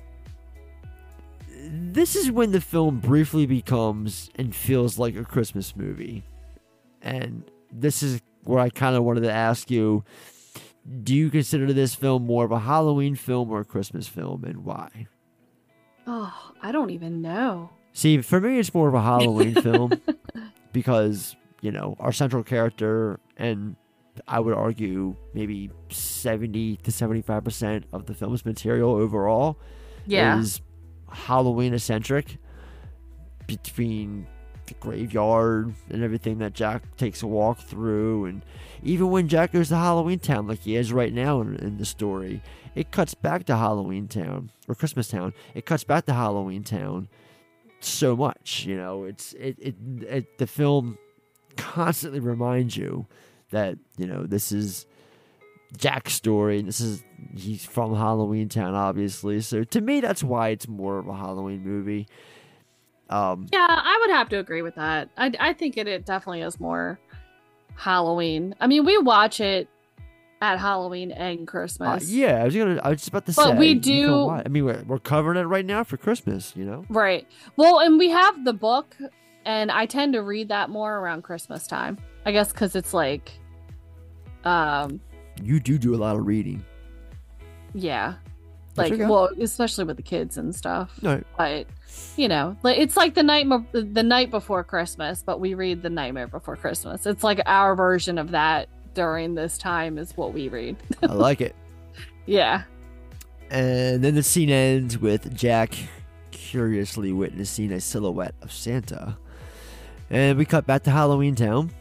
This 1.67 2.15
is 2.15 2.29
when 2.29 2.51
the 2.51 2.61
film 2.61 2.99
briefly 2.99 3.47
becomes 3.47 4.29
and 4.35 4.55
feels 4.55 4.99
like 4.99 5.15
a 5.15 5.23
Christmas 5.23 5.75
movie. 5.75 6.23
And 7.01 7.43
this 7.71 8.03
is 8.03 8.21
where 8.45 8.59
I 8.59 8.69
kind 8.69 8.95
of 8.95 9.03
wanted 9.03 9.21
to 9.21 9.31
ask 9.31 9.69
you 9.69 10.03
do 11.03 11.15
you 11.15 11.31
consider 11.31 11.73
this 11.73 11.95
film 11.95 12.25
more 12.27 12.45
of 12.45 12.51
a 12.51 12.59
Halloween 12.59 13.15
film 13.15 13.49
or 13.49 13.59
a 13.61 13.65
Christmas 13.65 14.07
film, 14.07 14.43
and 14.43 14.63
why? 14.63 15.07
oh, 16.07 16.51
I 16.61 16.71
don't 16.71 16.91
even 16.91 17.21
know. 17.23 17.71
See, 17.93 18.21
for 18.21 18.39
me, 18.39 18.59
it's 18.59 18.71
more 18.73 18.87
of 18.87 18.93
a 18.93 19.01
Halloween 19.01 19.55
film 19.61 19.99
because, 20.73 21.35
you 21.61 21.71
know, 21.71 21.95
our 21.99 22.11
central 22.11 22.43
character, 22.43 23.19
and 23.37 23.75
I 24.27 24.39
would 24.39 24.53
argue 24.53 25.15
maybe 25.33 25.71
70 25.89 26.75
to 26.77 26.91
75% 26.91 27.85
of 27.91 28.05
the 28.05 28.13
film's 28.13 28.45
material 28.45 28.91
overall 28.93 29.57
Yeah. 30.05 30.37
is 30.39 30.61
Halloween 31.09 31.73
eccentric 31.73 32.37
between 33.47 34.27
the 34.67 34.73
graveyard 34.75 35.73
and 35.89 36.03
everything 36.03 36.39
that 36.39 36.53
Jack 36.53 36.83
takes 36.97 37.23
a 37.23 37.27
walk 37.27 37.59
through. 37.59 38.25
And 38.25 38.41
even 38.83 39.09
when 39.09 39.27
Jack 39.27 39.53
goes 39.53 39.69
to 39.69 39.75
Halloween 39.75 40.19
Town, 40.19 40.47
like 40.47 40.61
he 40.61 40.75
is 40.75 40.93
right 40.93 41.13
now 41.13 41.41
in, 41.41 41.55
in 41.55 41.77
the 41.77 41.85
story, 41.85 42.41
it 42.75 42.91
cuts 42.91 43.13
back 43.13 43.45
to 43.45 43.55
Halloween 43.55 44.07
Town 44.07 44.51
or 44.67 44.75
Christmas 44.75 45.07
Town. 45.07 45.33
It 45.53 45.65
cuts 45.65 45.83
back 45.83 46.05
to 46.05 46.13
Halloween 46.13 46.63
Town 46.63 47.07
so 47.79 48.15
much. 48.15 48.65
You 48.65 48.77
know, 48.77 49.03
it's 49.05 49.33
it, 49.33 49.57
it, 49.59 49.75
it 50.07 50.37
the 50.37 50.47
film 50.47 50.97
constantly 51.55 52.19
reminds 52.19 52.75
you 52.75 53.05
that 53.51 53.77
you 53.97 54.07
know 54.07 54.25
this 54.25 54.51
is 54.51 54.85
Jack's 55.77 56.13
story 56.13 56.59
and 56.59 56.67
this 56.67 56.79
is 56.79 57.03
he's 57.35 57.65
from 57.65 57.95
Halloween 57.95 58.49
Town, 58.49 58.73
obviously. 58.73 59.41
So 59.41 59.63
to 59.63 59.81
me, 59.81 60.01
that's 60.01 60.23
why 60.23 60.49
it's 60.49 60.67
more 60.67 60.99
of 60.99 61.07
a 61.07 61.15
Halloween 61.15 61.63
movie. 61.63 62.07
Um, 63.09 63.47
Yeah, 63.53 63.67
I 63.69 63.97
would 64.01 64.13
have 64.15 64.29
to 64.29 64.37
agree 64.39 64.61
with 64.61 64.75
that. 64.75 65.09
I, 65.17 65.31
I 65.39 65.53
think 65.53 65.77
it, 65.77 65.87
it 65.87 66.05
definitely 66.05 66.41
is 66.41 66.59
more 66.59 66.99
Halloween. 67.75 68.55
I 68.59 68.67
mean, 68.67 68.85
we 68.85 68.97
watch 68.97 69.39
it 69.39 69.67
at 70.41 70.59
Halloween 70.59 71.11
and 71.11 71.41
uh, 71.47 71.51
Christmas. 71.51 72.09
yeah, 72.11 72.41
I 72.41 72.45
was 72.45 72.55
gonna. 72.55 72.79
I 72.83 72.89
was 72.89 72.99
just 72.99 73.09
about 73.09 73.25
to 73.27 73.33
But 73.33 73.51
say. 73.51 73.57
we 73.57 73.73
do- 73.75 74.29
I 74.29 74.47
mean, 74.47 74.65
we're, 74.65 74.83
we're 74.85 74.99
covering 74.99 75.37
it 75.37 75.43
right 75.45 75.65
now 75.65 75.83
for 75.83 75.97
Christmas. 75.97 76.53
You 76.55 76.65
know. 76.65 76.85
Right. 76.89 77.27
Well, 77.57 77.79
and 77.79 77.97
we 77.97 78.09
have 78.09 78.43
the 78.43 78.53
book, 78.53 78.95
and 79.45 79.71
I 79.71 79.85
tend 79.85 80.13
to 80.13 80.21
read 80.21 80.49
that 80.49 80.69
more 80.69 80.97
around 80.97 81.23
Christmas 81.23 81.67
time. 81.67 81.97
I 82.25 82.31
guess 82.31 82.51
because 82.51 82.75
it's 82.75 82.93
like, 82.93 83.31
um, 84.43 84.99
You 85.43 85.59
do 85.59 85.77
do 85.77 85.93
a 85.95 85.97
lot 85.97 86.15
of 86.15 86.25
reading. 86.25 86.63
yeah, 87.73 88.15
like 88.77 88.93
okay. 88.93 89.05
well, 89.05 89.29
especially 89.39 89.83
with 89.85 89.97
the 89.97 90.03
kids 90.03 90.37
and 90.37 90.55
stuff. 90.55 90.91
No. 91.01 91.23
But 91.37 91.67
you 92.17 92.27
know, 92.27 92.57
like 92.63 92.77
it's 92.77 92.97
like 92.97 93.13
the 93.13 93.23
night 93.23 93.47
the 93.71 94.03
night 94.03 94.31
before 94.31 94.63
Christmas, 94.63 95.23
but 95.23 95.39
we 95.39 95.53
read 95.53 95.81
the 95.81 95.89
Nightmare 95.89 96.27
Before 96.27 96.55
Christmas. 96.55 97.05
It's 97.05 97.23
like 97.23 97.41
our 97.45 97.75
version 97.75 98.17
of 98.17 98.31
that 98.31 98.69
during 98.93 99.35
this 99.35 99.57
time 99.57 99.97
is 99.97 100.15
what 100.17 100.33
we 100.33 100.49
read. 100.49 100.77
I 101.03 101.07
like 101.07 101.41
it. 101.41 101.55
yeah. 102.25 102.63
And 103.49 104.03
then 104.03 104.15
the 104.15 104.23
scene 104.23 104.49
ends 104.49 104.97
with 104.97 105.35
Jack 105.35 105.75
curiously 106.31 107.11
witnessing 107.11 107.71
a 107.71 107.79
silhouette 107.79 108.35
of 108.41 108.51
Santa. 108.51 109.17
And 110.09 110.37
we 110.37 110.45
cut 110.45 110.65
back 110.65 110.83
to 110.83 110.91
Halloween 110.91 111.35
Town. 111.35 111.71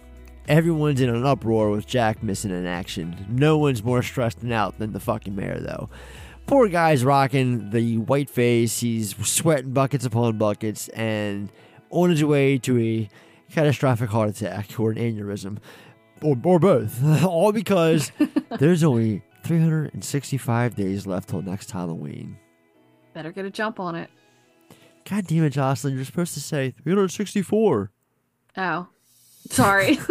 Everyone's 0.47 1.01
in 1.01 1.09
an 1.09 1.25
uproar 1.25 1.71
with 1.71 1.87
Jack 1.87 2.23
missing 2.23 2.51
in 2.51 2.67
action. 2.67 3.27
No 3.31 3.57
one's 3.57 3.83
more 3.83 4.03
stressed 4.03 4.43
and 4.43 4.53
out 4.53 4.79
than 4.79 4.93
the 4.93 5.01
fucking 5.01 5.35
mayor, 5.35 5.59
though. 5.59 5.89
Poor 6.47 6.69
guy's 6.69 7.05
rocking 7.05 7.71
the 7.71 7.99
white 7.99 8.29
face. 8.29 8.81
He's 8.81 9.17
sweating 9.27 9.73
buckets 9.73 10.05
upon 10.05 10.37
buckets 10.39 10.89
and 10.89 11.51
on 11.91 12.11
his 12.11 12.23
way 12.23 12.59
to 12.59 12.79
a 12.79 13.09
catastrophic 13.51 14.11
heart 14.11 14.31
attack 14.31 14.79
or 14.79 14.91
an 14.91 14.99
aneurysm. 14.99 15.59
Or, 16.23 16.37
or 16.45 16.59
both. 16.59 17.03
All 17.25 17.53
because 17.53 18.13
there's 18.59 18.85
only 18.85 19.23
365 19.43 20.75
days 20.75 21.07
left 21.07 21.31
till 21.31 21.43
next 21.43 21.71
Halloween. 21.71 22.37
Better 23.15 23.33
get 23.33 23.45
a 23.45 23.51
jump 23.51 23.81
on 23.81 23.95
it. 23.95 24.11
God 25.09 25.27
damn 25.27 25.45
it, 25.45 25.51
Jocelyn. 25.51 25.95
You're 25.95 26.05
supposed 26.05 26.35
to 26.35 26.41
say 26.41 26.71
364. 26.71 27.91
Oh, 28.57 28.89
sorry. 29.51 29.99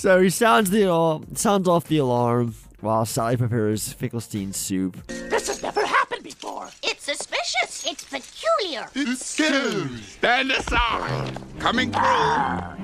So 0.00 0.18
he 0.22 0.30
sounds 0.30 0.70
the 0.70 0.84
al- 0.84 1.24
sounds 1.34 1.68
off 1.68 1.84
the 1.88 1.98
alarm 1.98 2.54
while 2.80 3.04
Sally 3.04 3.36
prepares 3.36 3.92
Finkelstein 3.92 4.52
soup. 4.52 5.06
This 5.06 5.48
has 5.48 5.62
never 5.62 5.84
happened 5.84 6.22
before. 6.24 6.68
It's 6.82 7.04
suspicious. 7.04 7.84
It's 7.86 8.04
peculiar. 8.04 8.88
It's 8.94 9.24
scary. 9.26 9.88
Stand 10.02 10.50
aside. 10.52 11.36
Coming 11.58 11.92
through. 11.92 12.80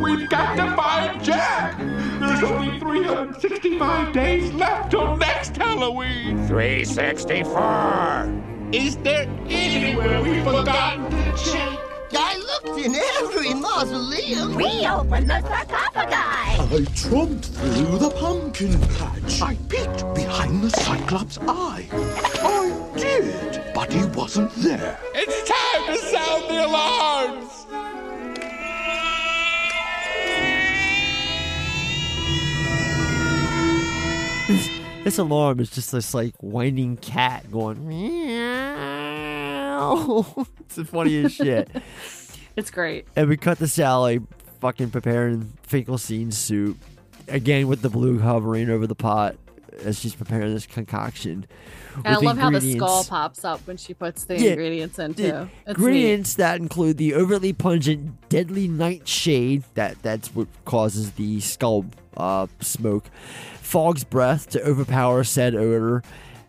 We've 0.00 0.28
got 0.28 0.56
to 0.56 0.76
find 0.76 1.22
Jack. 1.24 1.78
There's 1.78 2.42
only 2.42 2.78
365 2.78 4.12
days 4.12 4.52
left 4.52 4.90
till 4.90 5.16
next 5.16 5.56
Halloween. 5.56 6.46
364. 6.46 8.42
Is 8.72 8.96
there 8.98 9.28
anywhere 9.48 10.20
we've 10.22 10.42
forgotten 10.42 11.10
to 11.10 11.32
check? 11.36 11.85
I 12.56 12.68
looked 12.68 12.78
in 12.78 12.94
every 12.94 13.54
mausoleum. 13.54 14.54
We 14.54 14.86
opened 14.86 15.28
the 15.28 15.40
sarcophagi. 15.42 16.14
I 16.14 16.84
tromped 16.94 17.46
through 17.46 17.98
the 17.98 18.10
pumpkin 18.10 18.78
patch. 18.80 19.42
I 19.42 19.56
peeked 19.68 20.14
behind 20.14 20.62
the 20.62 20.70
Cyclops' 20.70 21.38
eye. 21.42 21.86
I 21.92 22.72
did, 22.96 23.62
but 23.74 23.92
he 23.92 24.06
wasn't 24.06 24.54
there. 24.56 24.98
It's 25.14 25.50
time 25.50 25.86
to 25.86 25.96
sound 25.98 26.48
the 26.48 26.64
alarms. 26.66 27.66
This, 34.48 34.70
this 35.04 35.18
alarm 35.18 35.60
is 35.60 35.70
just 35.70 35.92
this 35.92 36.14
like 36.14 36.34
whining 36.40 36.96
cat 36.96 37.50
going 37.50 37.86
meow. 37.86 39.26
it's 40.60 40.76
the 40.76 40.84
funniest 40.84 41.36
shit. 41.36 41.68
It's 42.56 42.70
great. 42.70 43.06
And 43.14 43.28
we 43.28 43.36
cut 43.36 43.58
to 43.58 43.68
Sally 43.68 44.20
fucking 44.60 44.90
preparing 44.90 45.52
Finkelstein 45.62 46.30
soup. 46.32 46.78
Again 47.28 47.66
with 47.68 47.82
the 47.82 47.90
blue 47.90 48.18
hovering 48.20 48.70
over 48.70 48.86
the 48.86 48.94
pot 48.94 49.36
as 49.84 49.98
she's 50.00 50.14
preparing 50.14 50.54
this 50.54 50.64
concoction. 50.66 51.44
And 52.04 52.14
I 52.16 52.18
love 52.18 52.38
how 52.38 52.50
the 52.50 52.60
skull 52.60 53.04
pops 53.04 53.44
up 53.44 53.60
when 53.66 53.76
she 53.76 53.94
puts 53.94 54.24
the 54.24 54.38
Yeah, 54.38 54.50
ingredients 54.52 54.98
in 54.98 55.14
too. 55.14 55.22
It's 55.22 55.26
neat. 55.28 55.50
ingredients 55.66 56.34
that 56.34 56.60
include 56.60 56.96
the 56.98 57.14
overly 57.14 57.52
pungent 57.52 58.28
deadly 58.28 58.68
nightshade 58.68 59.64
that 59.74 60.00
that's 60.02 60.34
what 60.34 60.46
causes 60.64 61.12
the 61.12 61.40
skull 61.40 61.84
uh, 62.16 62.46
smoke 62.60 63.08
frog's 63.60 64.04
breath 64.04 64.48
to 64.50 64.62
overpower 64.62 65.24
said 65.24 65.54
odor 65.54 66.02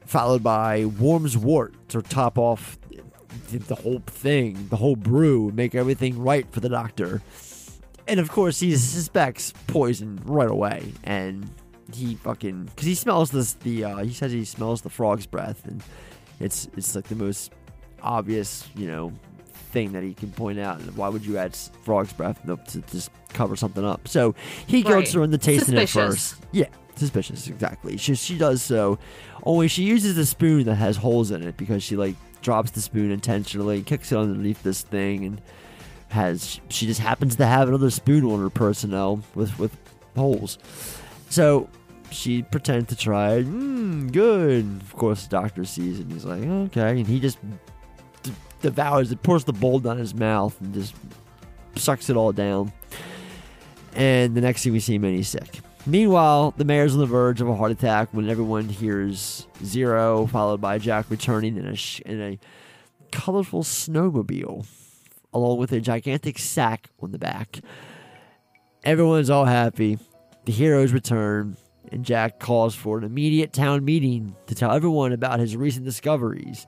followed 0.06 0.42
by 0.44 0.86
worm's 0.86 1.36
wort 1.38 1.74
to 1.90 2.02
top 2.02 2.38
off 2.38 2.78
the, 3.50 3.58
the 3.60 3.76
whole 3.76 4.02
thing 4.06 4.68
the 4.70 4.76
whole 4.76 4.96
brew 4.96 5.52
make 5.54 5.74
everything 5.76 6.22
right 6.22 6.46
for 6.52 6.60
the 6.60 6.70
doctor 6.70 7.22
And 8.10 8.20
of 8.22 8.30
course, 8.32 8.60
he 8.62 8.72
suspects 8.78 9.54
poison 9.68 10.20
right 10.26 10.50
away, 10.50 10.94
and 11.04 11.50
he 11.94 12.16
fucking 12.16 12.66
because 12.66 12.86
he 12.86 12.96
smells 12.96 13.32
this 13.32 13.54
the 13.56 13.84
uh, 13.84 13.98
he 14.04 14.14
says 14.14 14.32
he 14.32 14.46
smells 14.46 14.82
the 14.82 14.90
frog's 14.90 15.26
breath, 15.26 15.66
and 15.68 15.84
it's 16.40 16.70
it's 16.78 16.96
like 16.96 17.08
the 17.10 17.16
most 17.16 17.52
obvious 18.02 18.68
you 18.76 18.88
know 18.88 19.12
thing 19.74 19.92
that 19.92 20.04
he 20.04 20.14
can 20.14 20.32
point 20.32 20.58
out. 20.60 20.80
And 20.80 20.96
why 20.96 21.10
would 21.10 21.26
you 21.26 21.38
add 21.38 21.54
frog's 21.84 22.14
breath 22.14 22.40
to 22.46 22.56
to 22.56 22.82
just 22.92 23.12
cover 23.34 23.56
something 23.58 23.84
up? 23.84 24.08
So 24.08 24.36
he 24.68 24.84
Right. 24.84 25.04
goes 25.04 25.12
through 25.12 25.28
the 25.28 25.38
tasting 25.38 25.78
it 25.78 25.90
first. 25.90 26.36
Yeah, 26.54 26.70
suspicious, 26.96 27.48
exactly. 27.50 27.98
She 27.98 28.16
she 28.16 28.38
does 28.38 28.62
so. 28.62 28.98
Only 29.44 29.68
she 29.68 29.84
uses 29.84 30.18
a 30.18 30.26
spoon 30.26 30.64
that 30.66 30.76
has 30.76 30.96
holes 30.98 31.32
in 31.32 31.44
it 31.44 31.58
because 31.58 31.84
she 31.84 31.96
like 31.98 32.16
drops 32.42 32.72
the 32.72 32.82
spoon 32.82 33.12
intentionally, 33.12 33.82
kicks 33.82 34.12
it 34.12 34.18
underneath 34.18 34.64
this 34.64 34.82
thing, 34.82 35.26
and 35.26 35.42
has 36.10 36.60
she 36.70 36.86
just 36.86 37.00
happens 37.02 37.36
to 37.36 37.46
have 37.46 37.68
another 37.68 37.90
spoon 37.90 38.24
on 38.26 38.40
her 38.40 38.50
personnel 38.50 39.22
with 39.36 39.58
with 39.60 39.76
holes. 40.16 40.58
So 41.30 41.70
she 42.10 42.44
pretends 42.44 42.90
to 42.90 42.96
try 42.96 43.36
it. 43.36 43.48
Mmm, 43.48 44.12
good. 44.12 44.66
Of 44.82 44.96
course, 44.96 45.24
the 45.24 45.30
doctor 45.30 45.66
sees 45.66 46.00
it 46.00 46.04
and 46.04 46.14
he's 46.14 46.26
like, 46.26 46.44
okay. 46.44 47.00
And 47.00 47.08
he 47.08 47.20
just 47.20 47.38
d- 48.24 48.32
devours 48.62 49.12
it, 49.12 49.22
pours 49.24 49.44
the 49.44 49.54
bowl 49.54 49.80
down 49.80 49.98
his 49.98 50.14
mouth, 50.14 50.60
and 50.62 50.74
just 50.74 50.96
sucks 51.76 52.10
it 52.10 52.16
all 52.16 52.32
down. 52.32 52.72
And 53.94 54.36
the 54.36 54.42
next 54.42 54.64
thing 54.64 54.74
we 54.74 54.80
see 54.80 54.96
him, 54.96 55.04
and 55.04 55.16
he's 55.16 55.28
sick. 55.28 55.60
Meanwhile, 55.88 56.54
the 56.58 56.66
mayor's 56.66 56.96
on 56.96 57.00
the 57.00 57.06
verge 57.06 57.40
of 57.40 57.48
a 57.48 57.56
heart 57.56 57.72
attack 57.72 58.10
when 58.12 58.30
everyone 58.30 58.68
hears 58.68 59.48
Zero, 59.64 60.28
followed 60.28 60.60
by 60.60 60.80
Jack 60.80 61.10
returning 61.10 61.56
in 61.56 61.66
a, 61.66 61.78
sh- 61.78 62.02
in 62.02 62.22
a 62.22 62.38
colorful 63.14 63.64
snowmobile, 63.64 64.68
along 65.34 65.58
with 65.58 65.72
a 65.72 65.80
gigantic 65.80 66.40
sack 66.40 66.90
on 67.00 67.12
the 67.12 67.18
back. 67.18 67.62
Everyone's 68.84 69.30
all 69.30 69.46
happy. 69.46 69.98
The 70.44 70.52
heroes 70.52 70.92
return, 70.92 71.56
and 71.90 72.04
Jack 72.04 72.38
calls 72.38 72.76
for 72.76 72.98
an 72.98 73.06
immediate 73.06 73.54
town 73.54 73.86
meeting 73.86 74.36
to 74.48 74.56
tell 74.56 74.74
everyone 74.74 75.14
about 75.14 75.40
his 75.40 75.56
recent 75.56 75.86
discoveries. 75.86 76.66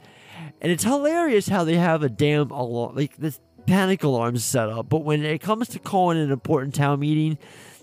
And 0.61 0.71
it's 0.71 0.85
hilarious 0.85 1.49
how 1.49 1.65
they 1.65 1.75
have 1.75 2.03
a 2.03 2.09
damn 2.09 2.51
alarm, 2.51 2.95
like 2.95 3.17
this 3.17 3.41
panic 3.65 4.01
alarm 4.01 4.37
set 4.37 4.69
up. 4.69 4.87
But 4.87 5.03
when 5.03 5.25
it 5.25 5.41
comes 5.41 5.67
to 5.69 5.79
calling 5.79 6.17
an 6.17 6.31
important 6.31 6.73
town 6.73 7.01
meeting, 7.01 7.37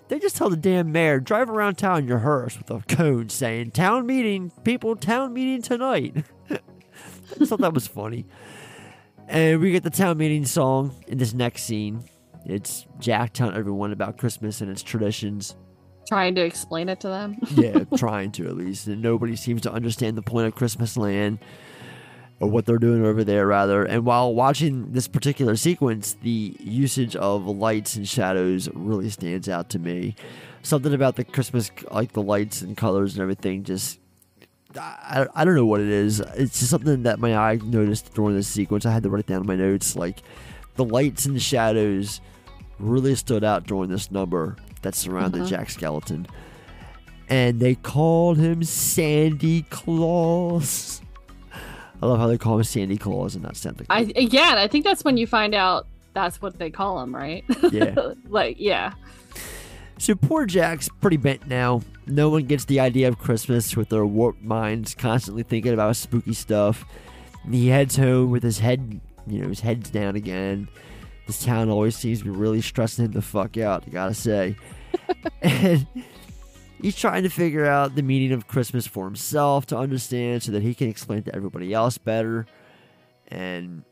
they 0.09 0.19
just 0.19 0.37
tell 0.37 0.51
the 0.51 0.57
damn 0.57 0.93
mayor 0.93 1.21
drive 1.21 1.51
around 1.51 1.77
town 1.77 2.01
in 2.01 2.09
your 2.09 2.19
hearse 2.19 2.57
with 2.59 2.71
a 2.71 2.81
cone 2.95 3.29
saying 3.29 3.73
"Town 3.73 4.07
meeting, 4.07 4.51
people, 4.65 4.97
town 4.97 5.33
meeting 5.33 5.63
tonight." 5.63 6.25
I 6.51 7.45
thought 7.45 7.61
that 7.61 7.75
was 7.75 7.87
funny. 7.87 8.27
And 9.29 9.61
we 9.61 9.73
get 9.73 9.83
the 9.83 9.91
town 9.91 10.19
meeting 10.19 10.45
song 10.45 10.95
in 11.09 11.19
this 11.19 11.35
next 11.35 11.65
scene. 11.65 12.05
It's 12.45 12.87
Jack 13.01 13.33
telling 13.33 13.57
everyone 13.57 13.93
about 13.93 14.19
Christmas 14.19 14.61
and 14.61 14.71
its 14.71 14.83
traditions. 14.83 15.57
Trying 16.07 16.37
to 16.37 16.43
explain 16.43 16.89
it 16.89 17.01
to 17.01 17.09
them. 17.09 17.37
Yeah, 17.51 17.83
trying 17.97 18.31
to 18.33 18.47
at 18.47 18.57
least. 18.57 18.87
And 18.87 19.03
nobody 19.03 19.35
seems 19.35 19.63
to 19.63 19.73
understand 19.73 20.17
the 20.17 20.23
point 20.23 20.47
of 20.47 20.55
Christmas 20.55 20.97
land 20.97 21.41
or 22.41 22.49
what 22.49 22.67
they're 22.67 22.79
doing 22.79 23.05
over 23.05 23.25
there, 23.25 23.47
rather. 23.47 23.85
And 23.85 24.05
while 24.05 24.35
watching 24.35 24.93
this 24.93 25.09
particular 25.09 25.57
sequence, 25.57 26.17
the 26.23 26.57
usage 26.61 27.17
of 27.17 27.47
lights 27.47 27.97
and 27.97 28.07
shadows 28.07 28.69
really 28.75 29.09
stands 29.11 29.49
out 29.49 29.71
to 29.71 29.79
me. 29.79 30.15
Something 30.63 30.93
about 30.93 31.17
the 31.17 31.25
Christmas, 31.25 31.71
like 31.91 32.13
the 32.13 32.23
lights 32.23 32.61
and 32.63 32.77
colors 32.77 33.15
and 33.15 33.23
everything, 33.23 33.65
just. 33.65 34.01
I, 34.79 35.27
I 35.35 35.45
don't 35.47 35.55
know 35.55 35.65
what 35.65 35.81
it 35.81 35.89
is. 35.89 36.21
It's 36.21 36.59
just 36.59 36.71
something 36.71 37.05
that 37.05 37.19
my 37.19 37.35
eye 37.35 37.59
noticed 37.65 38.13
during 38.13 38.35
this 38.37 38.49
sequence. 38.49 38.85
I 38.85 38.91
had 38.93 39.05
to 39.05 39.09
write 39.09 39.21
it 39.21 39.27
down 39.27 39.41
in 39.41 39.47
my 39.47 39.57
notes. 39.57 39.97
Like, 39.97 40.23
the 40.75 40.85
lights 40.85 41.25
and 41.25 41.41
shadows 41.41 42.21
really 42.79 43.15
stood 43.15 43.43
out 43.43 43.67
during 43.67 43.89
this 43.89 44.11
number 44.11 44.57
that 44.83 44.95
surrounded 44.95 45.43
Mhm. 45.43 45.49
Jack 45.49 45.69
Skellington. 45.69 46.27
And 47.31 47.59
they 47.59 47.75
called 47.75 48.37
him 48.37 48.63
Sandy 48.65 49.63
Claus. 49.71 51.01
I 52.03 52.07
love 52.07 52.19
how 52.19 52.27
they 52.27 52.39
call 52.39 52.59
him 52.59 52.65
Sandy 52.65 52.97
Claus 52.97 53.35
and 53.35 53.45
not 53.45 53.57
Santa 53.57 53.85
Claus. 53.85 54.11
I 54.15 54.19
yeah, 54.19 54.55
I 54.57 54.69
think 54.69 54.85
that's 54.85 55.05
when 55.05 55.17
you 55.17 55.27
find 55.27 55.55
out 55.55 55.87
that's 56.13 56.41
what 56.41 56.59
they 56.59 56.71
call 56.71 57.01
him, 57.03 57.15
right? 57.15 57.45
Yeah. 57.71 58.13
like 58.29 58.57
yeah. 58.59 58.93
So 59.99 60.15
poor 60.15 60.45
Jack's 60.47 60.89
pretty 61.01 61.17
bent 61.17 61.47
now. 61.47 61.83
No 62.07 62.29
one 62.29 62.45
gets 62.45 62.67
the 62.67 62.81
idea 62.81 63.09
of 63.09 63.19
Christmas 63.19 63.77
with 63.77 63.89
their 63.89 64.05
warped 64.05 64.43
minds 64.43 64.95
constantly 64.95 65.43
thinking 65.43 65.73
about 65.73 65.97
spooky 65.97 66.35
stuff. 66.35 66.85
And 67.45 67.55
he 67.55 67.69
heads 67.69 67.97
home 67.97 68.31
with 68.31 68.43
his 68.43 68.59
head, 68.59 69.01
you 69.27 69.41
know, 69.41 69.49
his 69.49 69.61
head's 69.61 69.91
down 69.91 70.17
again. 70.17 70.69
This 71.27 71.45
town 71.45 71.71
always 71.71 71.97
seems 71.97 72.19
to 72.21 72.25
be 72.25 72.31
really 72.31 72.61
stressing 72.61 73.07
him 73.07 73.13
the 73.13 73.23
fuck 73.23 73.57
out, 73.57 73.85
I 73.87 73.91
gotta 73.91 74.15
say. 74.15 74.57
and 75.43 75.87
he's 76.81 76.97
trying 76.97 77.23
to 77.23 77.29
figure 77.29 77.67
out 77.67 77.95
the 77.95 78.03
meaning 78.03 78.33
of 78.33 78.47
Christmas 78.47 78.87
for 78.87 79.05
himself 79.05 79.67
to 79.67 79.79
understand 79.79 80.43
so 80.43 80.53
that 80.53 80.63
he 80.63 80.75
can 80.75 80.89
explain 80.89 81.23
to 81.25 81.35
everybody 81.35 81.73
else 81.73 81.99
better. 81.99 82.47
And 83.29 83.85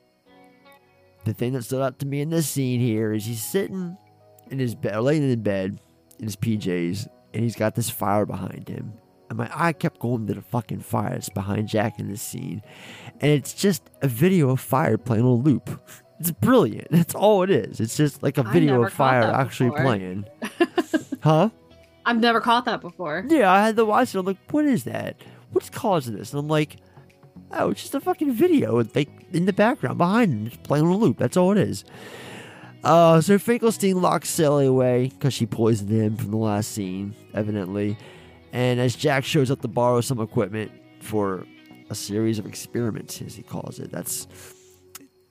the 1.25 1.35
thing 1.35 1.53
that 1.53 1.63
stood 1.63 1.83
out 1.83 1.99
to 2.01 2.07
me 2.07 2.21
in 2.21 2.31
this 2.31 2.49
scene 2.49 2.81
here 2.81 3.13
is 3.13 3.25
he's 3.25 3.43
sitting 3.43 3.97
in 4.51 4.59
his 4.59 4.75
bed, 4.75 4.99
laying 5.01 5.23
in 5.23 5.43
bed 5.43 5.81
in 6.19 6.25
his 6.25 6.37
PJs, 6.37 7.09
and 7.33 7.43
he's 7.43 7.57
got 7.57 7.75
this 7.75 7.91
fire 7.91 8.27
behind 8.27 8.69
him. 8.69 8.93
And 9.29 9.39
my 9.39 9.51
eye 9.55 9.73
kept 9.73 10.01
going 10.01 10.27
to 10.27 10.35
the 10.35 10.43
fucking 10.43 10.81
fire 10.81 11.11
that's 11.11 11.31
behind 11.31 11.69
Jack 11.69 11.99
in 11.99 12.11
this 12.11 12.23
scene. 12.23 12.63
And 13.21 13.33
it's 13.33 13.55
just 13.55 13.91
a 14.03 14.09
video 14.09 14.51
of 14.51 14.61
fire 14.61 14.99
playing 14.99 15.25
on 15.25 15.31
a 15.31 15.35
loop. 15.35 15.81
It's 16.21 16.31
brilliant. 16.31 16.89
That's 16.91 17.15
all 17.15 17.43
it 17.43 17.51
is. 17.51 17.81
It's 17.81 17.97
just 17.97 18.23
like 18.23 18.39
a 18.39 18.43
video 18.43 18.85
of 18.85 18.93
fire 18.93 19.25
actually 19.25 19.71
before. 19.71 19.83
playing. 19.83 20.25
huh? 21.23 21.51
I've 22.07 22.21
never 22.21 22.41
caught 22.41 22.65
that 22.67 22.81
before. 22.81 23.25
Yeah, 23.29 23.53
I 23.53 23.65
had 23.65 23.77
to 23.77 23.85
watch 23.85 24.15
it. 24.15 24.19
I'm 24.19 24.27
like, 24.27 24.37
what 24.51 24.65
is 24.65 24.85
that? 24.85 25.17
What's 25.53 25.71
causing 25.71 26.17
this? 26.17 26.33
And 26.33 26.41
I'm 26.41 26.49
like, 26.49 26.77
oh, 27.53 27.71
it's 27.71 27.83
just 27.83 27.95
a 27.95 28.01
fucking 28.01 28.33
video, 28.33 28.83
like 28.95 29.09
in 29.33 29.47
the 29.47 29.53
background 29.53 29.99
behind 29.99 30.33
him, 30.33 30.49
just 30.49 30.63
playing 30.63 30.85
on 30.87 30.93
a 30.93 30.97
loop. 30.97 31.19
That's 31.19 31.37
all 31.37 31.53
it 31.53 31.59
is. 31.59 31.85
Uh, 32.83 33.21
so 33.21 33.39
Finkelstein 33.39 34.03
locks 34.03 34.29
Sally 34.29 34.67
away 34.67 35.09
because 35.09 35.33
she 35.33 35.47
poisoned 35.47 35.91
him 35.91 36.17
from 36.17 36.31
the 36.31 36.37
last 36.37 36.73
scene, 36.73 37.15
evidently. 37.33 37.97
And 38.53 38.79
as 38.79 38.95
Jack 38.95 39.25
shows 39.25 39.51
up 39.51 39.63
to 39.63 39.69
borrow 39.69 40.01
some 40.01 40.21
equipment 40.21 40.71
for 41.01 41.47
a 41.91 41.95
series 41.95 42.39
of 42.39 42.47
experiments, 42.47 43.23
as 43.23 43.35
he 43.35 43.43
calls 43.43 43.79
it, 43.79 43.91
that's 43.91 44.29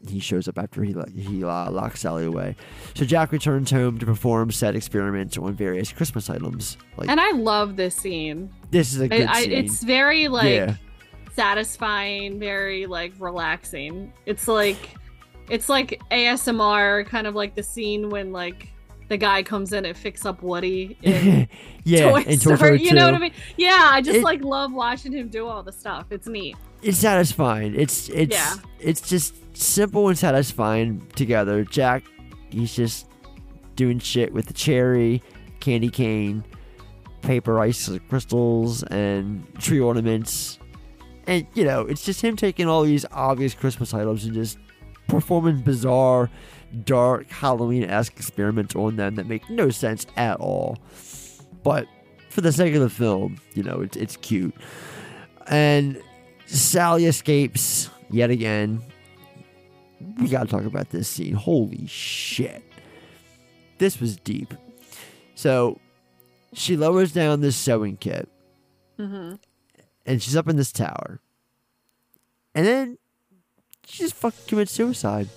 he 0.08 0.20
shows 0.20 0.48
up 0.48 0.58
after 0.58 0.84
he 0.84 0.96
he 1.16 1.44
uh, 1.44 1.72
locks 1.72 2.02
Sally 2.02 2.26
away. 2.26 2.56
So 2.96 3.06
Jack 3.06 3.32
returns 3.32 3.72
home 3.72 3.98
to 4.00 4.06
perform 4.06 4.52
said 4.52 4.76
experiments 4.76 5.38
on 5.38 5.54
various 5.54 5.92
Christmas 5.92 6.30
items. 6.30 6.78
Like 6.98 7.10
And 7.10 7.20
I 7.22 7.32
love 7.32 7.76
this 7.76 7.96
scene. 7.96 8.50
this 8.72 8.94
is 8.94 9.02
a 9.02 9.06
I- 9.06 9.08
good 9.08 9.28
I, 9.28 9.42
scene. 9.44 9.52
it's 9.54 9.84
very 9.84 10.28
like 10.28 10.46
Yeah. 10.54 10.76
satisfying, 11.36 12.40
very 12.40 12.86
like 12.86 13.14
relaxing. 13.20 14.12
It's 14.26 14.48
like 14.48 14.78
it's 15.50 15.68
like 15.70 16.02
ASMR, 16.12 17.06
kind 17.06 17.28
of 17.28 17.36
like 17.36 17.54
the 17.56 17.64
scene 17.64 18.10
when 18.10 18.32
like 18.32 18.70
the 19.10 19.18
guy 19.18 19.44
comes 19.44 19.74
in 19.74 19.86
and 19.86 19.96
fix 19.98 20.26
up 20.26 20.42
Woody 20.42 20.98
in 21.02 21.48
yeah, 21.84 22.10
Toy 22.10 22.20
in 22.22 22.40
Toy 22.40 22.56
Story. 22.56 22.58
Story 22.58 22.84
You 22.84 22.94
know 22.94 23.06
what 23.06 23.16
I 23.16 23.20
mean? 23.20 23.34
Yeah, 23.58 23.90
I 23.92 24.02
just 24.02 24.20
It- 24.20 24.24
like 24.24 24.42
love 24.44 24.72
watching 24.74 25.12
him 25.12 25.28
do 25.28 25.46
all 25.48 25.62
the 25.64 25.72
stuff. 25.74 26.06
It's 26.12 26.28
neat. 26.28 26.56
it's 26.82 26.98
satisfying. 26.98 27.76
It's 27.76 28.10
it's 28.10 28.34
Yeah. 28.36 28.56
it's 28.80 29.02
just 29.02 29.36
simple 29.54 30.08
and 30.10 30.18
satisfying 30.18 31.06
together. 31.16 31.64
Jack, 31.64 32.04
he's 32.50 32.76
just 32.76 33.08
doing 33.76 34.00
shit 34.00 34.34
with 34.34 34.48
the 34.48 34.54
cherry, 34.54 35.22
candy 35.60 35.90
cane, 35.90 36.44
paper 37.22 37.60
ice 37.60 37.90
crystals, 38.10 38.84
and 38.84 39.46
tree 39.60 39.80
ornaments. 39.80 40.60
And 41.26 41.48
you 41.54 41.64
know, 41.64 41.82
it's 41.82 42.04
just 42.04 42.22
him 42.22 42.36
taking 42.36 42.68
all 42.68 42.84
these 42.84 43.06
obvious 43.12 43.54
Christmas 43.54 43.94
items 43.94 44.26
and 44.26 44.34
just 44.34 44.58
performing 45.08 45.62
bizarre, 45.62 46.30
dark 46.84 47.30
Halloween-esque 47.30 48.14
experiments 48.18 48.76
on 48.76 48.96
them 48.96 49.16
that 49.16 49.28
make 49.28 49.50
no 49.50 49.70
sense 49.70 50.06
at 50.18 50.40
all. 50.40 50.78
But 51.64 51.88
for 52.30 52.42
the 52.42 52.52
sake 52.52 52.76
of 52.76 52.82
the 52.82 52.90
film, 52.90 53.38
you 53.54 53.64
know, 53.64 53.82
it's 53.82 53.96
it's 53.96 54.18
cute. 54.18 54.56
And 55.48 56.02
Sally 56.46 57.06
escapes 57.06 57.90
yet 58.10 58.30
again. 58.30 58.82
We 60.20 60.28
gotta 60.28 60.48
talk 60.50 60.66
about 60.66 60.90
this 60.90 61.08
scene. 61.08 61.34
Holy 61.34 61.86
shit. 61.88 62.64
This 63.78 64.00
was 64.00 64.18
deep. 64.18 64.54
So 65.36 65.80
she 66.54 66.78
lowers 66.78 67.12
down 67.12 67.42
this 67.42 67.56
sewing 67.56 67.98
kit 67.98 68.30
Mm-hmm. 69.00 69.36
and 70.06 70.22
she's 70.22 70.36
up 70.38 70.48
in 70.48 70.56
this 70.56 70.72
tower. 70.72 71.20
And 72.54 72.66
then 72.66 72.98
she 73.86 74.04
just 74.04 74.14
fucking 74.14 74.40
commits 74.48 74.72
suicide. 74.72 75.28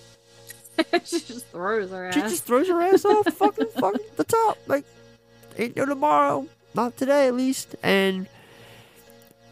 she 1.04 1.20
just 1.20 1.46
throws 1.46 1.90
her 1.90 2.06
ass. 2.08 2.14
She 2.14 2.20
just 2.20 2.44
throws 2.44 2.68
her 2.68 2.80
ass 2.82 3.04
off 3.06 3.26
fucking 3.34 3.68
fucking 3.78 4.00
the 4.16 4.24
top. 4.24 4.58
Like, 4.66 4.84
ain't 5.56 5.74
no 5.76 5.86
tomorrow. 5.86 6.46
Not 6.74 6.98
today, 6.98 7.26
at 7.28 7.34
least. 7.34 7.74
And 7.82 8.28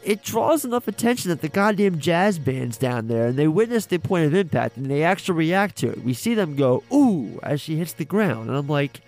it 0.04 0.22
draws 0.22 0.64
enough 0.64 0.86
attention 0.86 1.30
that 1.30 1.40
the 1.40 1.48
goddamn 1.48 1.98
jazz 1.98 2.38
band's 2.38 2.76
down 2.76 3.08
there 3.08 3.26
and 3.26 3.38
they 3.38 3.48
witness 3.48 3.86
the 3.86 3.98
point 3.98 4.26
of 4.26 4.34
impact 4.34 4.76
and 4.76 4.86
they 4.86 5.02
actually 5.02 5.38
react 5.38 5.76
to 5.76 5.90
it. 5.90 6.04
We 6.04 6.14
see 6.14 6.34
them 6.34 6.56
go, 6.56 6.84
ooh, 6.92 7.40
as 7.42 7.60
she 7.60 7.76
hits 7.76 7.94
the 7.94 8.04
ground. 8.04 8.48
And 8.48 8.56
I'm 8.56 8.68
like, 8.68 9.00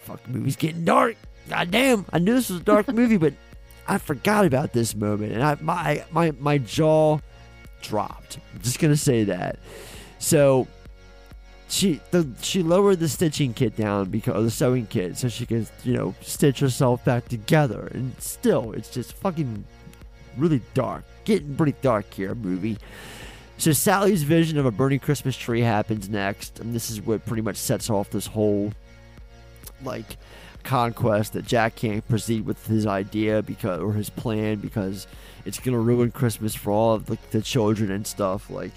fuck, 0.00 0.22
the 0.22 0.30
movie's 0.30 0.56
getting 0.56 0.84
dark. 0.84 1.16
God 1.48 1.70
damn, 1.70 2.06
I 2.12 2.18
knew 2.18 2.34
this 2.34 2.50
was 2.50 2.60
a 2.60 2.64
dark 2.64 2.88
movie, 2.92 3.16
but 3.16 3.34
I 3.88 3.98
forgot 3.98 4.44
about 4.44 4.72
this 4.72 4.94
moment, 4.94 5.32
and 5.32 5.42
I 5.42 5.56
my 5.60 6.04
my 6.10 6.32
my 6.32 6.58
jaw 6.58 7.20
dropped. 7.82 8.38
I'm 8.54 8.60
just 8.60 8.80
gonna 8.80 8.96
say 8.96 9.24
that. 9.24 9.58
So 10.18 10.66
she 11.68 12.00
the 12.10 12.28
she 12.42 12.62
lowered 12.62 12.98
the 12.98 13.08
stitching 13.08 13.54
kit 13.54 13.76
down 13.76 14.10
because 14.10 14.44
the 14.44 14.50
sewing 14.50 14.86
kit 14.86 15.16
so 15.16 15.28
she 15.28 15.46
can 15.46 15.66
you 15.84 15.94
know 15.94 16.14
stitch 16.20 16.58
herself 16.58 17.04
back 17.04 17.28
together, 17.28 17.88
and 17.92 18.20
still 18.20 18.72
it's 18.72 18.90
just 18.90 19.12
fucking 19.12 19.64
really 20.36 20.60
dark, 20.74 21.04
getting 21.24 21.54
pretty 21.56 21.74
dark 21.82 22.12
here, 22.12 22.34
movie. 22.34 22.78
So 23.58 23.72
Sally's 23.72 24.22
vision 24.22 24.58
of 24.58 24.66
a 24.66 24.70
burning 24.70 25.00
Christmas 25.00 25.36
tree 25.36 25.62
happens 25.62 26.08
next, 26.08 26.60
and 26.60 26.74
this 26.74 26.90
is 26.90 27.00
what 27.00 27.24
pretty 27.24 27.42
much 27.42 27.56
sets 27.56 27.88
off 27.88 28.10
this 28.10 28.26
whole 28.26 28.72
like 29.82 30.16
conquest 30.62 31.34
that 31.34 31.46
Jack 31.46 31.76
can't 31.76 32.06
proceed 32.08 32.44
with 32.44 32.66
his 32.66 32.86
idea 32.86 33.42
because 33.42 33.80
or 33.80 33.92
his 33.92 34.10
plan 34.10 34.58
because 34.58 35.06
it's 35.44 35.58
gonna 35.58 35.78
ruin 35.78 36.10
Christmas 36.10 36.54
for 36.54 36.70
all 36.70 36.94
of 36.94 37.06
the, 37.06 37.16
the 37.30 37.40
children 37.40 37.90
and 37.90 38.06
stuff. 38.06 38.50
Like 38.50 38.72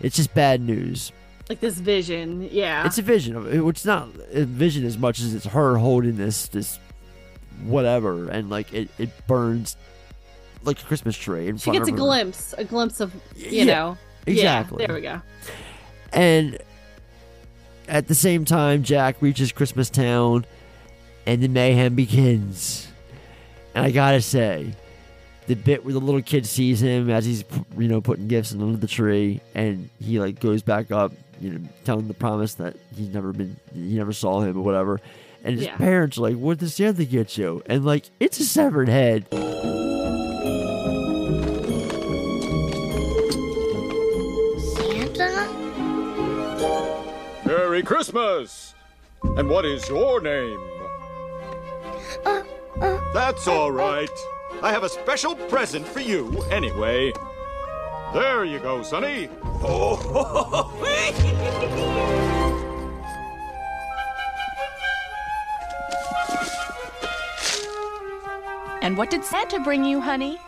it's 0.00 0.16
just 0.16 0.34
bad 0.34 0.60
news. 0.60 1.12
Like 1.48 1.60
this 1.60 1.78
vision, 1.78 2.48
yeah. 2.50 2.86
It's 2.86 2.98
a 2.98 3.02
vision 3.02 3.36
of. 3.36 3.46
It's 3.68 3.84
not 3.84 4.08
a 4.32 4.44
vision 4.44 4.84
as 4.84 4.96
much 4.96 5.20
as 5.20 5.34
it's 5.34 5.46
her 5.46 5.76
holding 5.76 6.16
this 6.16 6.48
this 6.48 6.78
whatever, 7.62 8.28
and 8.30 8.50
like 8.50 8.72
it, 8.72 8.88
it 8.98 9.26
burns 9.26 9.76
like 10.64 10.80
a 10.80 10.84
Christmas 10.84 11.16
tree 11.16 11.48
in 11.48 11.56
she 11.58 11.70
gets 11.70 11.88
a 11.88 11.90
her. 11.92 11.96
glimpse, 11.96 12.54
a 12.58 12.64
glimpse 12.64 13.00
of 13.00 13.14
you 13.36 13.48
Yeah, 13.50 13.64
know. 13.64 13.98
exactly. 14.26 14.82
Yeah, 14.82 14.86
there 14.86 14.96
we 14.96 15.02
go. 15.02 15.20
And 16.12 16.58
at 17.88 18.06
the 18.08 18.14
same 18.14 18.44
time, 18.44 18.82
Jack 18.82 19.20
reaches 19.20 19.52
Christmas 19.52 19.90
Town, 19.90 20.46
and 21.26 21.42
the 21.42 21.48
mayhem 21.48 21.94
begins. 21.94 22.88
And 23.74 23.84
I 23.84 23.90
gotta 23.90 24.20
say, 24.22 24.72
the 25.46 25.54
bit 25.54 25.84
where 25.84 25.92
the 25.92 26.00
little 26.00 26.22
kid 26.22 26.46
sees 26.46 26.80
him 26.82 27.10
as 27.10 27.26
he's 27.26 27.44
you 27.76 27.88
know 27.88 28.00
putting 28.00 28.28
gifts 28.28 28.52
under 28.52 28.76
the 28.76 28.86
tree, 28.86 29.40
and 29.54 29.90
he 30.00 30.18
like 30.20 30.40
goes 30.40 30.62
back 30.62 30.90
up, 30.90 31.12
you 31.40 31.50
know, 31.50 31.60
telling 31.84 32.08
the 32.08 32.14
promise 32.14 32.54
that 32.54 32.76
he's 32.96 33.08
never 33.08 33.32
been, 33.32 33.56
he 33.74 33.96
never 33.96 34.12
saw 34.12 34.40
him 34.40 34.56
or 34.56 34.62
whatever. 34.62 35.00
And 35.42 35.56
his 35.56 35.66
Yeah. 35.66 35.76
parents 35.76 36.16
are 36.16 36.22
like, 36.22 36.36
"What 36.36 36.56
did 36.58 36.70
Santa 36.70 37.04
get 37.04 37.36
you?" 37.36 37.62
And 37.66 37.84
like, 37.84 38.04
it's 38.20 38.40
a 38.40 38.44
severed 38.46 38.88
head. 38.88 39.26
Merry 47.74 47.82
Christmas! 47.82 48.72
And 49.36 49.50
what 49.50 49.64
is 49.64 49.88
your 49.88 50.20
name? 50.20 50.60
That's 53.12 53.48
all 53.48 53.72
right. 53.72 54.16
I 54.62 54.70
have 54.70 54.84
a 54.84 54.88
special 54.88 55.34
present 55.34 55.84
for 55.84 55.98
you, 55.98 56.40
anyway. 56.52 57.12
There 58.12 58.44
you 58.44 58.60
go, 58.60 58.84
Sonny. 58.84 59.28
And 68.82 68.96
what 68.96 69.10
did 69.10 69.24
Santa 69.24 69.58
bring 69.58 69.82
you, 69.82 70.00
honey? 70.00 70.38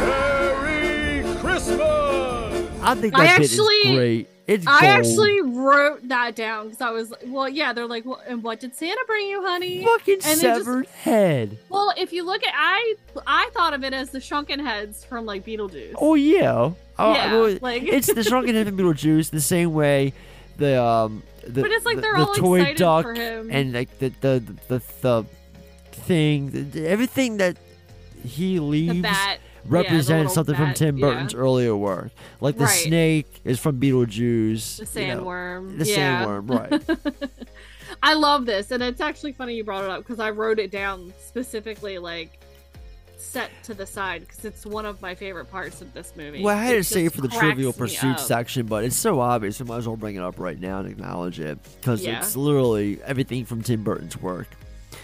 Merry 0.00 1.24
Christmas! 1.40 2.33
I 2.84 2.94
think 2.94 3.14
I 3.18 3.26
actually- 3.26 3.74
is 3.76 3.96
great. 3.96 4.28
It's 4.46 4.66
I 4.66 4.80
gold. 4.82 4.84
actually 5.06 5.40
wrote 5.40 6.06
that 6.08 6.36
down 6.36 6.66
because 6.66 6.82
I 6.82 6.90
was 6.90 7.10
like, 7.10 7.22
well, 7.26 7.48
yeah, 7.48 7.72
they're 7.72 7.86
like, 7.86 8.04
well, 8.04 8.20
and 8.28 8.42
what 8.42 8.60
did 8.60 8.74
Santa 8.74 9.02
bring 9.06 9.26
you, 9.26 9.42
honey? 9.42 9.82
fucking 9.82 10.18
and 10.22 10.38
they 10.38 10.42
just- 10.42 10.64
severed 10.66 10.86
head. 10.88 11.56
well, 11.70 11.94
if 11.96 12.12
you 12.12 12.24
look 12.26 12.44
at, 12.44 12.52
I 12.54 12.94
I 13.26 13.48
thought 13.54 13.72
of 13.72 13.84
it 13.84 13.94
as 13.94 14.10
the 14.10 14.20
shrunken 14.20 14.60
heads 14.60 15.02
from 15.02 15.24
like 15.24 15.46
Beetlejuice. 15.46 15.94
Oh 15.96 16.14
yeah. 16.14 16.72
Oh, 16.98 17.12
Yeah, 17.14 17.32
well, 17.32 17.58
like- 17.62 17.84
it's 17.84 18.12
the 18.12 18.22
shrunken 18.22 18.54
head 18.54 18.66
from 18.66 18.76
Beetlejuice 18.76 19.30
the 19.30 19.40
same 19.40 19.72
way 19.72 20.12
the 20.58 20.80
um 20.82 21.22
the, 21.46 21.62
But 21.62 21.70
it's 21.72 21.86
like 21.86 22.00
they're 22.02 22.14
the 22.16 22.26
all 22.26 22.34
toy 22.34 22.60
excited 22.60 22.76
duck 22.78 23.04
for 23.04 23.14
him. 23.14 23.48
and 23.50 23.72
like 23.72 23.98
the 23.98 24.12
the 24.20 24.42
the, 24.68 24.82
the 25.00 25.24
thing 25.92 26.50
the- 26.50 26.60
the- 26.60 26.86
everything 26.86 27.38
that 27.38 27.56
he 28.24 28.58
leaves 28.60 29.00
bat, 29.02 29.38
yeah, 29.66 29.72
represents 29.78 30.08
little 30.30 30.34
something 30.34 30.54
from 30.54 30.66
bat, 30.66 30.76
Tim 30.76 30.96
yeah. 30.98 31.06
Burton's 31.06 31.34
earlier 31.34 31.76
work. 31.76 32.10
Like 32.40 32.56
the 32.58 32.64
Right. 32.64 32.70
snake 32.84 33.40
is 33.44 33.58
from 33.58 33.80
Beetlejuice. 33.80 34.92
The 34.92 35.00
you 35.00 35.06
know, 35.08 35.24
sandworm. 35.24 35.78
the 35.78 35.84
yeah. 35.86 36.24
sandworm, 36.24 36.50
right. 36.50 37.28
I 38.02 38.14
love 38.14 38.44
this, 38.46 38.70
and 38.70 38.82
it's 38.82 39.00
actually 39.00 39.32
funny 39.32 39.54
you 39.54 39.64
brought 39.64 39.84
it 39.84 39.90
up 39.90 40.00
because 40.00 40.20
I 40.20 40.30
wrote 40.30 40.58
it 40.58 40.70
down 40.70 41.12
specifically, 41.18 41.98
like 41.98 42.38
set 43.16 43.50
to 43.62 43.72
the 43.72 43.86
side 43.86 44.20
because 44.20 44.44
it's 44.44 44.66
one 44.66 44.84
of 44.84 45.00
my 45.00 45.14
favorite 45.14 45.50
parts 45.50 45.80
of 45.80 45.94
this 45.94 46.12
movie. 46.14 46.42
Well, 46.42 46.54
I 46.56 46.62
had 46.62 46.72
to 46.72 46.78
It 46.78 46.84
say 46.84 47.06
it 47.06 47.12
for 47.14 47.22
the 47.22 47.28
Trivial 47.28 47.72
Pursuit 47.72 48.20
section, 48.20 48.66
but 48.66 48.84
it's 48.84 48.96
so 48.96 49.20
obvious. 49.20 49.60
I 49.60 49.64
might 49.64 49.78
as 49.78 49.86
well 49.88 49.96
bring 49.96 50.16
it 50.16 50.22
up 50.22 50.38
right 50.38 50.60
now 50.60 50.80
and 50.80 50.88
acknowledge 50.88 51.40
it 51.40 51.58
because 51.80 52.02
Yeah. 52.04 52.18
it's 52.18 52.36
literally 52.36 53.00
everything 53.02 53.46
from 53.46 53.62
Tim 53.62 53.82
Burton's 53.82 54.20
work. 54.20 54.48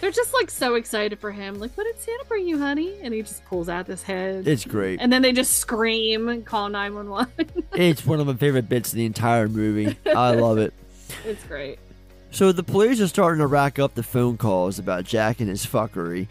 They're 0.01 0.11
just 0.11 0.33
like 0.33 0.51
so 0.51 0.77
excited 0.77 1.19
for 1.19 1.31
him. 1.31 1.59
Like, 1.59 1.73
what 1.77 1.85
did 1.85 1.99
Santa 2.01 2.25
bring 2.27 2.49
you, 2.49 2.59
honey? 2.59 2.95
And 3.03 3.13
he 3.13 3.23
just 3.23 3.45
pulls 3.45 3.69
out 3.69 3.87
this 3.87 4.03
head. 4.03 4.49
It's 4.49 4.65
great. 4.65 5.01
And 5.01 5.13
then 5.13 5.23
they 5.23 5.33
just 5.33 5.59
scream 5.59 6.29
and 6.29 6.45
call 6.45 6.71
911. 6.71 7.65
it's 7.75 8.07
one 8.07 8.19
of 8.21 8.27
my 8.27 8.35
favorite 8.35 8.69
bits 8.69 8.91
of 8.91 8.97
the 8.97 9.05
entire 9.05 9.49
movie. 9.49 9.97
I 10.07 10.33
love 10.33 10.59
it. 10.59 10.73
it's 11.27 11.45
great. 11.45 11.79
So 12.31 12.53
the 12.53 12.63
police 12.63 13.01
are 13.01 13.09
starting 13.09 13.41
to 13.41 13.47
rack 13.47 13.79
up 13.79 13.95
the 13.95 14.03
phone 14.03 14.39
calls 14.39 14.79
about 14.79 15.05
Jack 15.05 15.41
and 15.41 15.49
his 15.49 15.67
fuckery. 15.67 16.29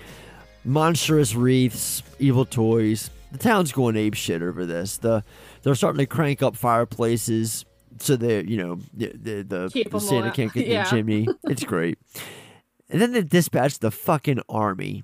Monstrous 0.63 1.35
wreaths, 1.35 2.01
evil 2.17 2.45
toys. 2.45 3.09
The 3.31 3.37
town's 3.37 3.71
going 3.71 3.95
ape 3.97 4.15
shit 4.15 4.41
over 4.41 4.65
this. 4.65 4.97
The 4.97 5.23
they're 5.61 5.75
starting 5.75 5.99
to 5.99 6.05
crank 6.05 6.41
up 6.41 6.55
fireplaces 6.55 7.65
so 7.99 8.15
they, 8.15 8.43
you 8.43 8.57
know, 8.57 8.79
the 8.93 9.11
the, 9.13 9.43
the, 9.43 9.89
the 9.89 9.99
Santa 9.99 10.31
can't 10.31 10.53
get 10.53 10.65
in 10.65 10.71
yeah. 10.71 10.83
the 10.85 10.89
chimney. 10.89 11.27
It's 11.43 11.63
great. 11.63 11.99
And 12.89 13.01
then 13.01 13.11
they 13.11 13.21
dispatch 13.21 13.79
the 13.79 13.91
fucking 13.91 14.41
army. 14.49 15.03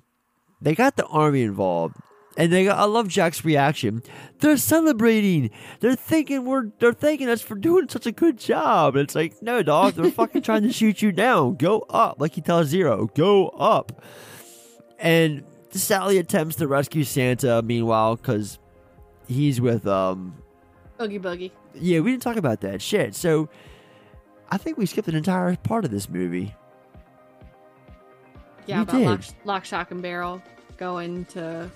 They 0.60 0.74
got 0.74 0.96
the 0.96 1.06
army 1.06 1.42
involved. 1.42 1.96
And 2.38 2.52
they 2.52 2.64
got, 2.64 2.78
I 2.78 2.84
love 2.84 3.08
Jack's 3.08 3.44
reaction. 3.46 4.02
They're 4.40 4.58
celebrating. 4.58 5.50
They're 5.80 5.94
thinking 5.96 6.44
we're 6.44 6.70
they're 6.80 6.92
thanking 6.92 7.30
us 7.30 7.40
for 7.40 7.54
doing 7.54 7.88
such 7.88 8.04
a 8.06 8.12
good 8.12 8.38
job. 8.38 8.94
And 8.94 9.04
it's 9.04 9.14
like, 9.14 9.40
no, 9.40 9.62
dog, 9.62 9.94
they're 9.94 10.10
fucking 10.10 10.42
trying 10.42 10.62
to 10.64 10.72
shoot 10.72 11.00
you 11.00 11.12
down. 11.12 11.56
Go 11.56 11.86
up. 11.88 12.20
Like 12.20 12.34
he 12.34 12.42
tells 12.42 12.66
Zero, 12.66 13.06
go 13.14 13.48
up. 13.48 14.04
And 14.98 15.44
Sally 15.70 16.18
attempts 16.18 16.56
to 16.56 16.68
rescue 16.68 17.04
Santa 17.04 17.62
meanwhile, 17.62 18.16
because 18.16 18.58
he's 19.26 19.58
with 19.60 19.86
um 19.86 20.34
Oogie 21.00 21.18
Boogie. 21.18 21.50
yeah, 21.74 22.00
we 22.00 22.10
didn't 22.10 22.22
talk 22.22 22.36
about 22.36 22.60
that. 22.60 22.82
Shit. 22.82 23.14
So 23.14 23.48
I 24.50 24.58
think 24.58 24.76
we 24.76 24.84
skipped 24.84 25.08
an 25.08 25.14
entire 25.14 25.56
part 25.56 25.86
of 25.86 25.90
this 25.90 26.08
movie. 26.10 26.54
Yeah, 28.66 28.78
We 28.78 28.82
about 28.82 29.00
lock, 29.02 29.20
lock, 29.44 29.64
shock, 29.64 29.90
and 29.90 30.02
barrel 30.02 30.42
going 30.76 31.24
to. 31.26 31.70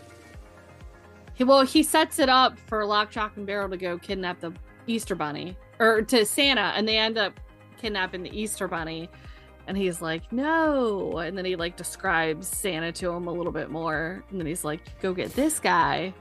He, 1.34 1.44
well, 1.44 1.62
he 1.62 1.82
sets 1.82 2.18
it 2.18 2.28
up 2.28 2.58
for 2.66 2.84
Lock, 2.84 3.12
Shock, 3.12 3.36
and 3.36 3.46
Barrel 3.46 3.70
to 3.70 3.76
go 3.76 3.98
kidnap 3.98 4.40
the 4.40 4.52
Easter 4.86 5.14
Bunny 5.14 5.56
or 5.78 6.02
to 6.02 6.26
Santa, 6.26 6.72
and 6.76 6.86
they 6.86 6.98
end 6.98 7.16
up 7.16 7.38
kidnapping 7.78 8.22
the 8.22 8.38
Easter 8.38 8.68
Bunny. 8.68 9.08
And 9.66 9.76
he's 9.76 10.02
like, 10.02 10.30
no. 10.32 11.18
And 11.18 11.38
then 11.38 11.44
he 11.44 11.54
like 11.56 11.76
describes 11.76 12.48
Santa 12.48 12.92
to 12.92 13.10
him 13.12 13.28
a 13.28 13.32
little 13.32 13.52
bit 13.52 13.70
more. 13.70 14.24
And 14.30 14.40
then 14.40 14.46
he's 14.46 14.64
like, 14.64 15.00
go 15.00 15.14
get 15.14 15.34
this 15.34 15.60
guy. 15.60 16.12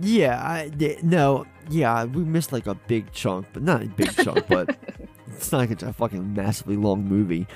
Yeah, 0.00 0.38
I 0.40 0.70
no, 1.02 1.46
yeah, 1.70 2.04
we 2.04 2.22
missed 2.22 2.52
like 2.52 2.66
a 2.66 2.74
big 2.74 3.10
chunk, 3.12 3.46
but 3.52 3.62
not 3.62 3.82
a 3.82 3.86
big 3.86 4.14
chunk, 4.14 4.46
but 4.46 4.76
it's 5.26 5.50
not 5.50 5.58
like 5.58 5.70
it's 5.70 5.82
a 5.82 5.92
fucking 5.92 6.34
massively 6.34 6.76
long 6.76 7.04
movie. 7.04 7.48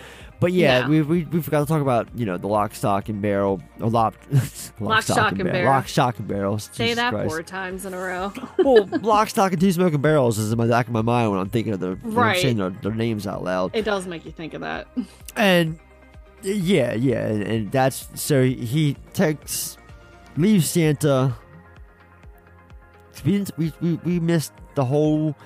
But 0.42 0.52
yeah, 0.52 0.80
No. 0.82 0.88
we, 0.88 1.02
we 1.02 1.24
we 1.24 1.40
forgot 1.40 1.60
to 1.60 1.66
talk 1.66 1.80
about 1.80 2.08
you 2.14 2.26
know 2.26 2.36
the 2.36 2.48
lock, 2.48 2.74
stock, 2.74 3.08
and 3.08 3.22
barrel, 3.22 3.62
or 3.80 3.88
lock, 3.90 4.14
Lock, 4.80 5.02
stock, 5.04 5.32
and 5.32 5.44
barrel. 5.44 5.70
lock, 5.70 5.88
stock, 5.88 6.18
and 6.18 6.26
barrels. 6.28 6.68
Say 6.72 6.88
Jesus 6.88 6.96
that 6.96 7.12
Christ. 7.12 7.28
four 7.30 7.42
times 7.44 7.86
in 7.86 7.94
a 7.94 7.98
row. 7.98 8.32
well, 8.58 8.86
lock, 9.00 9.30
stock, 9.30 9.52
and 9.52 9.60
two 9.60 9.72
smoking 9.72 10.00
barrels 10.02 10.38
is 10.38 10.50
in 10.52 10.58
my 10.58 10.66
back 10.66 10.88
of 10.88 10.92
my 10.92 11.00
mind 11.00 11.30
when 11.30 11.38
I'm 11.40 11.48
thinking 11.48 11.72
of 11.72 11.80
the 11.80 11.94
Right. 12.02 12.42
saying 12.42 12.56
their, 12.56 12.70
their 12.70 12.92
names 12.94 13.26
out 13.26 13.44
loud. 13.44 13.70
it 13.74 13.84
does 13.84 14.06
make 14.06 14.24
you 14.26 14.32
think 14.32 14.52
of 14.52 14.60
that. 14.62 14.88
And 15.36 15.78
yeah, 16.42 16.92
yeah, 16.94 17.24
and, 17.26 17.42
and 17.44 17.72
that's 17.72 18.08
so 18.20 18.42
he 18.42 18.96
takes 19.14 19.78
leaves 20.36 20.68
Santa. 20.68 21.36
We, 23.24 23.32
didn't, 23.32 23.50
we 23.56 23.72
we 23.80 23.94
we 24.04 24.18
missed 24.20 24.52
the 24.74 24.84
whole 24.84 25.36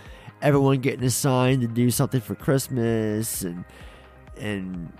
everyone 0.40 0.78
getting 0.80 1.04
assigned 1.04 1.60
to 1.62 1.68
do 1.68 1.90
something 1.90 2.20
for 2.20 2.34
Christmas 2.34 3.42
and 3.42 3.64
and. 4.38 4.92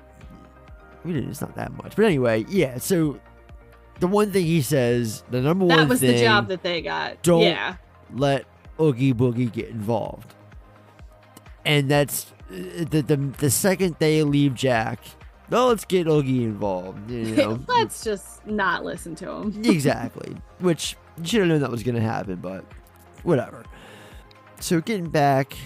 It's 1.09 1.41
not 1.41 1.55
that 1.55 1.73
much, 1.77 1.95
but 1.95 2.05
anyway, 2.05 2.45
yeah. 2.49 2.79
So 2.79 3.21
the 4.01 4.09
one 4.09 4.33
thing 4.33 4.45
he 4.45 4.61
says, 4.61 5.23
the 5.31 5.41
number 5.41 5.65
one 5.65 5.77
That 5.77 5.89
was 5.89 6.01
the 6.01 6.19
job 6.19 6.49
that 6.49 6.65
they 6.65 6.83
got. 6.83 7.23
don't 7.23 7.43
Yeah. 7.43 7.77
let 8.13 8.45
Oogie 8.81 9.15
Boogie 9.15 9.53
get 9.53 9.69
involved. 9.69 10.35
And 11.65 11.89
that's 11.89 12.33
the 12.51 13.03
the, 13.03 13.17
the 13.39 13.51
second 13.51 13.95
they 14.01 14.25
leave 14.25 14.55
Jack, 14.55 14.99
no, 15.49 15.69
let's 15.69 15.85
get 15.85 16.09
Oogie 16.09 16.43
involved. 16.43 17.09
You 17.09 17.25
know, 17.37 17.61
Let's 17.69 18.03
just 18.03 18.45
not 18.45 18.85
listen 18.85 19.15
to 19.17 19.31
him. 19.31 19.61
exactly. 19.65 20.37
Which 20.59 20.97
you 21.19 21.25
should 21.25 21.41
have 21.43 21.49
known 21.49 21.61
that 21.61 21.71
was 21.71 21.85
going 21.85 21.95
to 21.95 22.01
happen, 22.01 22.37
but 22.37 22.65
whatever. 23.23 23.65
So 24.59 24.81
getting 24.81 25.09
back, 25.09 25.57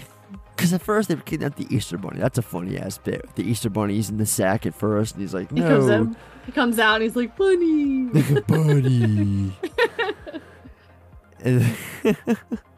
because 0.55 0.73
at 0.73 0.81
first 0.81 1.09
they 1.09 1.15
kidnapped 1.15 1.57
the 1.57 1.67
Easter 1.73 1.97
Bunny. 1.97 2.19
That's 2.19 2.37
a 2.37 2.41
funny 2.41 2.77
ass 2.77 2.97
bit. 2.97 3.25
The 3.35 3.43
Easter 3.43 3.69
Bunny's 3.69 4.09
in 4.09 4.17
the 4.17 4.25
sack 4.25 4.65
at 4.65 4.75
first, 4.75 5.15
and 5.15 5.21
he's 5.21 5.33
like, 5.33 5.51
He 5.51 5.61
comes 5.61 5.87
"No, 5.87 5.93
in, 6.01 6.15
he 6.45 6.51
comes 6.51 6.79
out 6.79 6.95
and 6.95 7.03
he's 7.03 7.15
like, 7.15 7.35
"Bunny." 7.35 8.05
bunny." 8.47 9.53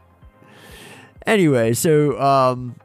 Anyway, 1.26 1.74
so 1.74 2.20
um, 2.22 2.76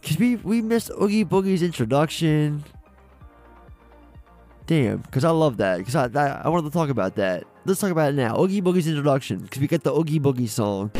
because 0.00 0.18
we 0.18 0.36
we 0.36 0.62
missed 0.62 0.90
Oogie 1.00 1.24
Boogie's 1.24 1.62
introduction. 1.62 2.64
Damn, 4.66 4.98
because 4.98 5.24
I 5.24 5.30
love 5.30 5.58
that. 5.58 5.78
Because 5.78 5.94
I, 5.94 6.08
I 6.14 6.42
I 6.44 6.48
wanted 6.48 6.70
to 6.70 6.72
talk 6.72 6.88
about 6.88 7.16
that. 7.16 7.44
Let's 7.66 7.80
talk 7.80 7.90
about 7.90 8.10
it 8.10 8.16
now. 8.16 8.40
Oogie 8.40 8.62
Boogie's 8.62 8.88
introduction. 8.88 9.40
Because 9.40 9.60
we 9.60 9.66
get 9.66 9.82
the 9.82 9.92
Oogie 9.92 10.18
Boogie 10.18 10.48
song. 10.48 10.90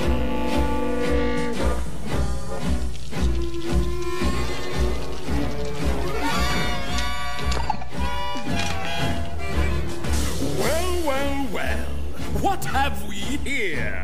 What 12.53 12.67
have 12.67 13.09
we 13.09 13.15
here? 13.17 14.02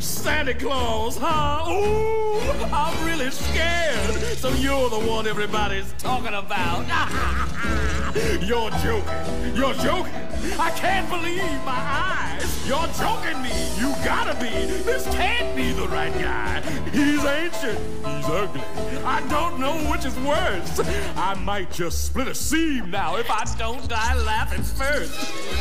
Santa 0.00 0.54
Claus, 0.54 1.16
huh? 1.20 1.70
Ooh, 1.70 2.40
I'm 2.72 3.06
really 3.06 3.30
scared. 3.30 4.14
So 4.38 4.50
you're 4.50 4.90
the 4.90 4.98
one 4.98 5.26
everybody's 5.26 5.92
talking 5.98 6.34
about. 6.34 6.86
you're 8.42 8.70
joking. 8.70 9.56
You're 9.56 9.74
joking. 9.74 10.14
I 10.58 10.70
can't 10.76 11.08
believe 11.08 11.42
my 11.64 11.72
eyes. 11.72 12.68
You're 12.68 12.86
joking 12.98 13.42
me. 13.42 13.50
You 13.78 13.94
gotta 14.04 14.34
be. 14.40 14.48
This 14.82 15.04
can't 15.14 15.56
be 15.56 15.72
the 15.72 15.88
right 15.88 16.12
guy. 16.14 16.60
He's 16.90 17.24
ancient. 17.24 17.78
He's 17.78 18.26
ugly. 18.26 18.62
I 19.04 19.26
don't 19.28 19.58
know 19.58 19.74
which 19.90 20.04
is 20.04 20.14
worse. 20.20 20.80
I 21.16 21.34
might 21.34 21.72
just 21.72 22.04
split 22.04 22.28
a 22.28 22.34
seam 22.34 22.90
now 22.90 23.16
if 23.16 23.30
I 23.30 23.44
don't 23.58 23.88
die 23.88 24.14
laughing 24.14 24.62
first. 24.62 25.12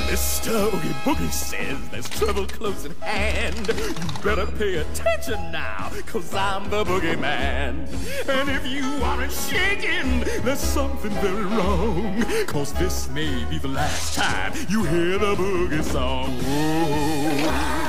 Mr. 0.10 0.74
Oogie 0.74 0.94
Boogie 1.06 1.32
says 1.32 1.78
there's 1.90 2.10
trouble 2.10 2.46
close 2.46 2.86
at 2.86 2.92
hand. 2.98 3.68
You 4.08 4.24
better 4.24 4.46
pay 4.46 4.76
attention 4.76 5.52
now, 5.52 5.92
cause 6.06 6.34
I'm 6.34 6.70
the 6.70 6.84
boogeyman. 6.84 7.88
And 8.30 8.50
if 8.50 8.66
you 8.66 8.84
aren't 9.04 9.32
shaking, 9.32 10.22
there's 10.44 10.60
something 10.60 11.12
very 11.12 11.44
wrong. 11.44 12.24
Cause 12.48 12.72
this 12.74 13.10
may 13.10 13.44
be 13.46 13.58
the 13.58 13.68
last 13.68 14.16
time 14.16 14.54
you 14.70 14.84
hear 14.86 15.18
the 15.18 15.36
boogie 15.36 15.84
song. 15.84 16.38
Whoa, 16.40 17.88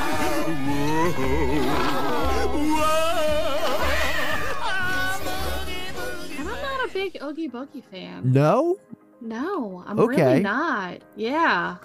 whoa, 2.78 3.78
And 6.38 6.48
I'm 6.48 6.62
not 6.62 6.88
a 6.88 6.92
big 6.92 7.18
Oogie 7.22 7.48
Boogie 7.48 7.84
fan. 7.84 8.32
No. 8.32 8.78
No, 9.20 9.82
I'm 9.86 9.98
Okay. 9.98 10.22
really 10.24 10.40
not. 10.40 10.98
Yeah. 11.16 11.76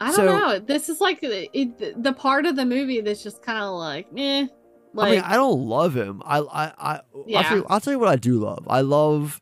I 0.00 0.06
don't 0.06 0.14
So- 0.16 0.24
know. 0.26 0.58
This 0.58 0.88
is 0.88 1.00
like 1.00 1.20
the, 1.20 1.48
it, 1.58 2.02
the 2.02 2.12
part 2.12 2.46
of 2.46 2.56
the 2.56 2.66
movie 2.66 3.00
that's 3.00 3.22
just 3.22 3.42
kind 3.42 3.58
of 3.58 3.74
like, 3.74 4.06
eh. 4.16 4.46
Like, 4.92 5.08
I 5.08 5.10
mean, 5.16 5.20
I 5.24 5.34
don't 5.34 5.60
love 5.66 5.94
him. 5.94 6.22
I, 6.24 6.38
I, 6.38 6.64
I, 6.64 7.00
I'll, 7.14 7.24
Yeah. 7.26 7.42
tell 7.42 7.56
you, 7.58 7.66
I'll 7.68 7.80
tell 7.80 7.92
you 7.92 7.98
what 7.98 8.08
I 8.08 8.16
do 8.16 8.38
love. 8.38 8.66
I 8.68 8.80
love 8.80 9.40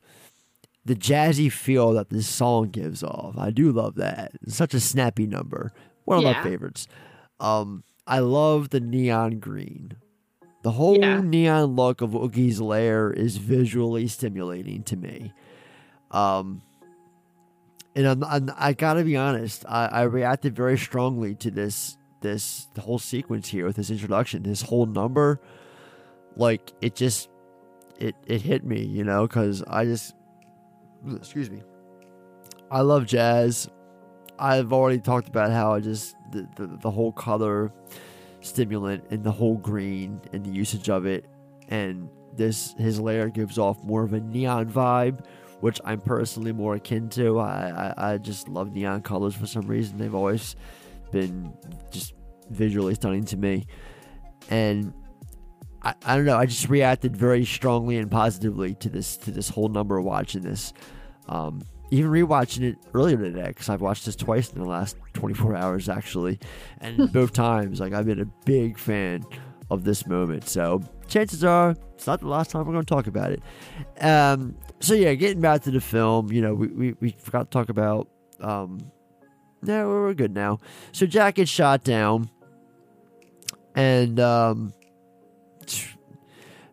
the 0.83 0.95
jazzy 0.95 1.51
feel 1.51 1.93
that 1.93 2.09
this 2.09 2.27
song 2.27 2.69
gives 2.69 3.03
off. 3.03 3.35
I 3.37 3.51
do 3.51 3.71
love 3.71 3.95
that. 3.95 4.33
It's 4.41 4.55
such 4.55 4.73
a 4.73 4.79
snappy 4.81 5.25
number. 5.25 5.71
One 6.03 6.17
of 6.17 6.23
Yeah. 6.23 6.33
my 6.33 6.43
favorites. 6.43 6.87
Um, 7.39 7.83
I 8.05 8.19
love 8.19 8.69
the 8.69 8.79
neon 8.81 9.39
green. 9.39 9.93
The 10.63 10.71
whole 10.71 10.97
Yeah. 10.99 11.21
neon 11.21 11.75
look 11.75 12.01
of 12.01 12.11
Oogie's 12.11 12.59
lair 12.59 13.11
is 13.11 13.37
visually 13.37 14.07
stimulating 14.07 14.83
to 14.83 14.97
me. 14.97 15.31
Um, 16.11 16.61
and 17.95 18.07
I'm, 18.07 18.23
I'm, 18.23 18.51
I 18.57 18.73
gotta 18.73 19.03
be 19.03 19.15
honest, 19.15 19.65
I, 19.67 19.87
I 19.87 20.01
reacted 20.03 20.55
very 20.55 20.77
strongly 20.77 21.35
to 21.35 21.51
this 21.51 21.97
this 22.21 22.67
whole 22.79 22.99
sequence 22.99 23.47
here 23.47 23.65
with 23.65 23.75
this 23.75 23.89
introduction, 23.89 24.43
this 24.43 24.61
whole 24.61 24.85
number. 24.85 25.39
Like 26.35 26.73
it 26.81 26.95
just 26.95 27.29
it 27.97 28.15
it 28.27 28.41
hit 28.41 28.65
me, 28.65 28.83
you 28.83 29.03
know, 29.03 29.27
because 29.27 29.63
I 29.63 29.85
just 29.85 30.13
excuse 31.15 31.49
me, 31.49 31.61
I 32.69 32.81
love 32.81 33.05
jazz. 33.05 33.69
I've 34.37 34.73
already 34.73 34.99
talked 34.99 35.29
about 35.29 35.51
how 35.51 35.73
I 35.73 35.79
just 35.79 36.15
the, 36.31 36.47
the, 36.57 36.67
the 36.81 36.91
whole 36.91 37.13
color 37.13 37.71
stimulant 38.41 39.05
and 39.09 39.23
the 39.23 39.31
whole 39.31 39.57
green 39.57 40.19
and 40.33 40.45
the 40.45 40.51
usage 40.51 40.89
of 40.89 41.05
it 41.05 41.25
and 41.69 42.09
this 42.35 42.75
his 42.77 42.99
layer 42.99 43.29
gives 43.29 43.57
off 43.57 43.81
more 43.83 44.03
of 44.03 44.13
a 44.13 44.19
neon 44.19 44.69
vibe 44.69 45.25
which 45.61 45.79
i'm 45.85 45.99
personally 45.99 46.51
more 46.51 46.75
akin 46.75 47.09
to 47.09 47.39
I, 47.39 47.93
I 47.97 48.13
i 48.13 48.17
just 48.17 48.47
love 48.47 48.73
neon 48.73 49.01
colors 49.01 49.35
for 49.35 49.47
some 49.47 49.67
reason 49.67 49.97
they've 49.97 50.15
always 50.15 50.55
been 51.11 51.53
just 51.91 52.13
visually 52.49 52.95
stunning 52.95 53.25
to 53.25 53.37
me 53.37 53.65
and 54.49 54.93
I, 55.81 55.93
I 56.05 56.15
don't 56.15 56.25
know 56.25 56.37
i 56.37 56.45
just 56.45 56.69
reacted 56.69 57.15
very 57.15 57.45
strongly 57.45 57.97
and 57.97 58.09
positively 58.09 58.75
to 58.75 58.89
this 58.89 59.17
to 59.17 59.31
this 59.31 59.49
whole 59.49 59.69
number 59.69 59.97
of 59.97 60.05
watching 60.05 60.41
this 60.41 60.73
um 61.27 61.61
even 61.91 62.11
rewatching 62.11 62.63
it 62.63 62.77
earlier 62.93 63.17
today 63.17 63.47
because 63.47 63.69
I've 63.69 63.81
watched 63.81 64.05
this 64.05 64.15
twice 64.15 64.51
in 64.51 64.61
the 64.61 64.67
last 64.67 64.97
24 65.13 65.55
hours 65.55 65.89
actually, 65.89 66.39
and 66.79 67.11
both 67.13 67.33
times 67.33 67.79
like 67.79 67.93
I've 67.93 68.05
been 68.05 68.21
a 68.21 68.25
big 68.45 68.77
fan 68.77 69.23
of 69.69 69.83
this 69.83 70.05
moment. 70.07 70.47
So 70.47 70.81
chances 71.07 71.43
are 71.43 71.75
it's 71.93 72.07
not 72.07 72.19
the 72.19 72.27
last 72.27 72.51
time 72.51 72.65
we're 72.65 72.73
going 72.73 72.85
to 72.85 72.93
talk 72.93 73.07
about 73.07 73.31
it. 73.31 73.41
Um, 74.01 74.55
so 74.85 74.93
yeah, 74.93 75.15
getting 75.15 75.41
back 75.41 75.63
to 75.63 75.71
the 75.71 75.81
film, 75.81 76.31
you 76.31 76.41
know, 76.41 76.53
we, 76.53 76.67
we, 76.67 76.95
we 76.99 77.15
forgot 77.17 77.49
to 77.49 77.57
talk 77.57 77.69
about. 77.69 78.07
Um, 78.39 78.91
no, 79.63 79.87
we're 79.87 80.13
good 80.13 80.35
now. 80.35 80.59
So 80.91 81.07
Jack 81.07 81.35
gets 81.35 81.49
shot 81.49 81.83
down, 81.83 82.29
and 83.73 84.19
um, 84.19 84.73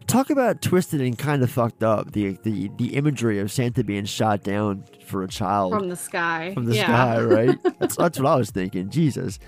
talk 0.06 0.28
about 0.28 0.60
twisted 0.60 1.00
and 1.00 1.16
kind 1.16 1.42
of 1.42 1.50
fucked 1.50 1.82
up. 1.82 2.12
The 2.12 2.38
the 2.42 2.70
the 2.76 2.96
imagery 2.96 3.38
of 3.38 3.50
Santa 3.50 3.82
being 3.82 4.04
shot 4.04 4.42
down 4.42 4.84
for 5.06 5.22
a 5.22 5.28
child 5.28 5.72
from 5.72 5.88
the 5.88 5.96
sky. 5.96 6.52
from 6.52 6.66
the 6.66 6.76
yeah. 6.76 6.84
sky, 6.84 7.22
right? 7.22 7.58
That's 7.78 7.96
that's 7.96 8.18
what 8.20 8.26
I 8.28 8.36
was 8.36 8.50
thinking. 8.50 8.90
Jesus. 8.90 9.38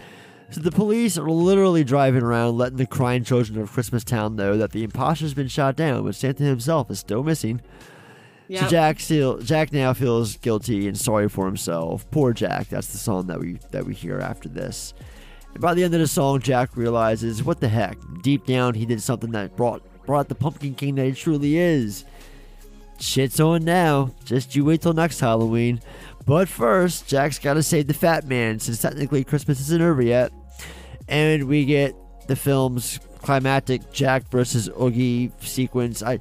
So 0.51 0.61
the 0.61 0.71
police 0.71 1.19
are 1.19 1.29
literally 1.29 1.85
driving 1.85 2.23
around, 2.23 2.57
letting 2.57 2.77
the 2.77 2.87
crying 2.87 3.25
children 3.25 3.61
of 3.61 3.73
Christmas 3.73 4.05
Town 4.05 4.37
know 4.37 4.57
that 4.57 4.71
the 4.71 4.85
imposter's 4.85 5.35
been 5.35 5.49
shot 5.49 5.75
down, 5.75 6.05
but 6.05 6.15
Santa 6.15 6.45
himself 6.45 6.91
is 6.91 7.01
still 7.01 7.25
missing. 7.25 7.61
So 8.63 8.69
Jack 8.69 9.01
still 9.01 9.39
Jack 9.39 9.73
now 9.73 9.93
feels 9.93 10.37
guilty 10.37 10.87
and 10.89 10.99
sorry 10.99 11.29
for 11.29 11.47
himself. 11.47 12.09
Poor 12.11 12.33
Jack. 12.33 12.69
That's 12.69 12.89
the 12.89 12.99
song 12.99 13.27
that 13.29 13.41
we 13.41 13.59
that 13.71 13.85
we 13.85 13.95
hear 13.95 14.21
after 14.21 14.49
this. 14.49 14.95
And 15.53 15.61
by 15.61 15.75
the 15.75 15.85
end 15.85 15.95
of 15.95 16.01
the 16.01 16.07
song, 16.07 16.41
Jack 16.41 16.77
realizes 16.77 17.43
what 17.43 17.61
the 17.61 17.69
heck. 17.69 17.97
Deep 18.23 18.47
down, 18.47 18.75
he 18.75 18.87
did 18.87 19.01
something 19.01 19.31
that 19.33 19.57
brought 19.57 19.83
brought 20.07 20.29
the 20.29 20.35
Pumpkin 20.35 20.75
King 20.75 20.97
that 20.97 21.07
he 21.07 21.13
truly 21.13 21.57
is. 21.57 22.05
Shit's 22.99 23.41
on 23.41 23.65
now. 23.65 24.13
Just 24.25 24.55
you 24.55 24.65
wait 24.65 24.83
till 24.83 24.93
next 24.93 25.21
Halloween. 25.21 25.81
But 26.27 26.49
first, 26.49 27.07
Jack's 27.07 27.39
got 27.39 27.55
to 27.55 27.63
save 27.63 27.87
the 27.87 27.95
Fat 27.95 28.27
Man 28.27 28.59
since 28.59 28.81
technically 28.81 29.25
Christmas 29.25 29.61
isn't 29.61 29.83
over 29.83 30.03
yet. 30.03 30.33
And 31.09 31.49
we 31.49 31.65
get 31.65 31.95
the 32.29 32.37
film's 32.37 32.99
climactic 33.21 33.93
Jack 33.93 34.29
versus 34.31 34.71
Oogie 34.81 35.33
sequence. 35.41 36.03
I, 36.03 36.19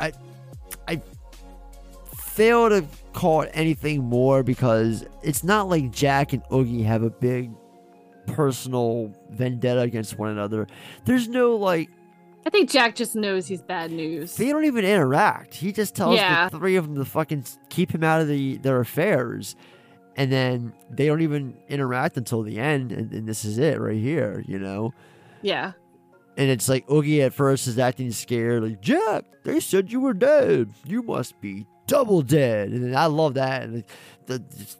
I, 0.00 0.12
I 0.88 1.02
fail 2.36 2.68
to 2.68 2.84
call 3.12 3.40
it 3.42 3.50
anything 3.54 4.04
more 4.04 4.42
because 4.42 5.04
it's 5.22 5.42
not 5.42 5.68
like 5.68 5.90
Jack 5.90 6.32
and 6.32 6.42
Oogie 6.52 6.82
have 6.82 7.02
a 7.02 7.10
big 7.10 7.50
personal 8.26 9.12
vendetta 9.30 9.80
against 9.80 10.18
one 10.18 10.30
another. 10.30 10.66
There's 11.04 11.28
no 11.28 11.56
like 11.56 11.88
I 12.44 12.50
think 12.50 12.70
Jack 12.70 12.94
just 12.94 13.16
knows 13.16 13.46
he's 13.48 13.62
bad 13.62 13.90
news. 13.90 14.36
they 14.36 14.50
don't 14.50 14.64
even 14.64 14.84
interact. 14.84 15.54
He 15.54 15.72
just 15.72 15.96
tells 15.96 16.16
Yeah. 16.16 16.48
the 16.48 16.58
three 16.58 16.76
of 16.76 16.86
them 16.86 16.94
to 16.96 17.04
fucking 17.04 17.44
keep 17.70 17.92
him 17.92 18.04
out 18.04 18.20
of 18.20 18.28
the 18.28 18.58
their 18.58 18.80
affairs, 18.80 19.56
and 20.16 20.30
then 20.30 20.72
they 20.90 21.06
don't 21.06 21.22
even 21.22 21.56
interact 21.68 22.16
until 22.16 22.42
the 22.42 22.58
end. 22.58 22.92
And, 22.92 23.12
and 23.12 23.28
this 23.28 23.44
is 23.44 23.58
it 23.58 23.80
right 23.80 23.98
here, 23.98 24.44
you 24.46 24.58
know. 24.58 24.92
Yeah. 25.42 25.72
And 26.36 26.50
it's 26.50 26.68
like 26.68 26.88
Oogie 26.90 27.22
at 27.22 27.32
first 27.32 27.66
is 27.66 27.78
acting 27.78 28.12
scared, 28.12 28.62
like 28.62 28.80
Jack. 28.80 29.24
They 29.42 29.58
said 29.58 29.90
you 29.90 30.00
were 30.00 30.14
dead. 30.14 30.70
You 30.84 31.02
must 31.02 31.40
be 31.40 31.66
double 31.86 32.22
dead. 32.22 32.70
And 32.70 32.96
I 32.96 33.06
love 33.06 33.34
that. 33.34 33.62
And 33.64 33.84
the, 34.26 34.38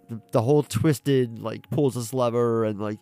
the 0.09 0.21
the 0.33 0.43
whole 0.43 0.63
twisted 0.63 1.39
like 1.39 1.69
pulls 1.71 1.95
this 1.95 2.13
lever 2.13 2.65
and 2.65 2.81
like 2.81 2.99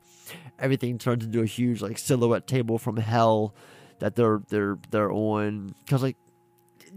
everything 0.58 0.98
turns 0.98 1.24
into 1.24 1.40
a 1.40 1.46
huge 1.46 1.80
like 1.82 1.98
silhouette 1.98 2.46
table 2.46 2.78
from 2.78 2.96
hell 2.96 3.54
that 4.00 4.14
they're 4.14 4.40
they're 4.48 4.78
they're 4.90 5.12
on 5.12 5.74
because 5.84 6.02
like 6.02 6.16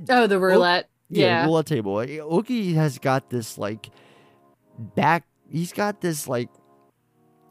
Oh, 0.10 0.28
the 0.28 0.40
roulette. 0.40 0.90
yeah, 1.10 1.26
yeah. 1.42 1.46
roulette 1.46 1.66
table. 1.66 1.98
Oogie 2.00 2.74
has 2.74 3.00
got 3.00 3.30
this 3.30 3.58
like 3.58 3.90
back. 4.78 5.24
He's 5.50 5.74
got 5.74 6.02
this 6.02 6.28
like 6.28 6.50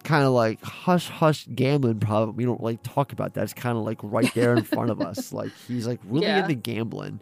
kind 0.05 0.23
of 0.24 0.33
like 0.33 0.62
hush 0.62 1.09
hush 1.09 1.49
gambling 1.55 1.99
problem. 1.99 2.37
We 2.37 2.45
don't 2.45 2.62
like 2.62 2.83
talk 2.85 3.12
about 3.12 3.35
that. 3.35 3.45
It's 3.45 3.53
kind 3.53 3.77
of 3.77 3.85
like 3.85 3.99
right 4.03 4.33
there 4.35 4.55
in 4.55 4.62
front 4.62 4.91
of 4.91 5.01
us. 5.01 5.33
Like 5.33 5.51
he's 5.66 5.87
like 5.87 5.99
really 6.05 6.27
Yeah. 6.27 6.43
into 6.43 6.55
gambling, 6.55 7.19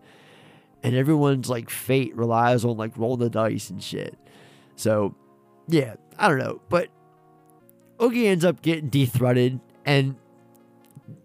and 0.84 0.94
everyone's 0.94 1.48
like 1.48 1.68
fate 1.70 2.14
relies 2.14 2.64
on 2.64 2.76
like 2.76 2.96
rolling 2.96 3.20
the 3.20 3.30
dice 3.30 3.70
and 3.70 3.82
shit. 3.82 4.16
So 4.76 5.16
yeah, 5.66 5.94
I 6.18 6.28
don't 6.28 6.38
know, 6.38 6.60
but 6.68 6.88
Oogie 8.00 8.28
ends 8.28 8.44
up 8.44 8.62
getting 8.62 8.88
de-threaded, 8.88 9.60
and 9.84 10.16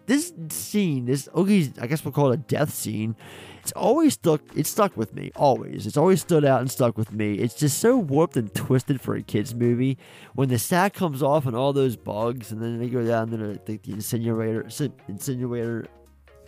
this 0.05 0.33
scene, 0.49 1.05
this 1.05 1.29
Oogie's, 1.35 1.77
I 1.79 1.87
guess 1.87 2.03
we'll 2.03 2.11
call 2.11 2.31
it 2.31 2.35
a 2.35 2.37
death 2.37 2.73
scene. 2.73 3.15
It's 3.61 3.71
always 3.73 4.13
stuck. 4.13 4.41
It's 4.55 4.69
stuck 4.69 4.97
with 4.97 5.13
me. 5.13 5.31
Always. 5.35 5.85
It's 5.85 5.97
always 5.97 6.21
stood 6.21 6.43
out 6.43 6.61
and 6.61 6.71
stuck 6.71 6.97
with 6.97 7.11
me. 7.11 7.35
It's 7.35 7.53
just 7.53 7.77
so 7.77 7.97
warped 7.97 8.35
and 8.37 8.53
twisted 8.55 8.99
for 8.99 9.15
a 9.15 9.21
kids 9.21 9.53
movie. 9.53 9.97
When 10.33 10.49
the 10.49 10.57
sack 10.57 10.93
comes 10.93 11.21
off 11.21 11.45
and 11.45 11.55
all 11.55 11.73
those 11.73 11.95
bugs, 11.95 12.51
and 12.51 12.61
then 12.61 12.79
they 12.79 12.87
go 12.87 13.05
down 13.05 13.29
to 13.29 13.37
the, 13.37 13.59
the, 13.65 13.77
the 13.77 13.93
insinuator, 13.93 14.65
insinuator, 15.09 15.85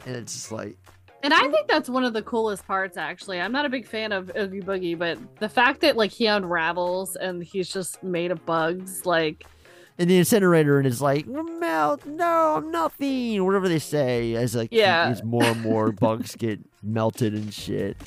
and 0.06 0.16
it's 0.16 0.34
just 0.34 0.52
like, 0.52 0.78
And 1.24 1.34
I 1.34 1.48
think 1.50 1.68
that's 1.68 1.88
one 1.90 2.04
of 2.04 2.14
the 2.14 2.22
coolest 2.24 2.66
parts, 2.66 2.98
actually. 2.98 3.40
I'm 3.40 3.52
not 3.52 3.66
a 3.66 3.70
big 3.70 3.86
fan 3.86 4.12
of 4.12 4.32
Oogie 4.36 4.62
Boogie, 4.62 4.98
but 4.98 5.18
the 5.40 5.50
fact 5.50 5.82
that 5.82 5.96
like 5.96 6.12
he 6.12 6.26
unravels 6.26 7.16
and 7.16 7.44
he's 7.44 7.72
just 7.72 8.02
made 8.04 8.32
of 8.32 8.44
bugs, 8.46 9.06
like 9.06 9.46
and 10.00 10.10
the 10.10 10.18
incinerator, 10.18 10.80
and 10.80 10.88
it's 10.88 11.02
like, 11.02 11.28
melt, 11.28 12.06
no, 12.08 12.56
I'm 12.56 12.72
nothing, 12.72 13.44
whatever 13.46 13.70
they 13.70 13.78
say, 13.78 14.34
as 14.34 14.56
like, 14.56 14.70
Yeah. 14.72 15.10
as 15.10 15.22
more 15.24 15.44
and 15.44 15.62
more 15.62 15.92
bugs 15.92 16.36
get 16.36 16.60
melted 16.82 17.34
and 17.34 17.54
shit. 17.54 17.98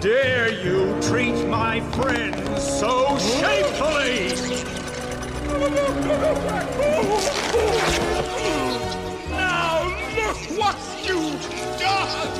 Dare 0.00 0.52
you 0.52 1.00
treat 1.02 1.34
my 1.48 1.80
friends 1.92 2.62
so 2.62 3.18
shamefully! 3.18 4.28
Now 9.28 9.82
look 10.14 10.38
what 10.56 10.78
you've 11.02 11.42
done! 11.80 12.30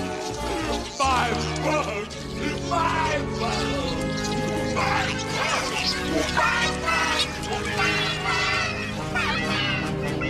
My 0.98 1.30
bugs! 1.64 2.16
My 2.70 3.18
bugs! 3.40 4.28
My 4.80 5.08
bugs! 5.24 5.94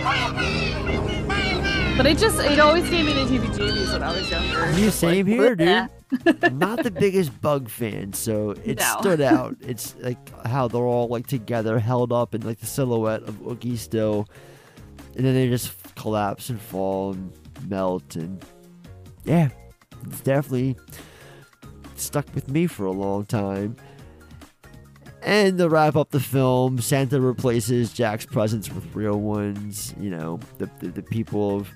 My 0.03 0.31
bugs! 0.33 0.59
but 1.97 2.05
it 2.07 2.17
just 2.17 2.39
it 2.39 2.59
always 2.59 2.89
gave 2.89 3.05
me 3.05 3.13
the 3.13 3.25
heebie-jeebies 3.25 3.91
when 3.93 4.03
I 4.03 4.13
was 4.17 4.31
younger. 4.31 4.71
You 4.71 4.89
same 4.89 5.27
here, 5.27 5.55
yeah. 5.59 5.87
dude. 5.87 5.98
I'm 6.41 6.57
not 6.57 6.83
the 6.83 6.91
biggest 6.91 7.39
bug 7.41 7.69
fan, 7.69 8.13
so 8.13 8.51
it 8.65 8.79
No. 8.79 8.95
stood 8.99 9.21
out. 9.35 9.55
It's 9.61 9.95
like 9.99 10.17
how 10.45 10.67
they're 10.67 10.81
all 10.81 11.07
like 11.07 11.27
together, 11.27 11.79
held 11.79 12.11
up 12.11 12.33
in 12.35 12.41
like 12.41 12.59
the 12.59 12.65
silhouette 12.65 13.23
of 13.23 13.39
Oogie 13.45 13.77
still, 13.77 14.27
and 15.15 15.25
then 15.25 15.33
they 15.35 15.47
just 15.49 15.73
collapse 15.95 16.49
and 16.49 16.59
fall 16.59 17.11
and 17.13 17.31
melt, 17.67 18.15
and 18.15 18.43
yeah, 19.25 19.49
it's 20.07 20.21
definitely 20.21 20.77
stuck 21.95 22.25
with 22.33 22.49
me 22.49 22.65
for 22.67 22.85
a 22.85 22.91
long 22.91 23.25
time. 23.25 23.75
And 25.21 25.57
to 25.57 25.67
wrap 25.69 25.95
up 25.97 26.11
the 26.11 26.19
film, 26.19 26.79
Santa 26.79 27.19
replaces 27.19 27.91
Jack's 27.91 28.25
presents 28.25 28.71
with 28.71 28.95
real 28.95 29.19
ones. 29.19 29.93
You 29.99 30.09
know, 30.11 30.39
the 30.57 30.69
the, 30.79 30.87
the 30.87 31.03
people 31.03 31.57
of 31.57 31.69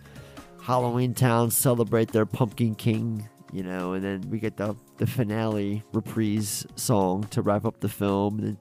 Halloween 0.62 1.14
Town 1.14 1.52
celebrate 1.52 2.12
their 2.14 2.26
Pumpkin 2.26 2.74
King. 2.74 3.28
You 3.54 3.62
know, 3.62 3.94
and 3.94 4.04
then 4.04 4.22
we 4.32 4.40
get 4.40 4.58
the 4.58 4.76
the 4.98 5.06
finale 5.06 5.84
reprise 5.94 6.66
song 6.76 7.24
to 7.26 7.44
wrap 7.44 7.66
up 7.66 7.80
the 7.82 7.88
film. 7.88 8.40
And 8.40 8.58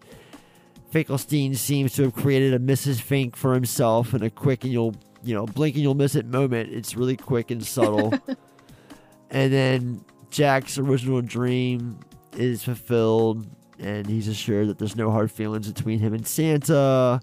Finkelstein 0.90 1.55
seems 1.55 1.94
to 1.94 2.02
have 2.02 2.14
created 2.14 2.52
a 2.52 2.59
Mrs. 2.59 3.01
Fink 3.01 3.35
for 3.35 3.55
himself 3.55 4.12
in 4.12 4.23
a 4.23 4.28
quick 4.28 4.64
and 4.64 4.73
you'll 4.73 4.94
you 5.24 5.35
know 5.35 5.47
blink 5.47 5.77
and 5.77 5.82
you'll 5.82 5.94
miss 5.94 6.14
it 6.14 6.27
moment. 6.27 6.70
It's 6.70 6.94
really 6.94 7.16
quick 7.16 7.51
and 7.51 7.64
subtle. 7.64 8.12
and 9.31 9.51
then 9.51 10.05
Jack's 10.31 10.77
original 10.77 11.23
dream 11.23 11.98
is 12.36 12.62
fulfilled, 12.62 13.47
and 13.78 14.06
he's 14.06 14.28
assured 14.28 14.69
that 14.69 14.78
there's 14.78 14.97
no 14.97 15.10
hard 15.10 15.31
feelings 15.31 15.73
between 15.73 16.01
him 16.01 16.12
and 16.12 16.27
Santa. 16.27 17.20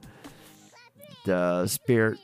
The 1.26 1.68
spirit, 1.68 2.18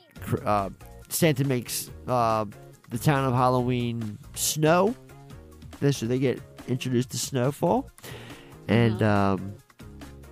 uh, 0.44 0.70
Santa 1.08 1.44
makes 1.44 1.90
uh, 2.08 2.46
the 2.90 2.98
town 2.98 3.24
of 3.24 3.34
Halloween 3.34 4.18
snow. 4.34 4.94
This 5.80 5.98
so 5.98 6.06
they 6.06 6.18
get 6.18 6.40
introduced 6.68 7.10
to 7.10 7.18
snowfall, 7.18 7.88
and 8.68 9.02
um, 9.02 9.54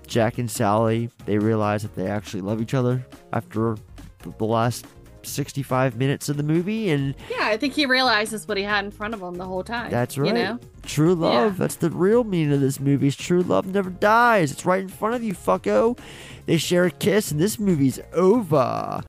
Jack 0.07 0.39
and 0.39 0.51
Sally 0.51 1.11
they 1.27 1.39
realize 1.39 1.83
that 1.83 1.95
they 1.95 2.07
actually 2.09 2.41
love 2.43 2.61
each 2.61 2.75
other 2.75 3.05
after 3.33 3.77
the- 4.23 4.35
the 4.39 4.45
last 4.45 4.87
65 5.23 5.97
minutes 5.97 6.29
of 6.29 6.37
the 6.37 6.43
movie, 6.43 6.91
and 6.91 7.15
Yeah, 7.31 7.47
I 7.47 7.57
think 7.57 7.73
he 7.75 7.87
realizes 7.87 8.47
what 8.47 8.57
he 8.59 8.63
had 8.63 8.85
in 8.85 8.91
front 8.91 9.15
of 9.15 9.23
him 9.23 9.35
the 9.35 9.45
whole 9.47 9.65
time. 9.65 9.91
that's 9.91 10.19
right. 10.19 10.29
You 10.29 10.35
know? 10.35 10.59
True 10.83 11.15
love. 11.15 11.53
Yeah. 11.53 11.59
That's 11.59 11.77
the 11.77 11.89
real 11.91 12.25
meaning 12.25 12.53
of 12.53 12.61
this 12.61 12.79
movie. 12.79 13.07
Is 13.07 13.17
true 13.17 13.43
love 13.43 13.67
never 13.67 13.89
dies. 13.91 14.53
It's 14.53 14.67
right 14.67 14.83
in 14.83 14.89
front 14.89 15.15
of 15.15 15.23
you, 15.23 15.33
fucko. 15.33 15.99
They 16.47 16.59
share 16.59 16.85
a 16.85 16.91
kiss, 16.91 17.31
and 17.31 17.41
this 17.41 17.59
movie's 17.59 17.99
over. 18.13 19.03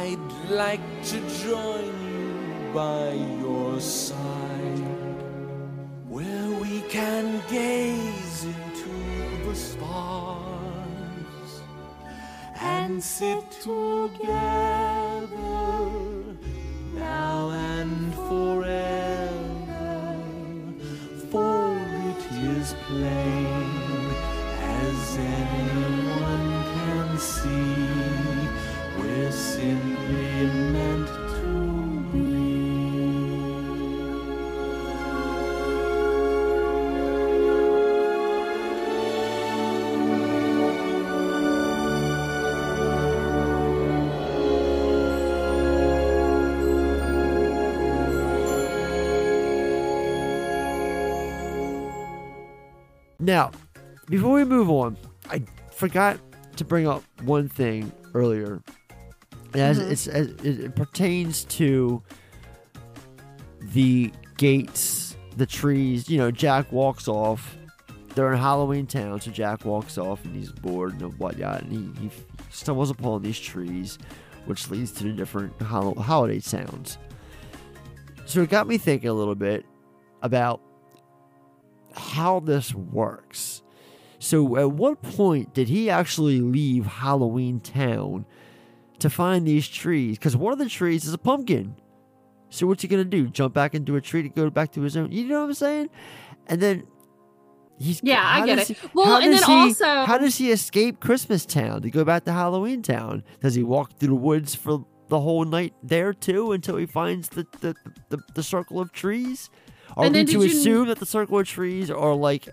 I'd 0.00 0.30
like 0.48 0.86
to 1.10 1.18
join 1.42 1.92
you 2.08 2.72
by 2.72 3.04
your 3.42 3.80
side, 3.80 5.18
where 6.08 6.50
we 6.62 6.82
can 6.82 7.42
gaze 7.50 8.44
into 8.44 8.94
the 9.44 9.56
stars 9.56 11.50
and 12.60 13.02
sit 13.02 13.50
together 13.50 14.28
now 16.94 17.50
and 17.50 18.14
forever. 18.28 19.36
For 21.32 21.76
it 22.10 22.22
is 22.54 22.68
plain, 22.86 23.70
as 24.62 25.18
anyone 25.18 26.48
can 26.74 27.08
see, 27.18 27.77
Now, 53.20 53.50
before 54.08 54.32
we 54.32 54.44
move 54.44 54.70
on, 54.70 54.96
I 55.28 55.42
forgot 55.70 56.18
to 56.56 56.64
bring 56.64 56.88
up 56.88 57.02
one 57.24 57.46
thing 57.46 57.92
earlier. 58.14 58.62
As 59.54 59.78
Mhm. 59.78 59.90
it's 59.90 60.06
as 60.06 60.26
it 60.44 60.74
pertains 60.76 61.44
to 61.44 62.02
the 63.72 64.12
gates, 64.36 65.16
the 65.36 65.46
trees. 65.46 66.08
You 66.08 66.18
know, 66.18 66.30
Jack 66.30 66.70
walks 66.72 67.08
off. 67.08 67.56
They're 68.14 68.32
in 68.32 68.38
Halloween 68.38 68.86
Town, 68.86 69.20
so 69.20 69.30
Jack 69.30 69.64
walks 69.64 69.96
off 69.96 70.24
and 70.24 70.34
he's 70.34 70.50
bored 70.50 71.00
and 71.00 71.16
whatnot, 71.18 71.62
and 71.62 71.72
he, 71.98 72.02
he 72.08 72.10
stumbles 72.50 72.90
upon 72.90 73.22
these 73.22 73.38
trees, 73.38 73.98
which 74.46 74.68
leads 74.70 74.90
to 74.92 75.04
the 75.04 75.12
different 75.12 75.60
hol- 75.62 75.94
holiday 75.94 76.40
sounds. 76.40 76.98
So 78.26 78.42
it 78.42 78.50
got 78.50 78.66
me 78.66 78.76
thinking 78.76 79.08
a 79.08 79.12
little 79.14 79.34
bit 79.36 79.64
about 80.22 80.60
how 81.94 82.40
this 82.40 82.74
works. 82.74 83.62
So, 84.18 84.56
at 84.56 84.72
what 84.72 85.00
point 85.00 85.54
did 85.54 85.68
he 85.68 85.88
actually 85.88 86.40
leave 86.40 86.86
Halloween 86.86 87.60
Town 87.60 88.26
to 89.00 89.10
find 89.10 89.46
these 89.46 89.68
trees? 89.68 90.18
Because 90.18 90.36
one 90.36 90.52
of 90.52 90.58
the 90.58 90.68
trees 90.68 91.04
is 91.04 91.12
a 91.14 91.18
pumpkin. 91.18 91.74
So, 92.50 92.66
what's 92.66 92.82
he 92.82 92.88
gonna 92.88 93.04
do? 93.04 93.28
Jump 93.28 93.54
back 93.54 93.74
into 93.74 93.96
a 93.96 94.00
tree 94.00 94.22
to 94.22 94.28
go 94.28 94.48
back 94.50 94.72
to 94.72 94.80
his 94.80 94.96
own? 94.96 95.12
You 95.12 95.24
know 95.26 95.40
what 95.40 95.46
I'm 95.48 95.54
saying? 95.54 95.90
And 96.46 96.60
then 96.60 96.84
he's 97.78 98.00
Yeah, 98.02 98.22
I 98.24 98.46
get 98.46 98.58
it. 98.58 98.68
he- 98.68 98.88
Well, 98.94 99.16
and 99.16 99.32
then 99.34 99.42
he- 99.42 99.52
also- 99.52 100.04
how 100.06 100.16
does 100.18 100.36
he 100.38 100.50
escape 100.50 100.98
Christmas 101.00 101.44
Town 101.44 101.82
to 101.82 101.90
go 101.90 102.04
back 102.04 102.24
to 102.24 102.32
Halloween 102.32 102.82
Town? 102.82 103.22
Does 103.42 103.54
he 103.54 103.62
walk 103.62 103.98
through 103.98 104.08
the 104.08 104.14
woods 104.14 104.54
for 104.54 104.84
the 105.08 105.20
whole 105.20 105.44
night 105.44 105.74
there 105.82 106.12
too 106.12 106.52
until 106.52 106.76
he 106.76 106.86
finds 106.86 107.28
the 107.30 107.46
the, 107.60 107.74
the, 108.08 108.18
the 108.34 108.42
circle 108.42 108.80
of 108.80 108.92
trees? 108.92 109.50
Are 109.96 110.04
And 110.06 110.14
we 110.14 110.20
to 110.20 110.24
did 110.26 110.32
you- 110.34 110.46
assume 110.46 110.88
that 110.88 110.98
the 111.00 111.06
circle 111.06 111.38
of 111.38 111.46
trees 111.46 111.90
are 111.90 112.14
like 112.14 112.48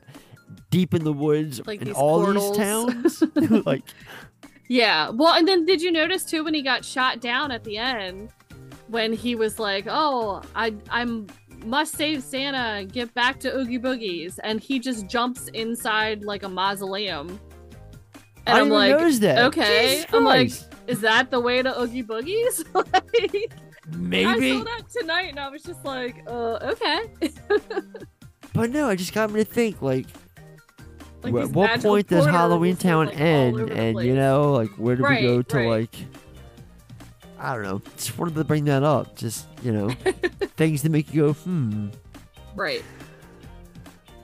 deep 0.71 0.93
in 0.93 1.03
the 1.03 1.13
woods 1.13 1.61
Like 1.65 1.81
in 1.81 1.91
all 1.93 2.25
these 2.25 2.57
towns? 2.57 3.23
like 3.65 3.83
Yeah. 4.67 5.09
Well, 5.09 5.33
and 5.33 5.47
then 5.47 5.65
did 5.65 5.81
you 5.81 5.91
notice 5.91 6.23
too 6.23 6.43
when 6.43 6.53
he 6.53 6.61
got 6.61 6.83
shot 6.83 7.19
down 7.19 7.51
at 7.51 7.63
the 7.63 7.77
end 7.77 8.31
when 8.87 9.13
he 9.13 9.35
was 9.35 9.59
like, 9.59 9.85
"Oh, 9.87 10.41
I 10.55 10.73
I'm 10.89 11.27
must 11.65 11.95
save 11.95 12.23
Santa 12.23 12.85
get 12.85 13.13
back 13.13 13.39
to 13.41 13.55
Oogie 13.55 13.79
Boogies," 13.79 14.39
and 14.43 14.59
he 14.59 14.79
just 14.79 15.07
jumps 15.07 15.47
inside 15.49 16.23
like 16.23 16.43
a 16.43 16.49
mausoleum. 16.49 17.39
And 18.47 18.57
I 18.57 18.61
am 18.61 18.69
like, 18.69 18.97
that. 19.21 19.45
okay. 19.45 19.95
Jesus 19.95 20.13
I'm 20.13 20.23
like, 20.23 20.51
is 20.85 21.01
that 21.01 21.31
the 21.31 21.39
way 21.39 21.63
to 21.63 21.79
Oogie 21.81 22.03
Boogies? 22.03 22.63
like, 22.75 23.51
I 23.91 23.95
maybe, 23.95 24.51
saw 24.51 24.63
that 24.63 24.83
tonight, 24.89 25.29
and 25.29 25.39
I 25.39 25.49
was 25.49 25.63
just 25.63 25.83
like, 25.83 26.15
uh, 26.27 26.59
okay. 26.61 27.05
but 28.53 28.69
no, 28.69 28.89
it 28.89 28.97
just 28.97 29.13
got 29.13 29.31
me 29.31 29.43
to 29.43 29.49
think 29.49 29.81
like. 29.81 30.07
Like 31.25 31.33
wh- 31.33 31.47
these 31.47 31.55
what 31.55 31.81
point 31.81 32.07
does 32.07 32.25
Halloween 32.25 32.75
Town 32.75 33.07
like, 33.07 33.19
end? 33.19 33.69
And 33.71 33.99
you 33.99 34.15
know, 34.15 34.53
like 34.53 34.71
where 34.71 34.95
do 34.95 35.03
we 35.03 35.21
go 35.21 35.41
to 35.41 35.57
right. 35.57 35.67
like? 35.67 35.95
I 37.39 37.53
don't 37.53 37.63
know. 37.63 37.81
Just 37.97 38.17
wanted 38.17 38.35
to 38.35 38.43
bring 38.43 38.65
that 38.65 38.83
up. 38.83 39.15
Just 39.17 39.47
you 39.63 39.71
know, 39.71 39.89
things 40.57 40.81
to 40.83 40.89
make 40.89 41.13
you 41.13 41.27
go 41.27 41.33
hmm. 41.33 41.89
right. 42.55 42.83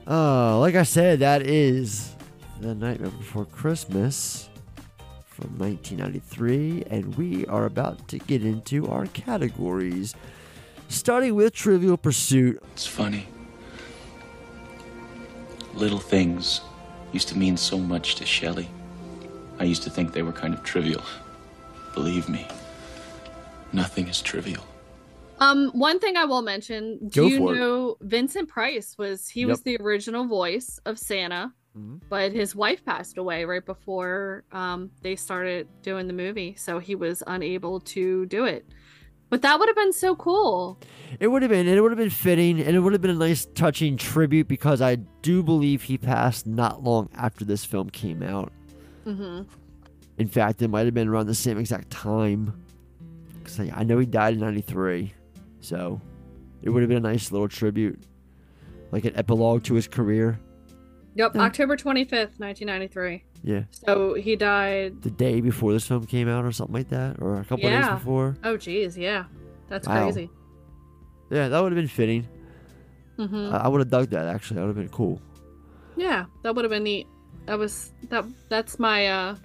Oh, 0.06 0.58
like 0.60 0.74
I 0.74 0.82
said, 0.82 1.20
that 1.20 1.42
is 1.42 2.14
the 2.60 2.74
Nightmare 2.74 3.10
Before 3.10 3.44
Christmas 3.44 4.48
from 5.24 5.58
1993, 5.58 6.84
and 6.90 7.14
we 7.16 7.46
are 7.46 7.64
about 7.66 8.08
to 8.08 8.18
get 8.18 8.44
into 8.44 8.88
our 8.88 9.06
categories, 9.06 10.14
starting 10.88 11.34
with 11.36 11.54
Trivial 11.54 11.96
Pursuit. 11.96 12.60
It's 12.72 12.86
funny. 12.86 13.28
Little 15.74 16.00
things 16.00 16.60
used 17.12 17.28
to 17.28 17.38
mean 17.38 17.56
so 17.56 17.78
much 17.78 18.14
to 18.16 18.26
Shelley. 18.26 18.68
I 19.58 19.64
used 19.64 19.82
to 19.84 19.90
think 19.90 20.12
they 20.12 20.22
were 20.22 20.32
kind 20.32 20.54
of 20.54 20.62
trivial. 20.62 21.02
Believe 21.94 22.28
me, 22.28 22.46
nothing 23.72 24.08
is 24.08 24.20
trivial. 24.22 24.64
Um, 25.38 25.70
one 25.72 25.98
thing 25.98 26.16
I 26.16 26.24
will 26.24 26.42
mention, 26.42 27.08
do 27.08 27.22
Go 27.22 27.26
you 27.26 27.38
for 27.38 27.54
it. 27.54 27.58
know 27.58 27.96
Vincent 28.00 28.48
Price 28.48 28.96
was 28.96 29.28
he 29.28 29.44
was 29.44 29.62
the 29.62 29.76
original 29.78 30.26
voice 30.26 30.78
of 30.86 30.98
Santa, 30.98 31.52
Mm-hmm. 31.76 31.96
but 32.10 32.32
his 32.32 32.54
wife 32.54 32.84
passed 32.84 33.16
away 33.16 33.46
right 33.46 33.64
before 33.64 34.44
um 34.52 34.90
they 35.00 35.16
started 35.16 35.66
doing 35.80 36.06
the 36.06 36.12
movie, 36.12 36.54
so 36.54 36.78
he 36.78 36.94
was 36.94 37.22
unable 37.26 37.80
to 37.80 38.26
do 38.26 38.44
it. 38.44 38.66
But 39.32 39.40
that 39.40 39.58
would 39.58 39.66
have 39.66 39.76
been 39.76 39.94
so 39.94 40.14
cool. 40.14 40.78
It 41.18 41.28
would 41.28 41.40
have 41.40 41.50
been, 41.50 41.66
and 41.66 41.74
it 41.74 41.80
would 41.80 41.90
have 41.90 41.98
been 41.98 42.10
fitting, 42.10 42.60
and 42.60 42.76
it 42.76 42.80
would 42.80 42.92
have 42.92 43.00
been 43.00 43.12
a 43.12 43.14
nice, 43.14 43.46
touching 43.54 43.96
tribute 43.96 44.46
because 44.46 44.82
I 44.82 44.96
do 45.22 45.42
believe 45.42 45.84
he 45.84 45.96
passed 45.96 46.46
not 46.46 46.84
long 46.84 47.08
after 47.14 47.42
this 47.42 47.64
film 47.64 47.88
came 47.88 48.22
out. 48.22 48.52
Mm-hmm. 49.06 49.44
In 50.18 50.28
fact, 50.28 50.60
it 50.60 50.68
might 50.68 50.84
have 50.84 50.92
been 50.92 51.08
around 51.08 51.28
the 51.28 51.34
same 51.34 51.56
exact 51.56 51.88
time. 51.88 52.62
Because 53.38 53.58
I, 53.58 53.72
I 53.74 53.84
know 53.84 53.98
he 53.98 54.04
died 54.04 54.34
in 54.34 54.40
93. 54.40 55.14
So 55.60 55.98
it 56.60 56.68
would 56.68 56.82
have 56.82 56.90
been 56.90 56.98
a 56.98 57.08
nice 57.08 57.32
little 57.32 57.48
tribute. 57.48 58.02
Like 58.90 59.06
an 59.06 59.16
epilogue 59.16 59.62
to 59.62 59.72
his 59.72 59.88
career. 59.88 60.38
Yep, 61.14 61.36
October 61.36 61.76
twenty 61.76 62.04
fifth, 62.04 62.40
nineteen 62.40 62.66
ninety 62.66 62.88
three. 62.88 63.24
Yeah. 63.44 63.64
So 63.72 64.14
he 64.14 64.36
died. 64.36 65.02
The 65.02 65.10
day 65.10 65.40
before 65.40 65.72
this 65.72 65.86
film 65.86 66.06
came 66.06 66.28
out 66.28 66.44
or 66.44 66.52
something 66.52 66.74
like 66.74 66.88
that. 66.90 67.16
Or 67.20 67.34
a 67.40 67.44
couple 67.44 67.66
of 67.66 67.72
yeah. 67.72 67.88
days 67.90 67.98
before. 67.98 68.36
Oh, 68.44 68.56
geez, 68.56 68.96
yeah, 68.96 69.24
that's 69.68 69.86
Wow. 69.88 70.04
crazy. 70.04 70.30
Yeah, 71.30 71.48
that 71.48 71.60
would 71.62 71.72
have 71.72 71.76
been 71.76 71.88
fitting. 71.88 72.26
hmm 73.16 73.50
I, 73.52 73.58
I 73.64 73.68
would 73.68 73.80
have 73.80 73.90
dug 73.90 74.10
that, 74.10 74.26
actually. 74.26 74.56
That 74.56 74.62
would 74.66 74.76
have 74.76 74.84
been 74.84 74.88
cool. 74.90 75.20
Yeah, 75.96 76.24
that 76.42 76.54
would 76.54 76.64
have 76.64 76.70
been 76.70 76.84
neat. 76.84 77.06
That 77.46 77.58
was 77.58 77.92
that. 78.08 78.24
That's 78.48 78.78
my 78.78 79.06
uh. 79.08 79.36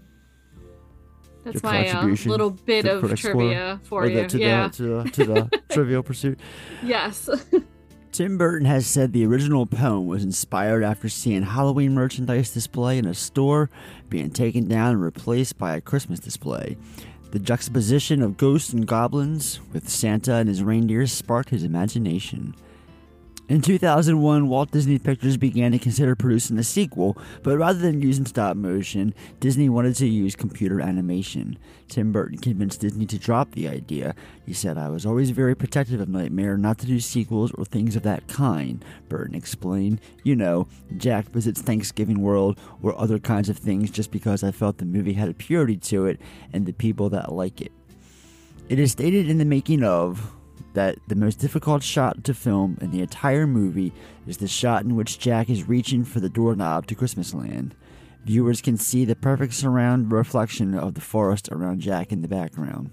That's 1.43 1.63
Your 1.63 1.71
my 1.71 1.87
uh, 1.89 2.05
little 2.25 2.49
bit 2.51 2.85
of 2.85 2.99
critic 2.99 3.19
score, 3.19 3.31
trivia 3.33 3.79
for 3.83 4.03
or 4.03 4.09
the- 4.09 4.21
you. 4.21 4.27
to 4.27 4.37
yeah. 4.39 4.67
The, 4.67 4.73
to 4.73 4.83
the, 4.83 5.09
to 5.11 5.25
the 5.25 5.61
Trivial 5.73 6.03
Pursuit. 6.03 6.39
yes. 6.83 7.29
Tim 8.17 8.35
Burton 8.35 8.65
has 8.65 8.87
said 8.87 9.13
the 9.13 9.27
original 9.27 9.67
poem 9.67 10.07
was 10.07 10.23
inspired 10.23 10.83
after 10.83 11.07
seeing 11.07 11.43
Halloween 11.43 11.93
merchandise 11.93 12.49
display 12.49 12.97
in 12.97 13.05
a 13.05 13.13
store 13.13 13.69
being 14.09 14.31
taken 14.31 14.67
down 14.67 14.93
and 14.93 15.03
replaced 15.03 15.59
by 15.59 15.75
a 15.75 15.81
Christmas 15.81 16.19
display. 16.19 16.77
The 17.29 17.37
juxtaposition 17.37 18.23
of 18.23 18.35
ghosts 18.35 18.73
and 18.73 18.87
goblins 18.87 19.59
with 19.71 19.87
Santa 19.87 20.33
and 20.33 20.49
his 20.49 20.63
reindeer 20.63 21.05
sparked 21.05 21.51
his 21.51 21.63
imagination. 21.63 22.55
In 23.49 23.61
2001, 23.61 24.49
Walt 24.49 24.71
Disney 24.71 24.99
Pictures 24.99 25.37
began 25.37 25.71
to 25.71 25.79
consider 25.79 26.17
producing 26.17 26.57
a 26.57 26.65
sequel, 26.65 27.17
but 27.43 27.57
rather 27.57 27.79
than 27.79 28.01
using 28.01 28.25
stop 28.25 28.57
motion, 28.57 29.13
Disney 29.39 29.69
wanted 29.69 29.95
to 29.95 30.05
use 30.05 30.35
computer 30.35 30.81
animation. 30.81 31.57
Tim 31.87 32.11
Burton 32.11 32.39
convinced 32.39 32.81
Disney 32.81 33.05
to 33.05 33.17
drop 33.17 33.51
the 33.51 33.69
idea. 33.69 34.15
He 34.45 34.51
said, 34.51 34.77
I 34.77 34.89
was 34.89 35.05
always 35.05 35.29
very 35.29 35.55
protective 35.55 36.01
of 36.01 36.09
Nightmare 36.09 36.57
not 36.57 36.77
to 36.79 36.85
do 36.85 36.99
sequels 36.99 37.53
or 37.53 37.63
things 37.63 37.95
of 37.95 38.03
that 38.03 38.27
kind, 38.27 38.83
Burton 39.07 39.33
explained. 39.33 40.01
You 40.23 40.35
know, 40.35 40.67
Jack 40.97 41.29
visits 41.29 41.61
Thanksgiving 41.61 42.21
World 42.21 42.59
or 42.83 42.99
other 42.99 43.17
kinds 43.17 43.47
of 43.47 43.57
things 43.57 43.89
just 43.89 44.11
because 44.11 44.43
I 44.43 44.51
felt 44.51 44.79
the 44.79 44.83
movie 44.83 45.13
had 45.13 45.29
a 45.29 45.33
purity 45.33 45.77
to 45.77 46.05
it 46.05 46.19
and 46.51 46.65
the 46.65 46.73
people 46.73 47.09
that 47.11 47.31
like 47.31 47.61
it. 47.61 47.71
It 48.67 48.77
is 48.77 48.91
stated 48.91 49.29
in 49.29 49.37
the 49.37 49.45
making 49.45 49.83
of 49.83 50.33
that 50.77 50.99
the 51.07 51.15
most 51.15 51.39
difficult 51.39 51.81
shot 51.81 52.23
to 52.23 52.35
film 52.35 52.77
in 52.79 52.91
the 52.91 53.01
entire 53.01 53.47
movie 53.47 53.91
is 54.27 54.37
the 54.37 54.47
shot 54.47 54.83
in 54.83 54.95
which 54.95 55.17
Jack 55.17 55.49
is 55.49 55.67
reaching 55.67 56.05
for 56.05 56.19
the 56.19 56.29
doorknob 56.29 56.85
to 56.85 56.93
Christmasland. 56.93 57.71
Viewers 58.25 58.61
can 58.61 58.77
see 58.77 59.03
the 59.03 59.15
perfect 59.15 59.55
surround 59.55 60.11
reflection 60.11 60.75
of 60.75 60.93
the 60.93 61.01
forest 61.01 61.49
around 61.51 61.79
Jack 61.79 62.11
in 62.11 62.21
the 62.21 62.27
background. 62.27 62.91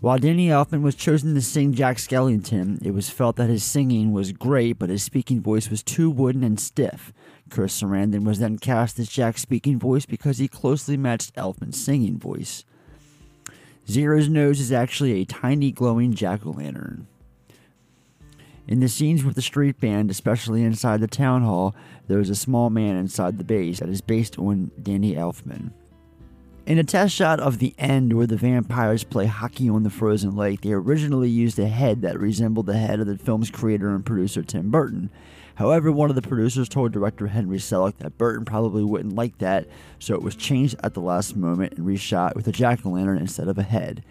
While 0.00 0.18
Danny 0.18 0.48
Elfman 0.48 0.82
was 0.82 0.96
chosen 0.96 1.36
to 1.36 1.40
sing 1.40 1.72
Jack 1.72 1.98
Skellington, 1.98 2.84
it 2.84 2.90
was 2.90 3.08
felt 3.08 3.36
that 3.36 3.48
his 3.48 3.62
singing 3.62 4.10
was 4.10 4.32
great, 4.32 4.80
but 4.80 4.90
his 4.90 5.04
speaking 5.04 5.40
voice 5.40 5.70
was 5.70 5.84
too 5.84 6.10
wooden 6.10 6.42
and 6.42 6.58
stiff. 6.58 7.12
Chris 7.48 7.80
Sarandon 7.80 8.24
was 8.24 8.40
then 8.40 8.58
cast 8.58 8.98
as 8.98 9.08
Jack's 9.08 9.42
speaking 9.42 9.78
voice 9.78 10.04
because 10.04 10.38
he 10.38 10.48
closely 10.48 10.96
matched 10.96 11.36
Elfman's 11.36 11.80
singing 11.80 12.18
voice. 12.18 12.64
Zero's 13.88 14.28
nose 14.28 14.60
is 14.60 14.72
actually 14.72 15.12
a 15.12 15.24
tiny 15.24 15.72
glowing 15.72 16.14
jack 16.14 16.46
o' 16.46 16.50
lantern. 16.50 17.06
In 18.68 18.80
the 18.80 18.88
scenes 18.88 19.24
with 19.24 19.34
the 19.34 19.42
street 19.42 19.80
band, 19.80 20.10
especially 20.10 20.62
inside 20.62 21.00
the 21.00 21.08
town 21.08 21.42
hall, 21.42 21.74
there 22.06 22.20
is 22.20 22.30
a 22.30 22.34
small 22.34 22.70
man 22.70 22.96
inside 22.96 23.36
the 23.36 23.44
base 23.44 23.80
that 23.80 23.88
is 23.88 24.00
based 24.00 24.38
on 24.38 24.70
Danny 24.80 25.14
Elfman. 25.14 25.72
In 26.64 26.78
a 26.78 26.84
test 26.84 27.12
shot 27.12 27.40
of 27.40 27.58
the 27.58 27.74
end 27.76 28.12
where 28.12 28.26
the 28.26 28.36
vampires 28.36 29.02
play 29.02 29.26
hockey 29.26 29.68
on 29.68 29.82
the 29.82 29.90
frozen 29.90 30.36
lake, 30.36 30.60
they 30.60 30.72
originally 30.72 31.28
used 31.28 31.58
a 31.58 31.66
head 31.66 32.02
that 32.02 32.20
resembled 32.20 32.66
the 32.66 32.76
head 32.76 33.00
of 33.00 33.08
the 33.08 33.18
film's 33.18 33.50
creator 33.50 33.92
and 33.92 34.06
producer 34.06 34.44
Tim 34.44 34.70
Burton. 34.70 35.10
However, 35.62 35.92
one 35.92 36.10
of 36.10 36.16
the 36.16 36.22
producers 36.22 36.68
told 36.68 36.90
director 36.90 37.28
Henry 37.28 37.58
Selick 37.58 37.98
that 37.98 38.18
Burton 38.18 38.44
probably 38.44 38.82
wouldn't 38.82 39.14
like 39.14 39.38
that, 39.38 39.68
so 40.00 40.12
it 40.12 40.22
was 40.22 40.34
changed 40.34 40.74
at 40.82 40.92
the 40.92 41.00
last 41.00 41.36
moment 41.36 41.74
and 41.74 41.86
reshot 41.86 42.34
with 42.34 42.48
a 42.48 42.52
jack 42.52 42.84
o' 42.84 42.90
lantern 42.90 43.18
instead 43.18 43.46
of 43.46 43.56
a 43.56 43.62
head. 43.62 44.04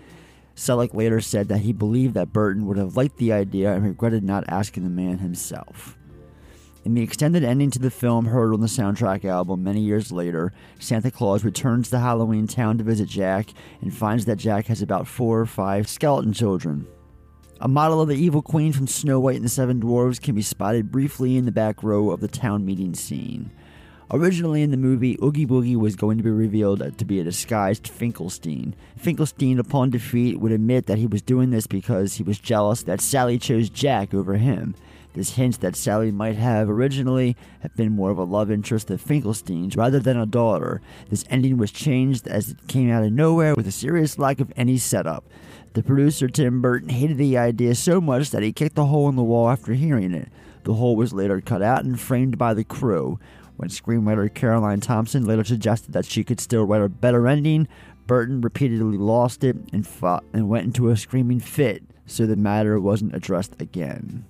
Selick 0.55 0.93
later 0.93 1.19
said 1.19 1.49
that 1.49 1.57
he 1.57 1.73
believed 1.73 2.13
that 2.13 2.31
Burton 2.31 2.67
would 2.67 2.77
have 2.77 2.95
liked 2.95 3.17
the 3.17 3.33
idea 3.33 3.73
and 3.73 3.83
regretted 3.83 4.23
not 4.23 4.45
asking 4.47 4.85
the 4.85 4.89
man 4.89 5.17
himself. 5.17 5.97
In 6.85 6.93
the 6.93 7.03
extended 7.03 7.43
ending 7.43 7.69
to 7.71 7.79
the 7.79 7.91
film 7.91 8.27
heard 8.27 8.53
on 8.53 8.61
the 8.61 8.67
soundtrack 8.67 9.25
album 9.25 9.61
many 9.61 9.81
years 9.81 10.09
later, 10.09 10.53
Santa 10.79 11.11
Claus 11.11 11.43
returns 11.43 11.89
to 11.89 11.99
Halloween 11.99 12.47
Town 12.47 12.77
to 12.77 12.85
visit 12.85 13.09
Jack 13.09 13.49
and 13.81 13.93
finds 13.93 14.23
that 14.23 14.37
Jack 14.37 14.67
has 14.67 14.81
about 14.81 15.05
four 15.05 15.41
or 15.41 15.45
five 15.45 15.89
skeleton 15.89 16.31
children. 16.31 16.87
A 17.63 17.67
model 17.67 18.01
of 18.01 18.07
the 18.07 18.15
evil 18.15 18.41
queen 18.41 18.73
from 18.73 18.87
Snow 18.87 19.19
White 19.19 19.35
and 19.35 19.45
the 19.45 19.49
Seven 19.49 19.79
Dwarfs 19.79 20.17
can 20.17 20.33
be 20.33 20.41
spotted 20.41 20.91
briefly 20.91 21.37
in 21.37 21.45
the 21.45 21.51
back 21.51 21.83
row 21.83 22.09
of 22.09 22.19
the 22.19 22.27
town 22.27 22.65
meeting 22.65 22.95
scene. 22.95 23.51
Originally 24.09 24.63
in 24.63 24.71
the 24.71 24.77
movie, 24.77 25.15
Oogie 25.21 25.45
Boogie 25.45 25.75
was 25.75 25.95
going 25.95 26.17
to 26.17 26.23
be 26.23 26.31
revealed 26.31 26.97
to 26.97 27.05
be 27.05 27.19
a 27.19 27.23
disguised 27.23 27.87
Finkelstein. 27.87 28.73
Finkelstein, 28.97 29.59
upon 29.59 29.91
defeat, 29.91 30.39
would 30.39 30.51
admit 30.51 30.87
that 30.87 30.97
he 30.97 31.05
was 31.05 31.21
doing 31.21 31.51
this 31.51 31.67
because 31.67 32.15
he 32.15 32.23
was 32.23 32.39
jealous 32.39 32.81
that 32.81 32.99
Sally 32.99 33.37
chose 33.37 33.69
Jack 33.69 34.11
over 34.11 34.37
him. 34.37 34.73
This 35.13 35.35
hints 35.35 35.57
that 35.57 35.75
Sally 35.75 36.09
might 36.09 36.37
have 36.37 36.67
originally 36.67 37.37
have 37.59 37.75
been 37.75 37.91
more 37.91 38.09
of 38.09 38.17
a 38.17 38.23
love 38.23 38.49
interest 38.49 38.89
of 38.89 39.01
Finkelstein's 39.01 39.77
rather 39.77 39.99
than 39.99 40.17
a 40.17 40.25
daughter. 40.25 40.81
This 41.11 41.25
ending 41.29 41.57
was 41.57 41.71
changed 41.71 42.27
as 42.27 42.49
it 42.49 42.67
came 42.67 42.89
out 42.89 43.03
of 43.03 43.11
nowhere 43.11 43.53
with 43.53 43.67
a 43.67 43.71
serious 43.71 44.17
lack 44.17 44.39
of 44.39 44.51
any 44.55 44.79
setup. 44.79 45.25
The 45.73 45.83
producer 45.83 46.27
Tim 46.27 46.61
Burton 46.61 46.89
hated 46.89 47.17
the 47.17 47.37
idea 47.37 47.75
so 47.75 48.01
much 48.01 48.31
that 48.31 48.43
he 48.43 48.51
kicked 48.51 48.77
a 48.77 48.83
hole 48.83 49.07
in 49.07 49.15
the 49.15 49.23
wall 49.23 49.49
after 49.49 49.73
hearing 49.73 50.13
it. 50.13 50.27
The 50.63 50.73
hole 50.73 50.97
was 50.97 51.13
later 51.13 51.39
cut 51.39 51.61
out 51.61 51.85
and 51.85 51.97
framed 51.97 52.37
by 52.37 52.53
the 52.53 52.65
crew. 52.65 53.19
When 53.55 53.69
screenwriter 53.69 54.33
Caroline 54.33 54.81
Thompson 54.81 55.25
later 55.25 55.45
suggested 55.45 55.93
that 55.93 56.05
she 56.05 56.25
could 56.25 56.41
still 56.41 56.65
write 56.65 56.81
a 56.81 56.89
better 56.89 57.25
ending, 57.25 57.69
Burton 58.05 58.41
repeatedly 58.41 58.97
lost 58.97 59.45
it 59.45 59.55
and 59.71 59.87
fought 59.87 60.25
and 60.33 60.49
went 60.49 60.65
into 60.65 60.89
a 60.89 60.97
screaming 60.97 61.39
fit, 61.39 61.83
so 62.05 62.25
the 62.25 62.35
matter 62.35 62.77
wasn't 62.77 63.15
addressed 63.15 63.55
again. 63.61 64.25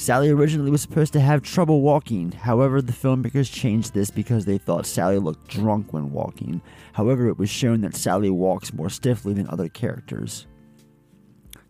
Sally 0.00 0.30
originally 0.30 0.70
was 0.70 0.80
supposed 0.80 1.12
to 1.12 1.20
have 1.20 1.42
trouble 1.42 1.82
walking. 1.82 2.32
However, 2.32 2.80
the 2.80 2.90
filmmakers 2.90 3.52
changed 3.52 3.92
this 3.92 4.10
because 4.10 4.46
they 4.46 4.56
thought 4.56 4.86
Sally 4.86 5.18
looked 5.18 5.46
drunk 5.46 5.92
when 5.92 6.10
walking. 6.10 6.62
However, 6.94 7.28
it 7.28 7.36
was 7.36 7.50
shown 7.50 7.82
that 7.82 7.94
Sally 7.94 8.30
walks 8.30 8.72
more 8.72 8.88
stiffly 8.88 9.34
than 9.34 9.46
other 9.50 9.68
characters. 9.68 10.46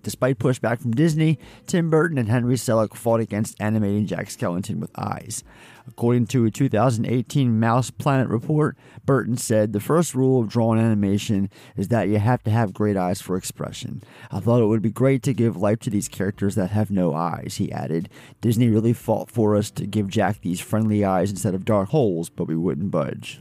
Despite 0.04 0.38
pushback 0.38 0.80
from 0.80 0.92
Disney, 0.92 1.40
Tim 1.66 1.90
Burton 1.90 2.18
and 2.18 2.28
Henry 2.28 2.54
Selick 2.54 2.94
fought 2.94 3.18
against 3.18 3.60
animating 3.60 4.06
Jack 4.06 4.26
Skellington 4.26 4.78
with 4.78 4.96
eyes. 4.96 5.42
According 5.88 6.26
to 6.28 6.44
a 6.44 6.50
2018 6.50 7.58
Mouse 7.58 7.90
Planet 7.90 8.28
report, 8.28 8.76
Burton 9.04 9.36
said 9.36 9.72
the 9.72 9.80
first 9.80 10.14
rule 10.14 10.40
of 10.40 10.48
drawn 10.48 10.78
animation 10.78 11.50
is 11.76 11.88
that 11.88 12.08
you 12.08 12.18
have 12.18 12.42
to 12.44 12.50
have 12.50 12.72
great 12.72 12.96
eyes 12.96 13.20
for 13.20 13.36
expression. 13.36 14.02
I 14.30 14.40
thought 14.40 14.62
it 14.62 14.66
would 14.66 14.82
be 14.82 14.90
great 14.90 15.22
to 15.24 15.34
give 15.34 15.56
life 15.56 15.80
to 15.80 15.90
these 15.90 16.08
characters 16.08 16.54
that 16.54 16.70
have 16.70 16.90
no 16.90 17.14
eyes, 17.14 17.56
he 17.56 17.72
added. 17.72 18.08
Disney 18.40 18.68
really 18.68 18.92
fought 18.92 19.30
for 19.30 19.56
us 19.56 19.70
to 19.72 19.86
give 19.86 20.08
Jack 20.08 20.40
these 20.40 20.60
friendly 20.60 21.04
eyes 21.04 21.30
instead 21.30 21.54
of 21.54 21.64
dark 21.64 21.90
holes, 21.90 22.30
but 22.30 22.46
we 22.46 22.56
wouldn't 22.56 22.90
budge. 22.90 23.40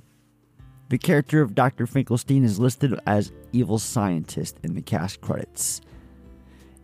The 0.89 0.97
character 0.97 1.41
of 1.41 1.53
Dr. 1.53 1.85
Finkelstein 1.85 2.43
is 2.43 2.59
listed 2.59 2.99
as 3.05 3.31
evil 3.51 3.77
scientist 3.77 4.57
in 4.63 4.73
the 4.73 4.81
cast 4.81 5.21
credits. 5.21 5.81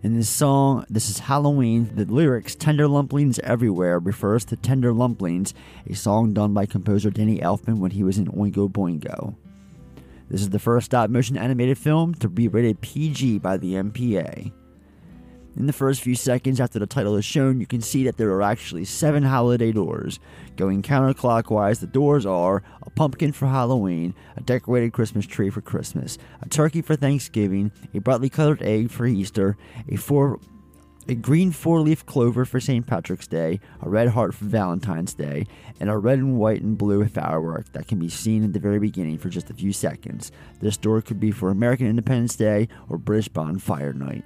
In 0.06 0.18
this 0.18 0.30
song, 0.30 0.86
this 0.88 1.10
is 1.10 1.18
Halloween, 1.18 1.90
the 1.96 2.06
lyrics 2.06 2.54
Tender 2.54 2.88
Lumplings 2.88 3.40
Everywhere 3.40 3.98
refers 3.98 4.46
to 4.46 4.56
Tender 4.56 4.94
Lumplings, 4.94 5.52
a 5.90 5.96
song 5.96 6.32
done 6.32 6.54
by 6.54 6.68
composer 6.68 7.10
Danny 7.10 7.40
Elfman 7.40 7.80
when 7.80 7.90
he 7.90 8.04
was 8.04 8.20
in 8.20 8.28
Oingo 8.28 8.72
Boingo. 8.72 9.36
This 10.30 10.42
is 10.42 10.52
the 10.52 10.60
first 10.60 10.86
stop 10.86 11.10
motion 11.10 11.38
animated 11.38 11.80
film 11.80 12.14
to 12.20 12.30
be 12.30 12.48
rated 12.48 12.82
PG 12.82 13.40
by 13.40 13.58
the 13.58 13.74
MPA. 13.74 14.52
In 15.58 15.68
the 15.68 15.74
first 15.74 16.02
few 16.02 16.16
seconds 16.16 16.60
after 16.60 16.80
the 16.80 16.86
title 16.86 17.16
is 17.16 17.24
shown, 17.24 17.62
you 17.62 17.66
can 17.66 17.80
see 17.80 18.04
that 18.04 18.18
there 18.18 18.32
are 18.32 18.42
actually 18.42 18.84
seven 18.84 19.24
holiday 19.24 19.72
doors. 19.72 20.20
Going 20.58 20.82
counterclockwise, 20.82 21.80
the 21.80 21.88
doors 21.88 22.26
are 22.26 22.62
a 22.82 22.90
pumpkin 22.90 23.32
for 23.32 23.48
Halloween, 23.48 24.14
a 24.36 24.42
decorated 24.42 24.92
Christmas 24.92 25.26
tree 25.26 25.50
for 25.50 25.62
Christmas, 25.62 26.18
a 26.42 26.50
turkey 26.50 26.82
for 26.82 26.98
Thanksgiving, 26.98 27.72
a 27.94 28.00
brightly 28.00 28.30
colored 28.30 28.62
egg 28.64 28.92
for 28.92 29.06
Easter, 29.06 29.56
a 29.88 29.96
four 29.96 30.40
a 31.08 31.14
green 31.14 31.52
four 31.52 31.82
leaf 31.82 32.06
clover 32.06 32.46
for 32.46 32.60
St. 32.60 32.86
Patrick's 32.86 33.28
Day, 33.28 33.60
a 33.82 33.88
red 33.88 34.10
heart 34.10 34.34
for 34.34 34.46
Valentine's 34.46 35.14
Day, 35.14 35.46
and 35.80 35.90
a 35.90 35.98
red 35.98 36.18
and 36.18 36.38
white 36.38 36.62
and 36.62 36.78
blue 36.78 37.06
firework 37.08 37.72
that 37.74 37.88
can 37.88 38.00
be 38.00 38.10
seen 38.10 38.44
at 38.44 38.54
the 38.54 38.60
very 38.60 38.80
beginning 38.80 39.20
for 39.20 39.30
just 39.30 39.52
a 39.52 39.54
few 39.54 39.72
seconds. 39.72 40.32
This 40.62 40.78
door 40.78 41.02
could 41.02 41.20
be 41.20 41.32
for 41.32 41.50
American 41.50 41.88
Independence 41.88 42.36
Day 42.36 42.68
or 42.90 42.98
British 42.98 43.28
Bonfire 43.28 43.94
Night. 43.94 44.26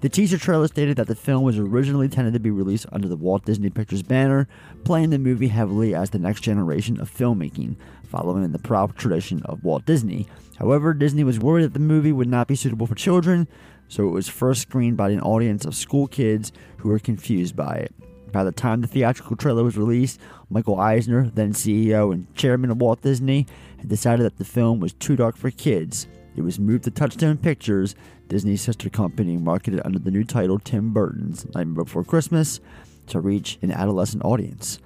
The 0.00 0.08
teaser 0.08 0.38
trailer 0.38 0.66
stated 0.66 0.96
that 0.96 1.08
the 1.08 1.14
film 1.14 1.42
was 1.42 1.58
originally 1.58 2.06
intended 2.06 2.32
to 2.32 2.40
be 2.40 2.50
released 2.50 2.86
under 2.90 3.06
the 3.06 3.16
Walt 3.16 3.44
Disney 3.44 3.68
Pictures 3.68 4.02
banner, 4.02 4.48
playing 4.82 5.10
the 5.10 5.18
movie 5.18 5.48
heavily 5.48 5.94
as 5.94 6.08
the 6.08 6.18
next 6.18 6.40
generation 6.40 6.98
of 6.98 7.14
filmmaking, 7.14 7.76
following 8.04 8.42
in 8.42 8.52
the 8.52 8.58
proud 8.58 8.96
tradition 8.96 9.42
of 9.44 9.62
Walt 9.62 9.84
Disney. 9.84 10.26
However, 10.58 10.94
Disney 10.94 11.22
was 11.22 11.38
worried 11.38 11.64
that 11.64 11.74
the 11.74 11.80
movie 11.80 12.12
would 12.12 12.28
not 12.28 12.48
be 12.48 12.56
suitable 12.56 12.86
for 12.86 12.94
children, 12.94 13.46
so 13.88 14.08
it 14.08 14.12
was 14.12 14.26
first 14.26 14.62
screened 14.62 14.96
by 14.96 15.10
an 15.10 15.20
audience 15.20 15.66
of 15.66 15.74
school 15.74 16.06
kids 16.06 16.50
who 16.78 16.88
were 16.88 16.98
confused 16.98 17.54
by 17.54 17.74
it. 17.74 17.94
By 18.32 18.44
the 18.44 18.52
time 18.52 18.80
the 18.80 18.86
theatrical 18.86 19.36
trailer 19.36 19.64
was 19.64 19.76
released, 19.76 20.18
Michael 20.48 20.80
Eisner, 20.80 21.30
then 21.34 21.52
CEO 21.52 22.10
and 22.10 22.32
chairman 22.34 22.70
of 22.70 22.80
Walt 22.80 23.02
Disney, 23.02 23.46
had 23.78 23.88
decided 23.90 24.24
that 24.24 24.38
the 24.38 24.44
film 24.46 24.80
was 24.80 24.94
too 24.94 25.16
dark 25.16 25.36
for 25.36 25.50
kids. 25.50 26.06
It 26.36 26.42
was 26.42 26.58
moved 26.58 26.84
to 26.84 26.90
Touchstone 26.90 27.36
Pictures, 27.36 27.94
Disney's 28.30 28.62
sister 28.62 28.88
company, 28.88 29.36
marketed 29.36 29.82
under 29.84 29.98
the 29.98 30.12
new 30.12 30.22
title 30.22 30.60
Tim 30.60 30.92
Burton's 30.92 31.44
Nightmare 31.52 31.84
Before 31.84 32.04
Christmas 32.04 32.60
to 33.08 33.18
reach 33.18 33.58
an 33.60 33.72
adolescent 33.72 34.24
audience. 34.24 34.78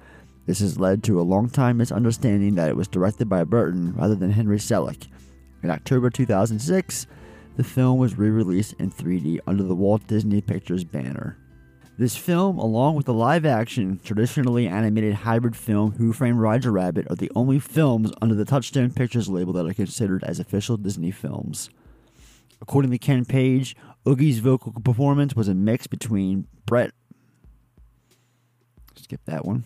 This 0.47 0.59
has 0.59 0.79
led 0.79 1.03
to 1.03 1.21
a 1.21 1.23
long 1.23 1.49
time 1.49 1.77
misunderstanding 1.77 2.55
that 2.55 2.69
it 2.69 2.75
was 2.75 2.87
directed 2.87 3.29
by 3.29 3.43
Burton 3.43 3.93
rather 3.95 4.15
than 4.15 4.31
Henry 4.31 4.57
Selick. 4.57 5.07
In 5.61 5.69
October 5.69 6.09
2006, 6.09 7.05
the 7.55 7.63
film 7.63 7.99
was 7.99 8.17
re 8.17 8.31
released 8.31 8.73
in 8.79 8.89
3D 8.89 9.39
under 9.45 9.61
the 9.61 9.75
Walt 9.75 10.07
Disney 10.07 10.41
Pictures 10.41 10.83
banner. 10.83 11.37
This 11.99 12.17
film, 12.17 12.57
along 12.57 12.95
with 12.95 13.05
the 13.05 13.13
live 13.13 13.45
action, 13.45 13.99
traditionally 14.03 14.67
animated 14.67 15.13
hybrid 15.13 15.55
film 15.55 15.91
Who 15.91 16.13
Framed 16.13 16.39
Roger 16.39 16.71
Rabbit, 16.71 17.05
are 17.11 17.15
the 17.15 17.31
only 17.35 17.59
films 17.59 18.11
under 18.23 18.33
the 18.33 18.43
Touchstone 18.43 18.91
Pictures 18.91 19.29
label 19.29 19.53
that 19.53 19.67
are 19.67 19.73
considered 19.73 20.23
as 20.23 20.39
official 20.39 20.77
Disney 20.77 21.11
films. 21.11 21.69
According 22.67 22.89
to 22.89 22.97
Ken 22.97 23.25
Page, 23.25 23.75
Oogie's 24.07 24.39
vocal 24.39 24.71
performance 24.71 25.35
was 25.35 25.47
a 25.47 25.53
mix 25.53 25.85
between 25.85 26.47
Brett. 26.65 26.93
Skip 28.95 29.21
that 29.25 29.45
one. 29.45 29.65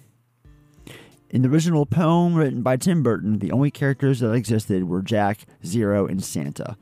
In 1.30 1.42
the 1.42 1.48
original 1.48 1.86
poem 1.86 2.36
written 2.36 2.62
by 2.62 2.76
Tim 2.76 3.02
Burton, 3.02 3.40
the 3.40 3.54
only 3.54 3.72
characters 3.72 4.20
that 4.20 4.34
existed 4.34 4.84
were 4.90 5.02
Jack, 5.02 5.46
Zero, 5.66 6.08
and 6.08 6.22
Santa. 6.22 6.76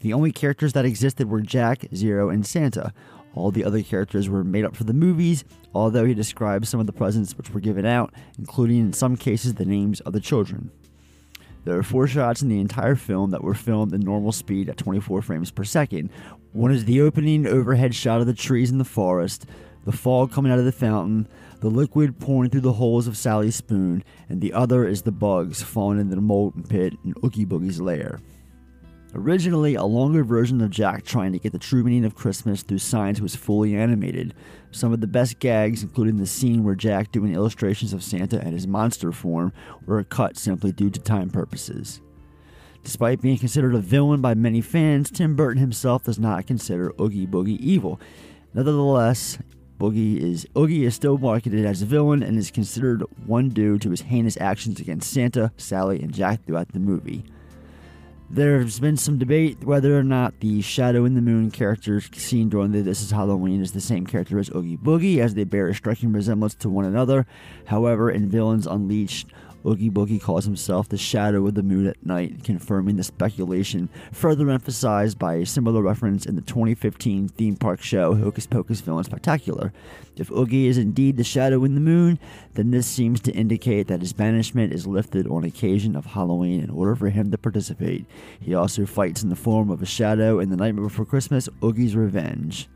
The 0.00 0.12
only 0.12 0.32
characters 0.32 0.72
that 0.72 0.84
existed 0.84 1.30
were 1.30 1.40
Jack, 1.40 1.86
Zero, 1.94 2.30
and 2.30 2.44
Santa. 2.44 2.92
All 3.36 3.52
the 3.52 3.64
other 3.64 3.84
characters 3.84 4.28
were 4.28 4.42
made 4.42 4.64
up 4.64 4.74
for 4.74 4.82
the 4.82 4.92
movies, 4.92 5.44
although 5.72 6.04
he 6.04 6.14
describes 6.14 6.68
some 6.68 6.80
of 6.80 6.86
the 6.86 6.92
presents 6.92 7.38
which 7.38 7.50
were 7.50 7.60
given 7.60 7.86
out, 7.86 8.12
including 8.40 8.78
in 8.78 8.92
some 8.92 9.16
cases 9.16 9.54
the 9.54 9.64
names 9.64 10.00
of 10.00 10.14
the 10.14 10.20
children. 10.20 10.72
There 11.68 11.76
are 11.76 11.82
four 11.82 12.06
shots 12.06 12.40
in 12.40 12.48
the 12.48 12.60
entire 12.60 12.94
film 12.94 13.28
that 13.32 13.44
were 13.44 13.52
filmed 13.52 13.92
in 13.92 14.00
normal 14.00 14.32
speed 14.32 14.70
at 14.70 14.78
24 14.78 15.20
frames 15.20 15.50
per 15.50 15.64
second. 15.64 16.08
One 16.52 16.72
is 16.72 16.86
the 16.86 17.02
opening 17.02 17.46
overhead 17.46 17.94
shot 17.94 18.22
of 18.22 18.26
the 18.26 18.32
trees 18.32 18.70
in 18.70 18.78
the 18.78 18.86
forest, 18.86 19.44
the 19.84 19.92
fog 19.92 20.32
coming 20.32 20.50
out 20.50 20.58
of 20.58 20.64
the 20.64 20.72
fountain, 20.72 21.28
the 21.60 21.68
liquid 21.68 22.18
pouring 22.18 22.48
through 22.48 22.62
the 22.62 22.72
holes 22.72 23.06
of 23.06 23.18
Sally's 23.18 23.56
spoon, 23.56 24.02
and 24.30 24.40
the 24.40 24.54
other 24.54 24.88
is 24.88 25.02
the 25.02 25.12
bugs 25.12 25.62
falling 25.62 26.00
into 26.00 26.14
the 26.14 26.22
molten 26.22 26.62
pit 26.62 26.94
in 27.04 27.12
Oogie 27.22 27.44
Boogie's 27.44 27.82
lair. 27.82 28.18
Originally, 29.14 29.74
a 29.74 29.84
longer 29.84 30.22
version 30.22 30.60
of 30.60 30.70
Jack 30.70 31.04
trying 31.04 31.32
to 31.32 31.38
get 31.38 31.52
the 31.52 31.58
true 31.58 31.82
meaning 31.82 32.04
of 32.04 32.14
Christmas 32.14 32.62
through 32.62 32.78
signs 32.78 33.22
was 33.22 33.34
fully 33.34 33.74
animated. 33.74 34.34
Some 34.70 34.92
of 34.92 35.00
the 35.00 35.06
best 35.06 35.38
gags, 35.38 35.82
including 35.82 36.18
the 36.18 36.26
scene 36.26 36.62
where 36.62 36.74
Jack 36.74 37.10
doing 37.10 37.34
illustrations 37.34 37.94
of 37.94 38.02
Santa 38.02 38.38
and 38.38 38.52
his 38.52 38.66
monster 38.66 39.10
form, 39.10 39.52
were 39.86 40.04
cut 40.04 40.36
simply 40.36 40.72
due 40.72 40.90
to 40.90 41.00
time 41.00 41.30
purposes. 41.30 42.02
Despite 42.84 43.22
being 43.22 43.38
considered 43.38 43.74
a 43.74 43.80
villain 43.80 44.20
by 44.20 44.34
many 44.34 44.60
fans, 44.60 45.10
Tim 45.10 45.34
Burton 45.34 45.60
himself 45.60 46.04
does 46.04 46.18
not 46.18 46.46
consider 46.46 46.92
Oogie 47.00 47.26
Boogie 47.26 47.58
evil. 47.60 47.98
Nevertheless, 48.52 49.38
Boogie 49.78 50.18
is 50.18 50.46
Oogie 50.56 50.84
is 50.84 50.94
still 50.94 51.16
marketed 51.18 51.64
as 51.64 51.80
a 51.80 51.86
villain 51.86 52.22
and 52.22 52.36
is 52.36 52.50
considered 52.50 53.02
one 53.24 53.48
due 53.48 53.78
to 53.78 53.90
his 53.90 54.02
heinous 54.02 54.36
actions 54.40 54.80
against 54.80 55.10
Santa, 55.10 55.50
Sally, 55.56 56.00
and 56.00 56.12
Jack 56.12 56.44
throughout 56.44 56.72
the 56.72 56.80
movie. 56.80 57.24
There's 58.30 58.78
been 58.78 58.98
some 58.98 59.16
debate 59.16 59.64
whether 59.64 59.98
or 59.98 60.02
not 60.02 60.40
the 60.40 60.60
Shadow 60.60 61.06
in 61.06 61.14
the 61.14 61.22
Moon 61.22 61.50
character 61.50 61.98
seen 62.02 62.50
during 62.50 62.72
the 62.72 62.82
This 62.82 63.00
Is 63.00 63.10
Halloween 63.10 63.62
is 63.62 63.72
the 63.72 63.80
same 63.80 64.06
character 64.06 64.38
as 64.38 64.50
Oogie 64.50 64.76
Boogie, 64.76 65.18
as 65.18 65.32
they 65.32 65.44
bear 65.44 65.68
a 65.68 65.74
striking 65.74 66.12
resemblance 66.12 66.54
to 66.56 66.68
one 66.68 66.84
another. 66.84 67.26
However, 67.68 68.10
in 68.10 68.28
Villains 68.28 68.66
Unleashed, 68.66 69.28
Oogie 69.66 69.90
Boogie 69.90 70.20
calls 70.20 70.44
himself 70.44 70.88
the 70.88 70.96
Shadow 70.96 71.46
of 71.46 71.54
the 71.54 71.62
Moon 71.62 71.86
at 71.86 72.04
night, 72.04 72.44
confirming 72.44 72.96
the 72.96 73.04
speculation, 73.04 73.88
further 74.12 74.48
emphasized 74.50 75.18
by 75.18 75.34
a 75.34 75.46
similar 75.46 75.82
reference 75.82 76.26
in 76.26 76.36
the 76.36 76.42
2015 76.42 77.28
theme 77.28 77.56
park 77.56 77.82
show 77.82 78.14
Hocus 78.14 78.46
Pocus 78.46 78.80
Villain 78.80 79.04
Spectacular. 79.04 79.72
If 80.16 80.30
Oogie 80.30 80.66
is 80.66 80.78
indeed 80.78 81.16
the 81.16 81.24
Shadow 81.24 81.64
in 81.64 81.74
the 81.74 81.80
Moon, 81.80 82.18
then 82.54 82.70
this 82.70 82.86
seems 82.86 83.20
to 83.20 83.32
indicate 83.32 83.88
that 83.88 84.00
his 84.00 84.12
banishment 84.12 84.72
is 84.72 84.86
lifted 84.86 85.26
on 85.26 85.44
occasion 85.44 85.96
of 85.96 86.06
Halloween 86.06 86.62
in 86.62 86.70
order 86.70 86.94
for 86.94 87.10
him 87.10 87.30
to 87.30 87.38
participate. 87.38 88.06
He 88.40 88.54
also 88.54 88.86
fights 88.86 89.22
in 89.22 89.28
the 89.28 89.36
form 89.36 89.70
of 89.70 89.82
a 89.82 89.86
shadow 89.86 90.38
in 90.38 90.50
The 90.50 90.56
Nightmare 90.56 90.84
Before 90.84 91.04
Christmas, 91.04 91.48
Oogie's 91.62 91.96
Revenge. 91.96 92.68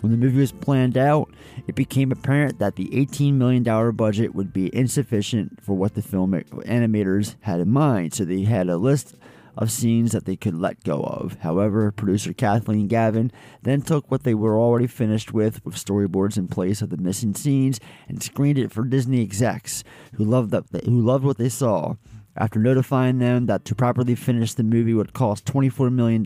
When 0.00 0.12
the 0.12 0.18
movie 0.18 0.38
was 0.40 0.52
planned 0.52 0.96
out, 0.96 1.28
it 1.66 1.74
became 1.74 2.12
apparent 2.12 2.60
that 2.60 2.76
the 2.76 2.88
$18 2.88 3.34
million 3.34 3.64
budget 3.96 4.34
would 4.34 4.52
be 4.52 4.74
insufficient 4.74 5.62
for 5.62 5.74
what 5.74 5.94
the 5.94 6.02
film 6.02 6.32
animators 6.32 7.34
had 7.40 7.60
in 7.60 7.70
mind, 7.70 8.14
so 8.14 8.24
they 8.24 8.42
had 8.42 8.68
a 8.68 8.76
list 8.76 9.16
of 9.56 9.72
scenes 9.72 10.12
that 10.12 10.24
they 10.24 10.36
could 10.36 10.54
let 10.54 10.84
go 10.84 11.02
of. 11.02 11.36
However, 11.40 11.90
producer 11.90 12.32
Kathleen 12.32 12.86
Gavin 12.86 13.32
then 13.62 13.82
took 13.82 14.08
what 14.08 14.22
they 14.22 14.34
were 14.34 14.56
already 14.56 14.86
finished 14.86 15.32
with, 15.32 15.64
with 15.64 15.74
storyboards 15.74 16.38
in 16.38 16.46
place 16.46 16.80
of 16.80 16.90
the 16.90 16.96
missing 16.96 17.34
scenes, 17.34 17.80
and 18.06 18.22
screened 18.22 18.58
it 18.58 18.70
for 18.70 18.84
Disney 18.84 19.20
execs 19.20 19.82
who 20.14 20.24
loved 20.24 20.52
that 20.52 20.84
who 20.84 21.00
loved 21.00 21.24
what 21.24 21.38
they 21.38 21.48
saw. 21.48 21.94
After 22.36 22.60
notifying 22.60 23.18
them 23.18 23.46
that 23.46 23.64
to 23.64 23.74
properly 23.74 24.14
finish 24.14 24.54
the 24.54 24.62
movie 24.62 24.94
would 24.94 25.12
cost 25.12 25.44
$24 25.46 25.92
million, 25.92 26.22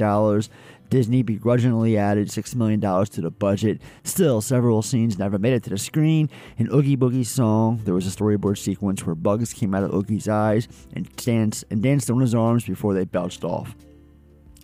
Disney 0.92 1.22
begrudgingly 1.22 1.96
added 1.96 2.28
$6 2.28 2.54
million 2.54 2.78
to 2.78 3.20
the 3.22 3.30
budget. 3.30 3.80
Still, 4.04 4.42
several 4.42 4.82
scenes 4.82 5.18
never 5.18 5.38
made 5.38 5.54
it 5.54 5.62
to 5.62 5.70
the 5.70 5.78
screen. 5.78 6.28
In 6.58 6.68
Oogie 6.70 6.98
Boogie's 6.98 7.30
song, 7.30 7.80
there 7.84 7.94
was 7.94 8.06
a 8.06 8.10
storyboard 8.14 8.58
sequence 8.58 9.06
where 9.06 9.14
bugs 9.14 9.54
came 9.54 9.74
out 9.74 9.84
of 9.84 9.94
Oogie's 9.94 10.28
eyes 10.28 10.68
and 10.92 11.08
danced, 11.16 11.64
and 11.70 11.82
danced 11.82 12.10
on 12.10 12.20
his 12.20 12.34
arms 12.34 12.66
before 12.66 12.92
they 12.92 13.06
belched 13.06 13.42
off. 13.42 13.74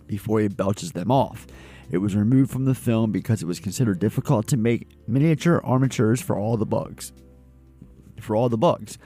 Before 0.05 0.39
he 0.39 0.49
belches 0.49 0.91
them 0.91 1.09
off. 1.09 1.47
It 1.89 1.97
was 1.97 2.15
removed 2.15 2.51
from 2.51 2.65
the 2.65 2.75
film 2.75 3.11
because 3.11 3.41
it 3.41 3.47
was 3.47 3.59
considered 3.59 3.97
difficult 3.97 4.45
to 4.49 4.57
make 4.57 4.87
miniature 5.07 5.59
armatures 5.63 6.21
for 6.21 6.37
all 6.37 6.57
the 6.57 6.65
bugs. 6.67 7.11
For 8.21 8.35
all 8.35 8.49
the 8.49 8.55
bugs. 8.55 8.99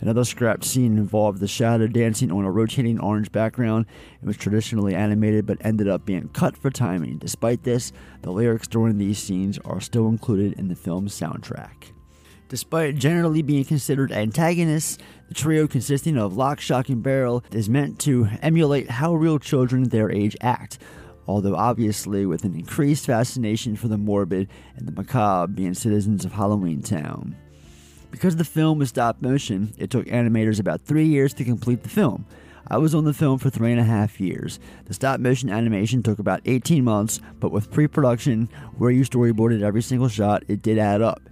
Another 0.00 0.24
scrapped 0.24 0.64
scene 0.64 0.98
involved 0.98 1.40
the 1.40 1.48
shadow 1.48 1.86
dancing 1.86 2.30
on 2.30 2.44
a 2.44 2.50
rotating 2.50 3.00
orange 3.00 3.32
background. 3.32 3.86
It 4.22 4.26
was 4.26 4.36
traditionally 4.36 4.94
animated 4.94 5.46
but 5.46 5.58
ended 5.62 5.88
up 5.88 6.04
being 6.04 6.28
cut 6.28 6.56
for 6.56 6.70
timing. 6.70 7.18
Despite 7.18 7.62
this, 7.62 7.92
the 8.22 8.30
lyrics 8.30 8.68
during 8.68 8.98
these 8.98 9.18
scenes 9.18 9.58
are 9.64 9.80
still 9.80 10.08
included 10.08 10.58
in 10.58 10.68
the 10.68 10.76
film's 10.76 11.18
soundtrack. 11.18 11.92
Despite 12.48 12.94
generally 12.96 13.42
being 13.42 13.64
considered 13.64 14.12
antagonists, 14.12 14.98
the 15.28 15.34
trio 15.34 15.66
consisting 15.66 16.16
of 16.16 16.36
Lock, 16.36 16.60
Shock, 16.60 16.88
and 16.88 17.02
Barrel 17.02 17.42
is 17.50 17.68
meant 17.68 17.98
to 18.00 18.28
emulate 18.40 18.88
how 18.88 19.14
real 19.14 19.40
children 19.40 19.88
their 19.88 20.12
age 20.12 20.36
act, 20.40 20.78
although 21.26 21.56
obviously 21.56 22.24
with 22.24 22.44
an 22.44 22.54
increased 22.54 23.06
fascination 23.06 23.74
for 23.74 23.88
the 23.88 23.98
morbid 23.98 24.48
and 24.76 24.86
the 24.86 24.92
macabre 24.92 25.52
being 25.52 25.74
citizens 25.74 26.24
of 26.24 26.32
Halloween 26.32 26.82
Town. 26.82 27.34
Because 28.10 28.36
the 28.36 28.44
film 28.44 28.78
was 28.78 28.90
stop 28.90 29.20
motion, 29.20 29.74
it 29.78 29.90
took 29.90 30.06
animators 30.06 30.60
about 30.60 30.80
three 30.82 31.06
years 31.06 31.34
to 31.34 31.44
complete 31.44 31.82
the 31.82 31.88
film. 31.88 32.26
I 32.68 32.78
was 32.78 32.94
on 32.94 33.04
the 33.04 33.14
film 33.14 33.38
for 33.38 33.48
three 33.48 33.70
and 33.70 33.80
a 33.80 33.84
half 33.84 34.20
years. 34.20 34.58
The 34.86 34.94
stop 34.94 35.20
motion 35.20 35.50
animation 35.50 36.02
took 36.02 36.18
about 36.18 36.40
18 36.46 36.82
months, 36.82 37.20
but 37.38 37.52
with 37.52 37.70
pre 37.70 37.86
production, 37.86 38.48
where 38.78 38.90
you 38.90 39.02
storyboarded 39.02 39.62
every 39.62 39.82
single 39.82 40.08
shot, 40.08 40.42
it 40.48 40.62
did 40.62 40.78
add 40.78 41.00
up. 41.00 41.22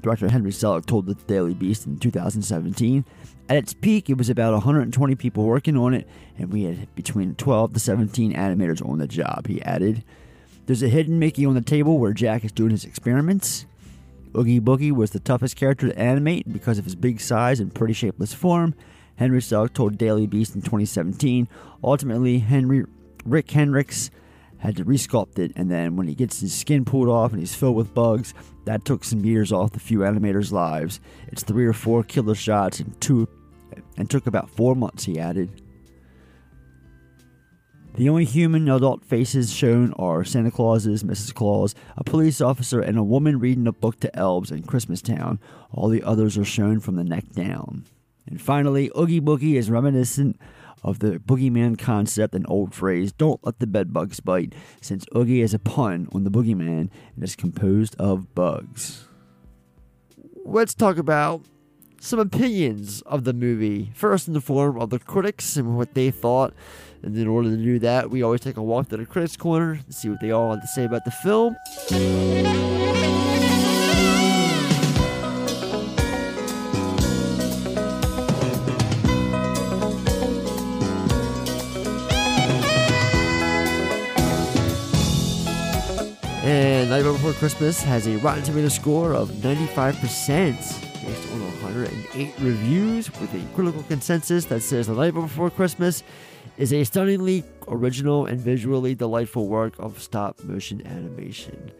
Director 0.00 0.28
Henry 0.28 0.52
Selick 0.52 0.86
told 0.86 1.06
the 1.06 1.14
Daily 1.14 1.54
Beast 1.54 1.86
in 1.86 1.98
2017. 1.98 3.04
At 3.50 3.56
its 3.56 3.74
peak, 3.74 4.08
it 4.08 4.16
was 4.16 4.30
about 4.30 4.52
120 4.52 5.14
people 5.16 5.44
working 5.44 5.76
on 5.76 5.92
it, 5.92 6.08
and 6.38 6.52
we 6.52 6.64
had 6.64 6.94
between 6.94 7.34
12 7.34 7.74
to 7.74 7.80
17 7.80 8.32
animators 8.34 8.86
on 8.86 8.98
the 8.98 9.08
job, 9.08 9.46
he 9.46 9.60
added. 9.62 10.04
There's 10.66 10.82
a 10.82 10.88
hidden 10.88 11.18
Mickey 11.18 11.46
on 11.46 11.54
the 11.54 11.62
table 11.62 11.98
where 11.98 12.12
Jack 12.12 12.44
is 12.44 12.52
doing 12.52 12.70
his 12.70 12.84
experiments. 12.84 13.66
Oogie 14.36 14.60
Boogie 14.60 14.92
was 14.92 15.10
the 15.10 15.20
toughest 15.20 15.56
character 15.56 15.88
to 15.88 15.98
animate 15.98 16.52
because 16.52 16.78
of 16.78 16.84
his 16.84 16.94
big 16.94 17.20
size 17.20 17.60
and 17.60 17.74
pretty 17.74 17.94
shapeless 17.94 18.34
form. 18.34 18.74
Henry 19.16 19.40
Selick 19.40 19.72
told 19.72 19.98
Daily 19.98 20.26
Beast 20.26 20.54
in 20.54 20.62
2017. 20.62 21.48
Ultimately, 21.82 22.38
Henry 22.38 22.84
Rick 23.24 23.48
Heinrichs 23.48 24.10
had 24.58 24.76
to 24.76 24.84
resculpt 24.84 25.38
it, 25.38 25.52
and 25.56 25.70
then 25.70 25.96
when 25.96 26.08
he 26.08 26.14
gets 26.14 26.40
his 26.40 26.52
skin 26.52 26.84
pulled 26.84 27.08
off 27.08 27.32
and 27.32 27.40
he's 27.40 27.54
filled 27.54 27.76
with 27.76 27.94
bugs, 27.94 28.34
that 28.64 28.84
took 28.84 29.04
some 29.04 29.24
years 29.24 29.52
off 29.52 29.72
the 29.72 29.80
few 29.80 30.00
animators' 30.00 30.52
lives. 30.52 31.00
It's 31.28 31.42
three 31.42 31.66
or 31.66 31.72
four 31.72 32.02
killer 32.02 32.34
shots 32.34 32.80
and 32.80 33.00
two, 33.00 33.28
and 33.96 34.10
took 34.10 34.26
about 34.26 34.50
four 34.50 34.74
months. 34.74 35.04
He 35.04 35.18
added. 35.18 35.62
The 37.98 38.08
only 38.08 38.26
human 38.26 38.68
adult 38.68 39.04
faces 39.04 39.52
shown 39.52 39.92
are 39.94 40.22
Santa 40.22 40.52
Claus's, 40.52 41.02
Mrs. 41.02 41.34
Claus, 41.34 41.74
a 41.96 42.04
police 42.04 42.40
officer, 42.40 42.80
and 42.80 42.96
a 42.96 43.02
woman 43.02 43.40
reading 43.40 43.66
a 43.66 43.72
book 43.72 43.98
to 43.98 44.16
elves 44.16 44.52
in 44.52 44.62
Christmastown. 44.62 45.40
All 45.72 45.88
the 45.88 46.04
others 46.04 46.38
are 46.38 46.44
shown 46.44 46.78
from 46.78 46.94
the 46.94 47.02
neck 47.02 47.32
down. 47.32 47.86
And 48.24 48.40
finally, 48.40 48.88
Oogie 48.96 49.20
Boogie 49.20 49.56
is 49.56 49.68
reminiscent 49.68 50.38
of 50.84 51.00
the 51.00 51.18
boogeyman 51.18 51.76
concept 51.76 52.36
and 52.36 52.46
old 52.48 52.72
phrase, 52.72 53.10
don't 53.10 53.44
let 53.44 53.58
the 53.58 53.66
bedbugs 53.66 54.20
bite, 54.20 54.54
since 54.80 55.04
Oogie 55.16 55.40
is 55.40 55.52
a 55.52 55.58
pun 55.58 56.06
on 56.12 56.22
the 56.22 56.30
boogeyman 56.30 56.90
and 57.16 57.24
is 57.24 57.34
composed 57.34 57.96
of 57.98 58.32
bugs. 58.32 59.08
Let's 60.44 60.72
talk 60.72 60.98
about 60.98 61.42
some 62.00 62.20
opinions 62.20 63.02
of 63.02 63.24
the 63.24 63.32
movie. 63.32 63.90
First, 63.92 64.28
in 64.28 64.34
the 64.34 64.40
form 64.40 64.80
of 64.80 64.90
the 64.90 65.00
critics 65.00 65.56
and 65.56 65.76
what 65.76 65.94
they 65.94 66.12
thought. 66.12 66.54
And 67.02 67.16
in 67.16 67.28
order 67.28 67.50
to 67.50 67.56
do 67.56 67.78
that, 67.80 68.10
we 68.10 68.22
always 68.22 68.40
take 68.40 68.56
a 68.56 68.62
walk 68.62 68.88
to 68.88 68.96
the 68.96 69.06
critics' 69.06 69.36
corner 69.36 69.80
to 69.86 69.92
see 69.92 70.08
what 70.08 70.20
they 70.20 70.30
all 70.30 70.50
have 70.50 70.60
to 70.60 70.66
say 70.66 70.84
about 70.84 71.04
the 71.04 71.10
film. 71.10 71.56
And 86.48 86.88
Nightmare 86.88 87.12
Before 87.12 87.34
Christmas 87.34 87.82
has 87.82 88.06
a 88.06 88.16
Rotten 88.18 88.42
Tomato 88.42 88.68
score 88.68 89.12
of 89.12 89.28
95% 89.30 90.00
based 91.04 91.32
on 91.32 91.40
108 91.62 92.34
reviews 92.40 93.12
with 93.20 93.34
a 93.34 93.54
critical 93.54 93.82
consensus 93.82 94.46
that 94.46 94.62
says 94.62 94.86
The 94.86 94.94
Nightmare 94.94 95.24
Before 95.24 95.50
Christmas 95.50 96.02
is 96.58 96.72
a 96.72 96.82
stunningly 96.82 97.44
original 97.68 98.26
and 98.26 98.40
visually 98.40 98.94
delightful 98.94 99.46
work 99.46 99.74
of 99.78 100.02
stop 100.02 100.42
motion 100.42 100.84
animation. 100.86 101.70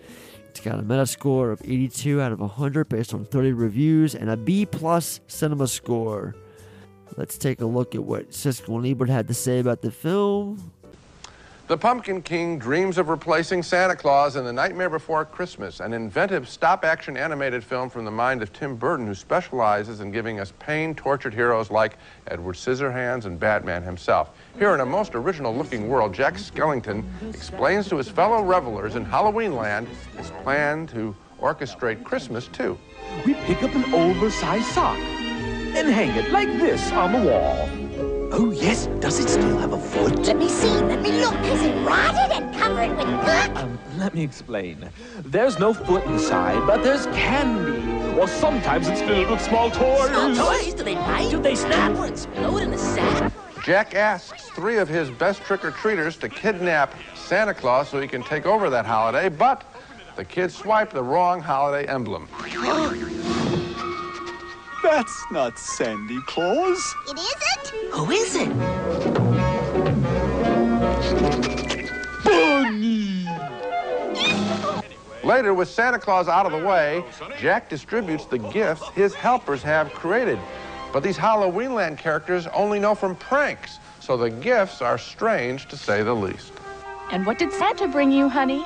It's 0.48 0.60
got 0.60 0.78
a 0.78 0.82
Metascore 0.82 1.52
of 1.52 1.60
82 1.64 2.20
out 2.20 2.32
of 2.32 2.40
100 2.40 2.88
based 2.88 3.12
on 3.12 3.24
30 3.24 3.52
reviews 3.52 4.14
and 4.14 4.30
a 4.30 4.36
B 4.36 4.64
plus 4.64 5.20
cinema 5.26 5.66
score. 5.66 6.34
Let's 7.16 7.36
take 7.36 7.60
a 7.60 7.66
look 7.66 7.96
at 7.96 8.04
what 8.04 8.30
Siskel 8.30 8.76
and 8.76 8.86
Ebert 8.86 9.08
had 9.08 9.26
to 9.28 9.34
say 9.34 9.58
about 9.58 9.82
the 9.82 9.90
film. 9.90 10.72
The 11.68 11.76
Pumpkin 11.76 12.22
King 12.22 12.58
dreams 12.58 12.96
of 12.96 13.10
replacing 13.10 13.62
Santa 13.62 13.94
Claus 13.94 14.36
in 14.36 14.46
The 14.46 14.52
Nightmare 14.54 14.88
Before 14.88 15.26
Christmas, 15.26 15.80
an 15.80 15.92
inventive 15.92 16.48
stop-action 16.48 17.18
animated 17.18 17.62
film 17.62 17.90
from 17.90 18.06
the 18.06 18.10
mind 18.10 18.40
of 18.40 18.54
Tim 18.54 18.74
Burton, 18.74 19.06
who 19.06 19.14
specializes 19.14 20.00
in 20.00 20.10
giving 20.10 20.40
us 20.40 20.54
pain-tortured 20.60 21.34
heroes 21.34 21.70
like 21.70 21.98
Edward 22.28 22.54
Scissorhands 22.54 23.26
and 23.26 23.38
Batman 23.38 23.82
himself. 23.82 24.30
Here 24.58 24.72
in 24.72 24.80
a 24.80 24.86
most 24.86 25.14
original-looking 25.14 25.90
world, 25.90 26.14
Jack 26.14 26.36
Skellington 26.36 27.04
explains 27.34 27.86
to 27.90 27.98
his 27.98 28.08
fellow 28.08 28.42
revelers 28.42 28.96
in 28.96 29.04
Halloween 29.04 29.54
Land 29.54 29.88
his 30.16 30.30
plan 30.42 30.86
to 30.86 31.14
orchestrate 31.38 32.02
Christmas, 32.02 32.46
too. 32.48 32.78
We 33.26 33.34
pick 33.34 33.62
up 33.62 33.74
an 33.74 33.92
oversized 33.92 34.68
sock 34.68 34.96
and 34.96 35.86
hang 35.86 36.16
it 36.16 36.32
like 36.32 36.48
this 36.48 36.90
on 36.92 37.12
the 37.12 37.30
wall. 37.30 37.87
Oh, 38.30 38.50
yes. 38.50 38.86
Does 39.00 39.18
it 39.18 39.28
still 39.28 39.56
have 39.58 39.72
a 39.72 39.80
foot? 39.80 40.26
Let 40.26 40.36
me 40.36 40.48
see. 40.48 40.68
Let 40.68 41.00
me 41.00 41.12
look. 41.12 41.34
Is 41.44 41.62
it 41.62 41.74
rotted 41.86 42.30
and 42.30 42.54
covered 42.54 42.96
with 42.96 43.06
dirt? 43.24 43.56
Um, 43.56 43.78
let 43.96 44.14
me 44.14 44.22
explain. 44.22 44.90
There's 45.24 45.58
no 45.58 45.72
foot 45.72 46.04
inside, 46.04 46.66
but 46.66 46.82
there's 46.82 47.06
candy. 47.06 48.18
Or 48.20 48.28
sometimes 48.28 48.88
it's 48.88 49.00
filled 49.00 49.30
with 49.30 49.40
small 49.40 49.70
toys. 49.70 50.08
Small 50.08 50.34
toys? 50.34 50.74
Do 50.74 50.82
they 50.82 50.94
bite? 50.94 51.30
Do 51.30 51.40
they 51.40 51.54
snap 51.54 51.96
or 51.96 52.06
explode 52.06 52.58
in 52.58 52.70
the 52.70 52.78
sack? 52.78 53.32
Jack 53.64 53.94
asks 53.94 54.42
three 54.50 54.76
of 54.76 54.88
his 54.88 55.10
best 55.10 55.40
trick-or-treaters 55.42 56.18
to 56.20 56.28
kidnap 56.28 56.94
Santa 57.14 57.54
Claus 57.54 57.88
so 57.88 58.00
he 58.00 58.08
can 58.08 58.22
take 58.22 58.46
over 58.46 58.68
that 58.70 58.84
holiday, 58.84 59.28
but 59.28 59.64
the 60.16 60.24
kids 60.24 60.54
swipe 60.54 60.90
the 60.90 61.02
wrong 61.02 61.40
holiday 61.40 61.88
emblem. 61.88 62.28
That's 64.90 65.30
not 65.30 65.58
Sandy 65.58 66.18
Claus. 66.22 66.94
It 67.08 67.18
isn't? 67.18 67.92
Who 67.92 68.10
is 68.10 68.34
it? 68.36 68.48
Bunny! 72.24 73.26
Later, 75.22 75.52
with 75.52 75.68
Santa 75.68 75.98
Claus 75.98 76.26
out 76.26 76.46
of 76.46 76.52
the 76.52 76.66
way, 76.66 77.04
Jack 77.38 77.68
distributes 77.68 78.24
the 78.24 78.38
gifts 78.38 78.88
his 78.94 79.14
helpers 79.14 79.62
have 79.62 79.92
created. 79.92 80.38
But 80.90 81.02
these 81.02 81.18
Halloweenland 81.18 81.98
characters 81.98 82.46
only 82.46 82.78
know 82.80 82.94
from 82.94 83.14
pranks, 83.14 83.80
so 84.00 84.16
the 84.16 84.30
gifts 84.30 84.80
are 84.80 84.96
strange 84.96 85.68
to 85.68 85.76
say 85.76 86.02
the 86.02 86.14
least. 86.14 86.54
And 87.12 87.26
what 87.26 87.38
did 87.38 87.52
Santa 87.52 87.88
bring 87.88 88.10
you, 88.10 88.30
honey? 88.30 88.64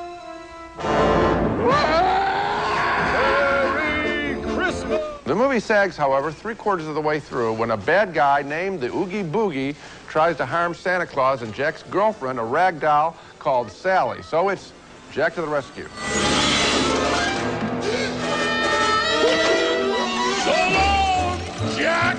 The 5.24 5.36
movie 5.36 5.60
sags, 5.60 5.96
however, 5.96 6.32
three 6.32 6.56
quarters 6.56 6.88
of 6.88 6.96
the 6.96 7.00
way 7.00 7.20
through 7.20 7.52
when 7.52 7.70
a 7.70 7.76
bad 7.76 8.12
guy 8.12 8.42
named 8.42 8.80
the 8.80 8.88
Oogie 8.88 9.22
Boogie 9.22 9.76
tries 10.08 10.36
to 10.38 10.44
harm 10.44 10.74
Santa 10.74 11.06
Claus 11.06 11.42
and 11.42 11.54
Jack's 11.54 11.84
girlfriend, 11.84 12.40
a 12.40 12.42
rag 12.42 12.80
doll 12.80 13.16
called 13.38 13.70
Sally. 13.70 14.20
So 14.22 14.48
it's 14.48 14.72
Jack 15.12 15.36
to 15.36 15.40
the 15.40 15.46
rescue. 15.46 15.88
So 20.42 20.50
long, 20.50 21.40
Jack! 21.76 22.18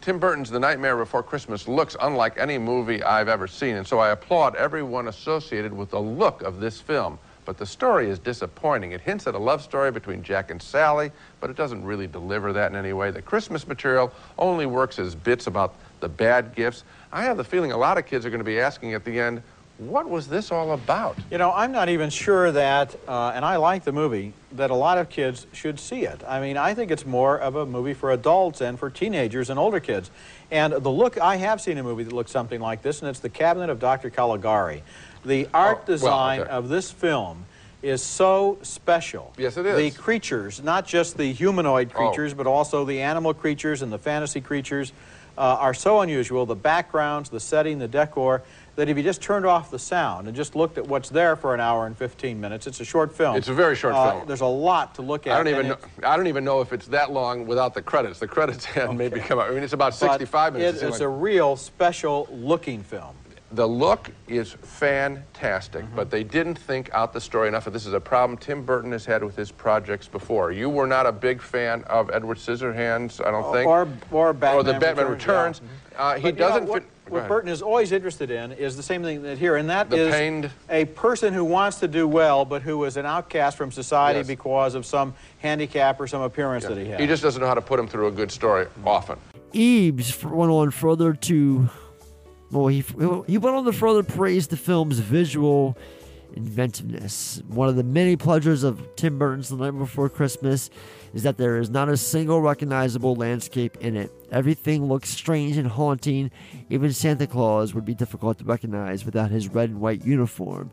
Tim 0.00 0.20
Burton's 0.20 0.50
The 0.50 0.60
Nightmare 0.60 0.96
Before 0.96 1.24
Christmas 1.24 1.66
looks 1.66 1.96
unlike 2.00 2.38
any 2.38 2.58
movie 2.58 3.02
I've 3.02 3.28
ever 3.28 3.48
seen, 3.48 3.74
and 3.74 3.84
so 3.84 3.98
I 3.98 4.10
applaud 4.10 4.54
everyone 4.54 5.08
associated 5.08 5.72
with 5.72 5.90
the 5.90 6.00
look 6.00 6.42
of 6.42 6.60
this 6.60 6.80
film. 6.80 7.18
But 7.50 7.58
the 7.58 7.66
story 7.66 8.08
is 8.08 8.20
disappointing. 8.20 8.92
It 8.92 9.00
hints 9.00 9.26
at 9.26 9.34
a 9.34 9.38
love 9.38 9.60
story 9.60 9.90
between 9.90 10.22
Jack 10.22 10.52
and 10.52 10.62
Sally, 10.62 11.10
but 11.40 11.50
it 11.50 11.56
doesn't 11.56 11.84
really 11.84 12.06
deliver 12.06 12.52
that 12.52 12.70
in 12.70 12.76
any 12.76 12.92
way. 12.92 13.10
The 13.10 13.22
Christmas 13.22 13.66
material 13.66 14.12
only 14.38 14.66
works 14.66 15.00
as 15.00 15.16
bits 15.16 15.48
about 15.48 15.74
the 15.98 16.08
bad 16.08 16.54
gifts. 16.54 16.84
I 17.12 17.24
have 17.24 17.36
the 17.36 17.42
feeling 17.42 17.72
a 17.72 17.76
lot 17.76 17.98
of 17.98 18.06
kids 18.06 18.24
are 18.24 18.30
going 18.30 18.38
to 18.38 18.44
be 18.44 18.60
asking 18.60 18.94
at 18.94 19.04
the 19.04 19.18
end, 19.18 19.42
what 19.78 20.08
was 20.08 20.28
this 20.28 20.52
all 20.52 20.72
about? 20.72 21.16
You 21.28 21.38
know, 21.38 21.50
I'm 21.52 21.72
not 21.72 21.88
even 21.88 22.08
sure 22.08 22.52
that, 22.52 22.94
uh, 23.08 23.32
and 23.34 23.44
I 23.44 23.56
like 23.56 23.82
the 23.82 23.92
movie, 23.92 24.32
that 24.52 24.70
a 24.70 24.74
lot 24.74 24.98
of 24.98 25.08
kids 25.08 25.48
should 25.52 25.80
see 25.80 26.02
it. 26.02 26.22
I 26.28 26.40
mean, 26.40 26.56
I 26.56 26.74
think 26.74 26.92
it's 26.92 27.06
more 27.06 27.36
of 27.36 27.56
a 27.56 27.66
movie 27.66 27.94
for 27.94 28.12
adults 28.12 28.60
and 28.60 28.78
for 28.78 28.90
teenagers 28.90 29.50
and 29.50 29.58
older 29.58 29.80
kids. 29.80 30.10
And 30.52 30.72
the 30.74 30.90
look, 30.90 31.18
I 31.18 31.36
have 31.36 31.60
seen 31.60 31.78
a 31.78 31.82
movie 31.82 32.04
that 32.04 32.12
looks 32.12 32.30
something 32.30 32.60
like 32.60 32.82
this, 32.82 33.00
and 33.00 33.08
it's 33.08 33.20
The 33.20 33.28
Cabinet 33.28 33.70
of 33.70 33.80
Dr. 33.80 34.08
Caligari. 34.10 34.84
The 35.24 35.48
art 35.52 35.78
Oh, 35.78 35.80
well, 35.80 35.84
design 35.86 36.40
okay. 36.40 36.50
of 36.50 36.68
this 36.68 36.90
film 36.90 37.44
is 37.82 38.02
so 38.02 38.58
special. 38.62 39.32
Yes, 39.38 39.56
it 39.56 39.66
is. 39.66 39.76
The 39.94 40.00
creatures, 40.00 40.62
not 40.62 40.86
just 40.86 41.16
the 41.16 41.32
humanoid 41.32 41.90
Oh. 41.94 41.98
creatures, 42.08 42.34
but 42.34 42.46
also 42.46 42.84
the 42.84 43.00
animal 43.02 43.32
creatures 43.34 43.82
and 43.82 43.92
the 43.92 43.98
fantasy 43.98 44.40
creatures, 44.40 44.92
uh, 45.38 45.42
are 45.60 45.72
so 45.74 46.00
unusual. 46.00 46.44
The 46.44 46.54
backgrounds, 46.56 47.30
the 47.30 47.40
setting, 47.40 47.78
the 47.78 47.88
decor, 47.88 48.42
that 48.76 48.88
if 48.88 48.96
you 48.96 49.02
just 49.02 49.22
turned 49.22 49.46
off 49.46 49.70
the 49.70 49.78
sound 49.78 50.26
and 50.26 50.36
just 50.36 50.54
looked 50.54 50.76
at 50.78 50.86
what's 50.86 51.08
there 51.08 51.36
for 51.36 51.54
an 51.54 51.60
hour 51.60 51.86
and 51.86 51.96
15 51.96 52.40
minutes, 52.40 52.66
it's 52.66 52.80
a 52.80 52.84
short 52.84 53.14
film. 53.14 53.36
It's 53.36 53.48
a 53.48 53.54
very 53.54 53.74
short 53.76 53.94
Uh, 53.94 54.12
film. 54.12 54.26
There's 54.26 54.40
a 54.42 54.46
lot 54.46 54.94
to 54.96 55.02
look 55.02 55.26
at. 55.26 55.32
I 55.32 55.36
don't 55.38 55.48
even 55.48 55.68
know, 55.68 55.76
I 56.04 56.16
don't 56.16 56.26
even 56.26 56.44
know 56.44 56.60
if 56.60 56.72
it's 56.72 56.86
that 56.88 57.10
long 57.12 57.46
without 57.46 57.72
the 57.74 57.82
credits. 57.82 58.18
The 58.18 58.28
credits 58.28 58.64
had 58.66 58.94
maybe 58.96 59.20
come 59.20 59.38
out. 59.38 59.50
I 59.50 59.54
mean, 59.54 59.62
it's 59.62 59.72
about 59.72 59.92
but 59.92 60.12
65 60.12 60.52
minutes. 60.54 60.82
It, 60.82 60.86
it's 60.86 60.92
like. 61.00 61.02
a 61.02 61.08
real 61.08 61.56
special 61.56 62.28
looking 62.30 62.82
film. 62.82 63.14
The 63.52 63.66
look 63.66 64.10
is 64.28 64.52
fantastic, 64.52 65.84
Mm-hmm. 65.84 65.96
but 65.96 66.10
they 66.10 66.22
didn't 66.22 66.56
think 66.56 66.88
out 66.92 67.12
the 67.12 67.20
story 67.20 67.48
enough. 67.48 67.66
And 67.66 67.74
this 67.74 67.84
is 67.86 67.92
a 67.94 68.00
problem 68.00 68.36
Tim 68.38 68.62
Burton 68.64 68.92
has 68.92 69.04
had 69.04 69.24
with 69.24 69.34
his 69.36 69.50
projects 69.50 70.06
before. 70.06 70.52
You 70.52 70.68
were 70.68 70.86
not 70.86 71.06
a 71.06 71.12
big 71.12 71.40
fan 71.42 71.82
of 71.84 72.10
Edward 72.10 72.36
Scissorhands, 72.38 73.24
I 73.24 73.30
don't 73.30 73.52
think. 73.52 73.66
Or, 73.66 73.88
or 74.12 74.32
Batman 74.32 74.54
or 74.54 74.62
the 74.62 74.78
Batman 74.78 75.08
Returns. 75.08 75.60
Returns. 75.60 75.60
yeah. 75.92 75.98
Uh, 76.02 76.14
he 76.16 76.22
But, 76.22 76.26
you 76.26 76.32
know, 76.40 76.48
doesn't 76.48 76.66
what, 76.68 76.82
fit. 76.82 77.12
what. 77.12 77.28
Burton 77.28 77.50
is 77.50 77.60
always 77.62 77.90
interested 77.92 78.30
in 78.30 78.52
is 78.52 78.76
the 78.76 78.82
same 78.84 79.02
thing 79.02 79.22
that 79.22 79.36
here, 79.38 79.56
and 79.56 79.68
that 79.68 79.90
The 79.90 79.96
is 79.96 80.14
pained- 80.14 80.50
a 80.68 80.84
person 80.84 81.34
who 81.34 81.44
wants 81.44 81.80
to 81.80 81.88
do 81.88 82.06
well, 82.06 82.44
but 82.44 82.62
who 82.62 82.84
is 82.84 82.96
an 82.96 83.04
outcast 83.06 83.56
from 83.56 83.72
society 83.72 84.20
Yes. 84.20 84.26
because 84.28 84.74
of 84.76 84.86
some 84.86 85.12
handicap 85.38 86.00
or 86.00 86.06
some 86.06 86.22
appearance 86.22 86.64
that 86.66 86.78
he 86.78 86.86
has. 86.90 87.00
He 87.00 87.06
just 87.06 87.22
doesn't 87.22 87.40
know 87.40 87.48
how 87.48 87.54
to 87.54 87.60
put 87.62 87.80
him 87.80 87.88
through 87.88 88.06
a 88.06 88.12
good 88.12 88.30
story 88.30 88.66
often. 88.86 89.18
Eames 89.54 90.22
went 90.22 90.52
on 90.52 90.70
further 90.70 91.12
to, 91.14 91.68
well, 92.50 92.66
he, 92.66 92.80
he 93.26 93.38
went 93.38 93.56
on 93.56 93.64
to 93.64 93.72
further 93.72 94.02
praise 94.02 94.48
the 94.48 94.56
film's 94.56 94.98
visual 94.98 95.76
inventiveness. 96.34 97.42
One 97.48 97.68
of 97.68 97.76
the 97.76 97.84
many 97.84 98.16
pleasures 98.16 98.62
of 98.62 98.96
Tim 98.96 99.18
Burton's 99.18 99.48
The 99.48 99.56
Night 99.56 99.78
Before 99.78 100.08
Christmas 100.08 100.70
is 101.12 101.22
that 101.24 101.36
there 101.36 101.58
is 101.58 101.70
not 101.70 101.88
a 101.88 101.96
single 101.96 102.40
recognizable 102.40 103.14
landscape 103.14 103.76
in 103.78 103.96
it. 103.96 104.12
Everything 104.30 104.86
looks 104.86 105.08
strange 105.10 105.56
and 105.56 105.66
haunting. 105.66 106.30
Even 106.68 106.92
Santa 106.92 107.26
Claus 107.26 107.74
would 107.74 107.84
be 107.84 107.94
difficult 107.94 108.38
to 108.38 108.44
recognize 108.44 109.04
without 109.04 109.30
his 109.30 109.48
red 109.48 109.70
and 109.70 109.80
white 109.80 110.04
uniform. 110.04 110.70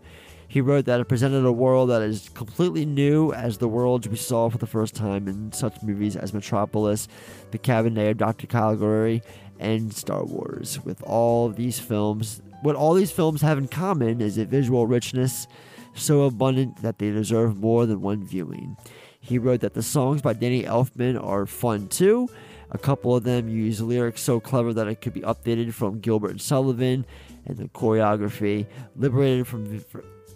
He 0.49 0.61
wrote 0.61 0.85
that 0.85 1.01
it 1.01 1.09
presented 1.09 1.45
a 1.45 1.51
world 1.51 1.89
that 1.89 2.01
is 2.01 2.29
completely 2.29 2.85
new 2.85 3.33
as 3.33 3.57
the 3.57 3.67
worlds 3.67 4.07
we 4.07 4.15
saw 4.15 4.49
for 4.49 4.57
the 4.57 4.67
first 4.67 4.95
time 4.95 5.27
in 5.27 5.51
such 5.51 5.81
movies 5.83 6.15
as 6.15 6.33
Metropolis, 6.33 7.09
The 7.51 7.57
Cabinet 7.57 8.11
of 8.11 8.17
Dr. 8.17 8.47
Caligari, 8.47 9.21
and 9.59 9.93
Star 9.93 10.23
Wars. 10.23 10.79
With 10.83 11.01
all 11.03 11.49
these 11.49 11.79
films, 11.79 12.41
what 12.61 12.75
all 12.75 12.93
these 12.93 13.11
films 13.11 13.41
have 13.41 13.57
in 13.57 13.67
common 13.67 14.21
is 14.21 14.37
a 14.37 14.45
visual 14.45 14.87
richness 14.87 15.47
so 15.95 16.23
abundant 16.23 16.81
that 16.81 16.99
they 16.99 17.11
deserve 17.11 17.57
more 17.57 17.85
than 17.85 18.01
one 18.01 18.23
viewing. 18.23 18.77
He 19.19 19.39
wrote 19.39 19.61
that 19.61 19.73
the 19.73 19.83
songs 19.83 20.21
by 20.21 20.33
Danny 20.33 20.63
Elfman 20.63 21.21
are 21.21 21.45
fun 21.45 21.87
too. 21.87 22.29
A 22.71 22.77
couple 22.77 23.15
of 23.15 23.23
them 23.23 23.49
use 23.49 23.81
lyrics 23.81 24.21
so 24.21 24.39
clever 24.39 24.73
that 24.73 24.87
it 24.87 25.01
could 25.01 25.13
be 25.13 25.21
updated 25.21 25.73
from 25.73 25.99
Gilbert 25.99 26.31
and 26.31 26.41
Sullivan, 26.41 27.05
and 27.45 27.57
the 27.57 27.69
choreography, 27.69 28.67
liberated 28.95 29.47
from 29.47 29.83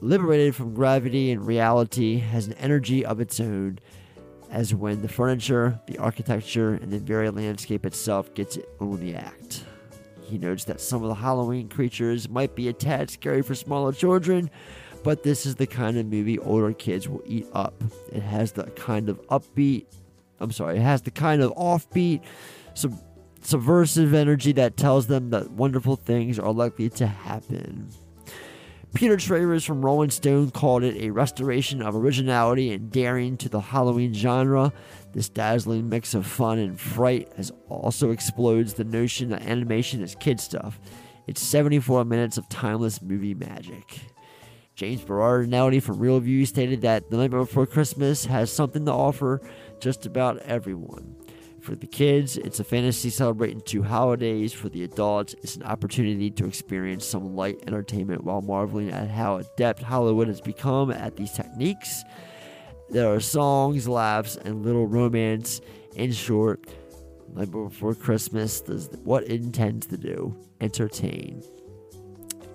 liberated 0.02 0.56
from 0.56 0.74
gravity 0.74 1.32
and 1.32 1.46
reality, 1.46 2.18
has 2.20 2.48
an 2.48 2.54
energy 2.54 3.06
of 3.06 3.20
its 3.20 3.40
own. 3.40 3.80
As 4.52 4.76
when 4.76 5.02
the 5.02 5.08
furniture, 5.08 5.80
the 5.88 5.98
architecture, 5.98 6.74
and 6.74 6.92
the 6.92 7.00
very 7.00 7.30
landscape 7.30 7.86
itself 7.86 8.34
gets 8.34 8.58
its 8.58 8.68
own 8.82 9.00
the 9.00 9.16
act. 9.16 9.64
He 10.22 10.38
notes 10.38 10.66
that 10.66 10.82
some 10.82 11.02
of 11.04 11.08
the 11.08 11.16
Halloween 11.16 11.70
creatures 11.70 12.30
might 12.30 12.56
be 12.56 12.68
a 12.68 12.74
tad 12.74 13.10
scary 13.10 13.42
for 13.42 13.56
smaller 13.56 13.94
children, 13.94 14.50
but 15.04 15.24
this 15.24 15.46
is 15.46 15.56
the 15.56 15.68
kind 15.68 15.98
of 15.98 16.06
movie 16.06 16.38
older 16.40 16.74
kids 16.74 17.08
will 17.08 17.24
eat 17.26 17.48
up. 17.54 17.74
It 18.12 18.22
has 18.22 18.52
the 18.52 18.64
kind 18.72 19.10
of 19.10 19.26
upbeat, 19.28 19.86
I'm 20.40 20.52
sorry, 20.52 20.78
it 20.78 20.82
has 20.82 21.02
the 21.02 21.12
kind 21.12 21.42
of 21.42 21.54
offbeat, 21.56 22.22
sub- 22.74 23.02
subversive 23.42 24.14
energy 24.14 24.52
that 24.54 24.78
tells 24.78 25.08
them 25.08 25.30
that 25.32 25.52
wonderful 25.52 25.96
things 25.96 26.38
are 26.38 26.54
likely 26.54 26.90
to 26.90 27.08
happen. 27.08 27.90
Peter 28.94 29.16
Travers 29.16 29.64
from 29.64 29.86
Rolling 29.86 30.10
Stone 30.10 30.52
called 30.52 30.84
it 30.84 31.02
a 31.02 31.12
restoration 31.12 31.82
of 31.82 31.96
originality 31.96 32.74
and 32.74 32.92
daring 32.92 33.38
to 33.38 33.48
the 33.48 33.62
Halloween 33.62 34.14
genre. 34.14 34.74
This 35.14 35.30
dazzling 35.30 35.88
mix 35.88 36.14
of 36.14 36.28
fun 36.28 36.60
and 36.60 36.78
fright 36.78 37.32
has 37.38 37.54
also 37.70 38.12
explodes 38.12 38.74
the 38.74 38.84
notion 38.84 39.30
that 39.30 39.44
animation 39.44 40.02
is 40.02 40.16
kid 40.16 40.42
stuff. 40.42 40.78
It's 41.26 41.42
74 41.42 42.04
minutes 42.04 42.38
of 42.38 42.50
timeless 42.50 43.02
movie 43.02 43.34
magic. 43.34 44.00
James 44.76 45.02
Berardinelli 45.02 45.82
from 45.82 46.00
Real 46.00 46.20
View 46.20 46.46
stated 46.46 46.82
that 46.82 47.10
The 47.10 47.18
Night 47.18 47.32
Before 47.32 47.66
Christmas 47.66 48.26
has 48.26 48.52
something 48.52 48.86
to 48.86 48.92
offer 48.92 49.42
just 49.80 50.06
about 50.06 50.40
everyone. 50.40 51.16
For 51.62 51.76
the 51.76 51.86
kids, 51.86 52.38
it's 52.38 52.60
a 52.60 52.64
fantasy 52.64 53.12
celebrating 53.12 53.62
two 53.62 53.84
holidays. 53.84 54.52
For 54.52 54.68
the 54.68 54.84
adults, 54.84 55.36
it's 55.44 55.56
an 55.56 55.64
opportunity 55.64 56.32
to 56.32 56.46
experience 56.46 57.06
some 57.06 57.36
light 57.36 57.64
entertainment 57.68 58.24
while 58.24 58.42
marveling 58.42 58.90
at 58.90 59.10
how 59.10 59.38
adept 59.38 59.84
Hollywood 59.84 60.28
has 60.28 60.42
become 60.42 60.90
at 60.92 61.16
these 61.18 61.32
techniques. 61.32 62.04
There 62.90 63.14
are 63.14 63.20
songs, 63.20 63.88
laughs, 63.88 64.38
and 64.38 64.66
little 64.66 64.88
romance. 64.88 65.62
In 65.96 66.12
short, 66.12 66.66
Night 67.34 67.52
Before 67.52 67.94
Christmas 67.94 68.62
does 68.62 68.90
what 69.04 69.24
it 69.24 69.42
intends 69.42 69.86
to 69.88 69.98
do 69.98 70.36
entertain. 70.62 71.44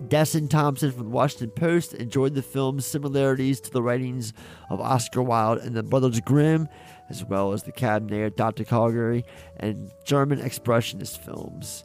Desson 0.08 0.48
Thomson 0.50 0.92
from 0.92 1.04
the 1.04 1.10
Washington 1.10 1.50
Post 1.50 1.94
enjoyed 1.94 2.34
the 2.34 2.42
film's 2.42 2.84
similarities 2.84 3.60
to 3.60 3.70
the 3.70 3.82
writings 3.82 4.32
of 4.68 4.80
Oscar 4.80 5.22
Wilde 5.22 5.58
and 5.58 5.74
the 5.74 5.82
Brothers 5.82 6.20
Grimm, 6.20 6.68
as 7.08 7.24
well 7.24 7.52
as 7.52 7.62
the 7.62 7.72
Cabinet 7.72 8.36
Dr. 8.36 8.64
Caligari 8.64 9.24
and 9.58 9.90
German 10.04 10.40
Expressionist 10.40 11.18
films. 11.18 11.84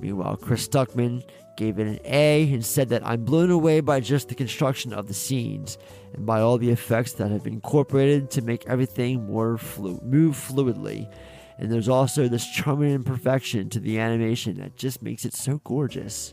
Meanwhile, 0.00 0.36
Chris 0.36 0.66
Stuckman 0.68 1.24
gave 1.56 1.78
it 1.78 1.88
an 1.88 1.98
A 2.04 2.52
and 2.52 2.64
said 2.64 2.88
that 2.90 3.04
I'm 3.04 3.24
blown 3.24 3.50
away 3.50 3.80
by 3.80 3.98
just 3.98 4.28
the 4.28 4.34
construction 4.34 4.92
of 4.92 5.08
the 5.08 5.14
scenes 5.14 5.76
and 6.14 6.24
by 6.24 6.40
all 6.40 6.56
the 6.56 6.70
effects 6.70 7.14
that 7.14 7.30
have 7.30 7.42
been 7.42 7.54
incorporated 7.54 8.30
to 8.30 8.42
make 8.42 8.66
everything 8.66 9.26
more 9.26 9.58
flu- 9.58 10.00
move 10.04 10.36
fluidly. 10.36 11.12
And 11.58 11.72
there's 11.72 11.88
also 11.88 12.28
this 12.28 12.46
charming 12.46 12.94
imperfection 12.94 13.70
to 13.70 13.80
the 13.80 13.98
animation 13.98 14.58
that 14.58 14.76
just 14.76 15.02
makes 15.02 15.24
it 15.24 15.34
so 15.34 15.60
gorgeous. 15.64 16.32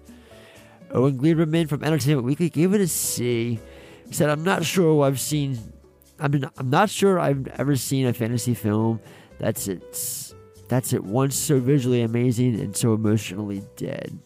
Owen 0.91 1.17
Gleiberman 1.17 1.67
from 1.67 1.83
Entertainment 1.83 2.25
Weekly 2.25 2.51
gave 2.51 2.75
it 2.75 2.81
a 2.81 2.87
C. 2.87 3.59
He 4.07 4.13
said, 4.13 4.29
"I'm 4.29 4.43
not 4.43 4.63
sure 4.63 5.03
I've 5.03 5.19
seen. 5.19 5.73
I 6.19 6.27
mean, 6.27 6.49
I'm 6.57 6.69
not 6.69 6.89
sure 6.89 7.19
I've 7.19 7.47
ever 7.59 7.75
seen 7.75 8.05
a 8.07 8.13
fantasy 8.13 8.53
film 8.53 8.99
that's 9.39 9.67
it's 9.67 10.33
that's 10.67 10.93
at 10.93 11.03
once 11.03 11.35
so 11.35 11.59
visually 11.59 12.01
amazing 12.01 12.59
and 12.59 12.75
so 12.75 12.93
emotionally 12.93 13.63
dead." 13.75 14.17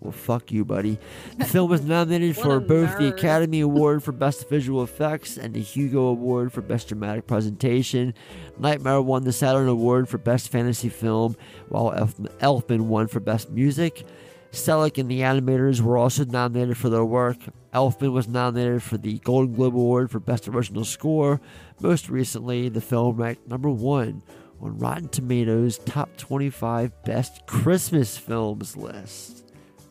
Well, 0.00 0.12
fuck 0.12 0.52
you, 0.52 0.64
buddy. 0.64 0.96
The 1.38 1.44
film 1.56 1.70
was 1.70 1.82
nominated 1.82 2.36
for 2.36 2.60
both 2.60 2.98
the. 2.98 3.08
Academy 3.08 3.60
Award 3.60 4.04
for 4.04 4.12
Best 4.12 4.48
Visual 4.48 4.82
Effects 4.84 5.36
and 5.36 5.54
the 5.54 5.60
Hugo 5.60 6.02
Award 6.06 6.52
for 6.52 6.62
Best 6.62 6.88
Dramatic 6.88 7.26
Presentation. 7.26 8.14
Nightmare 8.58 9.02
won 9.02 9.24
the 9.24 9.32
Saturn 9.32 9.66
Award 9.66 10.08
for 10.08 10.18
Best 10.18 10.50
Fantasy 10.50 10.88
Film, 10.88 11.36
while 11.68 11.92
Elf- 11.92 12.16
Elfman 12.40 12.82
won 12.82 13.08
for 13.08 13.18
Best 13.18 13.50
Music. 13.50 14.04
Selick 14.52 14.98
and 14.98 15.10
the 15.10 15.20
animators 15.20 15.80
were 15.80 15.98
also 15.98 16.24
nominated 16.24 16.76
for 16.76 16.88
their 16.88 17.04
work. 17.04 17.36
Elfman 17.74 18.12
was 18.12 18.28
nominated 18.28 18.82
for 18.82 18.96
the 18.96 19.18
Golden 19.18 19.54
Globe 19.54 19.74
Award 19.74 20.10
for 20.10 20.20
Best 20.20 20.48
Original 20.48 20.84
Score. 20.84 21.40
Most 21.80 22.08
recently, 22.08 22.68
the 22.68 22.80
film 22.80 23.16
ranked 23.16 23.46
number 23.46 23.68
one 23.68 24.22
on 24.60 24.78
Rotten 24.78 25.08
Tomatoes' 25.08 25.78
top 25.78 26.16
25 26.16 27.04
best 27.04 27.46
Christmas 27.46 28.16
films 28.16 28.76
list. 28.76 29.44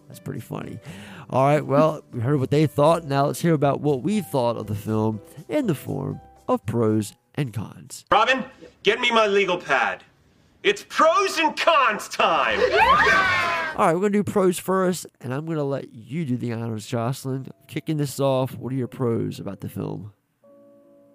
That's 0.08 0.20
pretty 0.20 0.40
funny. 0.40 0.80
All 1.30 1.46
right, 1.46 1.66
well, 1.66 2.04
we 2.12 2.22
heard 2.22 2.40
what 2.40 2.52
they 2.52 2.66
thought. 2.66 3.04
Now 3.04 3.28
let's 3.28 3.42
hear 3.42 3.54
about 3.54 3.82
what 3.82 4.02
we 4.02 4.22
thought 4.22 4.58
of 4.58 4.68
the 4.68 4.76
film 4.76 5.22
in 5.50 5.68
the 5.68 5.76
form 5.76 6.20
of 6.48 6.66
pros 6.66 7.14
and 7.36 7.54
cons. 7.54 8.06
Robin, 8.12 8.44
get 8.84 9.00
me 9.00 9.12
my 9.12 9.28
legal 9.28 9.58
pad. 9.58 10.04
It's 10.64 10.84
pros 10.90 11.38
and 11.38 11.56
cons 11.56 12.08
time! 12.10 12.60
All 13.78 13.86
right, 13.86 13.94
we're 13.94 14.02
gonna 14.02 14.10
do 14.10 14.24
pros 14.24 14.58
first, 14.58 15.06
and 15.22 15.32
I'm 15.34 15.46
gonna 15.46 15.64
let 15.64 15.94
you 15.94 16.26
do 16.26 16.36
the 16.36 16.52
honors, 16.52 16.88
Jocelyn. 16.88 17.48
Kicking 17.68 17.98
this 17.98 18.20
off, 18.20 18.56
what 18.58 18.74
are 18.74 18.76
your 18.76 18.88
pros 18.88 19.40
about 19.40 19.62
the 19.62 19.70
film? 19.70 20.14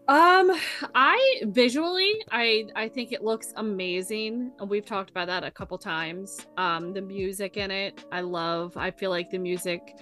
Um, 0.06 0.52
I 0.94 1.42
visually, 1.46 2.22
I 2.30 2.66
I 2.76 2.88
think 2.88 3.12
it 3.12 3.24
looks 3.24 3.52
amazing. 3.56 4.52
And 4.60 4.70
we've 4.70 4.86
talked 4.86 5.10
about 5.10 5.26
that 5.26 5.42
a 5.42 5.50
couple 5.50 5.76
times. 5.76 6.46
Um, 6.56 6.92
the 6.92 7.02
music 7.02 7.56
in 7.56 7.72
it, 7.72 8.04
I 8.12 8.20
love. 8.20 8.76
I 8.76 8.92
feel 8.92 9.10
like 9.10 9.30
the 9.30 9.38
music 9.38 9.96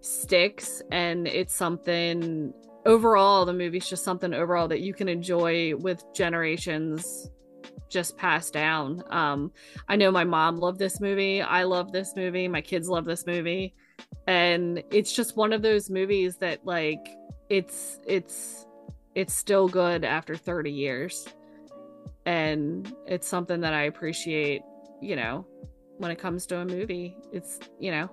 sticks, 0.00 0.82
and 0.90 1.28
it's 1.28 1.54
something 1.54 2.52
overall. 2.86 3.44
The 3.44 3.52
movie's 3.52 3.88
just 3.88 4.02
something 4.02 4.34
overall 4.34 4.66
that 4.66 4.80
you 4.80 4.94
can 4.94 5.08
enjoy 5.08 5.76
with 5.76 6.04
generations 6.12 7.30
just 7.88 8.16
passed 8.16 8.52
down. 8.52 9.02
Um, 9.10 9.52
I 9.88 9.96
know 9.96 10.10
my 10.10 10.24
mom 10.24 10.58
loved 10.58 10.78
this 10.78 11.00
movie. 11.00 11.42
I 11.42 11.64
love 11.64 11.92
this 11.92 12.14
movie. 12.16 12.48
My 12.48 12.60
kids 12.60 12.88
love 12.88 13.04
this 13.04 13.26
movie, 13.26 13.74
and 14.26 14.82
it's 14.90 15.12
just 15.12 15.36
one 15.36 15.52
of 15.52 15.62
those 15.62 15.90
movies 15.90 16.36
that 16.36 16.64
like 16.64 17.04
it's 17.48 17.98
it's 18.06 18.66
it's 19.14 19.34
still 19.34 19.68
good 19.68 20.04
after 20.04 20.36
30 20.36 20.70
years 20.70 21.26
and 22.26 22.94
it's 23.06 23.26
something 23.26 23.60
that 23.60 23.74
i 23.74 23.82
appreciate 23.82 24.62
you 25.00 25.16
know 25.16 25.46
when 25.98 26.10
it 26.10 26.18
comes 26.18 26.46
to 26.46 26.58
a 26.58 26.64
movie 26.64 27.16
it's 27.32 27.58
you 27.78 27.90
know 27.90 28.08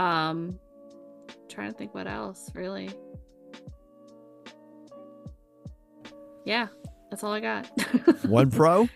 um 0.00 0.58
trying 1.48 1.70
to 1.70 1.76
think 1.76 1.94
what 1.94 2.06
else 2.06 2.50
really 2.54 2.88
yeah 6.44 6.68
that's 7.10 7.24
all 7.24 7.32
i 7.32 7.40
got. 7.40 7.66
One 8.26 8.50
pro? 8.58 8.88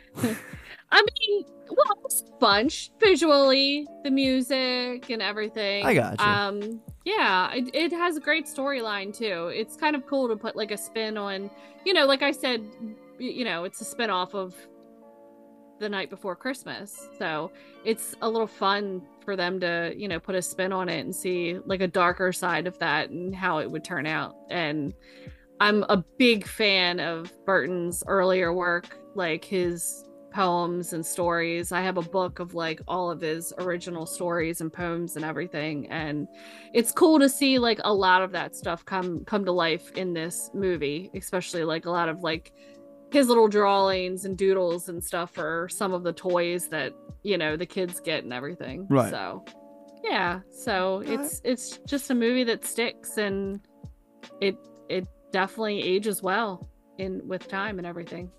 i 0.93 1.03
mean 1.03 1.45
well 1.69 1.99
it's 2.05 2.21
a 2.23 2.39
bunch 2.39 2.91
visually 3.01 3.87
the 4.05 4.11
music 4.11 5.11
and 5.11 5.21
everything. 5.21 5.85
I 5.85 5.95
gotcha. 5.95 6.23
um 6.27 6.81
yeah 7.05 7.53
it, 7.53 7.75
it 7.75 7.93
has 7.93 8.17
a 8.17 8.21
great 8.21 8.47
storyline 8.47 9.17
too. 9.17 9.49
It's 9.49 9.77
kind 9.77 9.97
of 9.97 10.07
cool 10.07 10.29
to 10.29 10.37
put 10.37 10.55
like 10.57 10.71
a 10.71 10.77
spin 10.77 11.17
on 11.17 11.51
you 11.85 11.93
know 11.93 12.07
like 12.07 12.23
i 12.23 12.31
said 12.33 12.63
you 13.19 13.45
know 13.45 13.65
it's 13.65 13.81
a 13.81 13.85
spin 13.85 14.11
off 14.11 14.35
of 14.35 14.55
the 15.81 15.89
night 15.89 16.11
before 16.11 16.37
christmas. 16.37 17.09
So 17.19 17.51
it's 17.85 18.15
a 18.23 18.29
little 18.29 18.47
fun 18.47 19.03
for 19.25 19.37
them 19.37 19.59
to 19.61 19.93
you 19.97 20.07
know 20.07 20.21
put 20.21 20.35
a 20.35 20.43
spin 20.43 20.73
on 20.73 20.89
it 20.89 21.01
and 21.01 21.15
see 21.15 21.59
like 21.67 21.81
a 21.81 21.89
darker 21.89 22.33
side 22.33 22.67
of 22.67 22.79
that 22.79 23.11
and 23.11 23.35
how 23.35 23.59
it 23.59 23.71
would 23.71 23.83
turn 23.85 24.07
out. 24.07 24.37
And 24.51 24.95
i'm 25.61 25.85
a 25.89 26.05
big 26.19 26.47
fan 26.47 27.01
of 27.01 27.33
burton's 27.45 28.03
earlier 28.07 28.53
work 28.53 28.99
like 29.15 29.45
his 29.45 30.05
poems 30.33 30.93
and 30.93 31.07
stories. 31.07 31.71
I 31.71 31.81
have 31.83 31.97
a 31.97 32.03
book 32.03 32.41
of 32.41 32.55
like 32.55 32.81
all 32.89 33.09
of 33.09 33.21
his 33.21 33.53
original 33.59 34.05
stories 34.05 34.61
and 34.61 34.73
poems 34.73 35.15
and 35.15 35.25
everything 35.25 35.87
and 35.93 36.27
it's 36.73 36.91
cool 36.91 37.21
to 37.21 37.29
see 37.29 37.61
like 37.61 37.79
a 37.85 37.95
lot 37.95 38.21
of 38.21 38.33
that 38.33 38.57
stuff 38.57 38.85
come 38.85 39.25
come 39.27 39.45
to 39.45 39.53
life 39.53 39.93
in 39.93 40.13
this 40.13 40.51
movie 40.53 41.09
especially 41.15 41.63
like 41.63 41.87
a 41.87 41.91
lot 41.91 42.09
of 42.09 42.23
like 42.25 42.53
his 43.15 43.29
little 43.29 43.47
drawings 43.47 44.25
and 44.25 44.37
doodles 44.37 44.89
and 44.89 45.03
stuff 45.03 45.31
for 45.33 45.69
some 45.71 45.95
of 45.95 46.03
the 46.03 46.13
toys 46.13 46.69
that 46.69 46.93
you 47.23 47.39
know 47.39 47.57
the 47.57 47.65
kids 47.65 48.01
get 48.01 48.25
and 48.25 48.33
everything. 48.33 48.87
Right. 48.91 49.11
so 49.11 49.45
yeah. 50.03 50.41
So 50.51 51.03
it's 51.07 51.41
it's 51.45 51.79
just 51.87 52.11
a 52.11 52.15
movie 52.15 52.45
that 52.45 52.65
sticks 52.65 53.17
and 53.17 53.61
it 54.41 54.57
it 54.89 55.07
definitely 55.35 55.83
ages 55.83 56.23
well 56.23 56.71
in 56.99 57.21
with 57.27 57.49
time 57.49 57.79
and 57.79 57.87
everything 57.87 58.31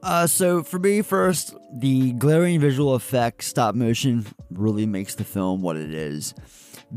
Uh, 0.00 0.28
so 0.28 0.62
for 0.62 0.78
me, 0.78 1.02
first, 1.02 1.56
the 1.74 2.12
glaring 2.12 2.60
visual 2.60 2.94
effects, 2.94 3.48
stop 3.48 3.74
motion, 3.74 4.24
really 4.48 4.86
makes 4.86 5.16
the 5.16 5.24
film 5.24 5.60
what 5.60 5.76
it 5.76 5.92
is. 5.92 6.34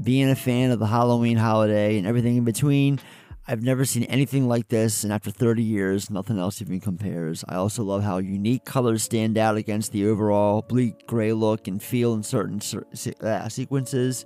Being 0.03 0.29
a 0.29 0.35
fan 0.35 0.69
of 0.69 0.77
the 0.77 0.85
Halloween 0.85 1.35
holiday 1.35 1.97
and 1.97 2.05
everything 2.05 2.37
in 2.37 2.43
between, 2.43 2.99
I've 3.47 3.63
never 3.63 3.85
seen 3.85 4.03
anything 4.03 4.47
like 4.47 4.67
this, 4.67 5.03
and 5.03 5.11
after 5.11 5.31
30 5.31 5.63
years, 5.63 6.11
nothing 6.11 6.37
else 6.37 6.61
even 6.61 6.79
compares. 6.79 7.43
I 7.49 7.55
also 7.55 7.83
love 7.83 8.03
how 8.03 8.19
unique 8.19 8.65
colors 8.65 9.01
stand 9.01 9.35
out 9.35 9.57
against 9.57 9.91
the 9.93 10.05
overall 10.05 10.61
bleak 10.61 11.07
gray 11.07 11.33
look 11.33 11.67
and 11.67 11.81
feel 11.81 12.13
in 12.13 12.21
certain 12.21 12.61
cer- 12.61 12.85
se- 12.93 13.15
uh, 13.19 13.49
sequences. 13.49 14.25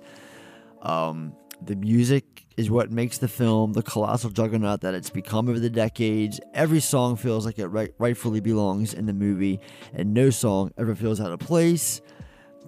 Um, 0.82 1.34
the 1.62 1.76
music 1.76 2.45
is 2.56 2.70
what 2.70 2.90
makes 2.90 3.18
the 3.18 3.28
film 3.28 3.72
the 3.72 3.82
colossal 3.82 4.30
juggernaut 4.30 4.80
that 4.80 4.94
it's 4.94 5.10
become 5.10 5.48
over 5.48 5.58
the 5.58 5.70
decades. 5.70 6.40
Every 6.54 6.80
song 6.80 7.16
feels 7.16 7.44
like 7.44 7.58
it 7.58 7.68
right- 7.68 7.92
rightfully 7.98 8.40
belongs 8.40 8.94
in 8.94 9.06
the 9.06 9.12
movie, 9.12 9.60
and 9.92 10.14
no 10.14 10.30
song 10.30 10.72
ever 10.78 10.94
feels 10.94 11.20
out 11.20 11.32
of 11.32 11.38
place. 11.40 12.00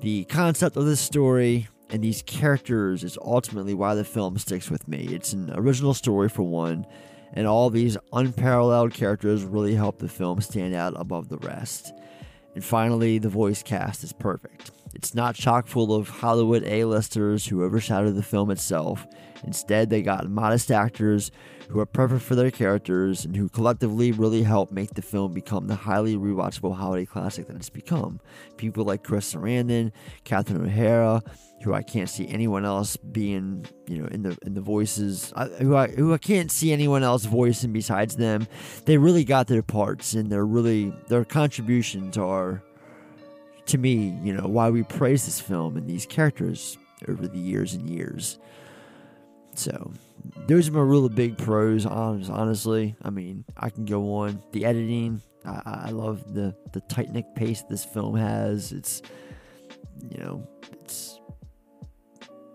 The 0.00 0.24
concept 0.26 0.76
of 0.76 0.84
this 0.84 1.00
story 1.00 1.68
and 1.90 2.04
these 2.04 2.22
characters 2.22 3.02
is 3.02 3.18
ultimately 3.22 3.74
why 3.74 3.94
the 3.94 4.04
film 4.04 4.36
sticks 4.38 4.70
with 4.70 4.86
me. 4.86 5.08
It's 5.10 5.32
an 5.32 5.50
original 5.54 5.94
story, 5.94 6.28
for 6.28 6.42
one, 6.42 6.86
and 7.32 7.46
all 7.46 7.70
these 7.70 7.96
unparalleled 8.12 8.92
characters 8.92 9.44
really 9.44 9.74
help 9.74 9.98
the 9.98 10.08
film 10.08 10.40
stand 10.40 10.74
out 10.74 10.92
above 10.96 11.28
the 11.28 11.38
rest. 11.38 11.92
And 12.54 12.64
finally, 12.64 13.18
the 13.18 13.28
voice 13.28 13.62
cast 13.62 14.04
is 14.04 14.12
perfect. 14.12 14.70
It's 14.98 15.14
not 15.14 15.36
chock 15.36 15.68
full 15.68 15.94
of 15.94 16.08
Hollywood 16.08 16.64
A-listers 16.64 17.46
who 17.46 17.62
overshadow 17.62 18.10
the 18.10 18.22
film 18.22 18.50
itself. 18.50 19.06
Instead, 19.44 19.90
they 19.90 20.02
got 20.02 20.28
modest 20.28 20.72
actors 20.72 21.30
who 21.68 21.78
are 21.78 21.86
perfect 21.86 22.22
for 22.22 22.34
their 22.34 22.50
characters 22.50 23.24
and 23.24 23.36
who 23.36 23.48
collectively 23.48 24.10
really 24.10 24.42
help 24.42 24.72
make 24.72 24.94
the 24.94 25.02
film 25.02 25.32
become 25.32 25.68
the 25.68 25.76
highly 25.76 26.16
rewatchable 26.16 26.74
holiday 26.74 27.04
classic 27.04 27.46
that 27.46 27.54
it's 27.54 27.70
become. 27.70 28.18
People 28.56 28.84
like 28.84 29.04
Chris 29.04 29.32
Sarandon, 29.32 29.92
Catherine 30.24 30.64
O'Hara, 30.64 31.22
who 31.62 31.72
I 31.72 31.82
can't 31.82 32.08
see 32.08 32.26
anyone 32.26 32.64
else 32.64 32.96
being, 32.96 33.66
you 33.86 34.02
know, 34.02 34.08
in 34.08 34.22
the 34.22 34.36
in 34.42 34.54
the 34.54 34.60
voices, 34.60 35.32
I, 35.36 35.44
who 35.46 35.76
I 35.76 35.88
who 35.88 36.12
I 36.12 36.18
can't 36.18 36.50
see 36.50 36.72
anyone 36.72 37.04
else 37.04 37.24
voicing 37.24 37.72
besides 37.72 38.16
them. 38.16 38.48
They 38.84 38.96
really 38.96 39.24
got 39.24 39.46
their 39.46 39.62
parts, 39.62 40.14
and 40.14 40.30
they're 40.30 40.46
really 40.46 40.92
their 41.06 41.24
contributions 41.24 42.16
are 42.16 42.64
to 43.68 43.78
me, 43.78 44.18
you 44.22 44.32
know, 44.32 44.46
why 44.46 44.70
we 44.70 44.82
praise 44.82 45.24
this 45.24 45.40
film 45.40 45.76
and 45.76 45.88
these 45.88 46.06
characters 46.06 46.78
over 47.08 47.26
the 47.26 47.38
years 47.38 47.74
and 47.74 47.88
years. 47.88 48.38
So, 49.54 49.92
those 50.46 50.68
are 50.68 50.72
my 50.72 50.80
really 50.80 51.08
big 51.08 51.36
pros. 51.36 51.84
Honestly, 51.84 52.96
I 53.02 53.10
mean, 53.10 53.44
I 53.56 53.70
can 53.70 53.84
go 53.84 54.14
on. 54.14 54.42
The 54.52 54.64
editing, 54.64 55.20
I, 55.44 55.86
I 55.86 55.90
love 55.90 56.34
the 56.34 56.54
the 56.72 56.80
tight 56.82 57.12
neck 57.12 57.34
pace 57.34 57.62
this 57.68 57.84
film 57.84 58.16
has. 58.16 58.72
It's, 58.72 59.02
you 60.10 60.18
know, 60.18 60.48
it's 60.72 61.20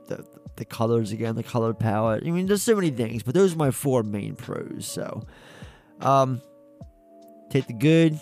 the 0.07 0.25
the 0.55 0.65
colors 0.65 1.11
again, 1.11 1.35
the 1.35 1.43
color 1.43 1.73
palette. 1.73 2.23
I 2.25 2.31
mean, 2.31 2.47
there's 2.47 2.63
so 2.63 2.75
many 2.75 2.89
things, 2.89 3.23
but 3.23 3.33
those 3.33 3.53
are 3.53 3.57
my 3.57 3.71
four 3.71 4.03
main 4.03 4.35
pros. 4.35 4.87
So, 4.87 5.23
um, 5.99 6.41
take 7.49 7.67
the 7.67 7.73
good, 7.73 8.19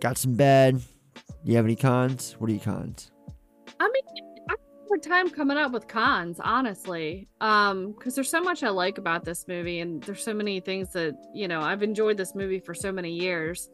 got 0.00 0.18
some 0.18 0.34
bad. 0.34 0.80
You 1.44 1.56
have 1.56 1.66
any 1.66 1.76
cons? 1.76 2.36
What 2.38 2.48
are 2.48 2.54
your 2.54 2.62
cons? 2.62 3.10
I 3.78 3.84
mean, 3.84 4.02
I 4.48 4.52
have 4.52 4.58
a 4.58 4.88
hard 4.88 5.02
time 5.02 5.28
coming 5.28 5.58
up 5.58 5.72
with 5.72 5.86
cons, 5.86 6.40
honestly. 6.42 7.28
Um, 7.42 7.92
because 7.92 8.14
there's 8.14 8.30
so 8.30 8.40
much 8.40 8.62
I 8.62 8.70
like 8.70 8.96
about 8.96 9.26
this 9.26 9.46
movie, 9.46 9.80
and 9.80 10.02
there's 10.04 10.24
so 10.24 10.32
many 10.32 10.60
things 10.60 10.90
that 10.94 11.14
you 11.34 11.46
know 11.46 11.60
I've 11.60 11.82
enjoyed 11.82 12.16
this 12.16 12.34
movie 12.34 12.60
for 12.60 12.72
so 12.72 12.90
many 12.90 13.12
years. 13.12 13.68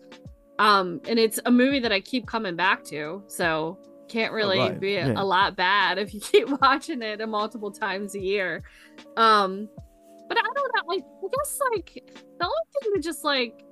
Um, 0.59 1.01
and 1.09 1.19
it's 1.19 1.39
a 1.47 1.51
movie 1.51 1.79
that 1.79 1.93
I 1.93 2.01
keep 2.01 2.27
coming 2.27 2.57
back 2.57 2.83
to, 2.87 3.23
so 3.29 3.79
can't 4.09 4.33
really 4.33 4.59
right, 4.59 4.81
be 4.81 4.97
a, 4.97 5.07
yeah. 5.07 5.15
a 5.17 5.25
lot 5.25 5.57
bad 5.57 5.97
if 5.97 6.13
you 6.13 6.21
keep 6.33 6.49
watching 6.61 7.03
it 7.03 7.27
multiple 7.29 7.71
times 7.71 8.17
a 8.17 8.21
year. 8.21 8.65
Um, 9.17 9.69
but 10.29 10.37
I 10.37 10.43
don't 10.43 10.55
know, 10.57 10.93
like 10.93 11.05
I 11.05 11.29
guess 11.37 11.61
like 11.73 12.13
the 12.39 12.45
only 12.45 12.57
thing 12.83 12.93
that 12.95 13.03
just 13.03 13.23
like 13.23 13.65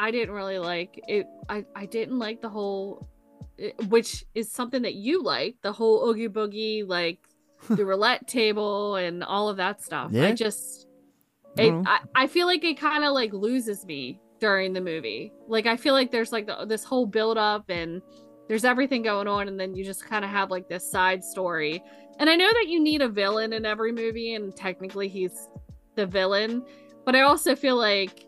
I 0.00 0.10
didn't 0.10 0.34
really 0.34 0.58
like 0.58 0.98
it. 1.08 1.26
I 1.48 1.64
I 1.76 1.86
didn't 1.86 2.18
like 2.18 2.40
the 2.40 2.48
whole 2.48 3.06
it- 3.58 3.76
which 3.88 4.24
is 4.34 4.50
something 4.50 4.82
that 4.82 4.94
you 4.94 5.22
like 5.22 5.56
the 5.62 5.72
whole 5.72 6.08
oogie 6.08 6.28
boogie 6.28 6.86
like 6.88 7.18
the 7.68 7.84
roulette 7.84 8.26
table 8.26 8.96
and 8.96 9.22
all 9.22 9.48
of 9.50 9.58
that 9.58 9.82
stuff 9.82 10.10
Yeah? 10.12 10.28
i 10.28 10.32
just 10.32 10.86
I 11.58 11.62
it. 11.64 11.74
I, 11.86 11.98
I 12.14 12.26
feel 12.26 12.46
like 12.46 12.64
it 12.64 12.78
kind 12.78 13.04
of 13.04 13.12
like 13.12 13.32
loses 13.34 13.84
me 13.84 14.18
during 14.38 14.72
the 14.72 14.80
movie 14.80 15.30
like 15.46 15.66
i 15.66 15.76
feel 15.76 15.92
like 15.92 16.10
there's 16.10 16.32
like 16.32 16.46
the, 16.46 16.64
this 16.64 16.84
whole 16.84 17.04
build 17.04 17.36
up 17.36 17.64
and 17.68 18.00
there's 18.48 18.64
everything 18.64 19.02
going 19.02 19.28
on 19.28 19.46
and 19.48 19.60
then 19.60 19.74
you 19.74 19.84
just 19.84 20.06
kind 20.06 20.24
of 20.24 20.30
have 20.30 20.50
like 20.50 20.66
this 20.70 20.90
side 20.90 21.22
story 21.22 21.82
and 22.18 22.30
i 22.30 22.34
know 22.36 22.50
that 22.50 22.66
you 22.66 22.80
need 22.82 23.02
a 23.02 23.08
villain 23.08 23.52
in 23.52 23.66
every 23.66 23.92
movie 23.92 24.32
and 24.34 24.56
technically 24.56 25.08
he's 25.08 25.48
the 25.96 26.06
villain 26.06 26.64
but 27.04 27.14
i 27.14 27.20
also 27.20 27.54
feel 27.54 27.76
like 27.76 28.24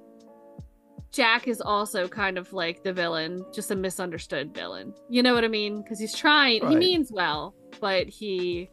Jack 1.13 1.47
is 1.47 1.61
also 1.61 2.09
kind 2.09 2.39
of 2.39 2.53
like 2.53 2.83
the 2.83 2.93
villain, 2.93 3.45
just 3.53 3.71
a 3.71 3.77
misunderstood 3.77 4.55
villain. 4.55 4.95
You 5.11 5.23
know 5.23 5.35
what 5.35 5.45
I 5.45 5.49
mean? 5.49 5.83
Because 5.83 5.99
he's 5.99 6.15
trying, 6.15 6.67
he 6.69 6.77
means 6.77 7.13
well, 7.13 7.55
but 7.81 8.09
he 8.09 8.71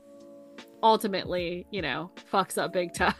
ultimately, 0.81 1.67
you 1.71 1.81
know, 1.81 2.11
fucks 2.31 2.57
up 2.57 2.71
big 2.71 2.93
time 2.95 3.13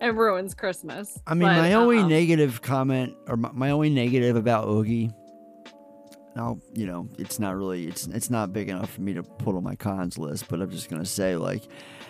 and 0.00 0.18
ruins 0.18 0.54
Christmas. 0.54 1.18
I 1.26 1.34
mean, 1.34 1.48
But, 1.48 1.56
my 1.56 1.74
only 1.74 1.98
um, 1.98 2.08
negative 2.08 2.62
comment, 2.62 3.14
or 3.28 3.36
my, 3.36 3.50
my 3.52 3.70
only 3.70 3.90
negative 3.90 4.34
about 4.34 4.68
Oogie, 4.68 5.10
now 6.34 6.58
you 6.72 6.86
know, 6.86 7.08
it's 7.16 7.38
not 7.38 7.54
really, 7.54 7.86
it's 7.86 8.08
it's 8.08 8.28
not 8.28 8.52
big 8.52 8.68
enough 8.68 8.90
for 8.90 9.02
me 9.02 9.14
to 9.14 9.22
put 9.22 9.54
on 9.54 9.62
my 9.62 9.76
cons 9.76 10.18
list. 10.18 10.48
But 10.48 10.60
I'm 10.60 10.70
just 10.70 10.90
gonna 10.90 11.04
say, 11.04 11.36
like, 11.36 11.62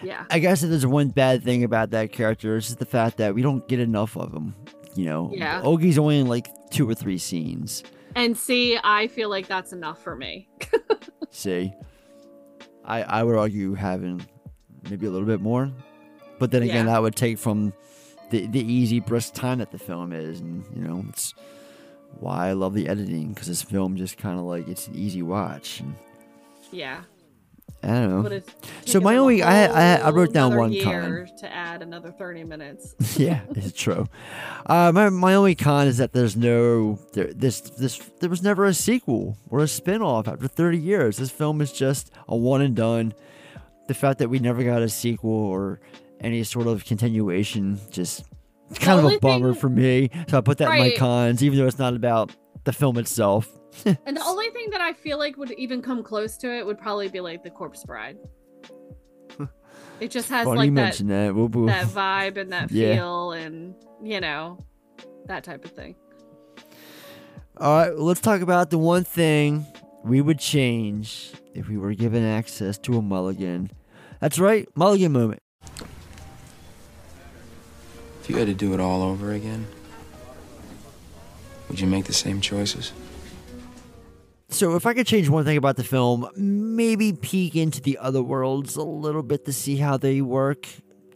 yeah, 0.02 0.24
I 0.30 0.38
guess 0.38 0.62
if 0.62 0.70
there's 0.70 0.86
one 0.86 1.08
bad 1.08 1.42
thing 1.44 1.62
about 1.62 1.90
that 1.90 2.10
character, 2.10 2.56
it's 2.56 2.68
just 2.68 2.78
the 2.78 2.86
fact 2.86 3.18
that 3.18 3.34
we 3.34 3.42
don't 3.42 3.68
get 3.68 3.80
enough 3.80 4.16
of 4.16 4.32
him. 4.32 4.54
You 4.94 5.06
know, 5.06 5.30
Yeah. 5.32 5.62
Oogie's 5.62 5.98
only 5.98 6.20
in 6.20 6.26
like 6.28 6.48
two 6.70 6.88
or 6.88 6.94
three 6.94 7.18
scenes. 7.18 7.82
and 8.14 8.36
see, 8.36 8.78
I 8.82 9.08
feel 9.08 9.28
like 9.28 9.46
that's 9.48 9.72
enough 9.72 10.02
for 10.02 10.14
me. 10.16 10.48
See, 11.30 11.72
I 12.84 13.02
I 13.02 13.22
would 13.24 13.36
argue 13.36 13.74
having 13.74 14.24
maybe 14.88 15.06
a 15.06 15.10
little 15.10 15.26
bit 15.26 15.40
more, 15.40 15.72
but 16.38 16.50
then 16.52 16.62
again, 16.62 16.86
Yeah. 16.86 16.92
that 16.92 17.02
would 17.02 17.16
take 17.16 17.38
from 17.38 17.72
the 18.30 18.46
the 18.46 18.60
easy 18.60 19.00
brisk 19.00 19.34
time 19.34 19.58
that 19.58 19.72
the 19.72 19.78
film 19.78 20.12
is, 20.12 20.40
and 20.40 20.64
you 20.74 20.82
know, 20.82 21.04
it's 21.08 21.34
why 22.20 22.48
I 22.48 22.52
love 22.52 22.74
the 22.74 22.86
editing 22.88 23.32
because 23.32 23.48
this 23.48 23.62
film 23.62 23.96
just 23.96 24.16
kind 24.16 24.38
of 24.38 24.44
like 24.44 24.68
it's 24.68 24.86
an 24.86 24.94
easy 24.94 25.22
watch. 25.22 25.80
And 25.80 25.94
Yeah. 26.70 27.02
I 27.84 27.86
don't 27.88 28.22
know. 28.24 28.40
So 28.86 29.00
my 29.00 29.16
only 29.16 29.42
I 29.42 29.66
I, 29.66 29.94
I 29.96 30.10
wrote 30.10 30.32
down 30.32 30.56
one 30.56 30.70
con. 30.82 30.92
year 30.92 31.28
to 31.38 31.52
add 31.52 31.82
another 31.82 32.10
30 32.10 32.44
minutes. 32.44 32.94
yeah, 33.18 33.42
it's 33.50 33.72
true. 33.72 34.06
Uh, 34.66 34.90
my 34.92 35.10
my 35.10 35.34
only 35.34 35.54
con 35.54 35.86
is 35.86 35.98
that 35.98 36.12
there's 36.12 36.36
no 36.36 36.98
there, 37.12 37.32
this 37.32 37.60
this 37.60 37.98
there 38.20 38.30
was 38.30 38.42
never 38.42 38.64
a 38.64 38.74
sequel 38.74 39.36
or 39.50 39.60
a 39.60 39.68
spin-off 39.68 40.26
after 40.26 40.48
30 40.48 40.78
years. 40.78 41.18
This 41.18 41.30
film 41.30 41.60
is 41.60 41.72
just 41.72 42.10
a 42.26 42.36
one 42.36 42.62
and 42.62 42.74
done. 42.74 43.12
The 43.86 43.94
fact 43.94 44.18
that 44.20 44.30
we 44.30 44.38
never 44.38 44.64
got 44.64 44.80
a 44.80 44.88
sequel 44.88 45.30
or 45.30 45.80
any 46.20 46.42
sort 46.42 46.66
of 46.66 46.86
continuation 46.86 47.78
just 47.90 48.24
it's 48.70 48.78
kind 48.78 48.98
of 48.98 49.12
a 49.12 49.18
bummer 49.18 49.52
thing- 49.52 49.60
for 49.60 49.68
me. 49.68 50.10
So 50.28 50.38
I 50.38 50.40
put 50.40 50.58
that 50.58 50.72
in 50.72 50.78
my 50.78 50.94
cons, 50.96 51.42
even 51.44 51.58
though 51.58 51.66
it's 51.66 51.78
not 51.78 51.94
about 51.94 52.32
the 52.64 52.72
film 52.72 52.96
itself. 52.98 53.48
and 53.84 54.16
the 54.16 54.24
only 54.24 54.50
thing 54.50 54.70
that 54.70 54.80
I 54.80 54.92
feel 54.92 55.18
like 55.18 55.36
would 55.36 55.50
even 55.52 55.82
come 55.82 56.02
close 56.02 56.36
to 56.38 56.50
it 56.52 56.64
would 56.64 56.78
probably 56.78 57.08
be 57.08 57.20
like 57.20 57.42
the 57.42 57.50
Corpse 57.50 57.84
Bride. 57.84 58.18
It 60.00 60.10
just 60.10 60.28
has 60.30 60.44
Funny 60.44 60.58
like 60.58 60.66
you 60.70 60.74
that, 60.74 60.82
mention 60.82 61.06
that. 61.06 61.34
Woo, 61.36 61.46
woo. 61.46 61.66
that 61.66 61.86
vibe 61.86 62.36
and 62.36 62.52
that 62.52 62.70
Yeah. 62.72 62.96
feel 62.96 63.30
and 63.30 63.76
you 64.02 64.20
know 64.20 64.58
that 65.26 65.44
type 65.44 65.64
of 65.64 65.70
thing. 65.70 65.94
All 67.58 67.78
right, 67.78 67.96
let's 67.96 68.20
talk 68.20 68.40
about 68.40 68.70
the 68.70 68.78
one 68.78 69.04
thing 69.04 69.64
we 70.02 70.20
would 70.20 70.40
change 70.40 71.32
if 71.54 71.68
we 71.68 71.76
were 71.76 71.94
given 71.94 72.24
access 72.24 72.76
to 72.78 72.98
a 72.98 73.02
mulligan. 73.02 73.70
That's 74.20 74.40
right, 74.40 74.68
mulligan 74.74 75.12
moment. 75.12 75.40
If 78.20 78.28
you 78.28 78.36
had 78.36 78.48
to 78.48 78.54
do 78.54 78.74
it 78.74 78.80
all 78.80 79.02
over 79.02 79.32
again, 79.32 79.66
would 81.68 81.78
you 81.78 81.86
make 81.86 82.06
the 82.06 82.12
same 82.12 82.40
choices? 82.40 82.92
So, 84.54 84.76
if 84.76 84.86
I 84.86 84.94
could 84.94 85.08
change 85.08 85.28
one 85.28 85.44
thing 85.44 85.56
about 85.56 85.74
the 85.74 85.82
film, 85.82 86.28
maybe 86.36 87.12
peek 87.12 87.56
into 87.56 87.80
the 87.80 87.98
other 87.98 88.22
worlds 88.22 88.76
a 88.76 88.84
little 88.84 89.24
bit 89.24 89.46
to 89.46 89.52
see 89.52 89.78
how 89.78 89.96
they 89.96 90.20
work, 90.20 90.68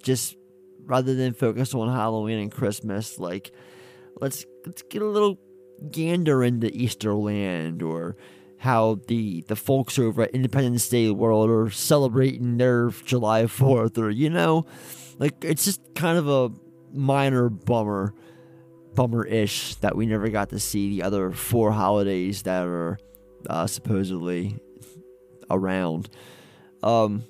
just 0.02 0.34
rather 0.82 1.14
than 1.14 1.34
focus 1.34 1.72
on 1.72 1.88
Halloween 1.88 2.40
and 2.40 2.50
Christmas. 2.50 3.16
Like, 3.20 3.52
let's 4.20 4.44
let's 4.66 4.82
get 4.82 5.02
a 5.02 5.06
little 5.06 5.38
gander 5.92 6.42
into 6.42 6.66
Easterland 6.66 7.80
or 7.80 8.16
how 8.56 8.98
the 9.06 9.42
the 9.42 9.54
folks 9.54 10.00
over 10.00 10.22
at 10.22 10.32
Independence 10.32 10.88
Day 10.88 11.08
World 11.08 11.48
are 11.48 11.70
celebrating 11.70 12.56
their 12.56 12.88
July 12.88 13.46
Fourth, 13.46 13.98
or 13.98 14.10
you 14.10 14.30
know, 14.30 14.66
like 15.20 15.44
it's 15.44 15.64
just 15.64 15.80
kind 15.94 16.18
of 16.18 16.28
a 16.28 16.50
minor 16.92 17.48
bummer 17.48 18.14
bummer 18.96 19.24
ish 19.24 19.76
that 19.76 19.94
we 19.94 20.06
never 20.06 20.28
got 20.28 20.48
to 20.48 20.58
see 20.58 20.88
the 20.88 21.04
other 21.04 21.30
four 21.30 21.70
holidays 21.70 22.42
that 22.42 22.66
are 22.66 22.98
uh, 23.48 23.66
supposedly 23.66 24.58
around. 25.50 26.08
Um, 26.82 27.24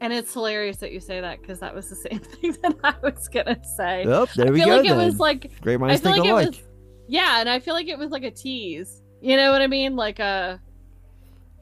And 0.00 0.12
it's 0.12 0.32
hilarious 0.32 0.78
that 0.78 0.92
you 0.92 1.00
say 1.00 1.20
that 1.20 1.40
because 1.40 1.60
that 1.60 1.74
was 1.74 1.88
the 1.88 1.96
same 2.08 2.18
thing 2.20 2.56
that 2.62 2.76
I 2.84 2.94
was 3.02 3.28
gonna 3.28 3.58
say. 3.76 4.04
Yep, 4.04 4.28
there 4.36 4.48
I 4.48 4.50
we 4.50 4.58
feel 4.60 4.68
go 4.68 4.76
like 4.76 4.86
it 4.90 4.96
was 4.96 5.18
like 5.18 5.60
Great 5.60 5.80
minds 5.80 6.00
I 6.00 6.04
feel 6.04 6.12
think 6.12 6.24
like 6.24 6.46
alike. 6.46 6.46
It 6.58 6.60
was, 6.60 6.68
yeah, 7.08 7.40
and 7.40 7.48
I 7.48 7.60
feel 7.60 7.74
like 7.74 7.88
it 7.88 7.98
was 7.98 8.10
like 8.10 8.24
a 8.24 8.30
tease. 8.30 9.02
You 9.20 9.36
know 9.36 9.52
what 9.52 9.62
I 9.62 9.66
mean? 9.66 9.96
Like 9.96 10.18
a 10.18 10.60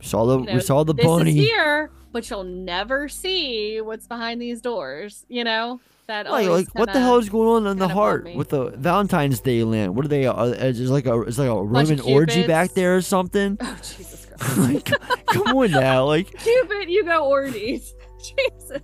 saw 0.01 0.25
the 0.25 0.39
you 0.41 0.47
know, 0.47 0.55
we 0.55 0.61
saw 0.61 0.83
the 0.85 0.95
this 0.95 1.05
bunny. 1.05 1.33
here, 1.33 1.91
but 2.13 2.29
you'll 2.31 2.45
never 2.45 3.09
see 3.09 3.81
what's 3.81 4.07
behind 4.07 4.41
these 4.41 4.61
doors. 4.61 5.25
You 5.29 5.45
know 5.45 5.81
that. 6.11 6.31
Like, 6.31 6.49
like 6.49 6.69
what 6.75 6.93
the 6.93 7.01
hell 7.01 7.17
is 7.19 7.29
going 7.29 7.65
on 7.65 7.71
in 7.73 7.79
the 7.79 7.89
heart 7.89 8.29
with 8.35 8.51
the 8.51 8.71
Valentine's 8.77 9.41
Day 9.41 9.65
land? 9.65 9.97
What 9.97 10.05
are 10.05 10.09
they? 10.09 10.27
Uh, 10.27 10.45
is 10.47 10.91
like 10.91 11.07
a 11.07 11.23
is 11.23 11.39
like 11.39 11.49
a 11.49 11.63
Roman 11.63 12.01
orgy 12.01 12.47
back 12.47 12.73
there 12.75 12.97
or 12.97 13.03
something? 13.03 13.57
Oh 13.61 13.77
Jesus 13.83 14.27
Christ! 14.39 14.59
like, 14.59 14.91
come 15.27 15.57
on 15.57 15.71
now, 15.71 16.05
like 16.05 16.27
Cupid, 16.39 16.89
you 16.91 17.05
go 17.05 17.27
orgies. 17.29 17.95
Jesus. 18.21 18.83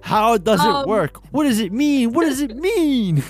how 0.00 0.36
does 0.38 0.60
it 0.60 0.66
Um, 0.66 0.88
work? 0.88 1.18
What 1.32 1.44
does 1.44 1.60
it 1.60 1.72
mean? 1.72 2.12
What 2.12 2.24
does 2.24 2.40
it 2.40 2.56
mean? 2.56 3.22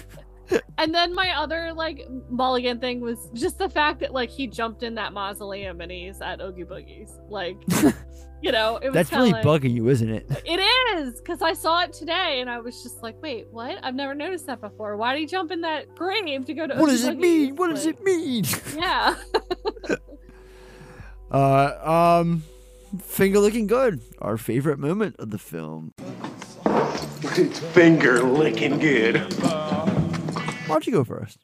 And 0.78 0.94
then 0.94 1.14
my 1.14 1.30
other 1.36 1.72
like 1.74 2.06
mulligan 2.30 2.80
thing 2.80 3.00
was 3.00 3.28
just 3.34 3.58
the 3.58 3.68
fact 3.68 4.00
that 4.00 4.12
like 4.12 4.30
he 4.30 4.46
jumped 4.46 4.82
in 4.82 4.94
that 4.94 5.12
mausoleum 5.12 5.80
and 5.80 5.92
he's 5.92 6.20
at 6.20 6.40
Oogie 6.40 6.64
Boogie's. 6.64 7.18
Like, 7.28 7.56
you 8.42 8.50
know, 8.50 8.78
it 8.78 8.86
was 8.86 8.94
That's 8.94 9.12
really 9.12 9.32
like, 9.32 9.44
bugging 9.44 9.74
you, 9.74 9.88
isn't 9.88 10.08
it? 10.08 10.26
It 10.44 10.58
is 10.96 11.20
because 11.20 11.42
I 11.42 11.52
saw 11.52 11.82
it 11.82 11.92
today 11.92 12.40
and 12.40 12.48
I 12.48 12.60
was 12.60 12.82
just 12.82 13.02
like, 13.02 13.20
wait, 13.20 13.48
what? 13.50 13.78
I've 13.82 13.94
never 13.94 14.14
noticed 14.14 14.46
that 14.46 14.60
before. 14.60 14.96
Why 14.96 15.12
did 15.12 15.20
he 15.20 15.26
jump 15.26 15.50
in 15.50 15.60
that 15.60 15.94
grave 15.94 16.46
to 16.46 16.54
go 16.54 16.66
to? 16.66 16.74
What 16.74 16.88
Oogie 16.88 16.92
does 16.92 17.04
it 17.04 17.18
mean? 17.18 17.56
What 17.56 17.70
does 17.70 17.86
it 17.86 18.02
mean? 18.02 18.44
Yeah. 18.76 19.16
Uh, 21.30 22.18
um, 22.18 22.42
finger 23.00 23.38
looking 23.38 23.66
good. 23.66 24.00
Our 24.20 24.36
favorite 24.36 24.78
moment 24.78 25.16
of 25.18 25.30
the 25.30 25.38
film. 25.38 25.94
It's 27.22 27.60
Finger 27.60 28.22
licking 28.22 28.78
good. 28.78 29.16
Why 30.70 30.74
don't 30.74 30.86
you 30.86 30.92
go 30.92 31.05
first? 31.05 31.39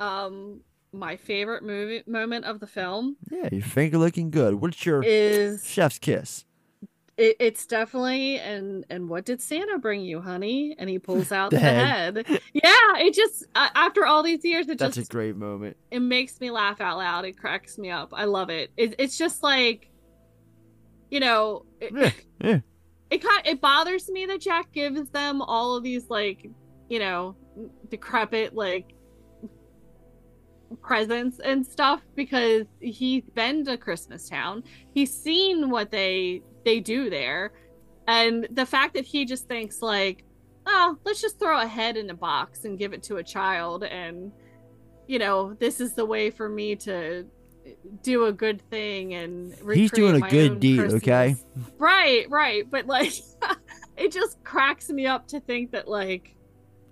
um, 0.00 0.60
my 0.92 1.16
favorite 1.16 1.62
movie 1.62 2.02
moment 2.06 2.44
of 2.44 2.60
the 2.60 2.66
film 2.66 3.16
Yeah, 3.30 3.48
your 3.52 3.62
finger 3.62 3.98
looking 3.98 4.30
good. 4.30 4.54
What's 4.54 4.84
your 4.84 5.02
is 5.04 5.64
chef's 5.66 5.98
kiss? 5.98 6.44
it, 7.16 7.36
it's 7.38 7.66
definitely 7.66 8.38
and 8.38 8.84
and 8.90 9.08
what 9.08 9.24
did 9.24 9.40
Santa 9.40 9.78
bring 9.78 10.00
you, 10.00 10.20
honey? 10.20 10.74
And 10.78 10.90
he 10.90 10.98
pulls 10.98 11.30
out 11.38 11.50
The 11.50 11.56
the, 11.56 11.60
head. 11.62 12.26
head. 12.26 12.40
Yeah, 12.52 12.96
it 12.98 13.14
just 13.14 13.44
uh, 13.54 13.68
after 13.74 14.04
all 14.06 14.22
these 14.22 14.44
years, 14.44 14.68
it 14.68 14.78
That's 14.78 14.96
a 14.96 15.04
great 15.04 15.36
moment. 15.36 15.76
it 15.90 16.00
makes 16.00 16.40
me 16.40 16.50
laugh 16.50 16.80
out 16.80 16.98
loud. 16.98 17.24
It 17.24 17.38
cracks 17.38 17.78
me 17.78 17.90
up. 17.90 18.12
I 18.14 18.24
love 18.24 18.50
it. 18.50 18.70
it 18.76 18.94
it's 18.98 19.16
just 19.16 19.42
like, 19.42 19.88
you 21.10 21.20
know, 21.20 21.64
it, 21.80 21.92
Yeah, 21.94 22.10
yeah. 22.42 22.60
it 23.10 23.18
kind 23.22 23.46
it 23.46 23.60
bothers 23.60 24.08
me 24.10 24.26
that 24.26 24.40
Jack 24.40 24.72
gives 24.72 25.08
them 25.10 25.42
all 25.42 25.76
of 25.76 25.82
these 25.84 26.08
like, 26.10 26.48
you 26.92 26.98
know, 26.98 27.34
decrepit 27.88 28.54
like 28.54 28.92
presents 30.82 31.38
and 31.38 31.66
stuff 31.66 32.02
because 32.14 32.66
he's 32.80 33.22
been 33.34 33.64
to 33.64 33.78
Christmas 33.78 34.28
Town. 34.28 34.62
He's 34.92 35.10
seen 35.10 35.70
what 35.70 35.90
they 35.90 36.42
they 36.66 36.80
do 36.80 37.08
there. 37.08 37.52
And 38.06 38.46
the 38.50 38.66
fact 38.66 38.92
that 38.92 39.06
he 39.06 39.24
just 39.24 39.48
thinks 39.48 39.80
like, 39.80 40.26
oh, 40.66 40.98
let's 41.06 41.22
just 41.22 41.38
throw 41.38 41.62
a 41.62 41.66
head 41.66 41.96
in 41.96 42.10
a 42.10 42.14
box 42.14 42.66
and 42.66 42.78
give 42.78 42.92
it 42.92 43.02
to 43.04 43.16
a 43.16 43.22
child 43.22 43.84
and 43.84 44.30
you 45.06 45.18
know, 45.18 45.54
this 45.54 45.80
is 45.80 45.94
the 45.94 46.04
way 46.04 46.30
for 46.30 46.46
me 46.46 46.76
to 46.76 47.24
do 48.02 48.26
a 48.26 48.32
good 48.34 48.60
thing 48.68 49.14
and 49.14 49.54
He's 49.72 49.90
doing 49.92 50.22
a 50.22 50.28
good 50.28 50.60
deed, 50.60 50.78
Christmas. 50.80 51.02
okay? 51.02 51.36
Right, 51.78 52.28
right. 52.28 52.70
But 52.70 52.86
like 52.86 53.14
it 53.96 54.12
just 54.12 54.44
cracks 54.44 54.90
me 54.90 55.06
up 55.06 55.26
to 55.28 55.40
think 55.40 55.72
that 55.72 55.88
like 55.88 56.36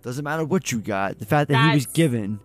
Doesn't 0.03 0.25
matter 0.25 0.45
what 0.45 0.73
you 0.73 0.81
got. 0.81 1.19
The 1.19 1.27
fact 1.27 1.51
that 1.51 1.69
he 1.71 1.75
was 1.75 1.87
given. 1.87 2.41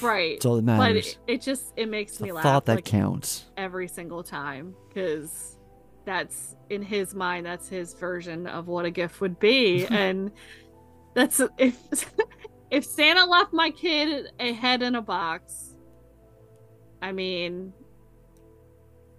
right. 0.00 0.36
That's 0.36 0.46
all 0.46 0.56
that 0.56 0.66
But 0.66 0.76
matters. 0.78 1.18
it, 1.26 1.34
it 1.34 1.42
just 1.42 1.72
it 1.76 1.88
makes 1.88 2.12
It's 2.12 2.20
me 2.20 2.32
laugh 2.32 2.42
thought 2.42 2.64
that 2.66 2.76
like, 2.76 2.84
counts. 2.84 3.46
every 3.56 3.88
single 3.88 4.22
time 4.22 4.74
because 4.88 5.56
that's 6.04 6.56
in 6.70 6.82
his 6.82 7.14
mind 7.14 7.44
that's 7.46 7.68
his 7.68 7.92
version 7.94 8.46
of 8.46 8.66
what 8.66 8.84
a 8.86 8.90
gift 8.90 9.20
would 9.20 9.38
be 9.38 9.84
and 9.90 10.32
that's 11.14 11.40
if 11.58 11.76
if 12.70 12.84
Santa 12.84 13.24
left 13.26 13.52
my 13.52 13.70
kid 13.70 14.26
a 14.40 14.52
head 14.52 14.82
in 14.82 14.94
a 14.94 15.02
box 15.02 15.74
I 17.02 17.12
mean 17.12 17.72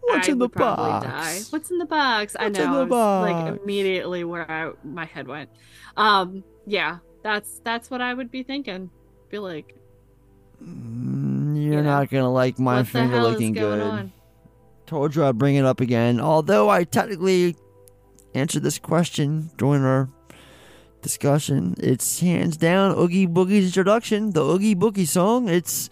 What's 0.01 0.27
I 0.27 0.31
in 0.31 0.39
the 0.39 0.49
box? 0.49 1.05
die. 1.05 1.39
What's 1.51 1.69
in 1.71 1.77
the 1.77 1.85
box? 1.85 2.35
I 2.39 2.45
What's 2.45 2.57
know. 2.57 2.65
in 2.65 2.71
the 2.71 2.77
I 2.77 2.81
was, 2.81 2.89
box? 2.89 3.31
Like 3.51 3.61
immediately 3.61 4.23
where 4.23 4.49
I, 4.49 4.71
my 4.83 5.05
head 5.05 5.27
went. 5.27 5.49
Um, 5.97 6.43
yeah, 6.65 6.97
that's 7.23 7.59
that's 7.63 7.89
what 7.89 8.01
I 8.01 8.13
would 8.13 8.31
be 8.31 8.43
thinking. 8.43 8.89
Be 9.29 9.39
like, 9.39 9.75
Mm, 10.63 11.61
You're 11.63 11.83
not 11.83 12.09
gonna 12.09 12.31
like 12.31 12.59
my 12.59 12.83
finger 12.83 13.21
looking 13.21 13.53
good. 13.53 13.81
on? 13.81 14.11
Told 14.85 15.15
you 15.15 15.23
I'd 15.23 15.37
bring 15.37 15.55
it 15.55 15.65
up 15.65 15.79
again. 15.81 16.19
Although 16.19 16.69
I 16.69 16.83
technically 16.83 17.55
answered 18.33 18.63
this 18.63 18.79
question 18.79 19.51
during 19.57 19.83
our 19.83 20.09
discussion. 21.01 21.75
It's 21.79 22.19
hands 22.19 22.57
down 22.57 22.97
Oogie 22.97 23.27
Boogie's 23.27 23.65
introduction, 23.67 24.31
the 24.31 24.43
Oogie 24.43 24.75
Boogie 24.75 25.07
song. 25.07 25.47
It's 25.47 25.89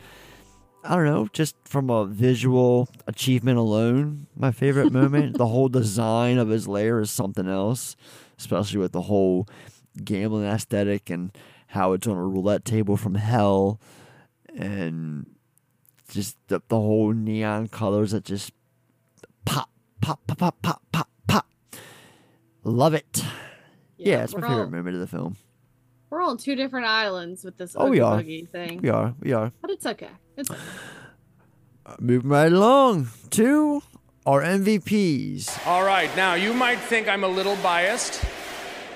I 0.84 0.96
don't 0.96 1.06
know, 1.06 1.28
just 1.34 1.56
from 1.66 1.90
a 1.90 2.06
visual 2.06 2.88
achievement 3.08 3.58
alone, 3.58 4.28
my 4.36 4.52
favorite 4.52 4.92
moment. 4.92 5.38
the 5.38 5.48
whole 5.48 5.70
design 5.70 6.38
of 6.38 6.50
his 6.50 6.68
lair 6.68 7.00
is 7.02 7.12
something 7.12 7.48
else, 7.48 7.96
especially 8.38 8.80
with 8.80 8.94
the 8.94 9.02
whole 9.02 9.48
gambling 10.06 10.46
aesthetic 10.46 11.10
and 11.10 11.32
how 11.68 11.94
it's 11.94 12.08
on 12.08 12.16
a 12.18 12.24
roulette 12.24 12.66
table 12.66 12.98
from 12.98 13.16
hell 13.16 13.80
and 14.56 15.26
just 16.10 16.38
the, 16.48 16.62
the 16.70 16.76
whole 16.76 17.12
neon 17.12 17.68
colors 17.68 18.12
that 18.12 18.24
just 18.24 18.52
pop, 19.46 19.70
pop, 20.02 20.20
pop, 20.28 20.38
pop, 20.40 20.62
pop, 20.62 20.82
pop, 20.92 21.10
pop. 21.28 21.48
Love 22.64 22.94
it. 22.94 23.24
Yeah, 23.98 24.24
it's 24.24 24.34
my 24.34 24.42
favorite 24.42 24.64
all- 24.66 24.70
moment 24.72 24.96
of 24.96 25.02
the 25.02 25.08
film. 25.08 25.36
We're 26.10 26.22
on 26.22 26.38
two 26.38 26.56
different 26.56 26.86
islands 26.86 27.44
with 27.44 27.58
this 27.58 27.76
Oh, 27.78 27.90
we 27.90 28.00
are. 28.00 28.22
Boogie 28.22 28.48
thing. 28.48 28.80
We 28.82 28.88
are. 28.90 29.14
We 29.20 29.34
are. 29.34 29.52
But 29.62 29.72
it's 29.72 29.86
okay. 29.86 30.08
It's 30.38 30.50
okay. 30.50 30.60
Uh, 31.86 31.96
Moving 32.00 32.30
right 32.30 32.52
along 32.52 33.10
to 33.32 33.82
our 34.26 34.42
MVPs. 34.42 35.68
All 35.68 35.84
right, 35.84 36.14
now 36.16 36.36
you 36.36 36.54
might 36.54 36.80
think 36.80 37.10
I'm 37.10 37.26
a 37.26 37.28
little 37.28 37.58
biased, 37.58 38.24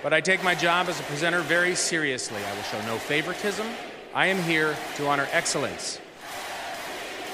but 0.04 0.14
I 0.14 0.22
take 0.22 0.44
my 0.44 0.56
job 0.56 0.88
as 0.90 1.00
a 1.00 1.04
presenter 1.04 1.42
very 1.42 1.76
seriously. 1.76 2.42
I 2.44 2.56
will 2.56 2.64
show 2.64 2.82
no 2.86 2.98
favoritism. 2.98 3.68
I 4.14 4.28
am 4.28 4.42
here 4.44 4.76
to 4.98 5.08
honor 5.08 5.28
excellence. 5.32 6.00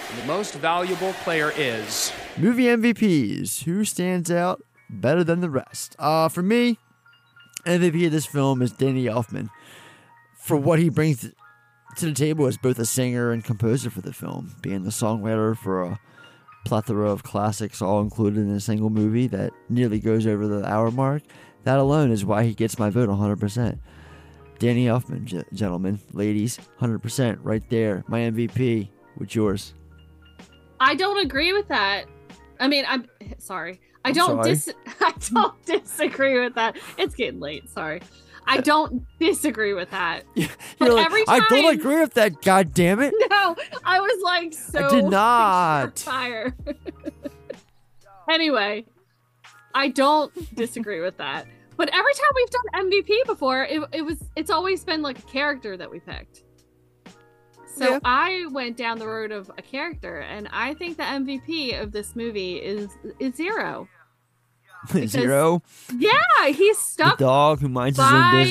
And 0.10 0.22
the 0.22 0.26
most 0.26 0.54
valuable 0.56 1.14
player 1.24 1.52
is. 1.56 2.12
Movie 2.38 2.66
MVPs. 2.66 3.64
Who 3.64 3.84
stands 3.84 4.32
out 4.32 4.62
better 4.90 5.24
than 5.24 5.42
the 5.42 5.50
rest? 5.50 5.96
Uh, 6.00 6.30
for 6.30 6.42
me, 6.42 6.78
MVP 7.66 8.06
of 8.06 8.12
this 8.12 8.26
film 8.26 8.62
is 8.62 8.72
Danny 8.72 9.06
Elfman 9.06 9.50
for 10.38 10.56
what 10.56 10.80
he 10.80 10.90
brings 10.90 11.30
to 11.98 12.06
the 12.06 12.14
table 12.14 12.46
as 12.46 12.58
both 12.58 12.80
a 12.80 12.86
singer 12.86 13.32
and 13.32 13.44
composer 13.44 13.90
for 13.90 14.02
the 14.02 14.14
film, 14.14 14.56
being 14.62 14.84
the 14.84 14.92
songwriter 14.92 15.58
for 15.58 15.84
a 15.84 16.00
plethora 16.64 17.10
of 17.10 17.24
classics 17.24 17.82
all 17.82 18.02
included 18.02 18.40
in 18.40 18.52
a 18.52 18.60
single 18.60 18.90
movie 18.90 19.28
that 19.28 19.52
nearly 19.70 20.00
goes 20.00 20.28
over 20.28 20.48
the 20.48 20.66
hour 20.66 20.92
mark. 20.92 21.24
That 21.68 21.80
alone 21.80 22.12
is 22.12 22.24
why 22.24 22.46
he 22.46 22.54
gets 22.54 22.80
my 22.80 22.90
vote 22.90 23.10
100%. 23.10 23.78
Danny 24.58 24.86
Elfman, 24.86 25.26
ge- 25.26 25.44
gentlemen, 25.54 26.00
ladies, 26.14 26.58
100% 26.80 27.40
right 27.42 27.62
there. 27.70 28.06
My 28.08 28.22
MVP. 28.22 28.88
What's 29.16 29.36
yours? 29.36 29.74
I 30.80 30.96
don't 30.96 31.18
agree 31.18 31.52
with 31.52 31.68
that. 31.68 32.06
I 32.62 32.70
mean, 32.70 32.86
I'm 32.88 33.10
sorry. 33.38 33.82
I 34.06 34.14
don't 34.14 34.42
sorry. 34.42 34.50
dis 34.50 34.74
I 35.02 35.14
don't 35.30 35.66
disagree 35.66 36.40
with 36.40 36.56
that. 36.56 36.78
It's 36.98 37.16
getting 37.16 37.42
late. 37.42 37.70
Sorry. 37.70 38.02
I 38.46 38.60
uh, 38.60 38.62
don't 38.62 39.06
disagree 39.20 39.74
with 39.74 39.92
that. 39.92 40.24
But 40.80 40.86
You're 40.86 40.94
like, 40.94 41.06
every 41.08 41.24
I 41.28 41.42
don't 41.50 41.76
agree 41.76 42.00
with 42.00 42.14
that, 42.14 42.42
God 42.44 42.74
damn 42.74 43.02
it. 43.02 43.14
No, 43.30 43.58
I 43.84 44.00
was 44.00 44.24
like 44.24 44.54
so 44.54 44.90
did 44.90 45.04
not. 45.04 46.00
fire. 46.00 46.56
anyway, 48.30 48.86
I 49.76 49.90
don't 49.90 50.56
disagree 50.56 51.02
with 51.02 51.18
that. 51.18 51.46
But 51.78 51.90
every 51.94 52.14
time 52.14 52.30
we've 52.36 52.50
done 52.50 52.92
MVP 52.92 53.26
before, 53.28 53.64
it, 53.64 53.82
it 53.94 54.02
was 54.02 54.18
it's 54.36 54.50
always 54.50 54.84
been 54.84 55.02
like 55.02 55.20
a 55.20 55.24
character 55.24 55.78
that 55.78 55.90
we 55.90 56.00
picked. 56.00 56.44
So 57.76 57.92
Yeah. 57.92 58.00
I 58.04 58.48
went 58.52 58.76
down 58.78 58.98
the 58.98 59.08
road 59.08 59.32
of 59.32 59.52
a 59.58 59.62
character, 59.62 60.20
and 60.22 60.48
I 60.52 60.74
think 60.74 60.98
the 60.98 61.04
MVP 61.04 61.80
of 61.80 61.92
this 61.92 62.16
movie 62.16 62.56
is 62.58 62.90
is 63.20 63.36
Zero. 63.36 63.88
Because- 64.94 65.12
Zero. 65.12 65.62
Yeah, 65.98 66.12
he's 66.48 66.78
The 66.78 66.84
stuck 66.84 67.18
dog 67.18 67.60
who 67.60 67.68
minds 67.68 67.98
his 67.98 68.06
own 68.06 68.12
by- 68.12 68.44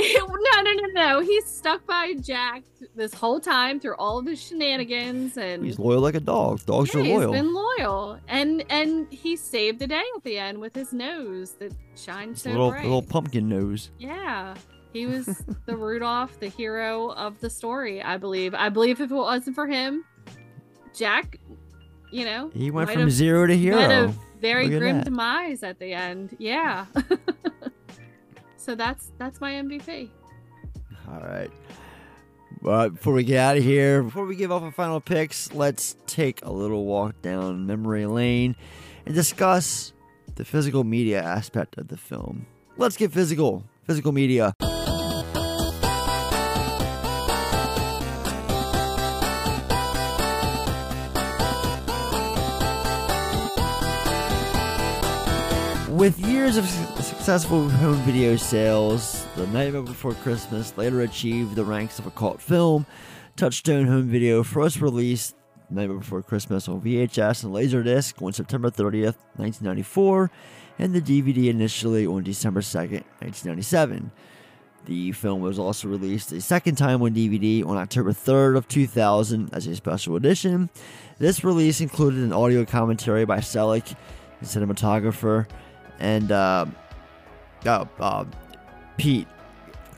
no, 0.00 0.62
no, 0.62 0.72
no, 0.72 0.86
no. 0.92 1.20
He's 1.20 1.44
stuck 1.44 1.86
by 1.86 2.14
Jack 2.20 2.62
this 2.94 3.12
whole 3.14 3.40
time 3.40 3.80
through 3.80 3.96
all 3.96 4.18
of 4.18 4.26
his 4.26 4.40
shenanigans, 4.40 5.36
and 5.36 5.64
He's 5.64 5.78
loyal 5.78 6.00
like 6.00 6.14
a 6.14 6.20
dog. 6.20 6.64
Dogs 6.66 6.94
yeah, 6.94 7.00
are 7.00 7.04
loyal. 7.04 7.32
He's 7.32 7.42
been 7.42 7.54
loyal, 7.54 8.18
and 8.28 8.64
and 8.70 9.10
he 9.12 9.36
saved 9.36 9.78
the 9.78 9.86
day 9.86 10.02
at 10.16 10.24
the 10.24 10.38
end 10.38 10.58
with 10.58 10.74
his 10.74 10.92
nose 10.92 11.52
that 11.52 11.72
shines 11.96 12.42
so 12.42 12.50
little 12.50 12.70
bright. 12.70 12.84
little 12.84 13.02
pumpkin 13.02 13.48
nose. 13.48 13.90
Yeah, 13.98 14.54
he 14.92 15.06
was 15.06 15.26
the 15.66 15.76
Rudolph, 15.76 16.38
the 16.40 16.48
hero 16.48 17.10
of 17.12 17.38
the 17.40 17.50
story. 17.50 18.02
I 18.02 18.16
believe. 18.16 18.54
I 18.54 18.68
believe 18.68 19.00
if 19.00 19.10
it 19.10 19.14
wasn't 19.14 19.54
for 19.54 19.66
him, 19.66 20.04
Jack, 20.94 21.38
you 22.10 22.24
know, 22.24 22.50
He 22.54 22.70
went 22.70 22.90
from 22.90 23.10
zero 23.10 23.46
to 23.46 23.56
hero. 23.56 24.14
Very 24.40 24.68
Look 24.68 24.78
grim 24.78 25.02
demise 25.02 25.62
at 25.62 25.78
the 25.78 25.92
end. 25.92 26.34
Yeah. 26.38 26.86
so 28.60 28.74
that's 28.74 29.10
that's 29.18 29.40
my 29.40 29.52
MVP. 29.52 30.10
All 31.08 31.20
right. 31.20 31.50
But 32.62 32.90
before 32.90 33.14
we 33.14 33.24
get 33.24 33.38
out 33.38 33.56
of 33.56 33.64
here, 33.64 34.02
before 34.02 34.26
we 34.26 34.36
give 34.36 34.52
off 34.52 34.62
our 34.62 34.70
final 34.70 35.00
picks, 35.00 35.52
let's 35.54 35.96
take 36.06 36.44
a 36.44 36.52
little 36.52 36.84
walk 36.84 37.22
down 37.22 37.66
memory 37.66 38.04
lane 38.06 38.54
and 39.06 39.14
discuss 39.14 39.92
the 40.34 40.44
physical 40.44 40.84
media 40.84 41.22
aspect 41.22 41.78
of 41.78 41.88
the 41.88 41.96
film. 41.96 42.46
Let's 42.76 42.96
get 42.96 43.12
physical. 43.12 43.64
Physical 43.84 44.12
media. 44.12 44.54
With 55.88 56.18
years 56.18 56.56
of 56.56 56.66
successful 57.20 57.68
home 57.68 57.96
video 57.96 58.34
sales, 58.34 59.26
The 59.36 59.46
Nightmare 59.48 59.82
Before 59.82 60.14
Christmas 60.14 60.74
later 60.78 61.02
achieved 61.02 61.54
the 61.54 61.62
ranks 61.62 61.98
of 61.98 62.06
a 62.06 62.10
cult 62.10 62.40
film. 62.40 62.86
Touchstone 63.36 63.86
Home 63.88 64.08
Video 64.08 64.42
first 64.42 64.80
released 64.80 65.36
Nightmare 65.68 65.98
Before 65.98 66.22
Christmas 66.22 66.66
on 66.66 66.80
VHS 66.80 67.44
and 67.44 67.52
Laserdisc 67.52 68.22
on 68.22 68.32
September 68.32 68.70
30th, 68.70 69.16
1994, 69.36 70.30
and 70.78 70.94
the 70.94 71.02
DVD 71.02 71.50
initially 71.50 72.06
on 72.06 72.22
December 72.22 72.62
2nd, 72.62 73.04
1997. 73.20 74.10
The 74.86 75.12
film 75.12 75.42
was 75.42 75.58
also 75.58 75.88
released 75.88 76.32
a 76.32 76.40
second 76.40 76.76
time 76.76 77.02
on 77.02 77.10
DVD 77.10 77.66
on 77.66 77.76
October 77.76 78.12
3rd 78.12 78.56
of 78.56 78.66
2000 78.66 79.52
as 79.52 79.66
a 79.66 79.76
special 79.76 80.16
edition. 80.16 80.70
This 81.18 81.44
release 81.44 81.82
included 81.82 82.20
an 82.20 82.32
audio 82.32 82.64
commentary 82.64 83.26
by 83.26 83.40
Selick, 83.40 83.94
the 84.40 84.46
cinematographer, 84.46 85.46
and 85.98 86.32
uh, 86.32 86.64
uh, 87.66 87.84
uh, 87.98 88.24
Pete 88.96 89.28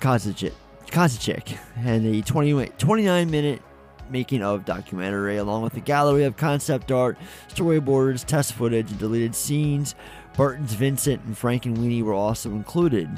Kozachik, 0.01 0.53
Kozachik, 0.89 1.59
and 1.77 2.05
the 2.05 2.23
20, 2.23 2.67
29 2.79 3.31
minute 3.31 3.63
making 4.11 4.43
of 4.43 4.65
documentary, 4.65 5.39
along 5.39 5.63
with 5.63 5.77
a 5.77 5.81
gallery 5.81 6.25
of 6.25 6.37
concept 6.37 6.93
art, 6.93 7.17
storyboards, 7.49 8.25
test 8.25 8.53
footage, 8.53 8.91
and 8.91 8.99
deleted 8.99 9.35
scenes. 9.35 9.95
Burton's 10.37 10.75
Vincent 10.75 11.23
and 11.25 11.37
Frankenweenie 11.37 12.03
were 12.03 12.15
also 12.15 12.51
included. 12.51 13.09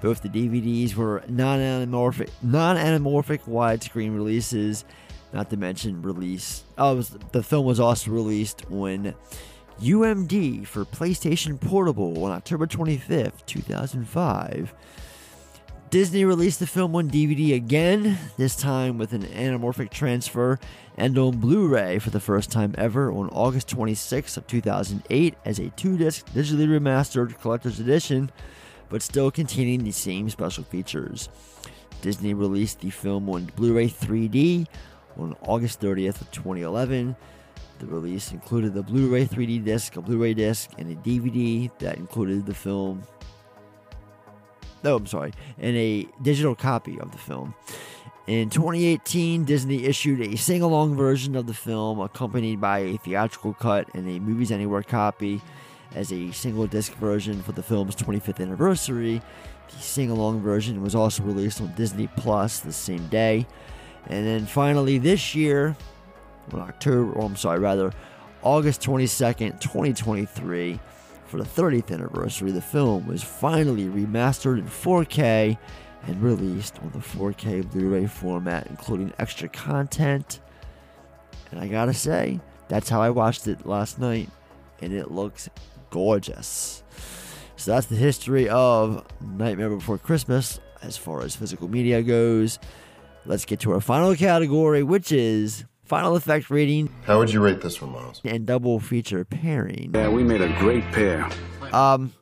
Both 0.00 0.22
the 0.22 0.28
DVDs 0.28 0.94
were 0.94 1.22
non-anamorphic, 1.28 2.30
non-anamorphic 2.42 3.42
widescreen 3.42 4.14
releases. 4.14 4.84
Not 5.32 5.50
to 5.50 5.56
mention 5.56 6.02
release. 6.02 6.64
Oh, 6.76 6.96
was, 6.96 7.10
the 7.32 7.42
film 7.42 7.64
was 7.64 7.78
also 7.78 8.10
released 8.10 8.64
on 8.70 9.14
UMD 9.80 10.66
for 10.66 10.84
PlayStation 10.84 11.58
Portable 11.58 12.22
on 12.22 12.32
October 12.32 12.66
25th, 12.66 13.46
2005. 13.46 14.74
Disney 15.88 16.24
released 16.26 16.60
the 16.60 16.66
film 16.66 16.94
on 16.94 17.10
DVD 17.10 17.54
again, 17.54 18.18
this 18.36 18.54
time 18.54 18.98
with 18.98 19.14
an 19.14 19.22
anamorphic 19.22 19.90
transfer, 19.90 20.60
and 20.98 21.16
on 21.18 21.38
Blu-ray 21.38 21.98
for 21.98 22.10
the 22.10 22.20
first 22.20 22.52
time 22.52 22.74
ever 22.76 23.10
on 23.10 23.30
August 23.30 23.68
26th 23.74 24.36
of 24.36 24.46
2008 24.46 25.34
as 25.46 25.58
a 25.58 25.70
two-disc 25.70 26.26
digitally 26.26 26.68
remastered 26.68 27.40
collector's 27.40 27.80
edition, 27.80 28.30
but 28.90 29.00
still 29.00 29.30
containing 29.30 29.82
the 29.82 29.92
same 29.92 30.28
special 30.28 30.62
features. 30.62 31.30
Disney 32.02 32.34
released 32.34 32.80
the 32.80 32.90
film 32.90 33.30
on 33.30 33.50
Blu-ray 33.56 33.88
3D 33.88 34.66
on 35.18 35.34
August 35.40 35.80
30th 35.80 36.20
of 36.20 36.30
2011. 36.32 37.16
The 37.80 37.86
release 37.86 38.30
included 38.30 38.74
the 38.74 38.82
Blu-ray 38.82 39.24
3D 39.24 39.64
disc, 39.64 39.96
a 39.96 40.02
Blu-ray 40.02 40.34
disc, 40.34 40.70
and 40.76 40.92
a 40.92 40.94
DVD 40.96 41.70
that 41.78 41.96
included 41.96 42.44
the 42.44 42.54
film. 42.54 43.02
No, 44.84 44.96
I'm 44.96 45.06
sorry, 45.06 45.32
and 45.58 45.74
a 45.76 46.06
digital 46.20 46.54
copy 46.54 47.00
of 47.00 47.10
the 47.10 47.18
film. 47.18 47.54
In 48.26 48.50
2018, 48.50 49.44
Disney 49.44 49.84
issued 49.84 50.20
a 50.20 50.36
sing-along 50.36 50.94
version 50.94 51.34
of 51.34 51.46
the 51.46 51.54
film, 51.54 52.00
accompanied 52.00 52.60
by 52.60 52.80
a 52.80 52.96
theatrical 52.98 53.54
cut 53.54 53.88
and 53.94 54.06
a 54.08 54.20
Movies 54.20 54.52
Anywhere 54.52 54.82
copy, 54.82 55.40
as 55.94 56.12
a 56.12 56.30
single 56.32 56.66
disc 56.66 56.92
version 56.94 57.42
for 57.42 57.52
the 57.52 57.62
film's 57.62 57.96
25th 57.96 58.40
anniversary. 58.40 59.22
The 59.70 59.82
sing-along 59.82 60.42
version 60.42 60.82
was 60.82 60.94
also 60.94 61.22
released 61.22 61.60
on 61.60 61.74
Disney 61.74 62.08
Plus 62.16 62.60
the 62.60 62.72
same 62.72 63.06
day. 63.08 63.46
And 64.06 64.26
then 64.26 64.46
finally, 64.46 64.98
this 64.98 65.34
year, 65.34 65.76
October, 66.54 67.12
or 67.12 67.24
I'm 67.24 67.36
sorry, 67.36 67.58
rather, 67.58 67.92
August 68.42 68.80
22nd, 68.82 69.60
2023, 69.60 70.80
for 71.26 71.36
the 71.36 71.44
30th 71.44 71.92
anniversary, 71.92 72.50
the 72.50 72.60
film 72.60 73.06
was 73.06 73.22
finally 73.22 73.86
remastered 73.86 74.58
in 74.58 74.66
4K 74.66 75.56
and 76.06 76.22
released 76.22 76.78
on 76.82 76.90
the 76.90 76.98
4K 76.98 77.70
Blu 77.70 77.88
ray 77.90 78.06
format, 78.06 78.66
including 78.68 79.12
extra 79.18 79.48
content. 79.48 80.40
And 81.50 81.60
I 81.60 81.68
gotta 81.68 81.94
say, 81.94 82.40
that's 82.68 82.88
how 82.88 83.00
I 83.02 83.10
watched 83.10 83.46
it 83.46 83.66
last 83.66 83.98
night, 83.98 84.28
and 84.80 84.92
it 84.92 85.10
looks 85.10 85.48
gorgeous. 85.90 86.82
So 87.56 87.72
that's 87.72 87.86
the 87.86 87.96
history 87.96 88.48
of 88.48 89.04
Nightmare 89.20 89.70
Before 89.70 89.98
Christmas 89.98 90.58
as 90.82 90.96
far 90.96 91.22
as 91.22 91.36
physical 91.36 91.68
media 91.68 92.02
goes. 92.02 92.58
Let's 93.26 93.44
get 93.44 93.60
to 93.60 93.72
our 93.72 93.80
final 93.80 94.16
category, 94.16 94.82
which 94.82 95.12
is 95.12 95.64
final 95.90 96.14
effect 96.14 96.50
rating. 96.50 96.88
How 97.04 97.18
would 97.18 97.32
you 97.32 97.40
rate 97.42 97.62
this 97.62 97.82
one, 97.82 97.90
Miles? 97.90 98.20
And 98.24 98.46
double 98.46 98.78
feature 98.78 99.24
pairing. 99.24 99.90
Yeah, 99.92 100.08
we 100.08 100.22
made 100.22 100.40
a 100.40 100.48
great 100.60 100.84
pair. 100.92 101.28
Um, 101.72 102.14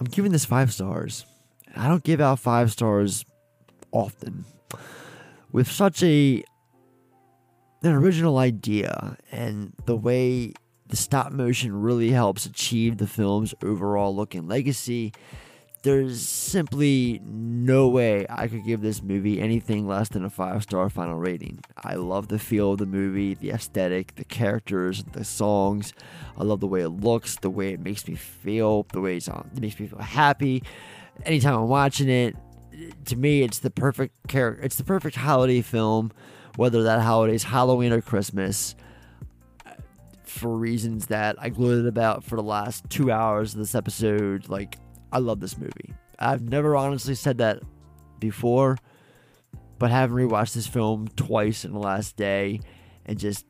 I'm 0.00 0.06
giving 0.06 0.32
this 0.32 0.44
five 0.44 0.72
stars. 0.72 1.24
I 1.76 1.86
don't 1.88 2.02
give 2.02 2.20
out 2.20 2.40
five 2.40 2.72
stars 2.72 3.24
often. 3.92 4.44
With 5.52 5.70
such 5.70 6.02
a 6.02 6.42
an 7.82 7.92
original 7.92 8.38
idea 8.38 9.16
and 9.30 9.72
the 9.84 9.94
way 9.94 10.52
the 10.88 10.96
stop 10.96 11.30
motion 11.30 11.80
really 11.80 12.10
helps 12.10 12.44
achieve 12.44 12.96
the 12.96 13.06
film's 13.06 13.54
overall 13.62 14.16
look 14.16 14.34
and 14.34 14.48
legacy, 14.48 15.12
there's 15.86 16.20
simply 16.20 17.20
no 17.24 17.86
way 17.86 18.26
I 18.28 18.48
could 18.48 18.64
give 18.64 18.80
this 18.80 19.04
movie 19.04 19.40
anything 19.40 19.86
less 19.86 20.08
than 20.08 20.24
a 20.24 20.30
five 20.30 20.64
star 20.64 20.90
final 20.90 21.14
rating. 21.14 21.60
I 21.76 21.94
love 21.94 22.26
the 22.26 22.40
feel 22.40 22.72
of 22.72 22.78
the 22.78 22.86
movie, 22.86 23.34
the 23.34 23.50
aesthetic, 23.50 24.16
the 24.16 24.24
characters, 24.24 25.04
the 25.12 25.22
songs. 25.24 25.92
I 26.36 26.42
love 26.42 26.58
the 26.58 26.66
way 26.66 26.80
it 26.80 26.88
looks, 26.88 27.36
the 27.36 27.50
way 27.50 27.72
it 27.72 27.78
makes 27.78 28.08
me 28.08 28.16
feel, 28.16 28.84
the 28.92 29.00
way 29.00 29.16
it's 29.16 29.28
on, 29.28 29.48
it 29.54 29.60
makes 29.60 29.78
me 29.78 29.86
feel 29.86 30.00
happy. 30.00 30.64
Anytime 31.24 31.54
I'm 31.54 31.68
watching 31.68 32.08
it, 32.08 32.34
to 33.04 33.14
me, 33.14 33.42
it's 33.42 33.60
the 33.60 33.70
perfect 33.70 34.26
character. 34.26 34.64
It's 34.64 34.76
the 34.76 34.84
perfect 34.84 35.14
holiday 35.14 35.62
film, 35.62 36.10
whether 36.56 36.82
that 36.82 37.00
holiday 37.00 37.36
is 37.36 37.44
Halloween 37.44 37.92
or 37.92 38.00
Christmas 38.00 38.74
uh, 39.64 39.70
for 40.24 40.50
reasons 40.50 41.06
that 41.06 41.36
I 41.38 41.48
gloated 41.48 41.86
about 41.86 42.24
for 42.24 42.34
the 42.34 42.42
last 42.42 42.90
two 42.90 43.12
hours 43.12 43.52
of 43.52 43.60
this 43.60 43.76
episode. 43.76 44.48
Like, 44.48 44.78
I 45.12 45.18
love 45.18 45.40
this 45.40 45.56
movie. 45.58 45.94
I've 46.18 46.42
never 46.42 46.76
honestly 46.76 47.14
said 47.14 47.38
that 47.38 47.62
before, 48.18 48.78
but 49.78 49.90
having 49.90 50.16
rewatched 50.16 50.54
this 50.54 50.66
film 50.66 51.08
twice 51.16 51.64
in 51.64 51.72
the 51.72 51.78
last 51.78 52.16
day 52.16 52.60
and 53.04 53.18
just 53.18 53.46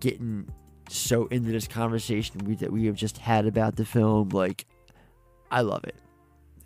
getting 0.00 0.48
so 0.88 1.26
into 1.26 1.50
this 1.50 1.66
conversation 1.66 2.38
we, 2.44 2.54
that 2.56 2.72
we 2.72 2.86
have 2.86 2.94
just 2.94 3.18
had 3.18 3.46
about 3.46 3.76
the 3.76 3.84
film, 3.84 4.28
like, 4.30 4.66
I 5.50 5.62
love 5.62 5.84
it. 5.84 5.96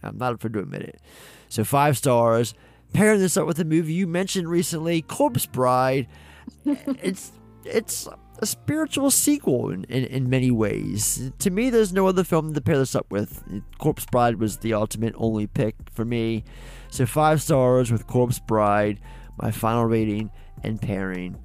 I'm 0.02 0.18
not 0.18 0.34
afraid 0.34 0.52
to 0.54 0.60
admit 0.60 0.82
it. 0.82 1.00
So, 1.48 1.64
five 1.64 1.96
stars. 1.96 2.54
Pairing 2.94 3.20
this 3.20 3.36
up 3.36 3.46
with 3.46 3.58
a 3.58 3.64
movie 3.64 3.92
you 3.92 4.06
mentioned 4.06 4.48
recently, 4.48 5.02
Corpse 5.02 5.44
Bride. 5.44 6.08
it's 6.64 7.32
it's 7.64 8.08
a 8.40 8.46
spiritual 8.46 9.10
sequel 9.10 9.70
in, 9.70 9.84
in, 9.84 10.04
in, 10.04 10.30
many 10.30 10.50
ways. 10.50 11.32
To 11.38 11.50
me, 11.50 11.70
there's 11.70 11.92
no 11.92 12.06
other 12.06 12.24
film 12.24 12.54
to 12.54 12.60
pair 12.60 12.78
this 12.78 12.94
up 12.94 13.10
with. 13.10 13.42
Corpse 13.78 14.06
Bride 14.06 14.36
was 14.36 14.58
the 14.58 14.74
ultimate 14.74 15.14
only 15.16 15.46
pick 15.46 15.74
for 15.92 16.04
me. 16.04 16.44
So, 16.90 17.06
five 17.06 17.42
stars 17.42 17.90
with 17.90 18.06
Corpse 18.06 18.38
Bride, 18.38 19.00
my 19.40 19.50
final 19.50 19.84
rating 19.84 20.30
and 20.62 20.80
pairing. 20.80 21.36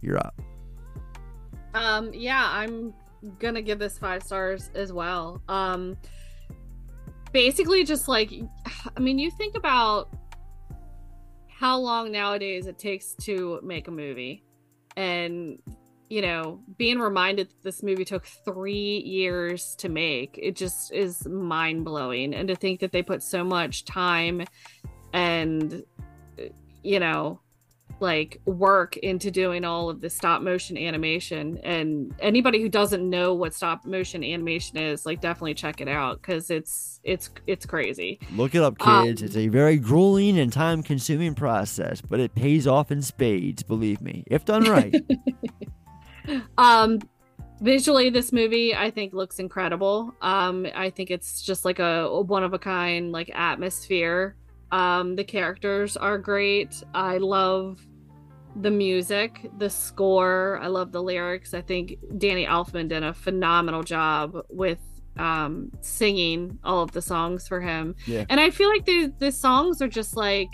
You're 0.00 0.18
up. 0.18 0.40
Um, 1.74 2.12
yeah, 2.12 2.48
I'm 2.50 2.94
gonna 3.38 3.62
give 3.62 3.78
this 3.78 3.98
five 3.98 4.22
stars 4.22 4.70
as 4.74 4.92
well. 4.92 5.42
Um, 5.48 5.96
basically, 7.32 7.84
just 7.84 8.08
like, 8.08 8.32
I 8.96 9.00
mean, 9.00 9.18
you 9.18 9.30
think 9.30 9.56
about 9.56 10.14
how 11.48 11.78
long 11.78 12.12
nowadays 12.12 12.66
it 12.66 12.78
takes 12.78 13.14
to 13.14 13.60
make 13.64 13.88
a 13.88 13.90
movie 13.90 14.44
and 14.96 15.58
you 16.08 16.22
know, 16.22 16.60
being 16.76 16.98
reminded 16.98 17.48
that 17.48 17.62
this 17.62 17.82
movie 17.82 18.04
took 18.04 18.24
three 18.24 18.98
years 18.98 19.74
to 19.76 19.88
make, 19.88 20.38
it 20.40 20.56
just 20.56 20.92
is 20.92 21.26
mind 21.26 21.84
blowing. 21.84 22.34
And 22.34 22.48
to 22.48 22.56
think 22.56 22.80
that 22.80 22.92
they 22.92 23.02
put 23.02 23.22
so 23.22 23.44
much 23.44 23.84
time 23.84 24.44
and, 25.12 25.84
you 26.82 27.00
know, 27.00 27.40
like 28.00 28.40
work 28.44 28.96
into 28.98 29.30
doing 29.30 29.64
all 29.64 29.90
of 29.90 30.00
the 30.00 30.08
stop 30.08 30.40
motion 30.40 30.78
animation. 30.78 31.58
And 31.64 32.14
anybody 32.20 32.60
who 32.62 32.68
doesn't 32.68 33.08
know 33.08 33.34
what 33.34 33.54
stop 33.54 33.84
motion 33.84 34.22
animation 34.22 34.78
is, 34.78 35.04
like, 35.04 35.20
definitely 35.20 35.54
check 35.54 35.80
it 35.80 35.88
out 35.88 36.22
because 36.22 36.50
it's 36.50 37.00
it's 37.02 37.30
it's 37.46 37.66
crazy. 37.66 38.20
Look 38.32 38.54
it 38.54 38.62
up, 38.62 38.78
kids. 38.78 39.22
Um, 39.22 39.26
it's 39.26 39.36
a 39.36 39.48
very 39.48 39.78
grueling 39.78 40.38
and 40.38 40.52
time 40.52 40.82
consuming 40.82 41.34
process, 41.34 42.00
but 42.00 42.20
it 42.20 42.34
pays 42.34 42.66
off 42.66 42.90
in 42.90 43.02
spades. 43.02 43.62
Believe 43.62 44.00
me, 44.00 44.24
if 44.26 44.44
done 44.44 44.64
right. 44.64 44.94
um 46.58 46.98
visually 47.60 48.08
this 48.10 48.32
movie 48.32 48.74
i 48.74 48.90
think 48.90 49.12
looks 49.12 49.38
incredible. 49.38 50.14
Um 50.22 50.66
i 50.74 50.90
think 50.90 51.10
it's 51.10 51.42
just 51.42 51.64
like 51.64 51.78
a 51.78 52.22
one 52.22 52.44
of 52.44 52.52
a 52.54 52.58
kind 52.58 53.12
like 53.12 53.30
atmosphere. 53.34 54.36
Um 54.70 55.16
the 55.16 55.24
characters 55.24 55.96
are 55.96 56.18
great. 56.18 56.82
I 56.94 57.18
love 57.18 57.84
the 58.56 58.70
music 58.70 59.50
the 59.58 59.70
score. 59.70 60.58
I 60.62 60.66
love 60.68 60.92
the 60.92 61.02
lyrics. 61.02 61.54
I 61.54 61.60
think 61.62 61.96
danny 62.18 62.46
elfman 62.46 62.88
did 62.88 63.02
a 63.02 63.12
phenomenal 63.14 63.82
job 63.82 64.36
with 64.48 64.78
um 65.16 65.70
singing 65.80 66.58
all 66.62 66.82
of 66.82 66.92
the 66.92 67.02
songs 67.02 67.48
for 67.48 67.60
him. 67.60 67.94
Yeah. 68.06 68.24
and 68.28 68.38
i 68.40 68.50
feel 68.50 68.68
like 68.68 68.84
the 68.84 69.12
the 69.18 69.32
songs 69.32 69.82
are 69.82 69.88
just 69.88 70.16
like 70.16 70.48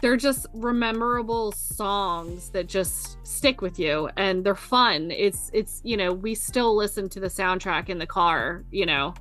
they're 0.00 0.16
just 0.16 0.46
rememberable 0.54 1.52
songs 1.52 2.50
that 2.50 2.66
just 2.66 3.18
stick 3.26 3.60
with 3.60 3.78
you 3.78 4.08
and 4.16 4.44
they're 4.44 4.54
fun. 4.54 5.10
It's 5.10 5.50
it's 5.52 5.80
you 5.84 5.96
know 5.96 6.12
we 6.12 6.34
still 6.34 6.74
listen 6.74 7.08
to 7.10 7.20
the 7.20 7.28
soundtrack 7.28 7.88
in 7.88 7.98
the 7.98 8.06
car 8.06 8.64
you 8.70 8.86
know 8.86 9.14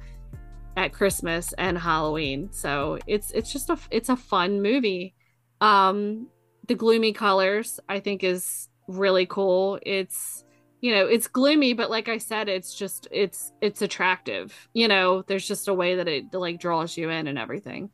at 0.78 0.94
christmas 0.94 1.54
and 1.54 1.78
halloween. 1.78 2.50
So 2.52 3.00
it's 3.08 3.32
it's 3.32 3.52
just 3.52 3.70
a 3.70 3.78
it's 3.92 4.10
a 4.10 4.16
fun 4.16 4.62
movie. 4.62 5.16
Um 5.62 6.28
the 6.68 6.76
gloomy 6.76 7.14
colors 7.14 7.80
i 7.90 8.00
think 8.00 8.24
is 8.24 8.70
really 8.88 9.26
cool. 9.26 9.80
It's 9.86 10.46
you 10.82 10.96
know 10.96 11.08
it's 11.08 11.28
gloomy 11.28 11.74
but 11.74 11.90
like 11.90 12.08
i 12.08 12.18
said 12.18 12.48
it's 12.48 12.74
just 12.74 13.08
it's 13.12 13.52
it's 13.60 13.82
attractive. 13.82 14.70
You 14.74 14.88
know 14.88 15.24
there's 15.24 15.48
just 15.48 15.68
a 15.68 15.74
way 15.74 15.96
that 15.96 16.08
it 16.08 16.34
like 16.34 16.60
draws 16.60 16.96
you 16.96 17.10
in 17.10 17.28
and 17.28 17.38
everything. 17.38 17.90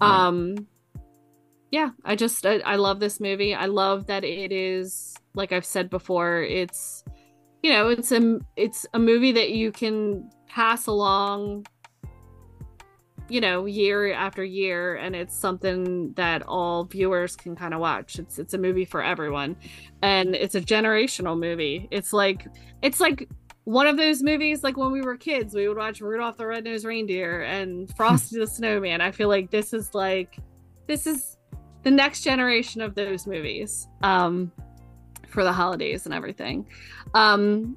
Yeah. 0.00 0.28
um 0.28 0.68
yeah, 1.72 1.88
I 2.04 2.14
just 2.16 2.44
I, 2.46 2.58
I 2.58 2.76
love 2.76 3.00
this 3.00 3.18
movie. 3.18 3.54
I 3.54 3.64
love 3.66 4.06
that 4.06 4.24
it 4.24 4.52
is 4.52 5.16
like 5.34 5.52
I've 5.52 5.64
said 5.64 5.88
before, 5.88 6.42
it's 6.42 7.02
you 7.62 7.72
know, 7.72 7.88
it's 7.88 8.12
a 8.12 8.38
it's 8.56 8.86
a 8.92 8.98
movie 8.98 9.32
that 9.32 9.50
you 9.50 9.72
can 9.72 10.30
pass 10.46 10.86
along 10.86 11.66
you 13.28 13.40
know, 13.40 13.64
year 13.64 14.12
after 14.12 14.44
year 14.44 14.96
and 14.96 15.16
it's 15.16 15.34
something 15.34 16.12
that 16.12 16.42
all 16.42 16.84
viewers 16.84 17.34
can 17.34 17.56
kind 17.56 17.72
of 17.72 17.80
watch. 17.80 18.18
It's 18.18 18.38
it's 18.38 18.52
a 18.52 18.58
movie 18.58 18.84
for 18.84 19.02
everyone. 19.02 19.56
And 20.02 20.34
it's 20.34 20.54
a 20.54 20.60
generational 20.60 21.38
movie. 21.38 21.88
It's 21.90 22.12
like 22.12 22.46
it's 22.82 23.00
like 23.00 23.30
one 23.64 23.86
of 23.86 23.96
those 23.96 24.22
movies 24.22 24.62
like 24.62 24.76
when 24.76 24.92
we 24.92 25.00
were 25.00 25.16
kids, 25.16 25.54
we 25.54 25.68
would 25.68 25.78
watch 25.78 26.02
Rudolph 26.02 26.36
the 26.36 26.46
Red-Nosed 26.46 26.84
Reindeer 26.84 27.44
and 27.44 27.88
Frosty 27.96 28.38
the 28.40 28.46
Snowman. 28.46 29.00
I 29.00 29.10
feel 29.10 29.28
like 29.28 29.50
this 29.50 29.72
is 29.72 29.94
like 29.94 30.36
this 30.86 31.06
is 31.06 31.38
the 31.82 31.90
next 31.90 32.22
generation 32.22 32.80
of 32.80 32.94
those 32.94 33.26
movies 33.26 33.88
um, 34.02 34.52
for 35.28 35.44
the 35.44 35.52
holidays 35.52 36.06
and 36.06 36.14
everything. 36.14 36.66
Um, 37.14 37.76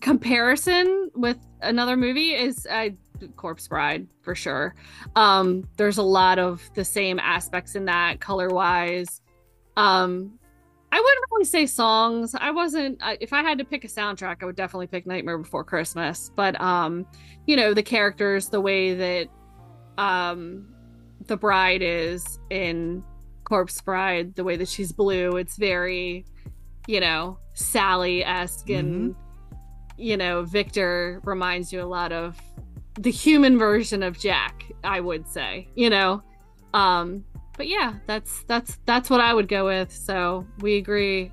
comparison 0.00 1.10
with 1.14 1.38
another 1.62 1.96
movie 1.96 2.34
is 2.34 2.66
uh, 2.70 2.90
Corpse 3.36 3.68
Bride 3.68 4.06
for 4.22 4.34
sure. 4.34 4.74
Um, 5.14 5.66
there's 5.76 5.98
a 5.98 6.02
lot 6.02 6.38
of 6.38 6.68
the 6.74 6.84
same 6.84 7.18
aspects 7.18 7.74
in 7.74 7.86
that 7.86 8.20
color 8.20 8.48
wise. 8.48 9.22
Um, 9.76 10.38
I 10.92 11.00
wouldn't 11.00 11.24
really 11.32 11.44
say 11.44 11.66
songs. 11.66 12.34
I 12.34 12.50
wasn't. 12.50 13.00
if 13.20 13.32
I 13.32 13.42
had 13.42 13.58
to 13.58 13.64
pick 13.64 13.84
a 13.84 13.88
soundtrack, 13.88 14.36
I 14.42 14.46
would 14.46 14.56
definitely 14.56 14.86
pick 14.86 15.06
Nightmare 15.06 15.38
Before 15.38 15.64
Christmas. 15.64 16.30
But 16.34 16.58
um, 16.60 17.06
you 17.46 17.56
know, 17.56 17.74
the 17.74 17.82
characters, 17.82 18.48
the 18.48 18.60
way 18.60 18.94
that 18.94 19.28
um 19.98 20.75
the 21.26 21.36
bride 21.36 21.82
is 21.82 22.38
in 22.50 23.02
Corpse 23.44 23.80
Bride, 23.80 24.34
the 24.34 24.44
way 24.44 24.56
that 24.56 24.68
she's 24.68 24.92
blue, 24.92 25.36
it's 25.36 25.56
very, 25.56 26.24
you 26.86 27.00
know, 27.00 27.38
Sally 27.54 28.24
esque, 28.24 28.66
mm-hmm. 28.66 28.78
and 28.78 29.14
you 29.96 30.16
know, 30.16 30.42
Victor 30.42 31.20
reminds 31.24 31.72
you 31.72 31.80
a 31.82 31.86
lot 31.86 32.12
of 32.12 32.36
the 32.98 33.10
human 33.10 33.58
version 33.58 34.02
of 34.02 34.18
Jack, 34.18 34.64
I 34.84 35.00
would 35.00 35.26
say, 35.28 35.68
you 35.74 35.90
know. 35.90 36.22
Um, 36.74 37.24
but 37.56 37.68
yeah, 37.68 37.94
that's 38.06 38.42
that's 38.44 38.78
that's 38.84 39.08
what 39.08 39.20
I 39.20 39.32
would 39.32 39.48
go 39.48 39.66
with. 39.66 39.92
So 39.92 40.46
we 40.60 40.76
agree 40.76 41.32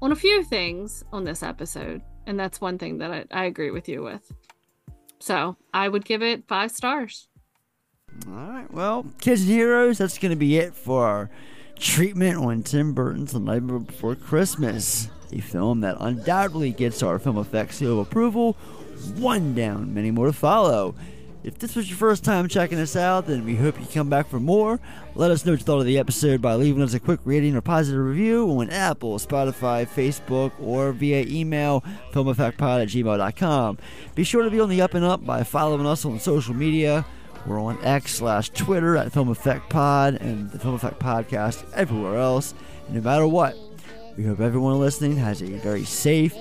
on 0.00 0.12
a 0.12 0.16
few 0.16 0.44
things 0.44 1.02
on 1.12 1.24
this 1.24 1.42
episode. 1.42 2.02
And 2.26 2.38
that's 2.38 2.60
one 2.60 2.78
thing 2.78 2.98
that 2.98 3.10
I, 3.10 3.24
I 3.30 3.44
agree 3.44 3.70
with 3.70 3.88
you 3.88 4.02
with. 4.02 4.32
So 5.18 5.56
I 5.72 5.88
would 5.88 6.04
give 6.04 6.22
it 6.22 6.46
five 6.48 6.70
stars. 6.70 7.28
All 8.28 8.34
right. 8.34 8.70
Well, 8.72 9.06
kids 9.20 9.42
and 9.42 9.50
heroes, 9.50 9.98
that's 9.98 10.18
going 10.18 10.30
to 10.30 10.36
be 10.36 10.56
it 10.58 10.74
for 10.74 11.06
our 11.06 11.30
treatment 11.78 12.38
on 12.38 12.62
Tim 12.62 12.92
Burton's 12.92 13.32
The 13.32 13.40
Nightmare 13.40 13.80
Before 13.80 14.14
Christmas, 14.14 15.08
a 15.32 15.40
film 15.40 15.80
that 15.80 15.96
undoubtedly 16.00 16.72
gets 16.72 17.02
our 17.02 17.18
film 17.18 17.38
effects 17.38 17.76
seal 17.76 18.00
of 18.00 18.06
approval. 18.06 18.52
One 19.16 19.54
down, 19.54 19.92
many 19.92 20.10
more 20.10 20.26
to 20.26 20.32
follow. 20.32 20.94
If 21.42 21.58
this 21.58 21.76
was 21.76 21.90
your 21.90 21.98
first 21.98 22.24
time 22.24 22.48
checking 22.48 22.78
us 22.78 22.96
out, 22.96 23.26
then 23.26 23.44
we 23.44 23.54
hope 23.54 23.78
you 23.78 23.86
come 23.92 24.08
back 24.08 24.28
for 24.28 24.40
more. 24.40 24.80
Let 25.14 25.30
us 25.30 25.44
know 25.44 25.52
what 25.52 25.60
you 25.60 25.64
thought 25.66 25.80
of 25.80 25.84
the 25.84 25.98
episode 25.98 26.40
by 26.40 26.54
leaving 26.54 26.82
us 26.82 26.94
a 26.94 27.00
quick 27.00 27.20
rating 27.26 27.54
or 27.54 27.60
positive 27.60 28.02
review 28.02 28.48
on 28.48 28.70
Apple, 28.70 29.18
Spotify, 29.18 29.86
Facebook, 29.86 30.52
or 30.58 30.92
via 30.92 31.26
email, 31.26 31.84
filmeffectpod 32.12 32.82
at 32.82 32.88
gmail.com. 32.88 33.76
Be 34.14 34.24
sure 34.24 34.42
to 34.42 34.50
be 34.50 34.58
on 34.58 34.70
the 34.70 34.80
up 34.80 34.94
and 34.94 35.04
up 35.04 35.26
by 35.26 35.42
following 35.42 35.84
us 35.84 36.06
on 36.06 36.18
social 36.18 36.54
media. 36.54 37.04
We're 37.46 37.60
on 37.60 37.82
X 37.84 38.14
slash 38.14 38.50
Twitter 38.50 38.96
at 38.96 39.12
Film 39.12 39.28
Effect 39.28 39.68
Pod 39.68 40.14
and 40.14 40.50
the 40.50 40.58
Film 40.58 40.74
Effect 40.74 40.98
Podcast 40.98 41.64
everywhere 41.74 42.18
else. 42.18 42.54
And 42.86 42.96
no 42.96 43.02
matter 43.02 43.26
what, 43.26 43.56
we 44.16 44.24
hope 44.24 44.40
everyone 44.40 44.78
listening 44.80 45.16
has 45.16 45.42
a 45.42 45.46
very 45.58 45.84
safe 45.84 46.34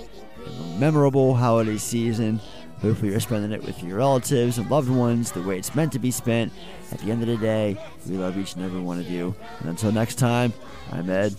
and 0.45 0.79
memorable 0.79 1.33
holiday 1.35 1.77
season. 1.77 2.39
Hopefully, 2.81 3.11
you're 3.11 3.19
spending 3.19 3.51
it 3.51 3.63
with 3.63 3.81
your 3.81 3.97
relatives 3.97 4.57
and 4.57 4.69
loved 4.69 4.89
ones 4.89 5.31
the 5.31 5.41
way 5.41 5.57
it's 5.57 5.73
meant 5.73 5.91
to 5.93 5.99
be 5.99 6.11
spent. 6.11 6.51
At 6.91 6.99
the 6.99 7.11
end 7.11 7.21
of 7.21 7.27
the 7.27 7.37
day, 7.37 7.77
we 8.07 8.17
love 8.17 8.37
each 8.37 8.55
and 8.55 8.63
every 8.63 8.81
one 8.81 8.99
of 8.99 9.09
you. 9.09 9.33
And 9.59 9.69
until 9.69 9.91
next 9.91 10.15
time, 10.15 10.53
I'm 10.91 11.09
Ed. 11.09 11.33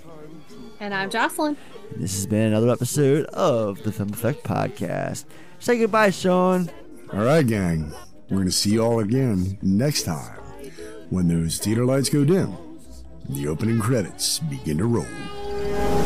And 0.80 0.94
I'm 0.94 1.10
Jocelyn. 1.10 1.56
And 1.92 2.02
this 2.02 2.14
has 2.14 2.26
been 2.26 2.48
another 2.48 2.70
episode 2.70 3.26
of 3.26 3.82
the 3.82 3.92
Film 3.92 4.10
Effect 4.10 4.42
Podcast. 4.42 5.24
Say 5.58 5.78
goodbye, 5.78 6.10
Sean. 6.10 6.70
All 7.12 7.24
right, 7.24 7.46
gang. 7.46 7.92
We're 8.34 8.40
going 8.40 8.50
to 8.50 8.56
see 8.56 8.72
you 8.72 8.80
all 8.82 8.98
again 8.98 9.58
next 9.62 10.02
time 10.02 10.36
when 11.08 11.28
those 11.28 11.58
theater 11.58 11.84
lights 11.84 12.08
go 12.08 12.24
dim 12.24 12.56
and 13.28 13.36
the 13.36 13.46
opening 13.46 13.78
credits 13.78 14.40
begin 14.40 14.78
to 14.78 14.86
roll. 14.86 15.06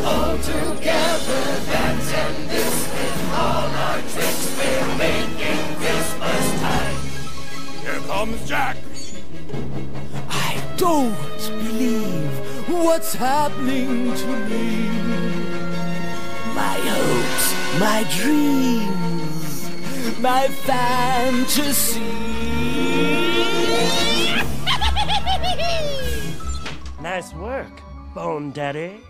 All 0.04 0.36
together, 0.36 1.42
that's 1.64 2.12
and 2.12 2.50
this 2.50 2.86
with 2.92 3.32
all 3.32 3.64
our 3.64 4.00
tricks 4.00 4.58
we're 4.58 4.98
making 4.98 5.76
Christmas 5.76 6.60
time. 6.60 6.96
Here 7.80 8.00
comes 8.06 8.46
Jack. 8.46 8.76
I 10.28 10.62
don't 10.76 11.16
believe 11.64 12.68
what's 12.68 13.14
happening 13.14 14.14
to 14.14 14.26
me. 14.50 14.90
My 16.54 16.76
hopes, 16.76 17.80
my 17.80 18.04
dreams, 18.18 19.07
my 20.20 20.48
fantasy. 20.48 22.00
Nice 27.00 27.32
work, 27.34 27.70
Bone 28.14 28.50
Daddy. 28.50 29.00